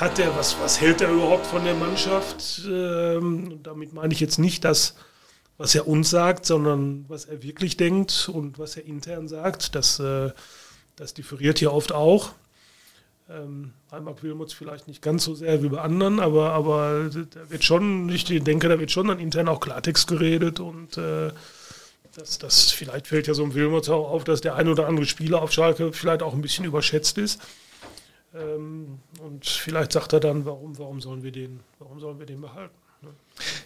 hat 0.00 0.18
er, 0.18 0.34
was, 0.34 0.56
was 0.62 0.80
hält 0.80 1.02
er 1.02 1.10
überhaupt 1.10 1.44
von 1.46 1.62
der 1.62 1.74
Mannschaft. 1.74 2.62
Ähm, 2.66 3.60
damit 3.62 3.92
meine 3.92 4.14
ich 4.14 4.20
jetzt 4.20 4.38
nicht 4.38 4.64
das, 4.64 4.94
was 5.58 5.74
er 5.74 5.88
uns 5.88 6.10
sagt, 6.10 6.46
sondern 6.46 7.04
was 7.08 7.24
er 7.24 7.42
wirklich 7.42 7.76
denkt 7.76 8.28
und 8.32 8.58
was 8.58 8.76
er 8.76 8.84
intern 8.84 9.28
sagt. 9.28 9.74
Das, 9.74 9.98
äh, 9.98 10.30
das 10.96 11.14
differiert 11.14 11.58
hier 11.58 11.72
oft 11.72 11.92
auch. 11.92 12.32
Ähm, 13.28 13.72
bei 13.90 14.00
Mark 14.00 14.22
Wilmots 14.22 14.52
vielleicht 14.52 14.86
nicht 14.86 15.02
ganz 15.02 15.24
so 15.24 15.34
sehr 15.34 15.62
wie 15.62 15.68
bei 15.68 15.80
anderen, 15.80 16.20
aber, 16.20 16.52
aber 16.52 17.10
da 17.10 17.50
wird 17.50 17.64
schon, 17.64 18.08
ich 18.08 18.24
denke, 18.24 18.68
da 18.68 18.78
wird 18.78 18.92
schon 18.92 19.08
dann 19.08 19.18
intern 19.18 19.48
auch 19.48 19.58
Klartext 19.58 20.06
geredet 20.06 20.60
und 20.60 20.96
äh, 20.96 21.32
das, 22.14 22.38
das, 22.38 22.70
vielleicht 22.70 23.08
fällt 23.08 23.26
ja 23.26 23.34
so 23.34 23.42
ein 23.42 23.54
Wilmots 23.54 23.88
auch 23.88 24.10
auf, 24.10 24.24
dass 24.24 24.40
der 24.40 24.54
ein 24.54 24.68
oder 24.68 24.86
andere 24.86 25.06
Spieler 25.06 25.42
auf 25.42 25.52
Schalke 25.52 25.92
vielleicht 25.92 26.22
auch 26.22 26.34
ein 26.34 26.40
bisschen 26.40 26.64
überschätzt 26.64 27.18
ist. 27.18 27.42
Ähm, 28.34 29.00
und 29.20 29.44
vielleicht 29.46 29.92
sagt 29.92 30.12
er 30.12 30.20
dann, 30.20 30.44
warum, 30.44 30.78
warum, 30.78 31.00
sollen, 31.00 31.22
wir 31.22 31.32
den, 31.32 31.60
warum 31.78 31.98
sollen 32.00 32.18
wir 32.18 32.26
den 32.26 32.40
behalten? 32.40 32.74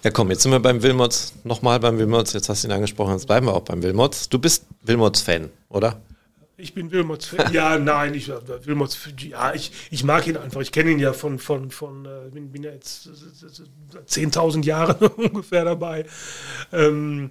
Ja 0.03 0.11
komm, 0.11 0.31
jetzt 0.31 0.43
sind 0.43 0.53
wir 0.53 0.61
beim 0.61 0.83
Wilmots, 0.83 1.35
nochmal 1.45 1.79
beim 1.81 1.99
Wilmots, 1.99 2.33
jetzt 2.33 2.49
hast 2.49 2.65
du 2.65 2.69
ihn 2.69 2.73
angesprochen, 2.73 3.13
jetzt 3.13 3.27
bleiben 3.27 3.47
wir 3.47 3.55
auch 3.55 3.63
beim 3.63 3.83
Wilmots. 3.83 4.29
Du 4.29 4.39
bist 4.39 4.67
Wilmots-Fan, 4.83 5.51
oder? 5.69 6.01
Ich 6.61 6.75
bin 6.75 6.91
Wilmots 6.91 7.27
Fan. 7.27 7.53
Ja, 7.53 7.79
nein, 7.79 8.15
ich 8.15 8.29
Wilmots, 8.29 8.99
ja, 9.19 9.55
ich, 9.55 9.73
ich 9.91 10.05
mag 10.05 10.27
ihn 10.27 10.37
einfach. 10.37 10.61
Ich 10.61 10.73
kenne 10.73 10.91
ihn 10.91 10.99
ja 10.99 11.13
von, 11.13 11.39
von, 11.39 11.71
von 11.71 12.05
äh, 12.05 12.31
bin, 12.31 12.53
bin 12.53 12.63
ja 12.63 12.73
jetzt 12.73 13.09
10.000 14.07 14.65
Jahre 14.65 15.09
ungefähr 15.17 15.65
dabei. 15.65 16.05
Ähm, 16.73 17.31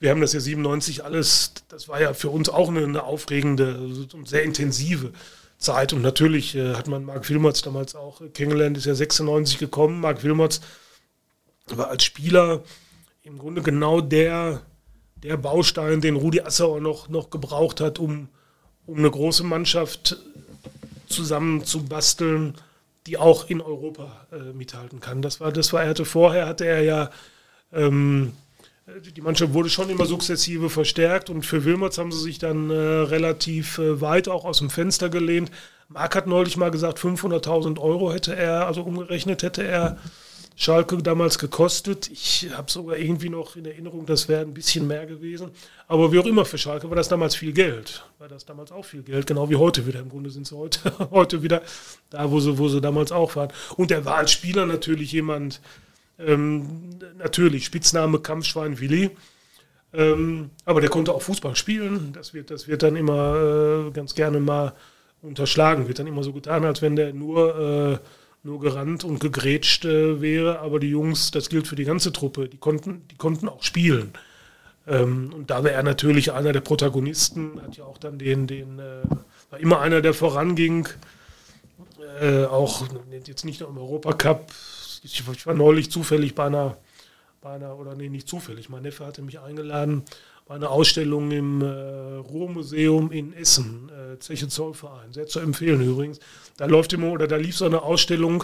wir 0.00 0.10
haben 0.10 0.20
das 0.20 0.32
ja 0.32 0.40
97 0.40 1.04
alles, 1.04 1.52
das 1.68 1.88
war 1.88 2.00
ja 2.00 2.12
für 2.14 2.30
uns 2.30 2.48
auch 2.48 2.68
eine, 2.68 2.82
eine 2.82 3.04
aufregende 3.04 3.78
und 4.12 4.28
sehr 4.28 4.42
intensive 4.42 5.12
Zeit. 5.58 5.92
Und 5.92 6.02
natürlich 6.02 6.56
äh, 6.56 6.74
hat 6.74 6.88
man 6.88 7.04
Marc 7.04 7.28
Wilmots 7.28 7.62
damals 7.62 7.94
auch 7.94 8.20
kennengelernt, 8.32 8.76
ist 8.76 8.86
ja 8.86 8.94
96 8.94 9.58
gekommen. 9.58 10.00
Marc 10.00 10.24
Wilmots 10.24 10.60
war 11.76 11.88
als 11.88 12.04
Spieler 12.04 12.62
im 13.22 13.38
Grunde 13.38 13.62
genau 13.62 14.00
der, 14.00 14.62
der 15.16 15.36
Baustein, 15.36 16.00
den 16.00 16.16
Rudi 16.16 16.40
Assauer 16.40 16.80
noch, 16.80 17.08
noch 17.08 17.30
gebraucht 17.30 17.80
hat, 17.80 17.98
um, 17.98 18.28
um 18.86 18.98
eine 18.98 19.10
große 19.10 19.44
Mannschaft 19.44 20.16
zusammenzubasteln, 21.06 22.54
die 23.06 23.18
auch 23.18 23.48
in 23.48 23.60
Europa 23.60 24.26
äh, 24.32 24.52
mithalten 24.52 25.00
kann. 25.00 25.22
Das 25.22 25.40
war, 25.40 25.52
das 25.52 25.72
war, 25.72 25.82
er 25.82 25.90
hatte 25.90 26.04
vorher 26.04 26.46
hatte 26.46 26.66
er 26.66 26.82
ja 26.82 27.10
ähm, 27.72 28.32
die 29.16 29.20
Mannschaft 29.20 29.52
wurde 29.52 29.70
schon 29.70 29.90
immer 29.90 30.06
sukzessive 30.06 30.70
verstärkt 30.70 31.30
und 31.30 31.44
für 31.44 31.64
Wilmots 31.64 31.98
haben 31.98 32.12
sie 32.12 32.20
sich 32.20 32.38
dann 32.38 32.70
äh, 32.70 32.74
relativ 32.74 33.78
äh, 33.78 34.00
weit 34.00 34.28
auch 34.28 34.44
aus 34.44 34.58
dem 34.58 34.70
Fenster 34.70 35.08
gelehnt. 35.08 35.50
Marc 35.88 36.16
hat 36.16 36.26
neulich 36.26 36.56
mal 36.56 36.70
gesagt, 36.70 36.98
500.000 36.98 37.78
Euro 37.78 38.12
hätte 38.12 38.34
er, 38.34 38.66
also 38.66 38.82
umgerechnet 38.82 39.42
hätte 39.42 39.62
er 39.62 39.96
Schalke 40.60 40.98
damals 40.98 41.38
gekostet. 41.38 42.10
Ich 42.10 42.50
habe 42.54 42.70
sogar 42.70 42.98
irgendwie 42.98 43.30
noch 43.30 43.56
in 43.56 43.64
Erinnerung, 43.64 44.04
das 44.04 44.28
wäre 44.28 44.42
ein 44.42 44.52
bisschen 44.52 44.86
mehr 44.86 45.06
gewesen. 45.06 45.52
Aber 45.88 46.12
wie 46.12 46.18
auch 46.18 46.26
immer 46.26 46.44
für 46.44 46.58
Schalke 46.58 46.90
war 46.90 46.96
das 46.96 47.08
damals 47.08 47.34
viel 47.34 47.54
Geld. 47.54 48.04
War 48.18 48.28
das 48.28 48.44
damals 48.44 48.70
auch 48.70 48.84
viel 48.84 49.02
Geld, 49.02 49.26
genau 49.26 49.48
wie 49.48 49.56
heute 49.56 49.86
wieder. 49.86 50.00
Im 50.00 50.10
Grunde 50.10 50.28
sind 50.28 50.46
sie 50.46 50.54
heute, 50.54 50.92
heute 51.12 51.42
wieder 51.42 51.62
da, 52.10 52.30
wo 52.30 52.40
sie, 52.40 52.58
wo 52.58 52.68
sie 52.68 52.82
damals 52.82 53.10
auch 53.10 53.36
waren. 53.36 53.50
Und 53.78 53.90
er 53.90 54.04
war 54.04 54.16
als 54.16 54.32
Spieler 54.32 54.66
natürlich 54.66 55.12
jemand, 55.12 55.62
ähm, 56.18 56.90
natürlich, 57.16 57.64
Spitzname 57.64 58.18
Kampfschwein 58.18 58.78
Willi. 58.80 59.12
Ähm, 59.94 60.50
aber 60.66 60.82
der 60.82 60.90
konnte 60.90 61.14
auch 61.14 61.22
Fußball 61.22 61.56
spielen. 61.56 62.12
Das 62.12 62.34
wird, 62.34 62.50
das 62.50 62.68
wird 62.68 62.82
dann 62.82 62.96
immer 62.96 63.86
äh, 63.86 63.90
ganz 63.92 64.14
gerne 64.14 64.40
mal 64.40 64.74
unterschlagen. 65.22 65.88
Wird 65.88 66.00
dann 66.00 66.06
immer 66.06 66.22
so 66.22 66.34
getan, 66.34 66.66
als 66.66 66.82
wenn 66.82 66.96
der 66.96 67.14
nur, 67.14 67.98
äh, 67.98 67.98
nur 68.42 68.60
gerannt 68.60 69.04
und 69.04 69.20
gegrätscht 69.20 69.84
äh, 69.84 70.20
wäre. 70.20 70.60
Aber 70.60 70.80
die 70.80 70.88
Jungs, 70.88 71.30
das 71.30 71.48
gilt 71.48 71.66
für 71.66 71.76
die 71.76 71.84
ganze 71.84 72.12
Truppe, 72.12 72.48
die 72.48 72.56
konnten, 72.56 73.06
die 73.10 73.16
konnten 73.16 73.48
auch 73.48 73.62
spielen. 73.62 74.12
Ähm, 74.86 75.32
und 75.34 75.50
da 75.50 75.62
wäre 75.64 75.74
er 75.74 75.82
natürlich 75.82 76.32
einer 76.32 76.52
der 76.52 76.60
Protagonisten, 76.60 77.60
hat 77.62 77.76
ja 77.76 77.84
auch 77.84 77.98
dann 77.98 78.18
den, 78.18 78.46
den 78.46 78.78
äh, 78.78 79.02
war 79.50 79.60
immer 79.60 79.80
einer, 79.80 80.00
der 80.00 80.14
voranging. 80.14 80.88
Äh, 82.20 82.44
auch 82.44 82.84
jetzt 83.22 83.44
nicht 83.44 83.60
nur 83.60 83.70
im 83.70 83.78
Europacup, 83.78 84.52
ich, 85.02 85.22
ich 85.32 85.46
war 85.46 85.54
neulich 85.54 85.90
zufällig 85.90 86.34
bei 86.34 86.46
einer, 86.46 86.76
bei 87.40 87.52
einer, 87.52 87.78
oder 87.78 87.94
nee, 87.94 88.08
nicht 88.08 88.28
zufällig, 88.28 88.68
mein 88.68 88.82
Neffe 88.82 89.06
hatte 89.06 89.22
mich 89.22 89.40
eingeladen 89.40 90.02
bei 90.50 90.56
einer 90.56 90.72
Ausstellung 90.72 91.30
im 91.30 91.62
äh, 91.62 91.66
Ruhrmuseum 91.66 93.12
in 93.12 93.32
Essen, 93.34 93.88
äh, 93.88 94.18
Zeche 94.18 94.48
Zollverein, 94.48 95.12
sehr 95.12 95.28
zu 95.28 95.38
empfehlen 95.38 95.80
übrigens. 95.80 96.18
Da 96.56 96.66
läuft 96.66 96.92
immer, 96.92 97.12
oder 97.12 97.28
da 97.28 97.36
lief 97.36 97.56
so 97.56 97.66
eine 97.66 97.82
Ausstellung, 97.82 98.42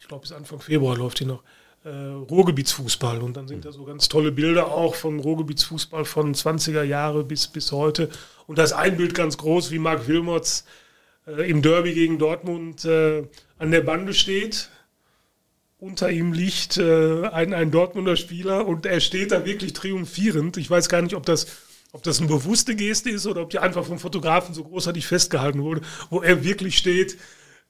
ich 0.00 0.08
glaube 0.08 0.22
bis 0.22 0.32
Anfang 0.32 0.58
Februar 0.58 0.96
läuft 0.96 1.20
die 1.20 1.26
noch, 1.26 1.44
äh, 1.84 1.90
Ruhrgebietsfußball. 1.90 3.22
Und 3.22 3.36
dann 3.36 3.46
sind 3.46 3.64
da 3.64 3.70
so 3.70 3.84
ganz 3.84 4.08
tolle 4.08 4.32
Bilder 4.32 4.72
auch 4.72 4.96
von 4.96 5.20
Ruhrgebietsfußball 5.20 6.04
von 6.04 6.34
20er 6.34 6.82
Jahre 6.82 7.22
bis, 7.22 7.46
bis 7.46 7.70
heute. 7.70 8.08
Und 8.48 8.58
da 8.58 8.64
ist 8.64 8.72
ein 8.72 8.96
Bild 8.96 9.14
ganz 9.14 9.38
groß, 9.38 9.70
wie 9.70 9.78
Marc 9.78 10.08
Wilmots 10.08 10.64
äh, 11.28 11.48
im 11.48 11.62
Derby 11.62 11.94
gegen 11.94 12.18
Dortmund 12.18 12.84
äh, 12.84 13.28
an 13.58 13.70
der 13.70 13.82
Bande 13.82 14.12
steht 14.12 14.70
unter 15.82 16.12
ihm 16.12 16.32
liegt 16.32 16.76
äh, 16.76 17.26
ein, 17.26 17.52
ein 17.52 17.72
Dortmunder 17.72 18.14
Spieler 18.14 18.68
und 18.68 18.86
er 18.86 19.00
steht 19.00 19.32
da 19.32 19.44
wirklich 19.44 19.72
triumphierend. 19.72 20.56
Ich 20.56 20.70
weiß 20.70 20.88
gar 20.88 21.02
nicht, 21.02 21.16
ob 21.16 21.26
das, 21.26 21.48
ob 21.90 22.04
das 22.04 22.20
eine 22.20 22.28
bewusste 22.28 22.76
Geste 22.76 23.10
ist 23.10 23.26
oder 23.26 23.42
ob 23.42 23.50
die 23.50 23.58
einfach 23.58 23.84
vom 23.84 23.98
Fotografen 23.98 24.54
so 24.54 24.62
großartig 24.62 25.08
festgehalten 25.08 25.60
wurde, 25.60 25.80
wo 26.08 26.22
er 26.22 26.44
wirklich 26.44 26.78
steht, 26.78 27.18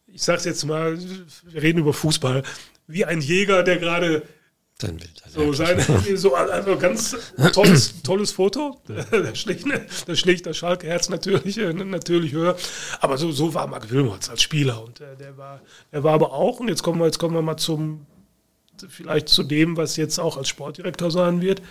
ich 0.06 0.22
sag's 0.22 0.44
jetzt 0.44 0.62
mal, 0.66 0.98
wir 1.44 1.62
reden 1.62 1.78
über 1.78 1.94
Fußball, 1.94 2.42
wie 2.86 3.06
ein 3.06 3.22
Jäger, 3.22 3.62
der 3.62 3.78
gerade 3.78 4.24
sein 4.80 4.96
Bild. 4.96 5.22
So, 5.28 5.52
seine, 5.52 5.82
so 6.16 6.34
also 6.34 6.76
ganz 6.76 7.16
tolles, 7.52 8.02
tolles 8.02 8.32
Foto. 8.32 8.80
Das 9.10 9.38
schlägt, 9.38 9.66
das 10.06 10.18
schlägt 10.18 10.46
das 10.46 10.56
Schalke-Herz 10.56 11.08
natürlich, 11.08 11.58
äh, 11.58 11.72
natürlich 11.72 12.32
höher. 12.32 12.56
Aber 13.00 13.18
so, 13.18 13.32
so 13.32 13.54
war 13.54 13.66
Marc 13.66 13.90
Wilmots 13.90 14.28
als 14.28 14.42
Spieler. 14.42 14.82
Und 14.82 15.00
äh, 15.00 15.16
der, 15.16 15.36
war, 15.36 15.60
der 15.92 16.02
war 16.02 16.14
aber 16.14 16.32
auch, 16.32 16.60
und 16.60 16.68
jetzt 16.68 16.82
kommen 16.82 16.98
wir, 16.98 17.06
jetzt 17.06 17.18
kommen 17.18 17.34
wir 17.34 17.42
mal 17.42 17.56
zum, 17.56 18.06
vielleicht 18.88 19.28
zu 19.28 19.42
dem, 19.42 19.76
was 19.76 19.96
jetzt 19.96 20.18
auch 20.18 20.36
als 20.36 20.48
Sportdirektor 20.48 21.10
sein 21.10 21.40
wird. 21.40 21.62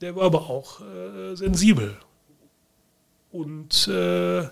Der 0.00 0.14
war 0.14 0.24
aber 0.24 0.50
auch 0.50 0.80
äh, 0.80 1.34
sensibel 1.34 1.96
und, 3.32 3.88
äh, 3.88 4.46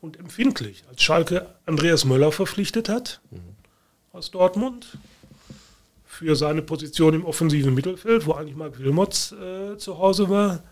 und 0.00 0.18
empfindlich. 0.18 0.84
Als 0.88 1.02
Schalke 1.02 1.54
Andreas 1.66 2.04
Möller 2.04 2.32
verpflichtet 2.32 2.88
hat 2.88 3.20
mhm. 3.30 3.40
aus 4.12 4.30
Dortmund, 4.30 4.98
für 6.22 6.36
seine 6.36 6.62
Position 6.62 7.14
im 7.14 7.24
offensiven 7.24 7.74
Mittelfeld, 7.74 8.26
wo 8.26 8.32
eigentlich 8.32 8.54
Marc 8.54 8.78
Wilmots 8.78 9.32
äh, 9.32 9.76
zu 9.76 9.98
Hause 9.98 10.30
war. 10.30 10.62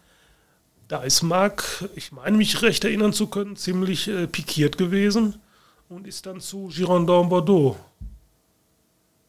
Da 0.86 1.02
ist 1.02 1.22
Marc, 1.22 1.88
ich 1.96 2.12
meine 2.12 2.36
mich 2.36 2.62
recht 2.62 2.84
erinnern 2.84 3.12
zu 3.12 3.26
können, 3.26 3.56
ziemlich 3.56 4.06
äh, 4.06 4.28
pikiert 4.28 4.78
gewesen 4.78 5.40
und 5.88 6.06
ist 6.06 6.26
dann 6.26 6.40
zu 6.40 6.68
Girondin 6.68 7.28
Bordeaux 7.28 7.76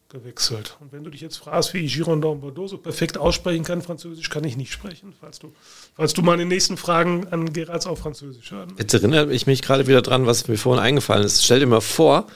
gewechselt. 0.10 0.78
Und 0.80 0.92
wenn 0.92 1.04
du 1.04 1.10
dich 1.10 1.22
jetzt 1.22 1.38
fragst, 1.38 1.74
wie 1.74 1.80
ich 1.80 1.96
Girondin 1.96 2.40
Bordeaux 2.40 2.68
so 2.68 2.78
perfekt 2.78 3.18
aussprechen 3.18 3.64
kann, 3.64 3.82
Französisch 3.82 4.30
kann 4.30 4.44
ich 4.44 4.58
nicht 4.58 4.72
sprechen, 4.72 5.14
falls 5.20 5.40
du, 5.40 5.52
falls 5.96 6.14
du 6.14 6.22
meine 6.22 6.46
nächsten 6.46 6.78
Fragen 6.78 7.28
an 7.32 7.52
Gerards 7.52 7.88
auf 7.88 8.00
Französisch 8.00 8.52
hören 8.52 8.74
Jetzt 8.78 8.94
erinnere 8.94 9.34
ich 9.34 9.48
mich 9.48 9.64
gerade 9.64 9.88
wieder 9.88 10.04
dran, 10.04 10.28
was 10.28 10.48
mir 10.48 10.58
vorhin 10.58 10.84
eingefallen 10.84 11.26
ist. 11.26 11.44
Stell 11.44 11.62
dir 11.62 11.66
mal 11.66 11.82
vor, 11.82 12.28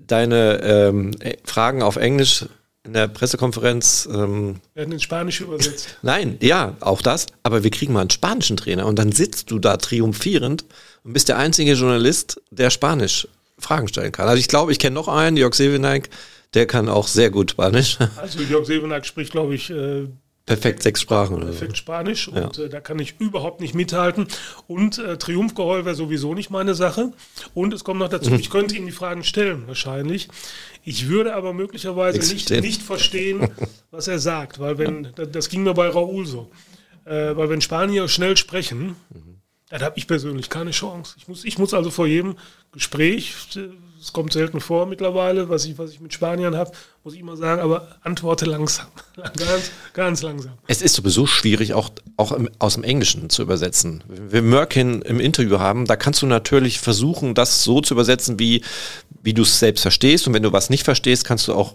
deine 0.00 0.62
ähm, 0.62 1.10
Fragen 1.44 1.82
auf 1.82 1.96
Englisch 1.96 2.46
in 2.86 2.92
der 2.92 3.08
Pressekonferenz. 3.08 4.08
Ähm, 4.10 4.56
werden 4.74 4.92
in 4.92 5.00
Spanisch 5.00 5.40
übersetzt. 5.40 5.98
Nein, 6.02 6.38
ja, 6.40 6.76
auch 6.80 7.02
das. 7.02 7.26
Aber 7.42 7.64
wir 7.64 7.70
kriegen 7.70 7.92
mal 7.92 8.00
einen 8.00 8.10
spanischen 8.10 8.56
Trainer 8.56 8.86
und 8.86 8.98
dann 8.98 9.12
sitzt 9.12 9.50
du 9.50 9.58
da 9.58 9.76
triumphierend 9.76 10.64
und 11.04 11.12
bist 11.12 11.28
der 11.28 11.38
einzige 11.38 11.72
Journalist, 11.72 12.40
der 12.50 12.70
Spanisch 12.70 13.28
Fragen 13.58 13.88
stellen 13.88 14.12
kann. 14.12 14.28
Also 14.28 14.38
ich 14.38 14.48
glaube, 14.48 14.72
ich 14.72 14.78
kenne 14.78 14.94
noch 14.94 15.08
einen, 15.08 15.36
Jörg 15.36 15.54
Sevenaik, 15.54 16.10
der 16.54 16.66
kann 16.66 16.88
auch 16.88 17.08
sehr 17.08 17.30
gut 17.30 17.52
Spanisch. 17.52 17.98
Also 18.16 18.40
Jörg 18.40 18.66
Sevenaik 18.66 19.06
spricht, 19.06 19.32
glaube 19.32 19.54
ich, 19.54 19.70
äh, 19.70 20.06
Perfekt 20.46 20.84
sechs 20.84 21.00
Sprachen 21.00 21.34
oder 21.34 21.46
Perfekt 21.46 21.72
so. 21.72 21.76
Spanisch 21.78 22.28
und 22.28 22.56
ja. 22.56 22.64
äh, 22.64 22.68
da 22.68 22.80
kann 22.80 23.00
ich 23.00 23.16
überhaupt 23.18 23.60
nicht 23.60 23.74
mithalten. 23.74 24.28
Und 24.68 24.98
äh, 24.98 25.18
Triumphgeheul 25.18 25.84
wäre 25.84 25.96
sowieso 25.96 26.34
nicht 26.34 26.50
meine 26.50 26.76
Sache. 26.76 27.12
Und 27.52 27.74
es 27.74 27.82
kommt 27.82 27.98
noch 27.98 28.08
dazu, 28.08 28.30
mhm. 28.30 28.38
ich 28.38 28.48
könnte 28.48 28.76
ihm 28.76 28.86
die 28.86 28.92
Fragen 28.92 29.24
stellen, 29.24 29.66
wahrscheinlich. 29.66 30.28
Ich 30.84 31.08
würde 31.08 31.34
aber 31.34 31.52
möglicherweise 31.52 32.20
nicht, 32.32 32.48
nicht 32.50 32.80
verstehen, 32.80 33.48
was 33.90 34.06
er 34.06 34.20
sagt, 34.20 34.60
weil 34.60 34.78
wenn, 34.78 35.08
das 35.16 35.48
ging 35.48 35.64
mir 35.64 35.74
bei 35.74 35.88
Raoul 35.88 36.26
so, 36.26 36.48
äh, 37.04 37.36
weil 37.36 37.50
wenn 37.50 37.60
Spanier 37.60 38.06
schnell 38.06 38.36
sprechen, 38.36 38.94
mhm. 39.10 39.35
Dann 39.68 39.82
habe 39.82 39.98
ich 39.98 40.06
persönlich 40.06 40.48
keine 40.48 40.70
Chance. 40.70 41.14
Ich 41.18 41.26
muss, 41.26 41.44
ich 41.44 41.58
muss 41.58 41.74
also 41.74 41.90
vor 41.90 42.06
jedem 42.06 42.36
Gespräch, 42.72 43.34
es 44.00 44.12
kommt 44.12 44.32
selten 44.32 44.60
vor 44.60 44.86
mittlerweile, 44.86 45.48
was 45.48 45.64
ich, 45.64 45.76
was 45.78 45.90
ich 45.90 46.00
mit 46.00 46.12
Spaniern 46.12 46.54
habe, 46.54 46.70
muss 47.02 47.14
ich 47.14 47.20
immer 47.20 47.36
sagen, 47.36 47.60
aber 47.60 47.96
antworte 48.02 48.44
langsam. 48.44 48.86
ganz, 49.16 49.70
ganz 49.92 50.22
langsam. 50.22 50.52
Es 50.68 50.82
ist 50.82 50.94
sowieso 50.94 51.26
schwierig, 51.26 51.74
auch, 51.74 51.90
auch 52.16 52.30
im, 52.30 52.48
aus 52.60 52.74
dem 52.74 52.84
Englischen 52.84 53.28
zu 53.28 53.42
übersetzen. 53.42 54.04
Wenn 54.06 54.32
wir 54.32 54.42
Merkin 54.42 55.02
im 55.02 55.18
Interview 55.18 55.58
haben, 55.58 55.86
da 55.86 55.96
kannst 55.96 56.22
du 56.22 56.26
natürlich 56.26 56.78
versuchen, 56.78 57.34
das 57.34 57.64
so 57.64 57.80
zu 57.80 57.94
übersetzen, 57.94 58.38
wie, 58.38 58.62
wie 59.22 59.34
du 59.34 59.42
es 59.42 59.58
selbst 59.58 59.82
verstehst. 59.82 60.28
Und 60.28 60.34
wenn 60.34 60.44
du 60.44 60.52
was 60.52 60.70
nicht 60.70 60.84
verstehst, 60.84 61.24
kannst 61.24 61.48
du 61.48 61.54
auch 61.54 61.74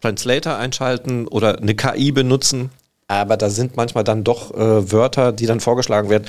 Translator 0.00 0.56
einschalten 0.56 1.26
oder 1.26 1.58
eine 1.58 1.74
KI 1.74 2.12
benutzen. 2.12 2.70
Aber 3.08 3.36
da 3.36 3.50
sind 3.50 3.76
manchmal 3.76 4.04
dann 4.04 4.24
doch 4.24 4.54
äh, 4.54 4.92
Wörter, 4.92 5.32
die 5.32 5.46
dann 5.46 5.60
vorgeschlagen 5.60 6.08
werden, 6.08 6.26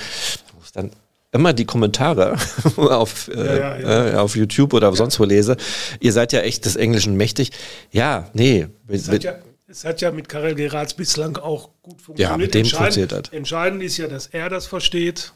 dann 0.76 0.92
immer 1.32 1.54
die 1.54 1.66
Kommentare 1.66 2.38
auf, 2.78 3.28
äh, 3.28 3.46
ja, 3.46 3.56
ja, 3.56 3.80
ja. 3.80 4.14
Äh, 4.14 4.16
auf 4.16 4.36
YouTube 4.36 4.74
oder 4.74 4.94
sonst 4.96 5.20
wo 5.20 5.26
lese. 5.26 5.58
Ihr 6.00 6.14
seid 6.14 6.34
ja 6.34 6.40
echt 6.42 6.66
des 6.66 6.76
Englischen 6.76 7.16
mächtig. 7.16 7.52
Ja, 7.92 8.30
nee. 8.34 8.68
Es 8.88 9.10
hat 9.10 9.24
ja, 9.24 9.36
es 9.68 9.84
hat 9.84 10.02
ja 10.02 10.12
mit 10.12 10.30
Karel 10.30 10.56
Geratz 10.56 10.94
bislang 10.94 11.38
auch 11.38 11.70
gut 11.82 12.02
funktioniert. 12.02 12.32
Ja, 12.32 12.38
mit 12.38 12.54
dem 12.54 12.62
entscheidend, 12.62 13.12
hat. 13.12 13.34
entscheidend 13.34 13.84
ist 13.84 13.98
ja, 13.98 14.08
dass 14.08 14.28
er 14.28 14.50
das 14.50 14.66
versteht, 14.66 15.34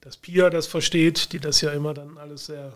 dass 0.00 0.16
Pia 0.16 0.50
das 0.50 0.66
versteht, 0.66 1.32
die 1.32 1.40
das 1.40 1.60
ja 1.60 1.70
immer 1.72 1.94
dann 1.94 2.18
alles 2.18 2.46
sehr 2.46 2.72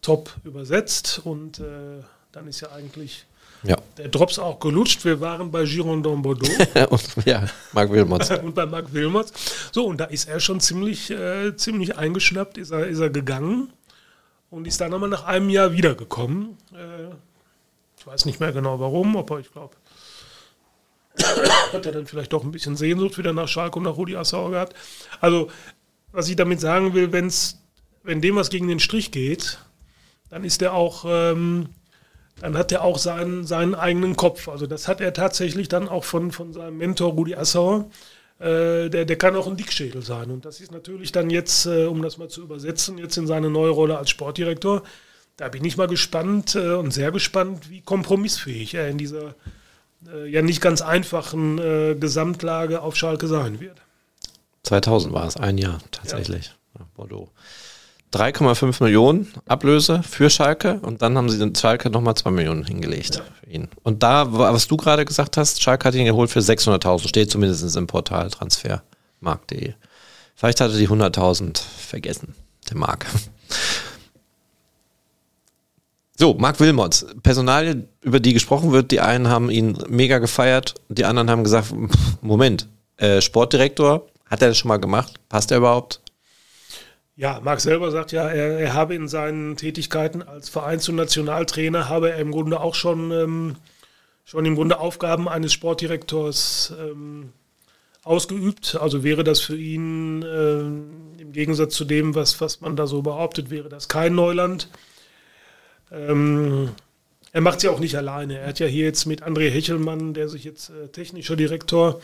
top 0.00 0.34
übersetzt 0.44 1.20
und 1.22 1.60
äh, 1.60 2.02
dann 2.32 2.48
ist 2.48 2.60
ja 2.60 2.72
eigentlich 2.72 3.26
ja. 3.64 3.76
Der 3.96 4.08
Drops 4.08 4.38
auch 4.38 4.58
gelutscht. 4.58 5.04
Wir 5.04 5.20
waren 5.20 5.50
bei 5.50 5.64
Girondin 5.64 6.22
Bordeaux. 6.22 6.48
und 6.90 7.02
ja, 7.24 7.46
Marc 7.72 7.90
Wilmots. 7.90 8.30
und 8.42 8.54
bei 8.54 8.66
Marc 8.66 8.92
Wilmots. 8.92 9.32
So, 9.72 9.86
und 9.86 9.98
da 9.98 10.06
ist 10.06 10.28
er 10.28 10.40
schon 10.40 10.60
ziemlich, 10.60 11.10
äh, 11.10 11.56
ziemlich 11.56 11.96
eingeschnappt, 11.96 12.58
ist 12.58 12.70
er, 12.70 12.86
ist 12.86 12.98
er 12.98 13.10
gegangen 13.10 13.72
und 14.50 14.66
ist 14.66 14.80
dann 14.80 14.90
nochmal 14.90 15.08
nach 15.08 15.24
einem 15.24 15.48
Jahr 15.48 15.72
wiedergekommen. 15.72 16.56
Äh, 16.72 17.14
ich 17.98 18.06
weiß 18.06 18.24
nicht 18.24 18.40
mehr 18.40 18.52
genau 18.52 18.80
warum, 18.80 19.16
aber 19.16 19.38
ich 19.38 19.52
glaube, 19.52 19.76
hat 21.72 21.86
er 21.86 21.92
dann 21.92 22.06
vielleicht 22.06 22.32
doch 22.32 22.42
ein 22.42 22.50
bisschen 22.50 22.76
Sehnsucht 22.76 23.16
wieder 23.16 23.32
nach 23.32 23.46
Schalke 23.46 23.78
und 23.78 23.84
nach 23.84 23.96
Rudi 23.96 24.16
Assauer 24.16 24.50
gehabt. 24.50 24.74
Also, 25.20 25.50
was 26.10 26.28
ich 26.28 26.36
damit 26.36 26.60
sagen 26.60 26.94
will, 26.94 27.12
wenn's, 27.12 27.62
wenn 28.02 28.20
dem 28.20 28.34
was 28.34 28.50
gegen 28.50 28.66
den 28.66 28.80
Strich 28.80 29.12
geht, 29.12 29.58
dann 30.30 30.42
ist 30.42 30.62
er 30.62 30.74
auch... 30.74 31.04
Ähm, 31.06 31.68
dann 32.42 32.58
hat 32.58 32.72
er 32.72 32.82
auch 32.82 32.98
seinen, 32.98 33.46
seinen 33.46 33.74
eigenen 33.76 34.16
Kopf. 34.16 34.48
Also 34.48 34.66
das 34.66 34.88
hat 34.88 35.00
er 35.00 35.12
tatsächlich 35.12 35.68
dann 35.68 35.88
auch 35.88 36.02
von, 36.02 36.32
von 36.32 36.52
seinem 36.52 36.76
Mentor 36.76 37.12
Rudi 37.12 37.36
Assauer. 37.36 37.86
Äh, 38.40 38.90
der, 38.90 39.04
der 39.04 39.16
kann 39.16 39.36
auch 39.36 39.46
ein 39.46 39.56
Dickschädel 39.56 40.02
sein. 40.02 40.30
Und 40.32 40.44
das 40.44 40.60
ist 40.60 40.72
natürlich 40.72 41.12
dann 41.12 41.30
jetzt, 41.30 41.66
äh, 41.66 41.84
um 41.84 42.02
das 42.02 42.18
mal 42.18 42.28
zu 42.28 42.42
übersetzen, 42.42 42.98
jetzt 42.98 43.16
in 43.16 43.28
seine 43.28 43.48
neue 43.48 43.70
Rolle 43.70 43.96
als 43.96 44.10
Sportdirektor. 44.10 44.82
Da 45.36 45.48
bin 45.48 45.64
ich 45.64 45.76
mal 45.76 45.86
gespannt 45.86 46.56
äh, 46.56 46.74
und 46.74 46.92
sehr 46.92 47.12
gespannt, 47.12 47.70
wie 47.70 47.80
kompromissfähig 47.80 48.74
er 48.74 48.88
in 48.88 48.98
dieser 48.98 49.36
äh, 50.12 50.28
ja 50.28 50.42
nicht 50.42 50.60
ganz 50.60 50.82
einfachen 50.82 51.58
äh, 51.58 51.94
Gesamtlage 51.94 52.82
auf 52.82 52.96
Schalke 52.96 53.28
sein 53.28 53.60
wird. 53.60 53.80
2000 54.64 55.14
war 55.14 55.28
es, 55.28 55.36
ein 55.36 55.58
Jahr 55.58 55.78
tatsächlich. 55.92 56.52
Ja. 56.76 56.86
Bordeaux. 56.96 57.30
3,5 58.12 58.82
Millionen 58.82 59.32
Ablöse 59.46 60.02
für 60.02 60.28
Schalke 60.28 60.78
und 60.82 61.02
dann 61.02 61.16
haben 61.16 61.30
sie 61.30 61.38
den 61.38 61.54
Schalke 61.54 61.90
nochmal 61.90 62.14
2 62.14 62.30
Millionen 62.30 62.64
hingelegt 62.64 63.16
ja. 63.16 63.22
für 63.40 63.50
ihn. 63.50 63.68
Und 63.82 64.02
da, 64.02 64.32
was 64.32 64.66
du 64.66 64.76
gerade 64.76 65.04
gesagt 65.04 65.36
hast, 65.36 65.62
Schalke 65.62 65.88
hat 65.88 65.94
ihn 65.94 66.04
geholt 66.04 66.30
für 66.30 66.40
600.000, 66.40 67.08
steht 67.08 67.30
zumindest 67.30 67.76
im 67.76 67.86
Portal 67.86 68.30
transfermarkt.de. 68.30 69.74
Vielleicht 70.34 70.60
hat 70.60 70.70
er 70.72 70.78
die 70.78 70.88
100.000 70.88 71.62
vergessen, 71.62 72.34
der 72.68 72.76
Marc. 72.76 73.06
So, 76.18 76.34
Marc 76.34 76.60
Wilmots, 76.60 77.06
Personalien, 77.22 77.88
über 78.02 78.20
die 78.20 78.32
gesprochen 78.32 78.70
wird, 78.70 78.90
die 78.90 79.00
einen 79.00 79.28
haben 79.28 79.50
ihn 79.50 79.78
mega 79.88 80.18
gefeiert, 80.18 80.74
die 80.88 81.04
anderen 81.04 81.30
haben 81.30 81.42
gesagt, 81.42 81.74
Moment, 82.20 82.68
äh, 82.98 83.20
Sportdirektor, 83.20 84.06
hat 84.26 84.42
er 84.42 84.48
das 84.48 84.58
schon 84.58 84.68
mal 84.68 84.76
gemacht? 84.76 85.14
Passt 85.28 85.50
er 85.50 85.58
überhaupt? 85.58 86.00
Ja, 87.14 87.40
Marc 87.42 87.60
selber 87.60 87.90
sagt 87.90 88.12
ja, 88.12 88.26
er, 88.28 88.58
er, 88.58 88.72
habe 88.72 88.94
in 88.94 89.06
seinen 89.06 89.56
Tätigkeiten 89.56 90.22
als 90.22 90.48
Vereins- 90.48 90.88
und 90.88 90.96
Nationaltrainer 90.96 91.88
habe 91.88 92.10
er 92.10 92.18
im 92.18 92.30
Grunde 92.30 92.60
auch 92.60 92.74
schon, 92.74 93.10
ähm, 93.10 93.56
schon 94.24 94.46
im 94.46 94.54
Grunde 94.54 94.80
Aufgaben 94.80 95.28
eines 95.28 95.52
Sportdirektors 95.52 96.72
ähm, 96.80 97.32
ausgeübt. 98.02 98.78
Also 98.80 99.04
wäre 99.04 99.24
das 99.24 99.40
für 99.40 99.56
ihn 99.56 100.22
äh, 100.22 100.60
im 101.20 101.32
Gegensatz 101.32 101.74
zu 101.74 101.84
dem, 101.84 102.14
was, 102.14 102.40
was 102.40 102.62
man 102.62 102.76
da 102.76 102.86
so 102.86 103.02
behauptet, 103.02 103.50
wäre 103.50 103.68
das 103.68 103.88
kein 103.88 104.14
Neuland. 104.14 104.68
Ähm, 105.90 106.70
er 107.32 107.40
macht 107.42 107.58
es 107.58 107.64
ja 107.64 107.70
auch 107.70 107.80
nicht 107.80 107.96
alleine. 107.96 108.38
Er 108.38 108.48
hat 108.48 108.58
ja 108.58 108.66
hier 108.66 108.86
jetzt 108.86 109.04
mit 109.04 109.22
André 109.22 109.50
Hechelmann, 109.50 110.14
der 110.14 110.30
sich 110.30 110.44
jetzt 110.44 110.70
äh, 110.70 110.88
technischer 110.88 111.36
Direktor 111.36 112.00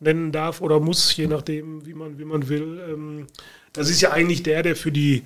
nennen 0.00 0.32
darf 0.32 0.60
oder 0.60 0.80
muss, 0.80 1.14
je 1.16 1.26
nachdem, 1.26 1.86
wie 1.86 1.94
man, 1.94 2.18
wie 2.18 2.24
man 2.24 2.48
will, 2.48 2.80
ähm, 2.88 3.26
das 3.72 3.88
ist 3.88 4.00
ja 4.00 4.10
eigentlich 4.10 4.42
der, 4.42 4.62
der 4.62 4.76
für 4.76 4.90
die, 4.90 5.24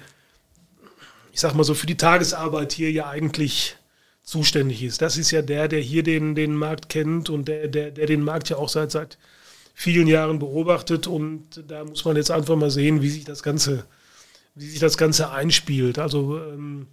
ich 1.32 1.40
sag 1.40 1.54
mal 1.54 1.64
so, 1.64 1.74
für 1.74 1.86
die 1.86 1.96
Tagesarbeit 1.96 2.72
hier 2.72 2.90
ja 2.90 3.08
eigentlich 3.08 3.76
zuständig 4.22 4.82
ist. 4.82 5.02
Das 5.02 5.16
ist 5.16 5.30
ja 5.30 5.42
der, 5.42 5.68
der 5.68 5.80
hier 5.80 6.02
den, 6.02 6.34
den 6.34 6.54
Markt 6.54 6.88
kennt 6.88 7.30
und 7.30 7.46
der, 7.46 7.68
der, 7.68 7.90
der 7.90 8.06
den 8.06 8.22
Markt 8.22 8.48
ja 8.48 8.56
auch 8.56 8.68
seit, 8.68 8.90
seit 8.90 9.18
vielen 9.74 10.06
Jahren 10.06 10.38
beobachtet. 10.38 11.06
Und 11.06 11.62
da 11.68 11.84
muss 11.84 12.04
man 12.04 12.16
jetzt 12.16 12.30
einfach 12.30 12.56
mal 12.56 12.70
sehen, 12.70 13.02
wie 13.02 13.10
sich 13.10 13.24
das 13.24 13.42
Ganze, 13.42 13.84
wie 14.54 14.66
sich 14.66 14.80
das 14.80 14.96
Ganze 14.96 15.30
einspielt. 15.30 15.98
Also 15.98 16.38
ähm, 16.38 16.86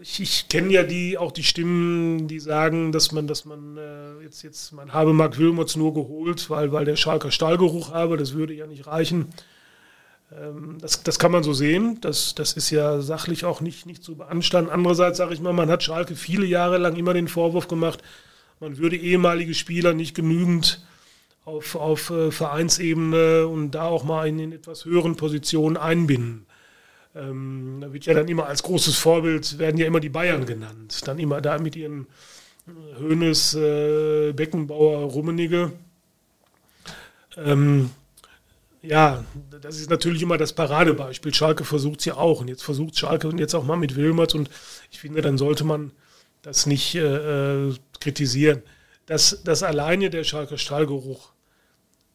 ich, 0.00 0.20
ich 0.20 0.48
kenne 0.48 0.72
ja 0.72 0.82
die 0.82 1.18
auch 1.18 1.32
die 1.32 1.44
Stimmen, 1.44 2.28
die 2.28 2.40
sagen, 2.40 2.92
dass 2.92 3.12
man, 3.12 3.26
dass 3.26 3.44
man 3.44 3.76
äh, 3.76 4.22
jetzt, 4.22 4.42
jetzt, 4.42 4.72
man 4.72 4.92
habe 4.92 5.12
Mark 5.12 5.38
Wilmots 5.38 5.76
nur 5.76 5.94
geholt, 5.94 6.50
weil, 6.50 6.72
weil 6.72 6.84
der 6.84 6.96
Schalker 6.96 7.30
Stahlgeruch 7.30 7.92
habe, 7.92 8.16
das 8.16 8.34
würde 8.34 8.54
ja 8.54 8.66
nicht 8.66 8.86
reichen. 8.86 9.28
Ähm, 10.32 10.78
das, 10.80 11.02
das 11.02 11.18
kann 11.18 11.32
man 11.32 11.42
so 11.42 11.52
sehen. 11.52 11.98
Das, 12.00 12.34
das 12.34 12.52
ist 12.52 12.70
ja 12.70 13.00
sachlich 13.00 13.44
auch 13.44 13.60
nicht, 13.60 13.86
nicht 13.86 14.04
zu 14.04 14.16
beanstanden. 14.16 14.70
Andererseits 14.70 15.18
sage 15.18 15.34
ich 15.34 15.40
mal, 15.40 15.52
man 15.52 15.70
hat 15.70 15.82
Schalke 15.82 16.16
viele 16.16 16.46
Jahre 16.46 16.78
lang 16.78 16.96
immer 16.96 17.14
den 17.14 17.28
Vorwurf 17.28 17.68
gemacht, 17.68 18.02
man 18.60 18.78
würde 18.78 18.96
ehemalige 18.96 19.54
Spieler 19.54 19.94
nicht 19.94 20.16
genügend 20.16 20.84
auf, 21.44 21.76
auf 21.76 22.10
äh, 22.10 22.30
Vereinsebene 22.32 23.46
und 23.46 23.70
da 23.70 23.84
auch 23.84 24.04
mal 24.04 24.26
in, 24.26 24.38
in 24.38 24.52
etwas 24.52 24.84
höheren 24.84 25.16
Positionen 25.16 25.76
einbinden. 25.76 26.47
Ähm, 27.18 27.78
da 27.80 27.92
wird 27.92 28.06
ja 28.06 28.14
dann 28.14 28.28
immer 28.28 28.46
als 28.46 28.62
großes 28.62 28.96
Vorbild, 28.96 29.58
werden 29.58 29.78
ja 29.78 29.86
immer 29.86 30.00
die 30.00 30.08
Bayern 30.08 30.46
genannt. 30.46 31.00
Dann 31.06 31.18
immer 31.18 31.40
da 31.40 31.58
mit 31.58 31.74
ihren 31.74 32.06
Hönes, 32.98 33.54
äh, 33.54 34.32
Beckenbauer, 34.32 35.10
Rummenige. 35.10 35.72
Ähm, 37.36 37.90
ja, 38.82 39.24
das 39.60 39.80
ist 39.80 39.90
natürlich 39.90 40.22
immer 40.22 40.38
das 40.38 40.52
Paradebeispiel. 40.52 41.34
Schalke 41.34 41.64
versucht 41.64 42.00
es 42.00 42.04
ja 42.04 42.16
auch. 42.16 42.40
Und 42.40 42.48
jetzt 42.48 42.62
versucht 42.62 42.96
Schalke 42.96 43.28
und 43.28 43.38
jetzt 43.38 43.54
auch 43.54 43.64
mal 43.64 43.76
mit 43.76 43.96
Wilmert. 43.96 44.34
Und 44.34 44.48
ich 44.90 45.00
finde, 45.00 45.20
dann 45.20 45.38
sollte 45.38 45.64
man 45.64 45.90
das 46.42 46.66
nicht 46.66 46.94
äh, 46.94 47.68
äh 47.68 47.74
kritisieren. 48.00 48.62
Dass, 49.06 49.42
dass 49.42 49.62
alleine 49.62 50.10
der 50.10 50.22
Schalke 50.22 50.58
Stahlgeruch, 50.58 51.32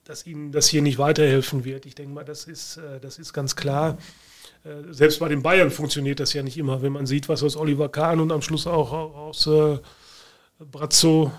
dass 0.06 0.26
ihnen 0.26 0.52
das 0.52 0.68
hier 0.68 0.82
nicht 0.82 0.98
weiterhelfen 0.98 1.66
wird. 1.66 1.86
Ich 1.86 1.96
denke 1.96 2.14
mal, 2.14 2.24
das 2.24 2.46
ist, 2.46 2.78
äh, 2.78 3.00
das 3.02 3.20
ist 3.20 3.34
ganz 3.34 3.56
klar. 3.56 3.98
Äh, 4.64 4.92
selbst 4.92 5.20
bei 5.20 5.30
den 5.30 5.44
Bayern 5.44 5.72
funktioniert 5.72 6.20
das 6.20 6.34
ja 6.34 6.44
nicht 6.44 6.58
immer. 6.58 6.82
Wenn 6.82 6.94
man 6.94 7.06
sieht, 7.06 7.30
was 7.30 7.44
aus 7.44 7.58
Oliver 7.58 7.90
Kahn 7.90 8.20
und 8.20 8.32
am 8.32 8.42
Schluss 8.42 8.68
auch 8.68 8.92
aus 8.92 9.48
äh, 9.48 9.78
Brazzo 10.60 11.32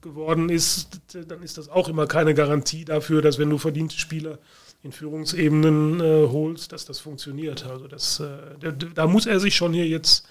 geworden 0.00 0.50
ist, 0.50 1.00
dann 1.12 1.42
ist 1.42 1.58
das 1.58 1.68
auch 1.68 1.88
immer 1.88 2.06
keine 2.06 2.34
Garantie 2.34 2.84
dafür, 2.84 3.22
dass 3.22 3.38
wenn 3.38 3.50
du 3.50 3.58
verdiente 3.58 3.98
Spieler 3.98 4.38
in 4.82 4.92
Führungsebenen 4.92 6.00
äh, 6.00 6.28
holst, 6.28 6.72
dass 6.72 6.84
das 6.84 7.00
funktioniert. 7.00 7.64
Also 7.66 7.88
das, 7.88 8.20
äh, 8.20 8.72
da 8.94 9.06
muss 9.06 9.26
er 9.26 9.40
sich 9.40 9.56
schon 9.56 9.72
hier 9.72 9.86
jetzt 9.86 10.26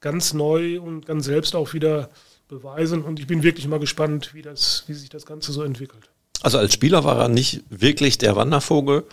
ganz 0.00 0.32
neu 0.32 0.80
und 0.80 1.04
ganz 1.04 1.24
selbst 1.24 1.56
auch 1.56 1.74
wieder 1.74 2.10
beweisen. 2.46 3.02
Und 3.02 3.18
ich 3.18 3.26
bin 3.26 3.42
wirklich 3.42 3.66
mal 3.66 3.80
gespannt, 3.80 4.34
wie, 4.34 4.42
das, 4.42 4.84
wie 4.86 4.94
sich 4.94 5.08
das 5.08 5.26
Ganze 5.26 5.52
so 5.52 5.62
entwickelt. 5.62 6.10
Also 6.42 6.58
als 6.58 6.72
Spieler 6.72 7.02
war 7.02 7.18
er 7.18 7.28
nicht 7.28 7.64
wirklich 7.68 8.18
der 8.18 8.36
Wandervogel, 8.36 9.04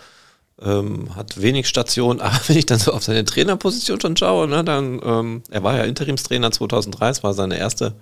ähm, 0.62 1.16
hat 1.16 1.42
wenig 1.42 1.68
Stationen, 1.68 2.22
aber 2.22 2.40
wenn 2.48 2.58
ich 2.58 2.66
dann 2.66 2.80
so 2.80 2.94
auf 2.94 3.04
seine 3.04 3.26
Trainerposition 3.26 4.00
schon 4.00 4.18
schaue, 4.18 4.48
ne, 4.48 4.64
dann, 4.64 5.02
ähm, 5.04 5.44
er 5.50 5.64
war 5.64 5.78
ja 5.78 5.84
Interimstrainer 5.84 6.52
2003, 6.52 7.08
das 7.08 7.24
war 7.24 7.34
seine 7.34 7.58
erste 7.58 7.96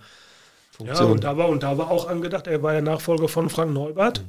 Funktion. 0.72 1.08
Ja, 1.08 1.12
und 1.12 1.24
da 1.24 1.38
war, 1.38 1.50
und 1.50 1.64
da 1.64 1.78
war 1.78 1.92
auch 1.92 2.08
angedacht, 2.08 2.48
er 2.48 2.64
war 2.64 2.74
ja 2.74 2.82
Nachfolger 2.82 3.28
von 3.28 3.50
Frank 3.50 3.74
Neubert. 3.74 4.24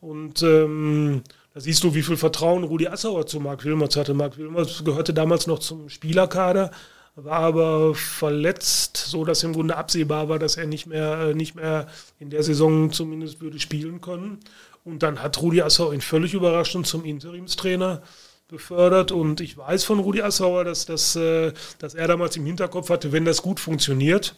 Und 0.00 0.42
ähm, 0.42 1.22
da 1.52 1.60
siehst 1.60 1.82
du, 1.84 1.94
wie 1.94 2.02
viel 2.02 2.16
Vertrauen 2.16 2.64
Rudi 2.64 2.86
Assauer 2.86 3.26
zu 3.26 3.40
Marc 3.40 3.64
Wilmots 3.64 3.96
hatte. 3.96 4.14
Marc 4.14 4.38
Wilmots 4.38 4.84
gehörte 4.84 5.12
damals 5.12 5.46
noch 5.46 5.58
zum 5.58 5.88
Spielerkader, 5.88 6.70
war 7.16 7.40
aber 7.40 7.94
verletzt, 7.94 8.96
so 8.96 9.24
dass 9.24 9.42
im 9.42 9.52
Grunde 9.52 9.76
absehbar 9.76 10.28
war, 10.28 10.38
dass 10.38 10.56
er 10.56 10.66
nicht 10.66 10.86
mehr, 10.86 11.18
äh, 11.18 11.34
nicht 11.34 11.54
mehr 11.54 11.86
in 12.18 12.30
der 12.30 12.42
Saison 12.42 12.92
zumindest 12.92 13.40
würde 13.40 13.58
spielen 13.58 14.00
können. 14.00 14.38
Und 14.84 15.02
dann 15.02 15.22
hat 15.22 15.40
Rudi 15.40 15.62
Assauer 15.62 15.92
ihn 15.92 16.00
völlig 16.00 16.34
überraschend 16.34 16.86
zum 16.86 17.04
Interimstrainer 17.04 18.02
befördert. 18.48 19.12
Und 19.12 19.40
ich 19.40 19.56
weiß 19.56 19.84
von 19.84 19.98
Rudi 19.98 20.22
Assauer, 20.22 20.64
dass, 20.64 20.86
dass, 20.86 21.16
äh, 21.16 21.52
dass 21.78 21.94
er 21.94 22.08
damals 22.08 22.36
im 22.36 22.46
Hinterkopf 22.46 22.90
hatte, 22.90 23.12
wenn 23.12 23.24
das 23.24 23.42
gut 23.42 23.60
funktioniert, 23.60 24.36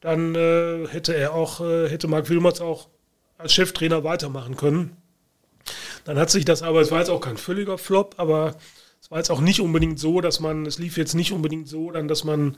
dann 0.00 0.34
äh, 0.34 0.86
hätte 0.88 1.14
er 1.14 1.34
auch, 1.34 1.60
hätte 1.60 2.08
Marc 2.08 2.30
Wilmots 2.30 2.60
auch 2.60 2.88
als 3.36 3.52
Cheftrainer 3.52 4.04
weitermachen 4.04 4.56
können. 4.56 4.96
Dann 6.04 6.18
hat 6.18 6.30
sich 6.30 6.44
das 6.44 6.62
aber, 6.62 6.80
es 6.80 6.90
war 6.90 7.00
jetzt 7.00 7.10
auch 7.10 7.20
kein 7.20 7.36
völliger 7.36 7.78
Flop, 7.78 8.14
aber 8.18 8.56
es 9.00 9.10
war 9.10 9.18
jetzt 9.18 9.30
auch 9.30 9.40
nicht 9.40 9.60
unbedingt 9.60 9.98
so, 9.98 10.20
dass 10.20 10.40
man, 10.40 10.66
es 10.66 10.78
lief 10.78 10.96
jetzt 10.96 11.14
nicht 11.14 11.32
unbedingt 11.32 11.68
so, 11.68 11.90
dann, 11.90 12.08
dass 12.08 12.24
man, 12.24 12.56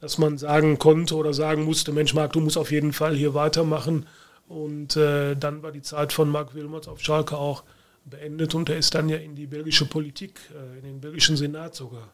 dass 0.00 0.18
man 0.18 0.38
sagen 0.38 0.78
konnte 0.78 1.16
oder 1.16 1.32
sagen 1.32 1.64
musste, 1.64 1.92
Mensch, 1.92 2.14
Marc, 2.14 2.32
du 2.32 2.40
musst 2.40 2.58
auf 2.58 2.70
jeden 2.70 2.92
Fall 2.92 3.14
hier 3.14 3.34
weitermachen. 3.34 4.06
Und 4.48 4.96
äh, 4.96 5.34
dann 5.34 5.62
war 5.62 5.72
die 5.72 5.82
Zeit 5.82 6.12
von 6.12 6.28
Marc 6.28 6.54
Wilmots 6.54 6.88
auf 6.88 7.00
Schalke 7.00 7.36
auch 7.36 7.62
beendet 8.04 8.54
und 8.54 8.68
er 8.68 8.76
ist 8.76 8.94
dann 8.94 9.08
ja 9.08 9.16
in 9.16 9.34
die 9.34 9.46
belgische 9.46 9.86
Politik, 9.86 10.40
äh, 10.54 10.78
in 10.78 10.84
den 10.84 11.00
belgischen 11.00 11.36
Senat 11.36 11.74
sogar 11.74 12.08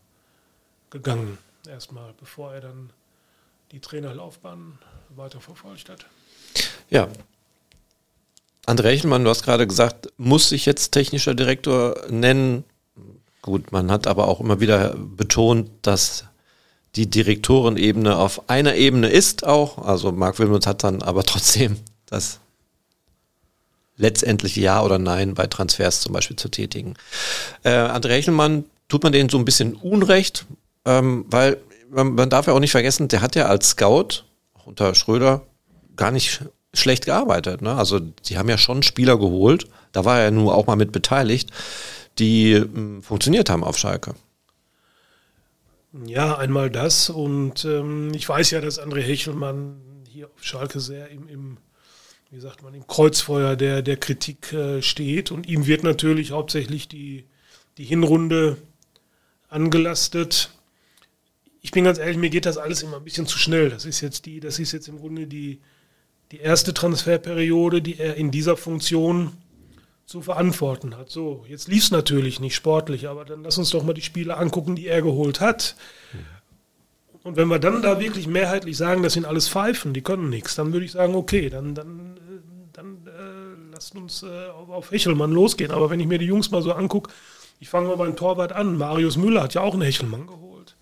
gegangen, 0.90 1.38
erstmal, 1.66 2.14
bevor 2.20 2.52
er 2.52 2.60
dann 2.60 2.90
die 3.72 3.80
Trainerlaufbahn 3.80 4.78
weiterverfolgt 5.16 5.88
hat. 5.88 6.06
Ja, 6.90 7.08
André 8.68 8.88
Echelmann, 8.88 9.24
du 9.24 9.30
hast 9.30 9.44
gerade 9.44 9.66
gesagt, 9.66 10.12
muss 10.18 10.50
sich 10.50 10.66
jetzt 10.66 10.90
technischer 10.90 11.34
Direktor 11.34 11.96
nennen. 12.10 12.64
Gut, 13.40 13.72
man 13.72 13.90
hat 13.90 14.06
aber 14.06 14.28
auch 14.28 14.40
immer 14.40 14.60
wieder 14.60 14.94
betont, 14.94 15.70
dass 15.82 16.24
die 16.94 17.08
Direktorenebene 17.08 18.16
auf 18.16 18.50
einer 18.50 18.74
Ebene 18.74 19.08
ist 19.08 19.46
auch. 19.46 19.78
Also 19.78 20.12
Marc 20.12 20.38
Wilmots 20.38 20.66
hat 20.66 20.84
dann 20.84 21.02
aber 21.02 21.22
trotzdem 21.24 21.78
das 22.10 22.40
letztendliche 23.96 24.60
Ja 24.60 24.82
oder 24.82 24.98
Nein 24.98 25.34
bei 25.34 25.46
Transfers 25.46 26.00
zum 26.00 26.12
Beispiel 26.12 26.36
zu 26.36 26.48
tätigen. 26.48 26.94
Äh, 27.64 27.70
André 27.70 28.10
Echelmann 28.18 28.64
tut 28.88 29.02
man 29.02 29.12
denen 29.12 29.28
so 29.28 29.38
ein 29.38 29.44
bisschen 29.44 29.74
Unrecht, 29.74 30.46
ähm, 30.84 31.26
weil 31.28 31.58
man, 31.90 32.14
man 32.14 32.30
darf 32.30 32.46
ja 32.46 32.52
auch 32.52 32.60
nicht 32.60 32.70
vergessen, 32.70 33.08
der 33.08 33.20
hat 33.20 33.34
ja 33.34 33.46
als 33.46 33.70
Scout, 33.70 34.24
unter 34.64 34.94
Schröder, 34.94 35.42
gar 35.96 36.10
nicht 36.10 36.42
schlecht 36.74 37.06
gearbeitet. 37.06 37.62
Ne? 37.62 37.74
Also 37.74 37.98
die 37.98 38.38
haben 38.38 38.48
ja 38.48 38.58
schon 38.58 38.82
Spieler 38.82 39.18
geholt, 39.18 39.66
da 39.92 40.04
war 40.04 40.20
er 40.20 40.30
nur 40.30 40.54
auch 40.54 40.66
mal 40.66 40.76
mit 40.76 40.92
beteiligt, 40.92 41.50
die 42.18 42.54
mh, 42.60 42.74
hm, 42.74 43.02
funktioniert 43.02 43.50
haben 43.50 43.64
auf 43.64 43.78
Schalke. 43.78 44.14
Ja, 46.04 46.36
einmal 46.36 46.70
das 46.70 47.08
und 47.08 47.64
ähm, 47.64 48.12
ich 48.14 48.28
weiß 48.28 48.50
ja, 48.50 48.60
dass 48.60 48.80
André 48.80 49.00
Hechelmann 49.00 49.80
hier 50.06 50.26
auf 50.26 50.44
Schalke 50.44 50.80
sehr 50.80 51.08
im, 51.08 51.28
im 51.28 51.56
wie 52.30 52.40
sagt 52.40 52.62
man, 52.62 52.74
im 52.74 52.86
Kreuzfeuer 52.86 53.56
der, 53.56 53.82
der 53.82 53.96
Kritik 53.96 54.52
äh, 54.52 54.82
steht 54.82 55.30
und 55.30 55.48
ihm 55.48 55.66
wird 55.66 55.82
natürlich 55.82 56.32
hauptsächlich 56.32 56.88
die, 56.88 57.24
die 57.78 57.84
Hinrunde 57.84 58.58
angelastet. 59.48 60.50
Ich 61.62 61.70
bin 61.70 61.84
ganz 61.84 61.98
ehrlich, 61.98 62.18
mir 62.18 62.30
geht 62.30 62.46
das 62.46 62.58
alles 62.58 62.82
immer 62.82 62.98
ein 62.98 63.04
bisschen 63.04 63.26
zu 63.26 63.38
schnell. 63.38 63.70
Das 63.70 63.84
ist 63.84 64.00
jetzt 64.00 64.26
die, 64.26 64.40
das 64.40 64.58
ist 64.58 64.72
jetzt 64.72 64.88
im 64.88 64.98
Grunde 64.98 65.26
die, 65.26 65.60
die 66.30 66.38
erste 66.38 66.74
Transferperiode, 66.74 67.80
die 67.80 67.98
er 67.98 68.16
in 68.16 68.30
dieser 68.30 68.56
Funktion 68.56 69.32
zu 70.04 70.20
verantworten 70.20 70.96
hat. 70.96 71.10
So, 71.10 71.44
jetzt 71.48 71.68
lief 71.68 71.84
es 71.84 71.90
natürlich 71.90 72.40
nicht 72.40 72.54
sportlich, 72.54 73.08
aber 73.08 73.24
dann 73.24 73.42
lass 73.42 73.58
uns 73.58 73.70
doch 73.70 73.82
mal 73.82 73.94
die 73.94 74.02
Spiele 74.02 74.36
angucken, 74.36 74.76
die 74.76 74.86
er 74.86 75.02
geholt 75.02 75.40
hat. 75.40 75.76
Und 77.28 77.36
wenn 77.36 77.48
wir 77.48 77.58
dann 77.58 77.82
da 77.82 78.00
wirklich 78.00 78.26
mehrheitlich 78.26 78.78
sagen, 78.78 79.02
das 79.02 79.12
sind 79.12 79.26
alles 79.26 79.50
Pfeifen, 79.50 79.92
die 79.92 80.00
können 80.00 80.30
nichts, 80.30 80.54
dann 80.54 80.72
würde 80.72 80.86
ich 80.86 80.92
sagen, 80.92 81.14
okay, 81.14 81.50
dann, 81.50 81.74
dann, 81.74 82.16
dann 82.72 83.06
äh, 83.06 83.70
lasst 83.70 83.94
uns 83.94 84.22
äh, 84.22 84.48
auf 84.48 84.90
Hechelmann 84.90 85.30
losgehen. 85.32 85.70
Aber 85.70 85.90
wenn 85.90 86.00
ich 86.00 86.06
mir 86.06 86.16
die 86.16 86.24
Jungs 86.24 86.50
mal 86.50 86.62
so 86.62 86.72
angucke, 86.72 87.12
ich 87.60 87.68
fange 87.68 87.88
mal 87.88 87.98
beim 87.98 88.16
Torwart 88.16 88.52
an. 88.52 88.78
Marius 88.78 89.18
Müller 89.18 89.42
hat 89.42 89.52
ja 89.52 89.60
auch 89.60 89.74
einen 89.74 89.82
Hechelmann 89.82 90.26
geholt. 90.26 90.74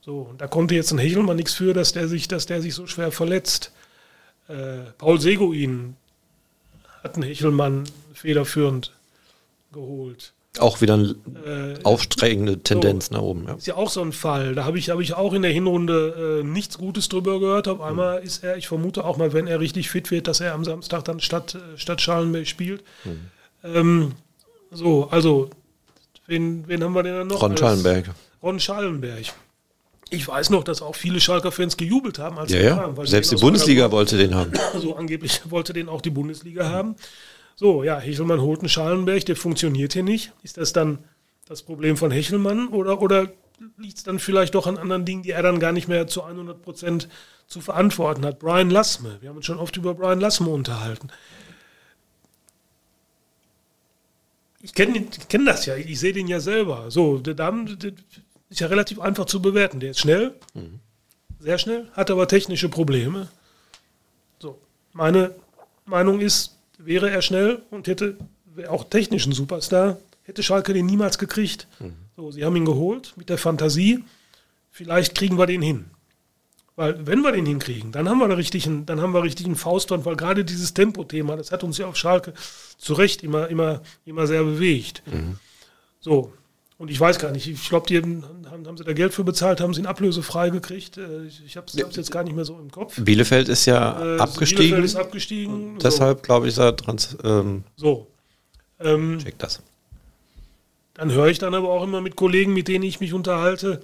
So, 0.00 0.20
und 0.20 0.40
da 0.40 0.46
konnte 0.46 0.74
jetzt 0.74 0.90
ein 0.90 0.96
Hechelmann 0.96 1.36
nichts 1.36 1.52
für, 1.52 1.74
dass 1.74 1.92
der 1.92 2.08
sich, 2.08 2.28
dass 2.28 2.46
der 2.46 2.62
sich 2.62 2.72
so 2.72 2.86
schwer 2.86 3.12
verletzt. 3.12 3.70
Äh, 4.48 4.92
Paul 4.96 5.20
Seguin 5.20 5.96
hat 7.02 7.16
einen 7.16 7.24
Hechelmann 7.24 7.84
federführend 8.14 8.94
geholt. 9.70 10.32
Auch 10.60 10.80
wieder 10.80 10.94
eine 10.94 11.14
äh, 11.46 11.82
aufsteigende 11.84 12.62
Tendenz 12.62 13.06
so, 13.06 13.14
nach 13.14 13.22
oben. 13.22 13.44
Ja. 13.46 13.54
Ist 13.54 13.66
ja 13.66 13.76
auch 13.76 13.90
so 13.90 14.00
ein 14.02 14.12
Fall. 14.12 14.54
Da 14.54 14.64
habe 14.64 14.78
ich, 14.78 14.90
hab 14.90 15.00
ich 15.00 15.14
auch 15.14 15.32
in 15.32 15.42
der 15.42 15.50
Hinrunde 15.50 16.40
äh, 16.40 16.44
nichts 16.44 16.78
Gutes 16.78 17.08
drüber 17.08 17.40
gehört. 17.40 17.68
Auf 17.68 17.80
einmal 17.80 18.20
mhm. 18.20 18.26
ist 18.26 18.44
er, 18.44 18.56
ich 18.56 18.68
vermute 18.68 19.04
auch 19.04 19.16
mal, 19.16 19.32
wenn 19.32 19.46
er 19.46 19.60
richtig 19.60 19.90
fit 19.90 20.10
wird, 20.10 20.28
dass 20.28 20.40
er 20.40 20.54
am 20.54 20.64
Samstag 20.64 21.04
dann 21.04 21.20
statt, 21.20 21.54
äh, 21.54 21.78
statt 21.78 22.00
Schallenberg 22.00 22.46
spielt. 22.46 22.82
Mhm. 23.04 23.20
Ähm, 23.64 24.12
so, 24.70 25.08
also, 25.10 25.50
wen, 26.26 26.66
wen 26.68 26.82
haben 26.82 26.92
wir 26.92 27.02
denn 27.02 27.14
dann 27.14 27.26
noch? 27.26 27.42
Ron 27.42 27.56
Schallenberg. 27.56 28.10
Ron 28.42 28.60
Schallenberg. 28.60 29.26
Ich 30.10 30.26
weiß 30.26 30.50
noch, 30.50 30.64
dass 30.64 30.80
auch 30.80 30.94
viele 30.94 31.20
Schalker-Fans 31.20 31.76
gejubelt 31.76 32.18
haben, 32.18 32.38
als 32.38 32.50
ja, 32.50 32.60
ja. 32.60 32.76
Kamen, 32.76 33.06
Selbst 33.06 33.30
die 33.30 33.36
Bundesliga 33.36 33.90
wollte 33.90 34.16
den 34.16 34.34
haben. 34.34 34.52
So 34.80 34.96
angeblich 34.96 35.42
wollte 35.50 35.72
den 35.72 35.88
auch 35.88 36.00
die 36.00 36.10
Bundesliga 36.10 36.68
haben. 36.70 36.96
So, 37.58 37.82
ja, 37.82 37.98
Hechelmann 37.98 38.40
holt 38.40 38.60
einen 38.60 38.68
Schalenberg, 38.68 39.26
der 39.26 39.34
funktioniert 39.34 39.92
hier 39.92 40.04
nicht. 40.04 40.32
Ist 40.44 40.58
das 40.58 40.72
dann 40.72 41.00
das 41.44 41.64
Problem 41.64 41.96
von 41.96 42.12
Hechelmann 42.12 42.68
oder, 42.68 43.02
oder 43.02 43.32
liegt 43.76 43.98
es 43.98 44.04
dann 44.04 44.20
vielleicht 44.20 44.54
doch 44.54 44.68
an 44.68 44.78
anderen 44.78 45.04
Dingen, 45.04 45.24
die 45.24 45.32
er 45.32 45.42
dann 45.42 45.58
gar 45.58 45.72
nicht 45.72 45.88
mehr 45.88 46.06
zu 46.06 46.22
100 46.22 46.62
Prozent 46.62 47.08
zu 47.48 47.60
verantworten 47.60 48.24
hat? 48.24 48.38
Brian 48.38 48.70
Lassme, 48.70 49.16
wir 49.20 49.28
haben 49.28 49.38
uns 49.38 49.46
schon 49.46 49.58
oft 49.58 49.76
über 49.76 49.94
Brian 49.94 50.20
Lassme 50.20 50.50
unterhalten. 50.50 51.08
Ich 54.62 54.72
kenne 54.72 55.06
kenn 55.28 55.44
das 55.44 55.66
ja, 55.66 55.74
ich 55.74 55.98
sehe 55.98 56.12
den 56.12 56.28
ja 56.28 56.38
selber. 56.38 56.92
So, 56.92 57.18
der 57.18 57.34
Damen, 57.34 57.76
ist 58.50 58.60
ja 58.60 58.68
relativ 58.68 59.00
einfach 59.00 59.24
zu 59.24 59.42
bewerten. 59.42 59.80
Der 59.80 59.90
ist 59.90 59.98
schnell, 59.98 60.36
mhm. 60.54 60.78
sehr 61.40 61.58
schnell, 61.58 61.88
hat 61.94 62.12
aber 62.12 62.28
technische 62.28 62.68
Probleme. 62.68 63.26
So, 64.38 64.60
meine 64.92 65.34
Meinung 65.86 66.20
ist, 66.20 66.57
wäre 66.88 67.10
er 67.10 67.22
schnell 67.22 67.62
und 67.70 67.86
hätte 67.86 68.16
auch 68.68 68.84
technischen 68.84 69.32
Superstar, 69.32 69.98
hätte 70.24 70.42
Schalke 70.42 70.72
den 70.72 70.86
niemals 70.86 71.18
gekriegt. 71.18 71.68
Mhm. 71.78 71.92
So, 72.16 72.30
sie 72.32 72.44
haben 72.44 72.56
ihn 72.56 72.64
geholt 72.64 73.12
mit 73.16 73.28
der 73.28 73.38
Fantasie, 73.38 74.02
vielleicht 74.70 75.14
kriegen 75.14 75.38
wir 75.38 75.46
den 75.46 75.62
hin. 75.62 75.84
Weil 76.74 77.06
wenn 77.06 77.20
wir 77.22 77.32
den 77.32 77.44
hinkriegen, 77.44 77.92
dann 77.92 78.08
haben 78.08 78.18
wir 78.18 78.24
einen 78.24 78.34
richtigen, 78.34 78.86
dann 78.86 79.00
haben 79.00 79.12
wir 79.12 79.22
richtigen 79.22 79.56
Faustwand, 79.56 80.04
weil 80.04 80.16
gerade 80.16 80.44
dieses 80.44 80.74
Tempothema, 80.74 81.36
das 81.36 81.52
hat 81.52 81.62
uns 81.62 81.76
ja 81.76 81.86
auf 81.86 81.96
Schalke 81.96 82.32
zu 82.78 82.94
Recht 82.94 83.22
immer, 83.22 83.48
immer, 83.48 83.82
immer 84.04 84.26
sehr 84.26 84.44
bewegt. 84.44 85.02
Mhm. 85.06 85.38
So, 86.00 86.32
und 86.78 86.92
ich 86.92 87.00
weiß 87.00 87.18
gar 87.18 87.32
nicht, 87.32 87.48
ich 87.48 87.68
glaube, 87.68 87.88
die 87.88 87.98
haben, 87.98 88.24
haben 88.48 88.76
sie 88.76 88.84
da 88.84 88.92
Geld 88.92 89.12
für 89.12 89.24
bezahlt, 89.24 89.60
haben 89.60 89.74
sie 89.74 89.80
ihn 89.80 89.86
ablösefrei 89.86 90.50
gekriegt. 90.50 90.96
Äh, 90.96 91.26
ich 91.26 91.56
habe 91.56 91.66
es 91.66 91.74
jetzt 91.74 92.12
gar 92.12 92.22
nicht 92.22 92.36
mehr 92.36 92.44
so 92.44 92.56
im 92.56 92.70
Kopf. 92.70 92.94
Bielefeld 93.00 93.48
ist 93.48 93.66
ja 93.66 94.16
äh, 94.16 94.18
abgestiegen. 94.20 94.62
Bielefeld 94.62 94.84
ist 94.84 94.96
abgestiegen. 94.96 95.72
So. 95.74 95.78
Deshalb 95.80 96.22
glaube 96.22 96.46
ich, 96.46 96.52
ist 96.52 96.58
er 96.58 96.76
trans. 96.76 97.16
Ähm, 97.24 97.64
so. 97.76 98.06
Ähm, 98.78 99.18
check 99.18 99.36
das. 99.38 99.60
Dann 100.94 101.10
höre 101.10 101.26
ich 101.26 101.40
dann 101.40 101.54
aber 101.54 101.68
auch 101.68 101.82
immer 101.82 102.00
mit 102.00 102.14
Kollegen, 102.14 102.52
mit 102.52 102.68
denen 102.68 102.84
ich 102.84 103.00
mich 103.00 103.12
unterhalte. 103.12 103.82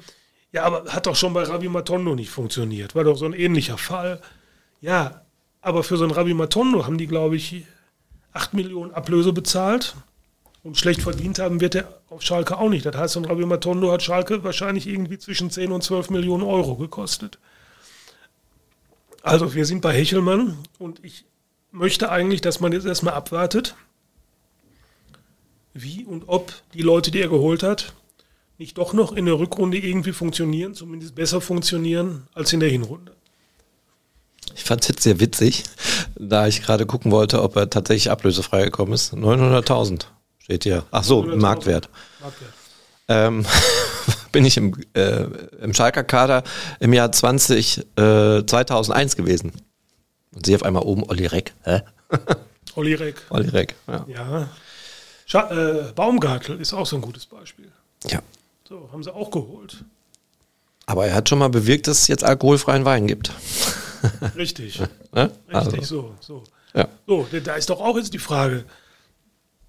Ja, 0.53 0.63
aber 0.63 0.85
hat 0.93 1.07
doch 1.07 1.17
schon 1.17 1.35
bei 1.35 1.43
Rabi 1.43 1.69
Matondo 1.69 2.15
nicht 2.15 2.31
funktioniert. 2.31 2.95
War 2.95 3.03
doch 3.03 3.17
so 3.17 3.25
ein 3.25 3.33
ähnlicher 3.33 3.77
Fall. 3.77 4.21
Ja, 4.81 5.23
aber 5.61 5.83
für 5.83 5.97
so 5.97 6.05
einen 6.05 6.13
Rabi 6.13 6.33
Matondo 6.33 6.87
haben 6.87 6.99
die, 6.99 7.09
glaube 7.09 7.35
ich, 7.35 7.65
8 8.35 8.55
Millionen 8.55 8.93
Ablöse 8.93 9.33
bezahlt. 9.33 9.97
Und 10.65 10.79
schlecht 10.79 11.03
verdient 11.03 11.39
haben 11.39 11.61
wird 11.61 11.75
er 11.75 12.01
auf 12.09 12.23
Schalke 12.23 12.57
auch 12.57 12.71
nicht. 12.71 12.87
Das 12.87 12.97
heißt, 12.97 13.15
so 13.15 13.23
ein 13.23 13.49
Matondo 13.49 13.93
hat 13.93 14.03
Schalke 14.03 14.43
wahrscheinlich 14.45 14.87
irgendwie 14.87 15.19
zwischen 15.19 15.51
10 15.51 15.71
und 15.71 15.85
12 15.85 16.09
Millionen 16.09 16.43
Euro 16.43 16.77
gekostet. 16.77 17.39
Also 19.23 19.55
wir 19.55 19.67
sind 19.67 19.83
bei 19.83 19.93
Hechelmann 19.93 20.57
und 20.79 21.05
ich 21.05 21.27
möchte 21.71 22.11
eigentlich, 22.11 22.41
dass 22.41 22.61
man 22.61 22.73
jetzt 22.73 22.87
erstmal 22.87 23.13
abwartet, 23.13 23.75
wie 25.75 26.05
und 26.05 26.25
ob 26.29 26.53
die 26.73 26.83
Leute, 26.83 27.11
die 27.11 27.21
er 27.21 27.29
geholt 27.29 27.63
hat, 27.63 27.93
nicht 28.57 28.79
doch 28.79 28.95
noch 28.95 29.13
in 29.13 29.27
der 29.27 29.39
Rückrunde 29.39 29.77
irgendwie 29.77 30.13
funktionieren, 30.13 30.75
zumindest 30.75 31.15
besser 31.15 31.43
funktionieren 31.43 32.27
als 32.33 32.53
in 32.55 32.61
der 32.61 32.71
Hinrunde. 32.71 33.13
Ich 34.55 34.65
fand 34.65 34.83
es 34.83 34.89
jetzt 34.89 35.03
sehr 35.03 35.21
witzig, 35.21 35.65
da 36.15 36.47
ich 36.47 36.63
gerade 36.63 36.87
gucken 36.87 37.11
wollte, 37.11 37.43
ob 37.43 37.57
er 37.57 37.69
tatsächlich 37.69 38.11
ablösefrei 38.11 38.65
gekommen 38.65 38.95
ist. 38.95 39.13
900.000. 39.13 40.07
Steht 40.45 40.65
hier. 40.65 40.85
Ach 40.91 41.03
so, 41.03 41.23
Marktwert. 41.23 41.89
Marktwert. 42.21 42.53
Ähm, 43.09 43.47
bin 44.33 44.45
ich 44.45 44.59
im, 44.59 44.75
äh, 44.93 45.23
im 45.63 45.73
Schalker 45.73 46.05
Kader 46.05 46.43
im 46.81 46.93
Jahr 46.93 47.11
20, 47.11 47.79
äh, 47.97 48.45
2001 48.45 49.17
gewesen. 49.17 49.53
Und 50.35 50.45
sehe 50.45 50.57
auf 50.57 50.63
einmal 50.63 50.83
oben 50.83 51.03
Olli 51.09 51.25
Reck. 51.25 51.55
Hä? 51.63 51.81
Olli 52.75 52.93
Reck. 52.93 53.23
Olli 53.31 53.49
Reck, 53.49 53.75
ja. 53.87 54.05
ja. 54.07 54.49
Scha 55.25 55.51
äh, 55.51 55.93
Baumgartel 55.95 56.61
ist 56.61 56.75
auch 56.75 56.85
so 56.85 56.97
ein 56.97 57.03
gutes 57.03 57.25
Beispiel. 57.25 57.73
Ja. 58.07 58.21
So, 58.69 58.91
haben 58.93 59.03
sie 59.03 59.15
auch 59.15 59.31
geholt. 59.31 59.83
Aber 60.85 61.07
er 61.07 61.15
hat 61.15 61.31
schon 61.31 61.39
mal 61.39 61.49
bewirkt, 61.49 61.87
dass 61.87 62.03
es 62.03 62.09
jetzt 62.09 62.23
alkoholfreien 62.23 62.85
Wein 62.85 63.07
gibt. 63.07 63.31
Richtig. 64.37 64.79
Ne? 65.13 65.31
Richtig, 65.49 65.55
Also, 65.55 65.81
so, 65.81 66.15
so. 66.21 66.45
ja. 66.75 66.87
So, 67.07 67.27
da 67.43 67.55
ist 67.55 67.71
doch 67.71 67.81
auch 67.81 67.97
jetzt 67.97 68.13
die 68.13 68.19
Frage. 68.19 68.67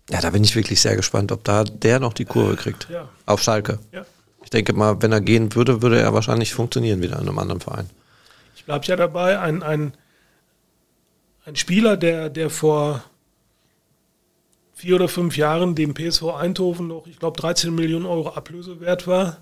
Ja, 0.09 0.21
da 0.21 0.29
bin 0.29 0.43
ich 0.43 0.55
wirklich 0.55 0.81
sehr 0.81 0.95
gespannt, 0.95 1.31
ob 1.31 1.43
da 1.43 1.63
der 1.63 1.99
noch 1.99 2.13
die 2.13 2.25
Kurve 2.25 2.55
kriegt. 2.55 2.87
Ja. 2.89 3.09
Auf 3.25 3.41
Schalke. 3.41 3.79
Ja. 3.91 4.05
Ich 4.43 4.51
denke 4.51 4.73
mal, 4.73 5.01
wenn 5.01 5.11
er 5.11 5.21
gehen 5.21 5.55
würde, 5.55 5.81
würde 5.81 5.99
er 5.99 6.13
wahrscheinlich 6.13 6.53
funktionieren 6.53 7.01
wieder 7.01 7.15
in 7.15 7.27
einem 7.27 7.39
anderen 7.39 7.61
Verein. 7.61 7.89
Ich 8.55 8.65
bleibe 8.65 8.85
ja 8.85 8.95
dabei, 8.95 9.39
ein, 9.39 9.63
ein, 9.63 9.93
ein 11.45 11.55
Spieler, 11.55 11.97
der, 11.97 12.29
der 12.29 12.51
vor 12.51 13.03
vier 14.75 14.95
oder 14.95 15.07
fünf 15.07 15.37
Jahren 15.37 15.73
dem 15.73 15.95
PSV 15.95 16.23
Eindhoven 16.35 16.87
noch, 16.87 17.07
ich 17.07 17.17
glaube, 17.17 17.41
13 17.41 17.73
Millionen 17.73 18.05
Euro 18.05 18.29
Ablöse 18.29 18.81
wert 18.81 19.07
war, 19.07 19.37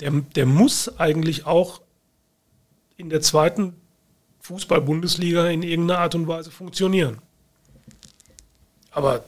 der, 0.00 0.12
der 0.12 0.46
muss 0.46 1.00
eigentlich 1.00 1.46
auch 1.46 1.80
in 2.96 3.10
der 3.10 3.20
zweiten 3.20 3.74
Fußball-Bundesliga 4.40 5.48
in 5.48 5.62
irgendeiner 5.62 6.00
Art 6.00 6.14
und 6.14 6.28
Weise 6.28 6.50
funktionieren. 6.50 7.18
Aber 8.94 9.24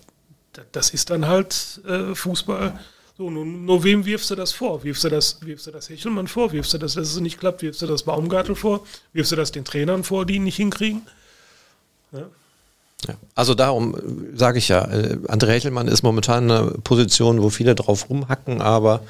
da- 0.53 0.63
das 0.73 0.91
ist 0.91 1.11
dann 1.11 1.27
halt 1.27 1.81
äh, 1.87 2.15
Fußball. 2.15 2.79
So, 3.19 3.31
nur, 3.31 3.45
nur 3.47 3.83
wem 3.83 4.05
wirfst 4.05 4.31
du 4.31 4.35
das 4.35 4.53
vor? 4.53 4.85
Wirfst 4.85 5.05
du 5.05 5.09
das, 5.09 5.39
wirfst 5.41 5.67
du 5.67 5.71
das 5.71 5.89
Hechelmann 5.89 6.29
vor? 6.29 6.53
Wirfst 6.53 6.75
du 6.75 6.79
das, 6.79 6.95
dass 6.95 7.09
es 7.09 7.21
nicht 7.21 7.39
klappt? 7.41 7.63
Wirfst 7.63 7.81
du 7.83 7.87
das 7.87 8.03
Baumgartel 8.03 8.55
vor? 8.55 8.85
Wirfst 9.13 9.33
du 9.33 9.37
das 9.37 9.53
den 9.53 9.65
Trainern 9.65 10.05
vor, 10.05 10.27
die 10.27 10.35
ihn 10.35 10.45
nicht 10.45 10.57
hinkriegen? 10.57 11.03
Ja. 12.13 12.27
Also 13.35 13.55
darum 13.55 13.97
sage 14.35 14.59
ich 14.59 14.69
ja, 14.69 14.85
äh, 14.91 15.17
André 15.29 15.53
Hechelmann 15.53 15.87
ist 15.89 16.03
momentan 16.03 16.45
in 16.45 16.51
einer 16.51 16.71
Position, 16.83 17.43
wo 17.43 17.51
viele 17.51 17.75
drauf 17.75 18.09
rumhacken, 18.11 18.61
aber 18.63 19.03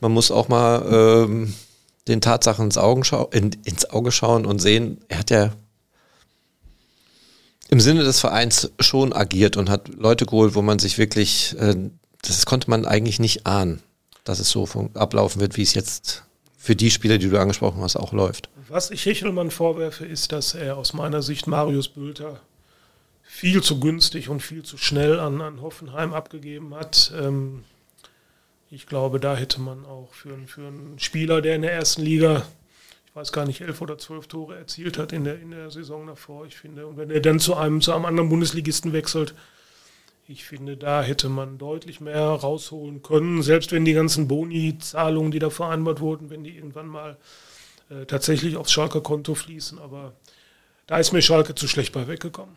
man 0.00 0.12
muss 0.12 0.30
auch 0.30 0.48
mal 0.48 0.84
ähm, 1.26 1.54
den 2.06 2.20
Tatsachen 2.20 2.66
ins, 2.66 2.78
Augen 2.78 3.02
in, 3.32 3.50
ins 3.64 3.90
Auge 3.90 4.12
schauen 4.12 4.46
und 4.46 4.60
sehen, 4.60 4.98
er 5.08 5.18
hat 5.18 5.30
ja 5.30 5.52
im 7.70 7.80
Sinne 7.80 8.04
des 8.04 8.20
Vereins 8.20 8.70
schon 8.80 9.12
agiert 9.12 9.56
und 9.56 9.68
hat 9.70 9.88
Leute 9.88 10.26
geholt, 10.26 10.54
wo 10.54 10.62
man 10.62 10.78
sich 10.78 10.98
wirklich, 10.98 11.56
äh, 11.58 11.74
das 12.22 12.46
konnte 12.46 12.70
man 12.70 12.84
eigentlich 12.86 13.18
nicht 13.18 13.46
ahnen, 13.46 13.82
dass 14.24 14.38
es 14.40 14.50
so 14.50 14.66
ablaufen 14.94 15.40
wird, 15.40 15.56
wie 15.56 15.62
es 15.62 15.74
jetzt 15.74 16.24
für 16.56 16.76
die 16.76 16.90
Spieler, 16.90 17.18
die 17.18 17.28
du 17.28 17.38
angesprochen 17.40 17.82
hast, 17.82 17.96
auch 17.96 18.12
läuft. 18.12 18.48
Was 18.68 18.90
ich 18.90 19.04
Hechelmann 19.06 19.50
vorwerfe, 19.50 20.04
ist, 20.04 20.32
dass 20.32 20.54
er 20.54 20.76
aus 20.76 20.92
meiner 20.92 21.22
Sicht 21.22 21.46
Marius 21.46 21.88
Bülter 21.88 22.40
viel 23.22 23.62
zu 23.62 23.78
günstig 23.80 24.28
und 24.28 24.40
viel 24.40 24.62
zu 24.62 24.76
schnell 24.76 25.20
an, 25.20 25.40
an 25.40 25.60
Hoffenheim 25.62 26.12
abgegeben 26.12 26.74
hat. 26.74 27.12
Ähm, 27.18 27.64
ich 28.70 28.86
glaube, 28.86 29.20
da 29.20 29.36
hätte 29.36 29.60
man 29.60 29.84
auch 29.86 30.12
für, 30.12 30.34
einen- 30.34 30.46
für 30.48 30.66
einen 30.66 30.98
Spieler, 30.98 31.40
der 31.40 31.56
in 31.56 31.62
der 31.62 31.72
ersten 31.72 32.02
Liga, 32.02 32.44
weiß 33.18 33.32
gar 33.32 33.46
nicht, 33.46 33.60
elf 33.60 33.80
oder 33.80 33.98
zwölf 33.98 34.28
Tore 34.28 34.56
erzielt 34.56 34.96
hat 34.96 35.12
in 35.12 35.24
der, 35.24 35.40
in 35.40 35.50
der 35.50 35.70
Saison 35.70 36.06
davor, 36.06 36.46
ich 36.46 36.56
finde, 36.56 36.86
und 36.86 36.96
wenn 36.96 37.10
er 37.10 37.20
dann 37.20 37.40
zu 37.40 37.56
einem, 37.56 37.80
zu 37.80 37.92
einem 37.92 38.04
anderen 38.04 38.28
Bundesligisten 38.28 38.92
wechselt, 38.92 39.34
ich 40.28 40.44
finde, 40.44 40.76
da 40.76 41.02
hätte 41.02 41.28
man 41.28 41.58
deutlich 41.58 42.00
mehr 42.00 42.22
rausholen 42.22 43.02
können, 43.02 43.42
selbst 43.42 43.72
wenn 43.72 43.84
die 43.84 43.92
ganzen 43.94 44.28
Boni-Zahlungen, 44.28 45.32
die 45.32 45.40
da 45.40 45.50
vereinbart 45.50 46.00
wurden, 46.00 46.30
wenn 46.30 46.44
die 46.44 46.54
irgendwann 46.54 46.86
mal 46.86 47.16
äh, 47.90 48.04
tatsächlich 48.06 48.56
aufs 48.56 48.70
Schalker 48.70 49.00
Konto 49.00 49.34
fließen. 49.34 49.80
Aber 49.80 50.12
da 50.86 50.98
ist 50.98 51.12
mir 51.12 51.22
Schalke 51.22 51.54
zu 51.54 51.66
schlecht 51.66 51.92
bei 51.92 52.06
weggekommen. 52.06 52.54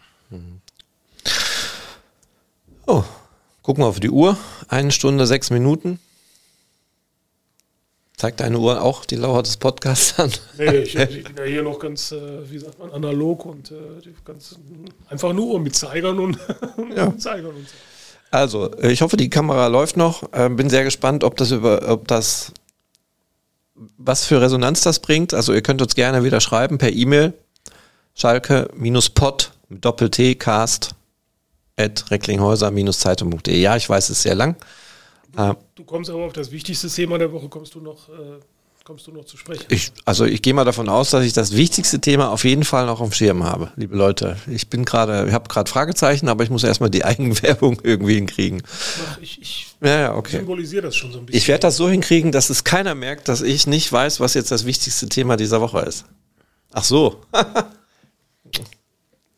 Oh, 2.86 3.04
gucken 3.64 3.84
wir 3.84 3.88
auf 3.88 4.00
die 4.00 4.10
Uhr. 4.10 4.38
Eine 4.68 4.92
Stunde, 4.92 5.26
sechs 5.26 5.50
Minuten. 5.50 6.00
Zeigt 8.22 8.40
deine 8.40 8.60
Uhr 8.60 8.84
auch 8.84 9.04
die 9.04 9.16
Lauer 9.16 9.42
des 9.42 9.58
Podcasts 9.58 10.20
an? 10.20 10.32
Nee, 10.56 10.78
ich, 10.78 10.96
ich 10.96 11.24
bin 11.24 11.38
ja 11.40 11.44
hier 11.44 11.64
noch 11.64 11.80
ganz, 11.80 12.12
äh, 12.12 12.48
wie 12.52 12.60
sagt 12.60 12.78
man, 12.78 12.92
analog 12.92 13.48
und 13.48 13.72
äh, 13.72 13.76
ganz, 14.24 14.60
einfach 15.10 15.34
nur 15.34 15.60
mit 15.60 15.76
Zeigern 15.76 16.20
und, 16.20 16.38
Ja. 16.96 17.06
und 17.06 17.20
Zeigern 17.20 17.56
und 17.56 17.68
so. 17.68 17.74
Also, 18.30 18.80
ich 18.80 19.02
hoffe, 19.02 19.18
die 19.18 19.32
Kamera 19.32 19.66
läuft 19.66 19.98
noch. 19.98 20.30
Ähm, 20.34 20.56
bin 20.56 20.70
sehr 20.70 20.84
gespannt, 20.84 21.24
ob 21.24 21.36
das 21.36 21.50
über, 21.50 21.90
ob 21.90 22.08
das, 22.08 22.52
was 23.98 24.24
für 24.24 24.40
Resonanz 24.40 24.82
das 24.82 25.00
bringt. 25.00 25.34
Also, 25.34 25.52
ihr 25.52 25.64
könnt 25.64 25.82
uns 25.82 25.96
gerne 25.96 26.24
wieder 26.24 26.42
schreiben 26.42 26.78
per 26.78 26.92
E-Mail. 26.94 27.34
Schalke-pod 28.14 29.52
Doppel-T, 29.72 30.36
cast 30.36 30.92
at 31.76 32.06
recklinghäuser-zeitung.de. 32.12 33.60
Ja, 33.60 33.78
ich 33.78 33.90
weiß, 33.90 34.12
es 34.12 34.18
ist 34.18 34.22
sehr 34.22 34.36
lang. 34.36 34.58
Äh, 35.38 35.54
Du 35.76 35.84
kommst 35.84 36.10
aber 36.10 36.24
auf 36.26 36.34
das 36.34 36.52
wichtigste 36.52 36.88
Thema 36.90 37.18
der 37.18 37.32
Woche, 37.32 37.48
kommst 37.50 37.74
du 37.76 37.80
noch, 37.82 38.10
äh, 38.10 38.40
kommst 38.84 39.08
du 39.08 39.12
noch 39.12 39.26
zu 39.26 39.38
sprechen. 39.38 39.66
Ich, 39.70 39.92
also 40.06 40.26
ich 40.26 40.42
gehe 40.42 40.54
mal 40.54 40.66
davon 40.66 40.90
aus, 40.90 41.12
dass 41.12 41.24
ich 41.24 41.34
das 41.34 41.56
wichtigste 41.56 42.00
Thema 42.02 42.30
auf 42.32 42.44
jeden 42.44 42.64
Fall 42.64 42.86
noch 42.88 43.00
auf 43.00 43.10
dem 43.10 43.14
Schirm 43.14 43.44
habe, 43.44 43.72
liebe 43.76 43.96
Leute. 43.96 44.38
Ich 44.48 44.70
bin 44.70 44.84
gerade, 44.86 45.26
ich 45.28 45.34
habe 45.34 45.48
gerade 45.48 45.70
Fragezeichen, 45.70 46.28
aber 46.30 46.44
ich 46.44 46.50
muss 46.50 46.64
erstmal 46.64 46.90
die 46.90 47.06
Eigenwerbung 47.06 47.80
irgendwie 47.84 48.16
hinkriegen. 48.16 48.62
Mach- 49.08 49.22
Ich, 49.22 49.42
ich 49.42 49.68
Ja, 49.82 50.00
ja, 50.00 50.16
okay. 50.16 50.38
symbolisiere 50.38 50.84
das 50.84 50.96
schon 50.96 51.12
so 51.12 51.20
ein 51.20 51.26
bisschen. 51.26 51.38
Ich 51.38 51.48
werde 51.48 51.62
das 51.62 51.78
so 51.78 51.90
hinkriegen, 51.90 52.32
dass 52.32 52.50
es 52.50 52.64
keiner 52.64 52.96
merkt, 52.96 53.28
dass 53.28 53.42
ich 53.42 53.68
nicht 53.68 53.92
weiß, 53.92 54.20
was 54.20 54.34
jetzt 54.34 54.52
das 54.52 54.66
wichtigste 54.66 55.08
Thema 55.10 55.38
dieser 55.38 55.62
Woche 55.62 55.80
ist. 55.82 56.06
Ach 56.74 56.84
so. 56.84 57.22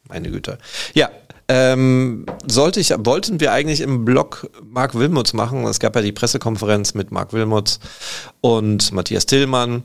Meine 0.08 0.30
Güte. 0.30 0.58
Ja, 0.94 1.10
ähm, 1.56 2.26
sollte 2.48 2.80
ich, 2.80 2.90
wollten 2.98 3.40
wir 3.40 3.52
eigentlich 3.52 3.82
im 3.82 4.06
Blog 4.06 4.50
Marc 4.64 4.96
Wilmots 4.96 5.34
machen. 5.34 5.64
Es 5.66 5.80
gab 5.80 5.96
ja 5.96 6.02
die 6.02 6.12
Pressekonferenz 6.12 6.96
mit 6.96 7.12
Marc 7.12 7.32
Wilmots 7.32 7.80
und 8.42 8.92
Matthias 8.92 9.28
Tillmann. 9.28 9.84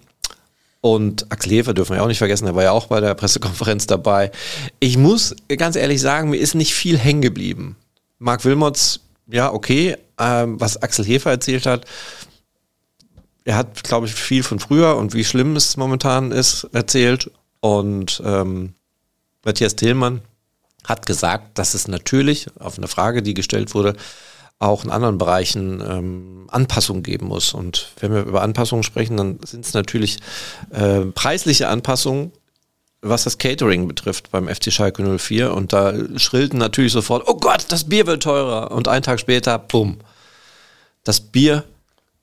Und 0.81 1.31
Axel 1.31 1.53
Hefer 1.53 1.75
dürfen 1.75 1.95
wir 1.95 2.03
auch 2.03 2.09
nicht 2.09 2.19
vergessen, 2.19 2.47
der 2.47 2.55
war 2.55 2.63
ja 2.63 2.71
auch 2.71 2.87
bei 2.87 3.01
der 3.01 3.15
Pressekonferenz 3.15 3.87
dabei. 3.87 4.31
Ich 4.81 4.97
muss 4.97 5.37
ganz 5.59 5.77
ehrlich 5.77 6.01
sagen, 6.01 6.31
mir 6.31 6.39
ist 6.39 6.55
nicht 6.55 6.73
viel 6.73 6.97
hängen 6.97 7.21
geblieben. 7.21 7.77
Marc 8.19 8.47
Wilmots, 8.47 9.01
ja, 9.27 9.53
okay, 9.53 9.99
ähm, 10.19 10.59
was 10.59 10.81
Axel 10.83 11.05
Hefer 11.05 11.33
erzählt 11.33 11.67
hat, 11.67 11.85
er 13.45 13.57
hat, 13.57 13.85
glaube 13.85 14.07
ich, 14.07 14.15
viel 14.15 14.43
von 14.43 14.59
früher 14.59 14.97
und 14.97 15.13
wie 15.13 15.25
schlimm 15.25 15.55
es 15.55 15.77
momentan 15.77 16.33
ist, 16.33 16.65
erzählt. 16.73 17.31
Und 17.61 18.23
ähm, 18.25 18.73
Matthias 19.45 19.77
Tillmann 19.77 20.23
hat 20.85 21.07
gesagt, 21.07 21.59
dass 21.59 21.75
es 21.75 21.89
natürlich 21.89 22.47
auf 22.59 22.79
eine 22.79 22.89
Frage, 22.89 23.23
die 23.23 23.35
gestellt 23.35 23.75
wurde, 23.75 23.95
auch 24.59 24.85
in 24.85 24.91
anderen 24.91 25.19
Bereichen 25.19 25.81
ähm, 25.81 26.47
Anpassungen 26.51 27.03
geben 27.03 27.27
muss. 27.27 27.53
Und 27.55 27.93
wenn 28.01 28.13
wir 28.13 28.23
über 28.23 28.43
Anpassungen 28.43 28.83
sprechen, 28.83 29.17
dann 29.17 29.39
sind 29.45 29.65
es 29.65 29.75
natürlich 29.75 30.19
äh, 30.71 31.03
preisliche 31.03 31.69
Anpassungen, 31.69 32.33
was 33.01 33.25
das 33.25 33.39
Catering 33.39 33.87
betrifft 33.87 34.31
beim 34.33 34.49
FC 34.49 34.73
Schalke 34.73 35.19
04. 35.19 35.55
Und 35.55 35.73
da 35.73 35.95
schrillten 36.17 36.59
natürlich 36.59 36.93
sofort, 36.93 37.29
oh 37.29 37.37
Gott, 37.37 37.67
das 37.69 37.85
Bier 37.85 38.07
wird 38.07 38.25
teurer. 38.25 38.73
Und 38.73 38.89
einen 38.89 39.05
Tag 39.05 39.21
später, 39.21 39.59
bumm, 39.59 39.99
das 41.05 41.21
Bier 41.21 41.65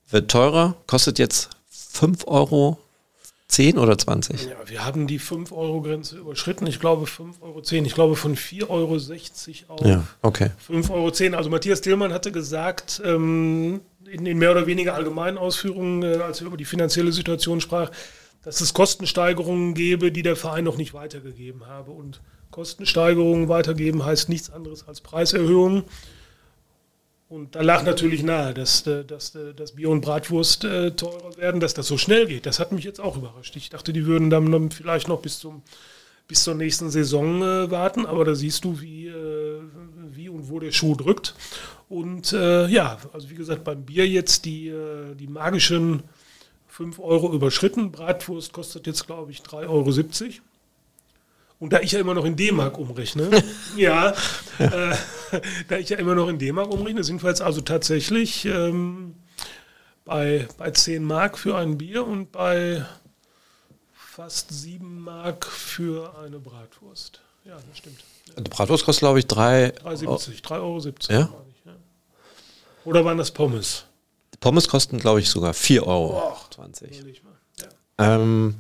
wird 0.10 0.30
teurer, 0.30 0.76
kostet 0.88 1.20
jetzt 1.20 1.50
5 1.70 2.28
Euro 2.28 2.78
10 3.48 3.78
oder 3.78 3.98
20. 3.98 4.46
Ja, 4.46 4.56
wir 4.66 4.86
haben 4.86 5.08
die 5.08 5.20
5-Euro-Grenze 5.20 6.18
überschritten. 6.18 6.66
Ich 6.66 6.80
glaube 6.80 7.06
5,10 7.06 7.42
Euro. 7.42 7.62
Ich 7.86 7.94
glaube 7.94 8.16
von 8.16 8.36
4,60 8.36 8.68
Euro 8.70 8.96
auf 9.76 9.86
Ja, 9.86 10.04
okay. 10.24 10.50
5,10 10.68 10.92
Euro. 10.92 11.38
Also 11.38 11.50
Matthias 11.50 11.82
Tillmann 11.82 12.12
hatte 12.12 12.32
gesagt, 12.32 13.02
ähm, 13.06 13.82
in, 14.10 14.26
in 14.26 14.38
mehr 14.38 14.52
oder 14.52 14.66
weniger 14.68 14.96
allgemeinen 14.96 15.38
Ausführungen, 15.38 16.04
äh, 16.04 16.18
als 16.18 16.42
er 16.42 16.48
über 16.48 16.58
die 16.58 16.66
finanzielle 16.66 17.12
Situation 17.12 17.62
sprach, 17.62 17.92
dass 18.44 18.62
es 18.62 18.74
Kostensteigerungen 18.74 19.74
gäbe, 19.74 20.12
die 20.12 20.22
der 20.22 20.36
Verein 20.36 20.64
noch 20.64 20.78
nicht 20.78 20.94
weitergegeben 20.94 21.68
habe. 21.68 21.92
Und 21.92 22.22
Kostensteigerungen 22.52 23.48
weitergeben 23.48 24.06
heißt 24.06 24.30
nichts 24.30 24.50
anderes 24.50 24.88
als 24.88 25.02
Preiserhöhungen. 25.02 25.84
Und 27.28 27.56
da 27.56 27.62
lag 27.62 27.84
natürlich 27.84 28.22
nahe, 28.22 28.54
dass, 28.54 28.86
äh, 28.86 29.04
dass, 29.04 29.34
äh, 29.34 29.54
dass 29.54 29.74
Bier 29.74 29.90
und 29.90 30.02
Bratwurst 30.02 30.64
äh, 30.64 30.92
teurer 30.92 31.36
werden, 31.38 31.60
dass 31.60 31.74
das 31.74 31.88
so 31.88 31.98
schnell 31.98 32.28
geht. 32.28 32.46
Das 32.46 32.60
hat 32.60 32.72
mich 32.72 32.84
jetzt 32.84 33.02
auch 33.02 33.18
überrascht. 33.18 33.56
Ich 33.56 33.70
dachte, 33.70 33.94
die 33.94 34.06
würden 34.06 34.30
dann 34.30 34.70
vielleicht 34.70 35.08
noch 35.08 35.22
bis, 35.22 35.40
zum, 35.40 35.64
bis 36.28 36.44
zur 36.44 36.54
nächsten 36.54 36.92
Saison 36.92 37.42
warten, 37.42 38.06
aber 38.06 38.26
da 38.26 38.36
siehst 38.36 38.64
du, 38.64 38.80
wie, 38.80 39.12
wie 40.12 40.30
und 40.30 40.50
wo 40.50 40.60
der 40.60 40.72
Schuh 40.72 40.96
drückt. 40.96 41.36
Und 41.90 42.32
ja, 42.32 42.98
also 43.14 43.30
wie 43.30 43.36
gesagt, 43.36 43.64
beim 43.64 43.86
Bier 43.86 44.08
jetzt 44.08 44.46
die, 44.46 44.74
die 45.20 45.28
magischen 45.28 46.04
5 46.68 47.00
Euro 47.00 47.32
überschritten. 47.32 47.92
Bratwurst 47.92 48.54
kostet 48.54 48.88
jetzt, 48.88 49.06
glaube 49.06 49.32
ich, 49.32 49.42
3,70 49.42 49.68
Euro. 49.70 49.92
Und 51.60 51.72
da 51.72 51.80
ich 51.80 51.92
ja 51.94 52.00
immer 52.00 52.14
noch 52.14 52.26
in 52.26 52.36
D-Mark 52.36 52.78
umrechne, 52.78 53.30
ja, 53.78 54.12
äh, 54.60 54.96
da 55.68 55.78
ich 55.78 55.90
ja 55.90 55.98
immer 55.98 56.16
noch 56.16 56.28
in 56.28 56.38
D-Mark 56.38 56.70
umrechne, 56.70 57.04
sind 57.04 57.24
wir 57.24 57.30
jetzt 57.30 57.42
also 57.42 57.62
tatsächlich 57.62 58.46
ähm, 58.46 59.16
bei, 60.04 60.48
bei 60.58 60.72
10 60.72 61.04
Mark 61.04 61.38
für 61.38 61.58
ein 61.58 61.78
Bier 61.78 62.06
und 62.06 62.32
bei 62.32 62.86
fast 63.94 64.52
7 64.52 65.02
Mark 65.02 65.46
für 65.46 66.18
eine 66.20 66.40
Bratwurst. 66.40 67.22
Ja, 67.46 67.56
das 67.56 67.78
stimmt. 67.78 68.00
Die 68.38 68.50
Bratwurst 68.50 68.86
kostet, 68.86 69.02
glaube 69.02 69.20
ich, 69.20 69.28
3. 69.28 69.78
3,70, 69.78 70.42
3,70 70.44 70.52
Euro. 70.60 70.80
Ja? 71.10 71.20
meine 71.32 71.50
ich, 71.50 71.66
ja. 71.66 71.76
Oder 72.84 73.06
waren 73.06 73.18
das 73.18 73.32
Pommes? 73.32 73.86
Pommes 74.40 74.68
kosten, 74.68 75.00
glaube 75.00 75.20
ich, 75.20 75.30
sogar 75.30 75.54
4,20 75.54 75.84
Euro. 75.88 76.38
Ähm, 77.98 78.56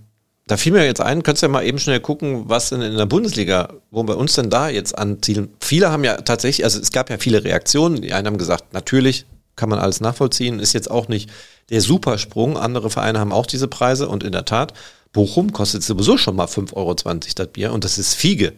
da 0.48 0.58
fiel 0.58 0.74
mir 0.74 0.86
jetzt 0.86 1.02
ein, 1.02 1.24
könntest 1.24 1.42
du 1.42 1.48
ja 1.48 1.52
mal 1.52 1.66
eben 1.66 1.80
schnell 1.80 2.00
gucken, 2.00 2.48
was 2.48 2.70
denn 2.70 2.82
in 2.82 2.98
der 2.98 3.08
Bundesliga, 3.08 3.74
wo 3.90 4.04
bei 4.04 4.14
uns 4.14 4.34
denn 4.34 4.50
da 4.50 4.70
jetzt 4.70 4.98
anzielen. 4.98 5.54
Viele 5.60 5.92
haben 5.92 6.04
ja 6.04 6.18
tatsächlich, 6.18 6.64
also 6.64 6.80
es 6.80 6.92
gab 6.92 7.10
ja 7.10 7.18
viele 7.18 7.44
Reaktionen. 7.44 8.02
Die 8.02 8.14
einen 8.14 8.28
haben 8.28 8.38
gesagt, 8.38 8.74
natürlich 8.74 9.26
kann 9.56 9.70
man 9.70 9.80
alles 9.80 10.02
nachvollziehen, 10.02 10.60
ist 10.60 10.74
jetzt 10.74 10.92
auch 10.92 11.08
nicht 11.08 11.32
der 11.70 11.82
Supersprung. 11.82 12.58
Andere 12.58 12.92
Vereine 12.92 13.20
haben 13.20 13.32
auch 13.32 13.48
diese 13.48 13.68
Preise 13.68 14.08
und 14.08 14.24
in 14.24 14.34
der 14.34 14.46
Tat, 14.46 14.74
Bochum 15.14 15.52
kostet 15.52 15.82
sowieso 15.82 16.18
schon 16.18 16.36
mal 16.36 16.46
5,20 16.46 16.76
Euro 16.76 16.94
das 16.94 17.48
Bier 17.48 17.72
und 17.72 17.84
das 17.84 17.98
ist 17.98 18.14
Fiege. 18.14 18.54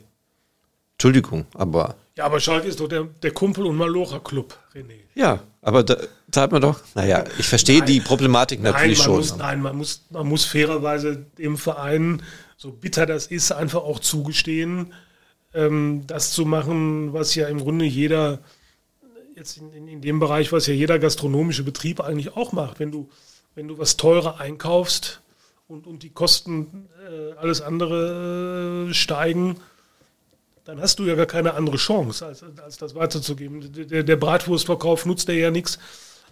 Entschuldigung, 0.93 1.45
aber. 1.53 1.95
Ja, 2.15 2.25
aber 2.25 2.39
Schalke 2.39 2.67
ist 2.67 2.79
doch 2.79 2.87
der, 2.87 3.03
der 3.21 3.31
Kumpel- 3.31 3.67
und 3.67 3.75
Malocher-Club, 3.75 4.57
René. 4.73 5.01
Ja, 5.13 5.39
aber 5.67 5.83
da 5.83 5.97
zahlt 6.31 6.53
man 6.53 6.61
doch. 6.61 6.79
Naja, 6.95 7.25
ich 7.37 7.45
verstehe 7.45 7.81
die 7.81 7.99
Problematik 7.99 8.63
natürlich 8.63 8.99
nein, 8.99 9.05
schon. 9.05 9.17
Muss, 9.17 9.35
nein, 9.35 9.61
man 9.61 9.75
muss, 9.75 10.05
man 10.09 10.25
muss 10.25 10.45
fairerweise 10.45 11.25
dem 11.37 11.57
Verein, 11.57 12.23
so 12.55 12.71
bitter 12.71 13.05
das 13.05 13.27
ist, 13.27 13.51
einfach 13.51 13.81
auch 13.83 13.99
zugestehen, 13.99 14.93
ähm, 15.53 16.03
das 16.07 16.31
zu 16.31 16.45
machen, 16.45 17.11
was 17.11 17.35
ja 17.35 17.49
im 17.49 17.59
Grunde 17.59 17.83
jeder, 17.83 18.39
jetzt 19.35 19.57
in, 19.57 19.73
in, 19.73 19.89
in, 19.89 19.99
dem 19.99 20.21
Bereich, 20.21 20.53
was 20.53 20.67
ja 20.67 20.73
jeder 20.73 20.99
gastronomische 20.99 21.63
Betrieb 21.63 21.99
eigentlich 21.99 22.37
auch 22.37 22.53
macht. 22.53 22.79
Wenn 22.79 22.91
du, 22.91 23.09
wenn 23.53 23.67
du 23.67 23.77
was 23.77 23.97
teurer 23.97 24.39
einkaufst 24.39 25.19
und, 25.67 25.85
und 25.85 26.01
die 26.01 26.11
Kosten, 26.11 26.87
äh, 27.05 27.33
alles 27.33 27.59
andere 27.59 28.87
äh, 28.87 28.93
steigen, 28.93 29.57
dann 30.67 30.81
hast 30.81 30.99
du 30.99 31.05
ja 31.05 31.15
gar 31.15 31.25
keine 31.25 31.53
andere 31.53 31.77
Chance, 31.77 32.25
als, 32.25 32.43
als 32.43 32.77
das 32.77 32.93
weiterzugeben. 32.93 33.71
Der, 33.71 34.03
der 34.03 34.15
Bratwurstverkauf 34.17 35.05
nutzt 35.05 35.29
dir 35.29 35.35
ja 35.35 35.49
nichts, 35.49 35.79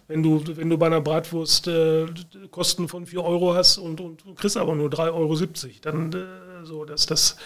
wenn 0.08 0.22
du, 0.22 0.42
wenn 0.46 0.68
du 0.68 0.76
bei 0.76 0.86
einer 0.86 1.00
Bratwurst 1.00 1.68
äh, 1.68 2.04
Kosten 2.50 2.86
von 2.86 3.06
4 3.06 3.24
Euro 3.24 3.54
hast 3.54 3.78
und, 3.78 3.98
und 3.98 4.24
du 4.26 4.34
kriegst 4.34 4.58
aber 4.58 4.74
nur 4.74 4.90
3,70 4.90 5.12
Euro. 5.14 5.36
Dann 5.80 6.12
äh, 6.12 6.66
so, 6.66 6.84
dass 6.84 7.06
das, 7.06 7.36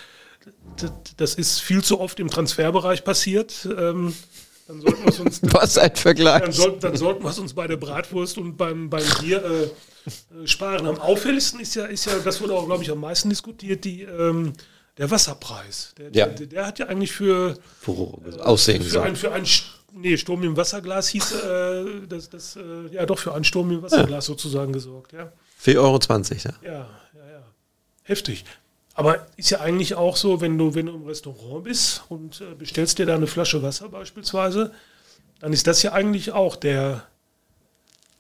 das, 0.79 0.93
das 1.17 1.35
ist 1.37 1.61
viel 1.61 1.85
zu 1.85 2.01
oft 2.01 2.19
im 2.19 2.29
Transferbereich 2.29 3.05
passiert. 3.05 3.67
Ähm, 3.67 4.13
dann 4.67 4.81
sollten 4.81 5.05
wir 5.05 5.21
uns. 5.27 5.41
Was 5.55 5.79
ein 5.79 5.95
Vergleich. 5.95 6.43
Dann, 6.43 6.53
soll, 6.53 6.77
dann 6.81 6.97
sollten 6.97 7.23
wir 7.23 7.31
es 7.31 7.39
uns 7.39 7.55
bei 7.55 7.69
der 7.69 7.77
Bratwurst 7.77 8.37
und 8.37 8.57
beim, 8.57 8.91
beim 8.91 9.05
Bier 9.21 9.45
äh, 9.45 9.63
äh 10.43 10.47
sparen. 10.47 10.89
Am 10.89 10.99
auffälligsten 10.99 11.61
ist 11.61 11.77
ja, 11.77 11.85
ist 11.85 12.07
ja, 12.07 12.19
das 12.19 12.41
wurde 12.41 12.55
auch, 12.55 12.67
glaube 12.67 12.83
ich, 12.83 12.91
am 12.91 12.99
meisten 12.99 13.29
diskutiert, 13.29 13.85
die. 13.85 14.03
Ähm, 14.03 14.55
der 15.01 15.11
Wasserpreis. 15.11 15.95
Der, 15.97 16.11
ja. 16.13 16.27
der, 16.27 16.47
der, 16.47 16.67
hat 16.67 16.79
ja 16.79 16.87
eigentlich 16.87 17.11
für, 17.11 17.57
für 17.81 18.47
Aussehen 18.47 18.83
für, 18.83 19.03
ein, 19.03 19.17
für 19.17 19.33
ein 19.33 19.47
nee, 19.95 20.17
Sturm 20.19 20.43
im 20.43 20.59
Wasserglas 20.59 21.09
hieß 21.09 21.33
äh, 21.33 21.85
das, 22.07 22.29
das 22.29 22.57
äh, 22.57 22.89
ja 22.93 23.07
doch 23.07 23.19
für 23.19 23.35
einen 23.35 23.45
Sturm 23.45 23.71
im 23.71 23.83
Wasserglas 23.83 24.27
ja. 24.27 24.33
sozusagen 24.33 24.75
gesorgt, 24.75 25.15
ja. 25.15 25.33
4,20 25.65 25.79
Euro, 25.79 25.99
ja. 25.99 26.55
Ja, 26.63 26.71
ja, 27.15 27.31
ja. 27.31 27.43
Heftig. 28.03 28.45
Aber 28.93 29.27
ist 29.39 29.49
ja 29.49 29.61
eigentlich 29.61 29.95
auch 29.95 30.19
so, 30.19 30.43
wenn 30.43 30.59
du, 30.59 30.75
wenn 30.75 30.85
du 30.85 30.93
im 30.93 31.07
Restaurant 31.07 31.65
bist 31.65 32.03
und 32.11 32.43
äh, 32.43 32.55
bestellst 32.55 32.99
dir 32.99 33.07
da 33.07 33.15
eine 33.15 33.27
Flasche 33.27 33.63
Wasser 33.63 33.89
beispielsweise, 33.89 34.71
dann 35.39 35.55
ist 35.55 35.67
das 35.67 35.83
ja 35.83 35.93
eigentlich 35.93 36.33
auch 36.33 36.57
der, 36.57 37.05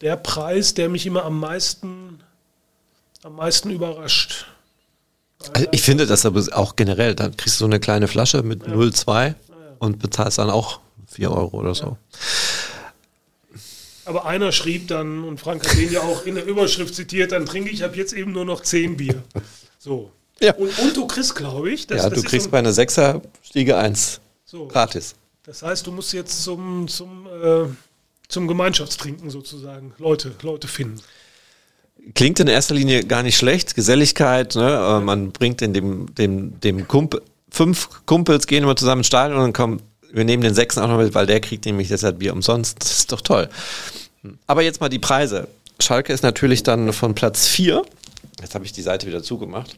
der 0.01 0.17
Preis, 0.17 0.73
der 0.73 0.89
mich 0.89 1.05
immer 1.05 1.27
am 1.27 1.41
meisten, 1.41 2.23
am 3.23 3.37
meisten 3.37 3.69
überrascht. 3.69 4.47
Also 5.53 5.67
ich 5.73 5.83
finde 5.83 6.07
das 6.07 6.27
aber 6.27 6.45
auch 6.53 6.77
generell, 6.77 7.15
dann 7.15 7.37
kriegst 7.37 7.57
du 7.57 7.65
so 7.65 7.67
eine 7.67 7.81
kleine 7.81 8.09
Flasche 8.09 8.43
mit 8.43 8.67
ja. 8.67 8.75
0,2 8.75 9.35
und 9.79 9.99
bezahlst 9.99 10.39
dann 10.39 10.51
auch 10.51 10.81
4 11.09 11.31
Euro 11.31 11.59
oder 11.59 11.75
so. 11.75 11.97
Aber 14.05 14.27
einer 14.27 14.53
schrieb 14.53 14.89
dann, 14.89 15.25
und 15.25 15.39
Frank 15.39 15.69
hat 15.69 15.77
den 15.77 15.93
ja 15.93 16.01
auch 16.01 16.27
in 16.27 16.35
der 16.35 16.45
Überschrift 16.45 16.95
zitiert, 16.95 17.33
dann 17.33 17.47
trinke 17.47 17.71
ich 17.71 17.85
ab 17.85 17.97
jetzt 17.97 18.13
eben 18.13 18.33
nur 18.33 18.45
noch 18.45 18.61
10 18.61 18.97
Bier. 18.97 19.23
So. 19.79 20.11
Ja. 20.41 20.55
Und, 20.55 20.79
und 20.79 20.97
du 20.97 21.07
kriegst, 21.07 21.35
glaube 21.35 21.71
ich. 21.71 21.87
Das, 21.87 22.03
ja, 22.03 22.11
das 22.11 22.21
du 22.21 22.29
kriegst 22.29 22.47
so 22.47 22.51
bei 22.51 22.59
einer 22.59 22.73
6er 22.73 23.23
Stiege 23.43 23.77
1 23.77 24.21
so. 24.45 24.67
gratis. 24.67 25.15
Das 25.45 25.63
heißt, 25.63 25.87
du 25.87 25.93
musst 25.93 26.13
jetzt 26.13 26.43
zum, 26.43 26.89
zum, 26.89 27.27
äh, 27.27 27.67
zum 28.29 28.49
Gemeinschaftstrinken 28.49 29.31
sozusagen 29.31 29.95
Leute, 29.99 30.33
Leute 30.43 30.69
finden. 30.69 31.01
Klingt 32.15 32.41
in 32.41 32.49
erster 32.49 32.75
Linie 32.75 33.05
gar 33.05 33.23
nicht 33.23 33.37
schlecht. 33.37 33.75
Geselligkeit, 33.75 34.55
ne? 34.55 34.99
Äh, 34.99 35.01
man 35.01 35.33
bringt 35.33 35.63
in 35.63 35.73
dem, 35.75 36.15
dem, 36.15 36.59
dem 36.61 36.89
Kumpel, 36.89 37.23
fünf 37.51 37.89
Kumpels 38.07 38.47
gehen 38.47 38.65
immer 38.65 38.77
zusammen 38.77 39.01
ins 39.01 39.07
Stadion 39.07 39.39
und 39.39 39.45
dann 39.45 39.53
kommen, 39.53 39.83
wir 40.13 40.25
nehmen 40.25 40.43
den 40.43 40.55
sechsten 40.55 40.81
auch 40.81 40.89
noch 40.89 40.99
mit, 40.99 41.15
weil 41.15 41.27
der 41.27 41.41
kriegt 41.41 41.67
nämlich 41.67 41.89
deshalb 41.89 42.19
Bier 42.19 42.33
umsonst. 42.33 42.81
Das 42.81 42.99
ist 42.99 43.13
doch 43.13 43.21
toll. 43.21 43.49
Aber 44.47 44.63
jetzt 44.63 44.81
mal 44.81 44.89
die 44.89 44.99
Preise. 44.99 45.49
Schalke 45.81 46.13
ist 46.13 46.23
natürlich 46.23 46.63
dann 46.63 46.93
von 46.93 47.15
Platz 47.15 47.47
vier. 47.47 47.85
Jetzt 48.41 48.55
habe 48.55 48.65
ich 48.65 48.73
die 48.73 48.83
Seite 48.83 49.07
wieder 49.07 49.23
zugemacht. 49.23 49.77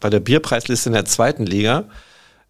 Bei 0.00 0.10
der 0.10 0.20
Bierpreisliste 0.20 0.88
in 0.88 0.94
der 0.94 1.04
zweiten 1.06 1.44
Liga 1.46 1.84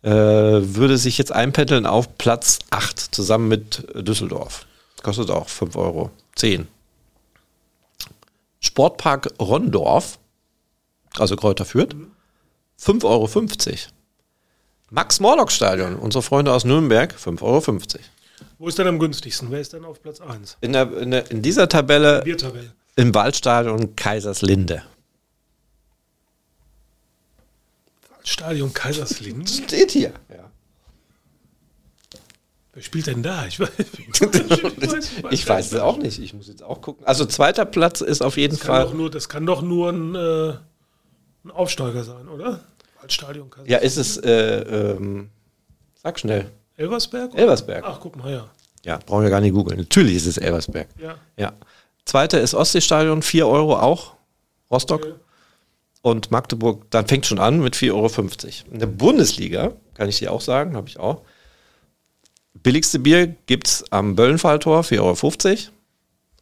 äh, 0.03 0.11
würde 0.11 0.99
sich 0.99 1.19
jetzt 1.19 1.33
einpendeln 1.33 1.87
auf 1.87 2.19
Platz 2.19 2.59
acht 2.71 2.99
zusammen 2.99 3.49
mit 3.49 3.87
Düsseldorf. 3.95 4.67
Kostet 5.03 5.31
auch 5.31 5.49
fünf 5.49 5.77
Euro. 5.77 6.11
zehn. 6.35 6.69
Sportpark 8.75 9.29
Rondorf, 9.41 10.19
also 11.17 11.37
Kräuter 11.37 11.65
Fürth, 11.65 11.95
5,50 12.81 13.05
Euro. 13.05 13.29
Max-Morlock-Stadion, 14.91 15.95
unsere 15.95 16.23
Freunde 16.23 16.53
aus 16.53 16.65
Nürnberg, 16.65 17.15
5,50 17.15 17.43
Euro. 17.43 17.63
Wo 18.59 18.67
ist 18.67 18.77
denn 18.77 18.89
am 18.89 18.99
günstigsten? 18.99 19.53
Wer 19.53 19.61
ist 19.61 19.75
denn 19.75 19.85
auf 19.85 20.03
Platz 20.03 20.21
1? 20.21 20.57
In, 20.61 20.73
der, 20.73 20.93
in, 20.97 21.13
der, 21.13 21.31
in 21.31 21.41
dieser 21.41 21.69
Tabelle, 21.69 22.23
Biertabelle. 22.25 22.73
im 22.97 23.15
Waldstadion 23.15 23.95
Kaiserslinde. 23.95 24.83
Waldstadion 28.11 28.75
Kaiserslinde? 28.75 29.49
Steht 29.49 29.93
hier, 29.93 30.15
ja. 30.31 30.44
Wer 32.75 32.83
spielt 32.83 33.07
denn 33.07 33.23
da? 33.23 33.47
Ich 33.47 33.61
weiß, 33.61 33.71
ich 35.31 35.49
weiß, 35.49 35.73
es 35.73 35.79
auch 35.81 35.97
nicht. 35.97 36.19
Ich 36.19 36.35
muss 36.35 36.49
jetzt 36.49 36.63
auch 36.63 36.81
gucken. 36.81 37.07
Also 37.07 37.25
zweiter 37.25 37.65
Platz 37.65 38.01
ist 38.01 38.21
auf 38.21 38.37
jeden 38.37 38.57
das 38.57 38.67
Fall. 38.67 38.93
Nur, 38.93 39.11
das 39.11 39.29
kann 39.29 39.47
doch 39.47 39.63
nur 39.63 39.91
ein, 39.91 40.15
äh, 40.17 40.55
ein 41.45 41.51
Aufsteiger 41.53 42.03
sein, 42.03 42.29
oder? 42.29 42.61
Waldstadion 43.01 43.49
kann 43.49 43.67
Ja, 43.67 43.79
ist 43.79 43.97
es, 43.97 44.17
äh, 44.17 44.61
ähm, 44.63 45.31
sag 46.03 46.19
schnell. 46.19 46.51
Elversberg? 46.77 47.33
Oder? 47.33 47.43
Elversberg. 47.43 47.85
Ach, 47.87 48.01
guck 48.01 48.17
mal, 48.17 48.33
ja. 48.33 48.51
Ja, 48.85 48.99
brauchen 49.07 49.23
wir 49.23 49.31
gar 49.31 49.41
nicht 49.41 49.55
googeln. 49.55 49.79
Natürlich 49.79 50.17
ist 50.17 50.27
es 50.27 50.37
Elversberg. 50.37 50.89
Ja. 51.01 51.17
ja. 51.37 51.53
Zweiter 52.05 52.41
ist 52.41 52.55
Ostseestadion, 52.55 53.23
4 53.23 53.47
Euro 53.47 53.79
auch. 53.79 54.15
Rostock. 54.71 55.05
Okay. 55.05 55.15
Und 56.03 56.31
Magdeburg, 56.31 56.91
dann 56.91 57.07
fängt 57.07 57.25
schon 57.25 57.39
an 57.39 57.61
mit 57.61 57.77
4,50 57.77 57.93
Euro. 57.93 58.73
In 58.73 58.81
der 58.81 58.87
Bundesliga, 58.87 59.73
kann 59.95 60.09
ich 60.09 60.19
dir 60.19 60.33
auch 60.33 60.43
sagen, 60.43 60.77
habe 60.77 60.89
ich 60.89 60.99
auch, 60.99 61.23
Billigste 62.63 62.99
Bier 62.99 63.27
gibt 63.47 63.67
es 63.67 63.93
am 63.93 64.17
Böllenfalltor, 64.17 64.83
4,50 64.83 65.01
Euro. 65.01 65.71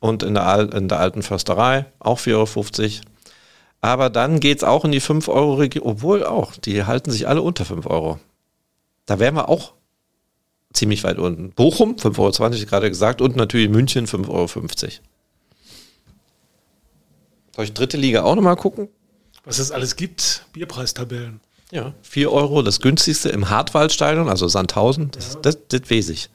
Und 0.01 0.23
in 0.23 0.35
der, 0.35 0.73
in 0.75 0.89
der 0.89 0.99
alten 0.99 1.23
Försterei 1.23 1.87
auch 2.01 2.19
4,50 2.19 2.83
Euro. 2.83 3.01
Aber 3.81 4.11
dann 4.11 4.41
geht 4.41 4.59
es 4.59 4.65
auch 4.65 4.85
in 4.85 4.93
die 4.93 5.01
5 5.01 5.29
Euro 5.29 5.55
Region, 5.55 5.85
obwohl 5.85 6.25
auch, 6.25 6.57
die 6.57 6.85
halten 6.85 7.11
sich 7.11 7.27
alle 7.27 7.43
unter 7.43 7.65
5 7.65 7.87
Euro. 7.87 8.21
Da 9.07 9.19
wären 9.19 9.35
wir 9.35 9.49
auch 9.49 9.75
ziemlich 10.73 11.03
weit 11.05 11.19
unten. 11.19 11.51
Bochum, 11.51 11.97
5,20 11.97 12.41
Euro, 12.41 12.67
gerade 12.67 12.89
gesagt, 12.89 13.21
und 13.21 13.37
natürlich 13.37 13.69
München, 13.69 14.07
5,50 14.07 14.29
Euro. 14.29 14.49
Soll 17.55 17.65
ich 17.65 17.75
dritte 17.75 17.97
Liga 17.97 18.23
auch 18.23 18.35
nochmal 18.35 18.57
gucken? 18.57 18.89
Was 19.45 19.59
es 19.59 19.73
alles 19.73 19.97
gibt, 19.97 20.47
Bierpreistabellen. 20.53 21.41
Ja, 21.73 21.95
4 22.03 22.31
Euro, 22.31 22.61
das 22.61 22.81
günstigste 22.81 23.31
im 23.31 23.49
Hartwaldstadion, 23.49 24.29
also 24.29 24.47
Sandhausen, 24.47 25.11
das, 25.11 25.35
ja. 25.35 25.41
das, 25.41 25.59
das, 25.69 25.81
das 25.81 25.91
weiß 25.91 26.11
ich. 26.11 26.29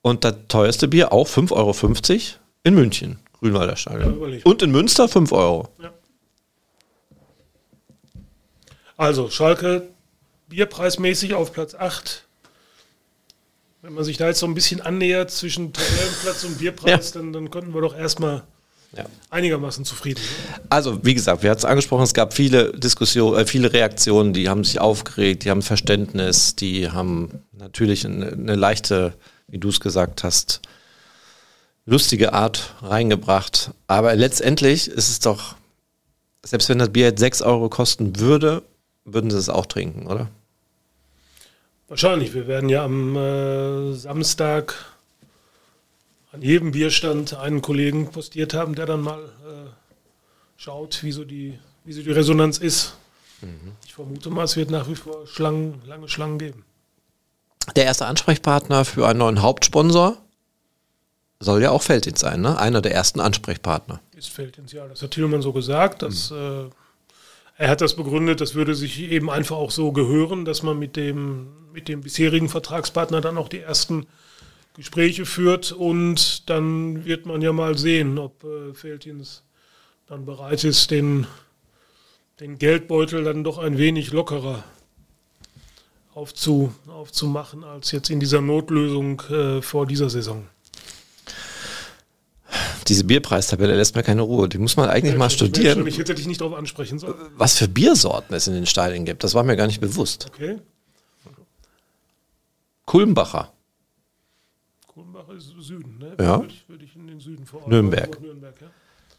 Und 0.00 0.22
das 0.22 0.36
teuerste 0.46 0.86
Bier 0.86 1.12
auch 1.12 1.26
5,50 1.26 1.50
Euro 1.52 2.38
in 2.62 2.74
München, 2.76 3.18
Grünwalder 3.40 3.74
Stadion. 3.74 4.32
Ja, 4.32 4.38
Und 4.44 4.62
in 4.62 4.70
Münster 4.70 5.08
5 5.08 5.32
Euro. 5.32 5.68
Ja. 5.82 5.92
Also 8.96 9.28
Schalke 9.28 9.88
bierpreismäßig 10.46 11.34
auf 11.34 11.52
Platz 11.52 11.74
8. 11.74 12.26
Wenn 13.82 13.94
man 13.94 14.04
sich 14.04 14.18
da 14.18 14.28
jetzt 14.28 14.38
so 14.38 14.46
ein 14.46 14.54
bisschen 14.54 14.80
annähert 14.80 15.32
zwischen 15.32 15.72
Tabellenplatz 15.72 16.44
und 16.44 16.58
Bierpreis, 16.58 17.10
dann, 17.10 17.32
dann 17.32 17.50
könnten 17.50 17.74
wir 17.74 17.80
doch 17.80 17.96
erstmal 17.96 18.44
ja. 18.96 19.04
einigermaßen 19.30 19.84
zufrieden. 19.84 20.20
Also, 20.68 21.04
wie 21.04 21.14
gesagt, 21.14 21.42
wir 21.42 21.50
hatten 21.50 21.60
es 21.60 21.64
angesprochen, 21.64 22.02
es 22.02 22.14
gab 22.14 22.34
viele 22.34 22.72
Diskussionen, 22.72 23.38
äh, 23.38 23.46
viele 23.46 23.72
Reaktionen, 23.72 24.32
die 24.32 24.48
haben 24.48 24.64
sich 24.64 24.80
aufgeregt, 24.80 25.44
die 25.44 25.50
haben 25.50 25.62
Verständnis, 25.62 26.56
die 26.56 26.90
haben 26.90 27.42
natürlich 27.52 28.04
eine, 28.04 28.32
eine 28.32 28.56
leichte, 28.56 29.14
wie 29.48 29.58
du 29.58 29.68
es 29.68 29.80
gesagt 29.80 30.24
hast, 30.24 30.60
lustige 31.86 32.32
Art 32.32 32.74
reingebracht. 32.82 33.70
Aber 33.86 34.14
letztendlich 34.14 34.88
ist 34.88 35.08
es 35.08 35.20
doch, 35.20 35.56
selbst 36.44 36.68
wenn 36.68 36.78
das 36.78 36.90
Bier 36.90 37.06
jetzt 37.06 37.20
6 37.20 37.42
Euro 37.42 37.68
kosten 37.68 38.18
würde, 38.18 38.62
würden 39.04 39.30
sie 39.30 39.38
es 39.38 39.48
auch 39.48 39.66
trinken, 39.66 40.06
oder? 40.06 40.28
Wahrscheinlich. 41.88 42.34
Wir 42.34 42.46
werden 42.46 42.68
ja 42.68 42.84
am 42.84 43.16
äh, 43.16 43.92
Samstag 43.94 44.74
an 46.32 46.42
jedem 46.42 46.72
Bierstand 46.72 47.34
einen 47.34 47.62
Kollegen 47.62 48.10
postiert 48.10 48.54
haben, 48.54 48.74
der 48.74 48.86
dann 48.86 49.00
mal 49.00 49.24
äh, 49.24 49.70
schaut, 50.56 51.02
wie 51.02 51.12
so, 51.12 51.24
die, 51.24 51.58
wie 51.84 51.92
so 51.92 52.02
die 52.02 52.12
Resonanz 52.12 52.58
ist. 52.58 52.96
Mhm. 53.40 53.72
Ich 53.84 53.94
vermute 53.94 54.30
mal, 54.30 54.44
es 54.44 54.56
wird 54.56 54.70
nach 54.70 54.88
wie 54.88 54.94
vor 54.94 55.26
Schlangen, 55.26 55.82
lange 55.86 56.08
Schlangen 56.08 56.38
geben. 56.38 56.64
Der 57.76 57.84
erste 57.84 58.06
Ansprechpartner 58.06 58.84
für 58.84 59.06
einen 59.06 59.18
neuen 59.18 59.42
Hauptsponsor 59.42 60.16
soll 61.40 61.62
ja 61.62 61.70
auch 61.70 61.82
Feldins 61.82 62.20
sein, 62.20 62.40
ne? 62.40 62.58
Einer 62.58 62.82
der 62.82 62.92
ersten 62.92 63.20
Ansprechpartner. 63.20 64.00
Ist 64.14 64.28
Feldins, 64.28 64.72
ja. 64.72 64.86
Das 64.86 65.02
hat 65.02 65.12
Thielmann 65.12 65.42
so 65.42 65.52
gesagt. 65.52 66.02
Dass, 66.02 66.30
mhm. 66.30 66.36
äh, 66.36 66.70
er 67.56 67.68
hat 67.68 67.80
das 67.80 67.96
begründet, 67.96 68.40
das 68.40 68.54
würde 68.54 68.74
sich 68.74 69.00
eben 69.00 69.30
einfach 69.30 69.56
auch 69.56 69.70
so 69.70 69.92
gehören, 69.92 70.44
dass 70.44 70.62
man 70.62 70.78
mit 70.78 70.96
dem, 70.96 71.48
mit 71.72 71.88
dem 71.88 72.02
bisherigen 72.02 72.48
Vertragspartner 72.48 73.20
dann 73.20 73.38
auch 73.38 73.48
die 73.48 73.60
ersten 73.60 74.06
Gespräche 74.74 75.26
führt 75.26 75.72
und 75.72 76.48
dann 76.48 77.04
wird 77.04 77.26
man 77.26 77.42
ja 77.42 77.52
mal 77.52 77.76
sehen, 77.76 78.18
ob 78.18 78.44
äh, 78.44 78.72
Feldins 78.74 79.42
dann 80.06 80.24
bereit 80.24 80.64
ist, 80.64 80.90
den, 80.90 81.26
den 82.40 82.58
Geldbeutel 82.58 83.24
dann 83.24 83.44
doch 83.44 83.58
ein 83.58 83.78
wenig 83.78 84.12
lockerer 84.12 84.64
aufzu, 86.14 86.72
aufzumachen 86.88 87.64
als 87.64 87.92
jetzt 87.92 88.10
in 88.10 88.20
dieser 88.20 88.40
Notlösung 88.40 89.20
äh, 89.30 89.62
vor 89.62 89.86
dieser 89.86 90.10
Saison. 90.10 90.46
Diese 92.88 93.04
Bierpreistabelle 93.04 93.76
lässt 93.76 93.94
mir 93.94 94.02
keine 94.02 94.22
Ruhe. 94.22 94.48
Die 94.48 94.58
muss 94.58 94.76
man 94.76 94.88
eigentlich 94.88 95.12
ja, 95.12 95.18
mal 95.18 95.30
studieren. 95.30 95.86
Ich 95.86 95.98
hätte 95.98 96.14
dich 96.14 96.26
nicht 96.26 96.40
darauf 96.40 96.54
ansprechen 96.54 96.98
sollen. 96.98 97.14
Was 97.36 97.56
für 97.56 97.68
Biersorten 97.68 98.34
es 98.34 98.48
in 98.48 98.54
den 98.54 98.66
Stadien 98.66 99.04
gibt, 99.04 99.22
das 99.22 99.34
war 99.34 99.44
mir 99.44 99.56
gar 99.56 99.68
nicht 99.68 99.80
bewusst. 99.80 100.26
Okay. 100.34 100.58
Kulmbacher. 102.86 103.52
Kulmbach 104.90 105.28
ist 105.28 105.52
Süden, 105.60 105.98
ne? 105.98 106.16
Ja. 106.18 106.42
Würde 106.66 106.84
ich, 106.84 106.96
in 106.96 107.06
den 107.06 107.20
Süden 107.20 107.46
vor 107.46 107.62
Nürnberg. 107.68 108.20
Nürnberg 108.20 108.60
ja? 108.60 108.66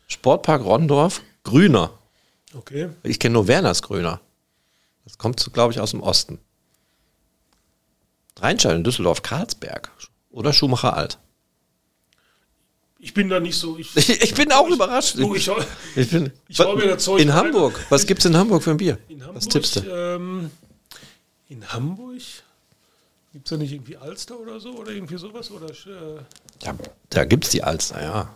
Sportpark 0.08 0.66
Rondorf, 0.66 1.22
Grüner. 1.46 1.92
Okay. 2.54 2.90
Ich 3.04 3.20
kenne 3.20 3.34
nur 3.34 3.48
Werners 3.48 3.82
Grüner. 3.82 4.20
Das 5.06 5.18
kommt, 5.18 5.54
glaube 5.54 5.72
ich, 5.72 5.80
aus 5.80 5.92
dem 5.92 6.02
Osten. 6.02 6.40
Rheinstein 8.42 8.76
in 8.76 8.84
Düsseldorf, 8.84 9.22
Karlsberg 9.22 9.90
oder 10.30 10.52
Schumacher 10.52 10.98
Alt. 10.98 11.20
Ich 13.00 13.14
bin 13.14 13.30
da 13.30 13.40
nicht 13.40 13.56
so. 13.56 13.78
Ich, 13.78 13.96
ich 13.96 14.34
bin 14.34 14.52
auch 14.52 14.68
ich, 14.68 14.76
überrascht. 14.76 15.18
Du, 15.18 15.36
ich, 15.36 15.50
ich, 15.96 16.10
bin, 16.10 16.34
ich 16.50 16.60
mir 16.60 16.88
das 16.88 17.06
Zeug 17.06 17.22
In 17.22 17.30
rein. 17.30 17.46
Hamburg. 17.46 17.80
Was 17.88 18.06
gibt 18.06 18.20
es 18.20 18.26
in 18.26 18.36
Hamburg 18.36 18.62
für 18.62 18.72
ein 18.72 18.78
Bier? 18.78 18.98
In 19.08 19.22
Hamburg, 19.22 19.38
Was 19.38 19.48
tippst 19.48 19.78
du? 19.78 19.80
Ähm, 19.90 20.52
in 21.48 21.66
Hamburg 21.72 22.20
Gibt 23.32 23.48
es 23.48 23.50
da 23.50 23.58
nicht 23.58 23.72
irgendwie 23.72 23.96
Alster 23.96 24.38
oder 24.40 24.60
so 24.60 24.74
oder 24.76 24.92
irgendwie 24.92 25.18
sowas? 25.18 25.52
Oder, 25.52 25.70
äh 25.70 26.20
ja, 26.64 26.76
da 27.10 27.26
gibt 27.26 27.46
es 27.46 27.52
die 27.52 27.64
Alster, 27.64 28.02
ja. 28.02 28.30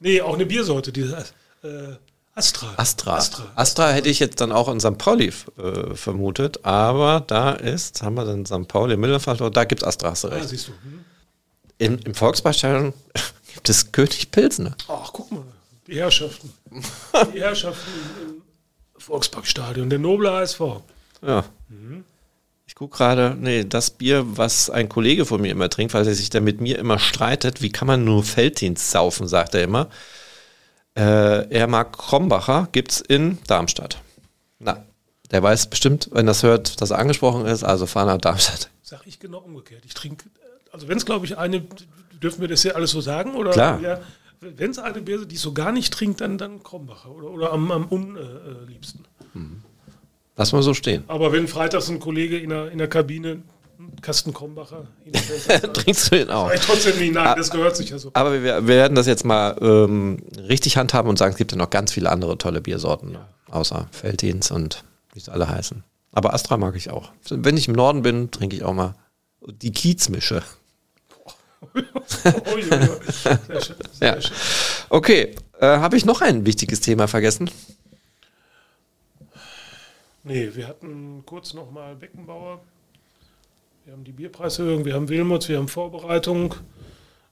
Nee, 0.00 0.20
auch 0.20 0.34
eine 0.34 0.46
Biersorte, 0.46 0.90
die 0.90 1.02
äh, 1.02 1.96
Astra. 2.34 2.74
Astra. 2.76 3.16
Astra. 3.16 3.52
Astra 3.54 3.90
hätte 3.90 4.08
ich 4.08 4.18
jetzt 4.18 4.40
dann 4.40 4.50
auch 4.50 4.68
in 4.68 4.80
St. 4.80 4.98
Pauli 4.98 5.32
äh, 5.58 5.94
vermutet, 5.94 6.64
aber 6.64 7.20
da 7.20 7.52
ist, 7.52 8.02
haben 8.02 8.14
wir 8.14 8.24
dann 8.24 8.44
St. 8.44 8.66
Pauli, 8.66 8.96
Millenfeld, 8.96 9.40
da 9.54 9.64
gibt 9.64 9.82
es 9.82 9.88
Astra, 9.88 10.10
hast 10.10 10.24
du 10.24 10.28
ah, 10.28 10.32
recht. 10.32 10.46
Ah, 10.46 10.48
siehst 10.48 10.68
du. 10.68 10.72
Hm. 10.72 11.04
Im, 11.78 11.98
Im 12.00 12.14
Volksparkstadion 12.14 12.94
gibt 13.54 13.68
es 13.68 13.92
König 13.92 14.30
Pilsner. 14.30 14.74
Ach, 14.88 15.12
guck 15.12 15.30
mal, 15.30 15.44
die 15.86 15.96
Herrschaften. 15.96 16.52
die 17.34 17.40
Herrschaften 17.40 17.90
im 18.26 18.42
Volksparkstadion, 19.00 19.88
der 19.88 19.98
noble 20.00 20.32
HSV. 20.32 20.60
Ja. 21.20 21.44
Mhm. 21.68 22.04
Ich 22.72 22.76
gucke 22.76 22.96
gerade, 22.96 23.36
nee, 23.38 23.64
das 23.64 23.90
Bier, 23.90 24.24
was 24.38 24.70
ein 24.70 24.88
Kollege 24.88 25.26
von 25.26 25.42
mir 25.42 25.50
immer 25.50 25.68
trinkt, 25.68 25.92
weil 25.92 26.08
er 26.08 26.14
sich 26.14 26.30
da 26.30 26.40
mit 26.40 26.62
mir 26.62 26.78
immer 26.78 26.98
streitet, 26.98 27.60
wie 27.60 27.68
kann 27.68 27.86
man 27.86 28.02
nur 28.02 28.24
Felddienst 28.24 28.90
saufen, 28.90 29.28
sagt 29.28 29.54
er 29.54 29.62
immer. 29.62 29.90
Äh, 30.96 31.50
er 31.50 31.66
mag 31.66 31.92
Krombacher, 31.92 32.70
gibt's 32.72 33.02
in 33.02 33.36
Darmstadt. 33.46 33.98
Na, 34.58 34.86
der 35.30 35.42
weiß 35.42 35.66
bestimmt, 35.68 36.08
wenn 36.12 36.24
das 36.24 36.44
hört, 36.44 36.80
dass 36.80 36.92
er 36.92 36.98
angesprochen 36.98 37.44
ist, 37.44 37.62
also 37.62 37.84
fahr 37.84 38.06
nach 38.06 38.16
Darmstadt. 38.16 38.70
Sag 38.82 39.06
ich 39.06 39.20
genau 39.20 39.40
umgekehrt. 39.40 39.84
Ich 39.84 39.92
trinke, 39.92 40.24
also 40.72 40.88
wenn 40.88 40.96
es 40.96 41.04
glaube 41.04 41.26
ich 41.26 41.36
eine, 41.36 41.62
dürfen 42.22 42.40
wir 42.40 42.48
das 42.48 42.62
ja 42.62 42.72
alles 42.72 42.92
so 42.92 43.02
sagen? 43.02 43.34
Oder 43.34 43.50
Klar. 43.50 43.80
Ja, 43.82 44.00
wenn 44.40 44.70
es 44.70 44.78
eine 44.78 45.02
Bier, 45.02 45.26
die 45.26 45.36
so 45.36 45.52
gar 45.52 45.72
nicht 45.72 45.92
trinkt, 45.92 46.22
dann, 46.22 46.38
dann 46.38 46.62
Krombacher 46.62 47.10
oder, 47.10 47.28
oder 47.28 47.52
am, 47.52 47.70
am 47.70 47.84
unliebsten. 47.84 49.04
Mhm. 49.34 49.62
Lass 50.36 50.52
mal 50.52 50.62
so 50.62 50.74
stehen. 50.74 51.04
Aber 51.08 51.32
wenn 51.32 51.46
freitags 51.46 51.88
ein 51.88 52.00
Kollege 52.00 52.38
in 52.38 52.50
der, 52.50 52.70
in 52.70 52.78
der 52.78 52.88
Kabine 52.88 53.42
Kasten 54.00 54.32
Krombacher 54.32 54.86
trinkst 55.72 56.10
du 56.10 56.16
den 56.16 56.30
auch? 56.30 56.52
Ich 56.52 56.60
trotzdem 56.60 56.98
nicht, 56.98 57.14
nein, 57.14 57.34
das 57.36 57.50
gehört 57.50 57.76
sich 57.76 57.90
ja 57.90 57.98
so. 57.98 58.10
Aber 58.14 58.32
wir, 58.32 58.42
wir 58.42 58.66
werden 58.66 58.94
das 58.94 59.06
jetzt 59.06 59.24
mal 59.24 59.56
ähm, 59.60 60.18
richtig 60.36 60.76
handhaben 60.76 61.08
und 61.08 61.18
sagen, 61.18 61.32
es 61.32 61.38
gibt 61.38 61.52
ja 61.52 61.58
noch 61.58 61.70
ganz 61.70 61.92
viele 61.92 62.10
andere 62.10 62.38
tolle 62.38 62.60
Biersorten, 62.60 63.12
ja. 63.12 63.28
außer 63.50 63.88
Feldins 63.90 64.50
und 64.50 64.84
wie 65.14 65.20
sie 65.20 65.32
alle 65.32 65.48
heißen. 65.48 65.84
Aber 66.12 66.34
Astra 66.34 66.56
mag 66.56 66.76
ich 66.76 66.90
auch. 66.90 67.10
Wenn 67.28 67.56
ich 67.56 67.68
im 67.68 67.74
Norden 67.74 68.02
bin, 68.02 68.30
trinke 68.30 68.56
ich 68.56 68.64
auch 68.64 68.74
mal 68.74 68.94
die 69.46 69.72
Kiezmische. 69.72 70.42
sehr 72.06 72.32
schön, 73.60 73.76
sehr 73.92 74.14
ja. 74.14 74.20
schön. 74.20 74.36
Okay, 74.90 75.34
äh, 75.60 75.66
habe 75.66 75.96
ich 75.96 76.04
noch 76.04 76.20
ein 76.20 76.44
wichtiges 76.44 76.80
Thema 76.80 77.08
vergessen? 77.08 77.50
Nee, 80.24 80.50
wir 80.54 80.68
hatten 80.68 81.24
kurz 81.26 81.52
nochmal 81.54 81.96
Beckenbauer. 81.96 82.60
Wir 83.84 83.92
haben 83.92 84.04
die 84.04 84.12
Bierpreiserhöhung, 84.12 84.84
wir 84.84 84.94
haben 84.94 85.08
Wilmots, 85.08 85.48
wir 85.48 85.58
haben 85.58 85.68
Vorbereitung. 85.68 86.54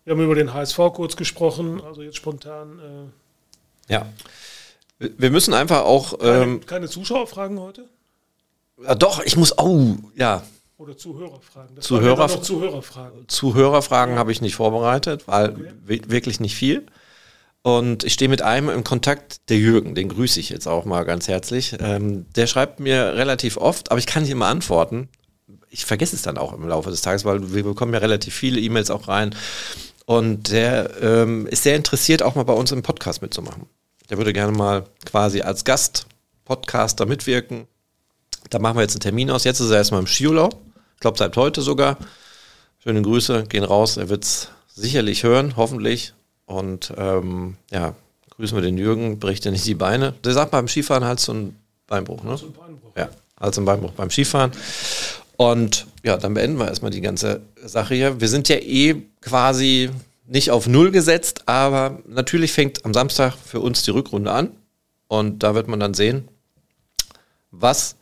Wir 0.05 0.15
haben 0.15 0.25
über 0.25 0.35
den 0.35 0.53
HSV 0.53 0.77
kurz 0.95 1.15
gesprochen, 1.15 1.81
also 1.81 2.03
jetzt 2.03 2.17
spontan. 2.17 3.13
Äh 3.89 3.93
ja. 3.93 4.07
Wir 4.99 5.31
müssen 5.31 5.55
einfach 5.55 5.83
auch. 5.83 6.19
Keine, 6.19 6.43
ähm, 6.43 6.67
keine 6.67 6.89
Zuschauerfragen 6.89 7.61
heute? 7.61 7.89
Ja, 8.83 8.95
doch, 8.95 9.23
ich 9.23 9.37
muss. 9.37 9.57
Oh, 9.59 9.95
ja. 10.17 10.43
Oder 10.79 10.97
Zuhörerfragen. 10.97 11.77
Das 11.77 11.85
Zuhörer, 11.85 12.43
Zuhörerfragen. 12.43 13.29
Zuhörerfragen 13.29 14.15
ja. 14.15 14.19
habe 14.19 14.33
ich 14.33 14.41
nicht 14.41 14.57
vorbereitet, 14.57 15.29
weil 15.29 15.51
okay. 15.51 16.03
wirklich 16.09 16.41
nicht 16.41 16.57
viel. 16.57 16.87
Und 17.63 18.05
ich 18.05 18.15
stehe 18.15 18.29
mit 18.31 18.41
einem 18.41 18.71
im 18.71 18.85
Kontakt, 18.85 19.49
der 19.51 19.59
Jürgen, 19.59 19.95
den 19.95 20.09
grüße 20.09 20.41
ich 20.41 20.49
jetzt 20.49 20.67
auch 20.67 20.87
mal 20.87 21.05
ganz 21.05 21.29
herzlich. 21.29 21.77
Ähm, 21.79 22.27
der 22.35 22.47
schreibt 22.47 22.81
mir 22.81 23.15
relativ 23.17 23.59
oft, 23.59 23.91
aber 23.91 23.99
ich 23.99 24.07
kann 24.07 24.23
nicht 24.23 24.33
immer 24.33 24.47
antworten. 24.47 25.09
Ich 25.69 25.85
vergesse 25.85 26.17
es 26.17 26.23
dann 26.23 26.39
auch 26.39 26.55
im 26.55 26.67
Laufe 26.67 26.91
des 26.91 27.03
Tages, 27.03 27.25
weil 27.25 27.53
wir 27.53 27.65
bekommen 27.65 27.93
ja 27.93 28.01
relativ 28.01 28.35
viele 28.35 28.61
E-Mails 28.61 28.91
auch 28.91 29.09
rein. 29.09 29.35
Und 30.07 30.51
der 30.51 31.03
ähm, 31.03 31.47
ist 31.47 31.63
sehr 31.63 31.77
interessiert, 31.77 32.23
auch 32.23 32.35
mal 32.35 32.45
bei 32.45 32.55
uns 32.55 32.73
im 32.73 32.83
Podcast 32.83 33.21
mitzumachen. 33.21 33.67
Der 34.09 34.17
würde 34.17 34.33
gerne 34.33 34.57
mal 34.57 34.87
quasi 35.05 35.43
als 35.43 35.65
Gast 35.65 36.07
Podcaster 36.45 37.07
mitwirken. 37.07 37.69
Da 38.49 38.59
machen 38.59 38.77
wir 38.77 38.83
jetzt 38.83 38.95
einen 38.95 39.01
Termin 39.01 39.31
aus. 39.31 39.45
Jetzt 39.45 39.61
ist 39.61 39.71
er 39.71 39.77
erstmal 39.77 40.01
im 40.01 40.07
Skiurlaub. 40.07 40.61
Ich 40.95 41.01
glaube, 41.01 41.19
seit 41.19 41.37
heute 41.37 41.63
sogar. 41.63 41.99
Schöne 42.83 43.03
Grüße, 43.03 43.45
gehen 43.45 43.63
raus. 43.63 43.99
Er 43.99 44.09
wird 44.09 44.25
es 44.25 44.49
sicherlich 44.75 45.23
hören, 45.23 45.55
hoffentlich. 45.57 46.15
Und 46.51 46.93
ähm, 46.97 47.57
ja, 47.71 47.95
grüßen 48.31 48.57
wir 48.57 48.63
den 48.63 48.77
Jürgen, 48.77 49.21
bricht 49.21 49.45
ja 49.45 49.53
nicht 49.53 49.67
die 49.67 49.77
Beine. 49.77 50.15
Der 50.25 50.33
sagt 50.33 50.51
beim 50.51 50.67
Skifahren 50.67 51.05
halt 51.05 51.21
so 51.21 51.33
ein 51.33 51.57
Beinbruch, 51.87 52.25
ne? 52.25 52.33
Ein 52.33 52.53
Beinbruch. 52.53 52.91
Ja, 52.97 53.09
halt 53.39 53.55
so 53.55 53.61
ein 53.61 53.65
Beinbruch 53.65 53.93
beim 53.93 54.11
Skifahren. 54.11 54.51
Und 55.37 55.87
ja, 56.03 56.17
dann 56.17 56.35
beenden 56.35 56.59
wir 56.59 56.67
erstmal 56.67 56.91
die 56.91 57.03
ganze 57.03 57.43
Sache 57.65 57.95
hier. 57.95 58.21
Wir 58.21 58.27
sind 58.29 58.49
ja 58.49 58.57
eh 58.57 58.97
quasi 59.21 59.91
nicht 60.27 60.51
auf 60.51 60.67
Null 60.67 60.91
gesetzt, 60.91 61.47
aber 61.47 62.01
natürlich 62.09 62.53
fängt 62.53 62.85
am 62.85 62.95
Samstag 62.95 63.35
für 63.35 63.61
uns 63.61 63.85
die 63.85 63.93
Rückrunde 63.93 64.33
an. 64.33 64.51
Und 65.07 65.45
da 65.45 65.55
wird 65.55 65.69
man 65.69 65.79
dann 65.79 65.95
sehen, 65.95 66.27
was 67.53 67.95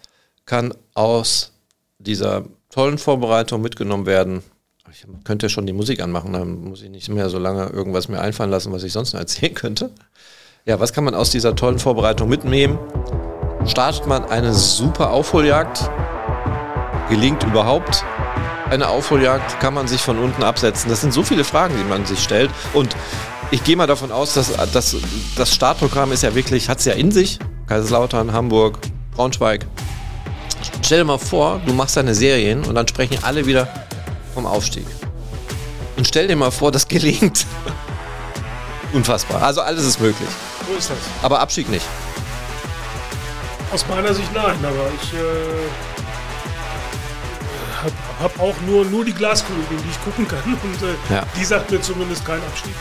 kann 0.46 0.72
aus 0.94 1.52
dieser 1.98 2.46
tollen 2.70 2.96
Vorbereitung 2.96 3.60
mitgenommen 3.60 4.06
werden 4.06 4.42
ich 4.90 5.06
könnte 5.24 5.48
schon 5.48 5.66
die 5.66 5.72
Musik 5.72 6.00
anmachen, 6.00 6.32
dann 6.32 6.64
muss 6.64 6.82
ich 6.82 6.88
nicht 6.88 7.08
mehr 7.08 7.28
so 7.28 7.38
lange 7.38 7.66
irgendwas 7.66 8.08
mir 8.08 8.20
einfallen 8.20 8.50
lassen, 8.50 8.72
was 8.72 8.82
ich 8.82 8.92
sonst 8.92 9.12
noch 9.12 9.20
erzählen 9.20 9.54
könnte. 9.54 9.90
Ja, 10.64 10.80
was 10.80 10.92
kann 10.92 11.04
man 11.04 11.14
aus 11.14 11.30
dieser 11.30 11.54
tollen 11.54 11.78
Vorbereitung 11.78 12.28
mitnehmen? 12.28 12.78
Startet 13.66 14.06
man 14.06 14.24
eine 14.24 14.54
super 14.54 15.10
Aufholjagd? 15.10 15.90
Gelingt 17.10 17.42
überhaupt 17.42 18.04
eine 18.70 18.88
Aufholjagd? 18.88 19.60
Kann 19.60 19.74
man 19.74 19.88
sich 19.88 20.00
von 20.00 20.18
unten 20.18 20.42
absetzen? 20.42 20.90
Das 20.90 21.00
sind 21.00 21.12
so 21.12 21.22
viele 21.22 21.44
Fragen, 21.44 21.74
die 21.76 21.84
man 21.84 22.06
sich 22.06 22.22
stellt. 22.22 22.50
Und 22.72 22.96
ich 23.50 23.64
gehe 23.64 23.76
mal 23.76 23.86
davon 23.86 24.12
aus, 24.12 24.34
dass, 24.34 24.52
dass 24.72 24.96
das 25.36 25.54
Startprogramm 25.54 26.12
ist 26.12 26.22
ja 26.22 26.34
wirklich, 26.34 26.68
hat 26.68 26.78
es 26.78 26.84
ja 26.84 26.94
in 26.94 27.10
sich. 27.10 27.38
Kaiserslautern, 27.66 28.32
Hamburg, 28.32 28.78
Braunschweig. 29.14 29.66
Stell 30.82 30.98
dir 30.98 31.04
mal 31.04 31.18
vor, 31.18 31.60
du 31.66 31.72
machst 31.72 31.96
deine 31.96 32.14
Serien 32.14 32.64
und 32.64 32.74
dann 32.74 32.88
sprechen 32.88 33.18
alle 33.22 33.46
wieder 33.46 33.68
vom 34.38 34.46
Aufstieg. 34.46 34.86
Und 35.96 36.06
stell 36.06 36.28
dir 36.28 36.36
mal 36.36 36.52
vor, 36.52 36.70
das 36.70 36.86
gelingt. 36.86 37.44
Unfassbar. 38.92 39.42
Also 39.42 39.60
alles 39.62 39.84
ist 39.84 40.00
möglich. 40.00 40.28
So 40.68 40.76
ist 40.78 40.90
das. 40.90 40.96
Aber 41.22 41.40
Abstieg 41.40 41.68
nicht. 41.68 41.84
Aus 43.72 43.84
meiner 43.88 44.14
Sicht 44.14 44.32
nein, 44.32 44.56
aber 44.62 44.90
ich. 45.02 45.12
Äh, 45.12 45.18
habe 47.82 47.92
hab 48.22 48.40
auch 48.40 48.54
nur, 48.64 48.84
nur 48.84 49.04
die 49.04 49.12
Glaskugel, 49.12 49.64
die 49.70 49.90
ich 49.90 50.04
gucken 50.04 50.28
kann. 50.28 50.38
Und 50.44 50.82
äh, 50.82 51.14
Ja. 51.14 51.24
die 51.36 51.44
sagt 51.44 51.72
mir 51.72 51.80
zumindest 51.80 52.24
keinen 52.24 52.42
Abstieg. 52.44 52.72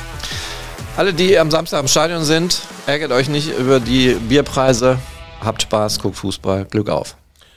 Alle, 0.95 1.11
die 1.11 1.39
am 1.39 1.49
Samstag 1.49 1.79
im 1.81 1.88
Stadion 1.88 2.23
sind, 2.23 2.61
ärgert 2.85 3.11
euch 3.11 3.29
nicht 3.29 3.49
über 3.57 3.79
die 3.79 4.13
Bierpreise. 4.13 4.99
Habt 5.43 5.63
Spaß, 5.63 5.99
guckt 5.99 6.17
Fußball. 6.17 6.65
Glück 6.65 6.89
auf. 6.89 7.15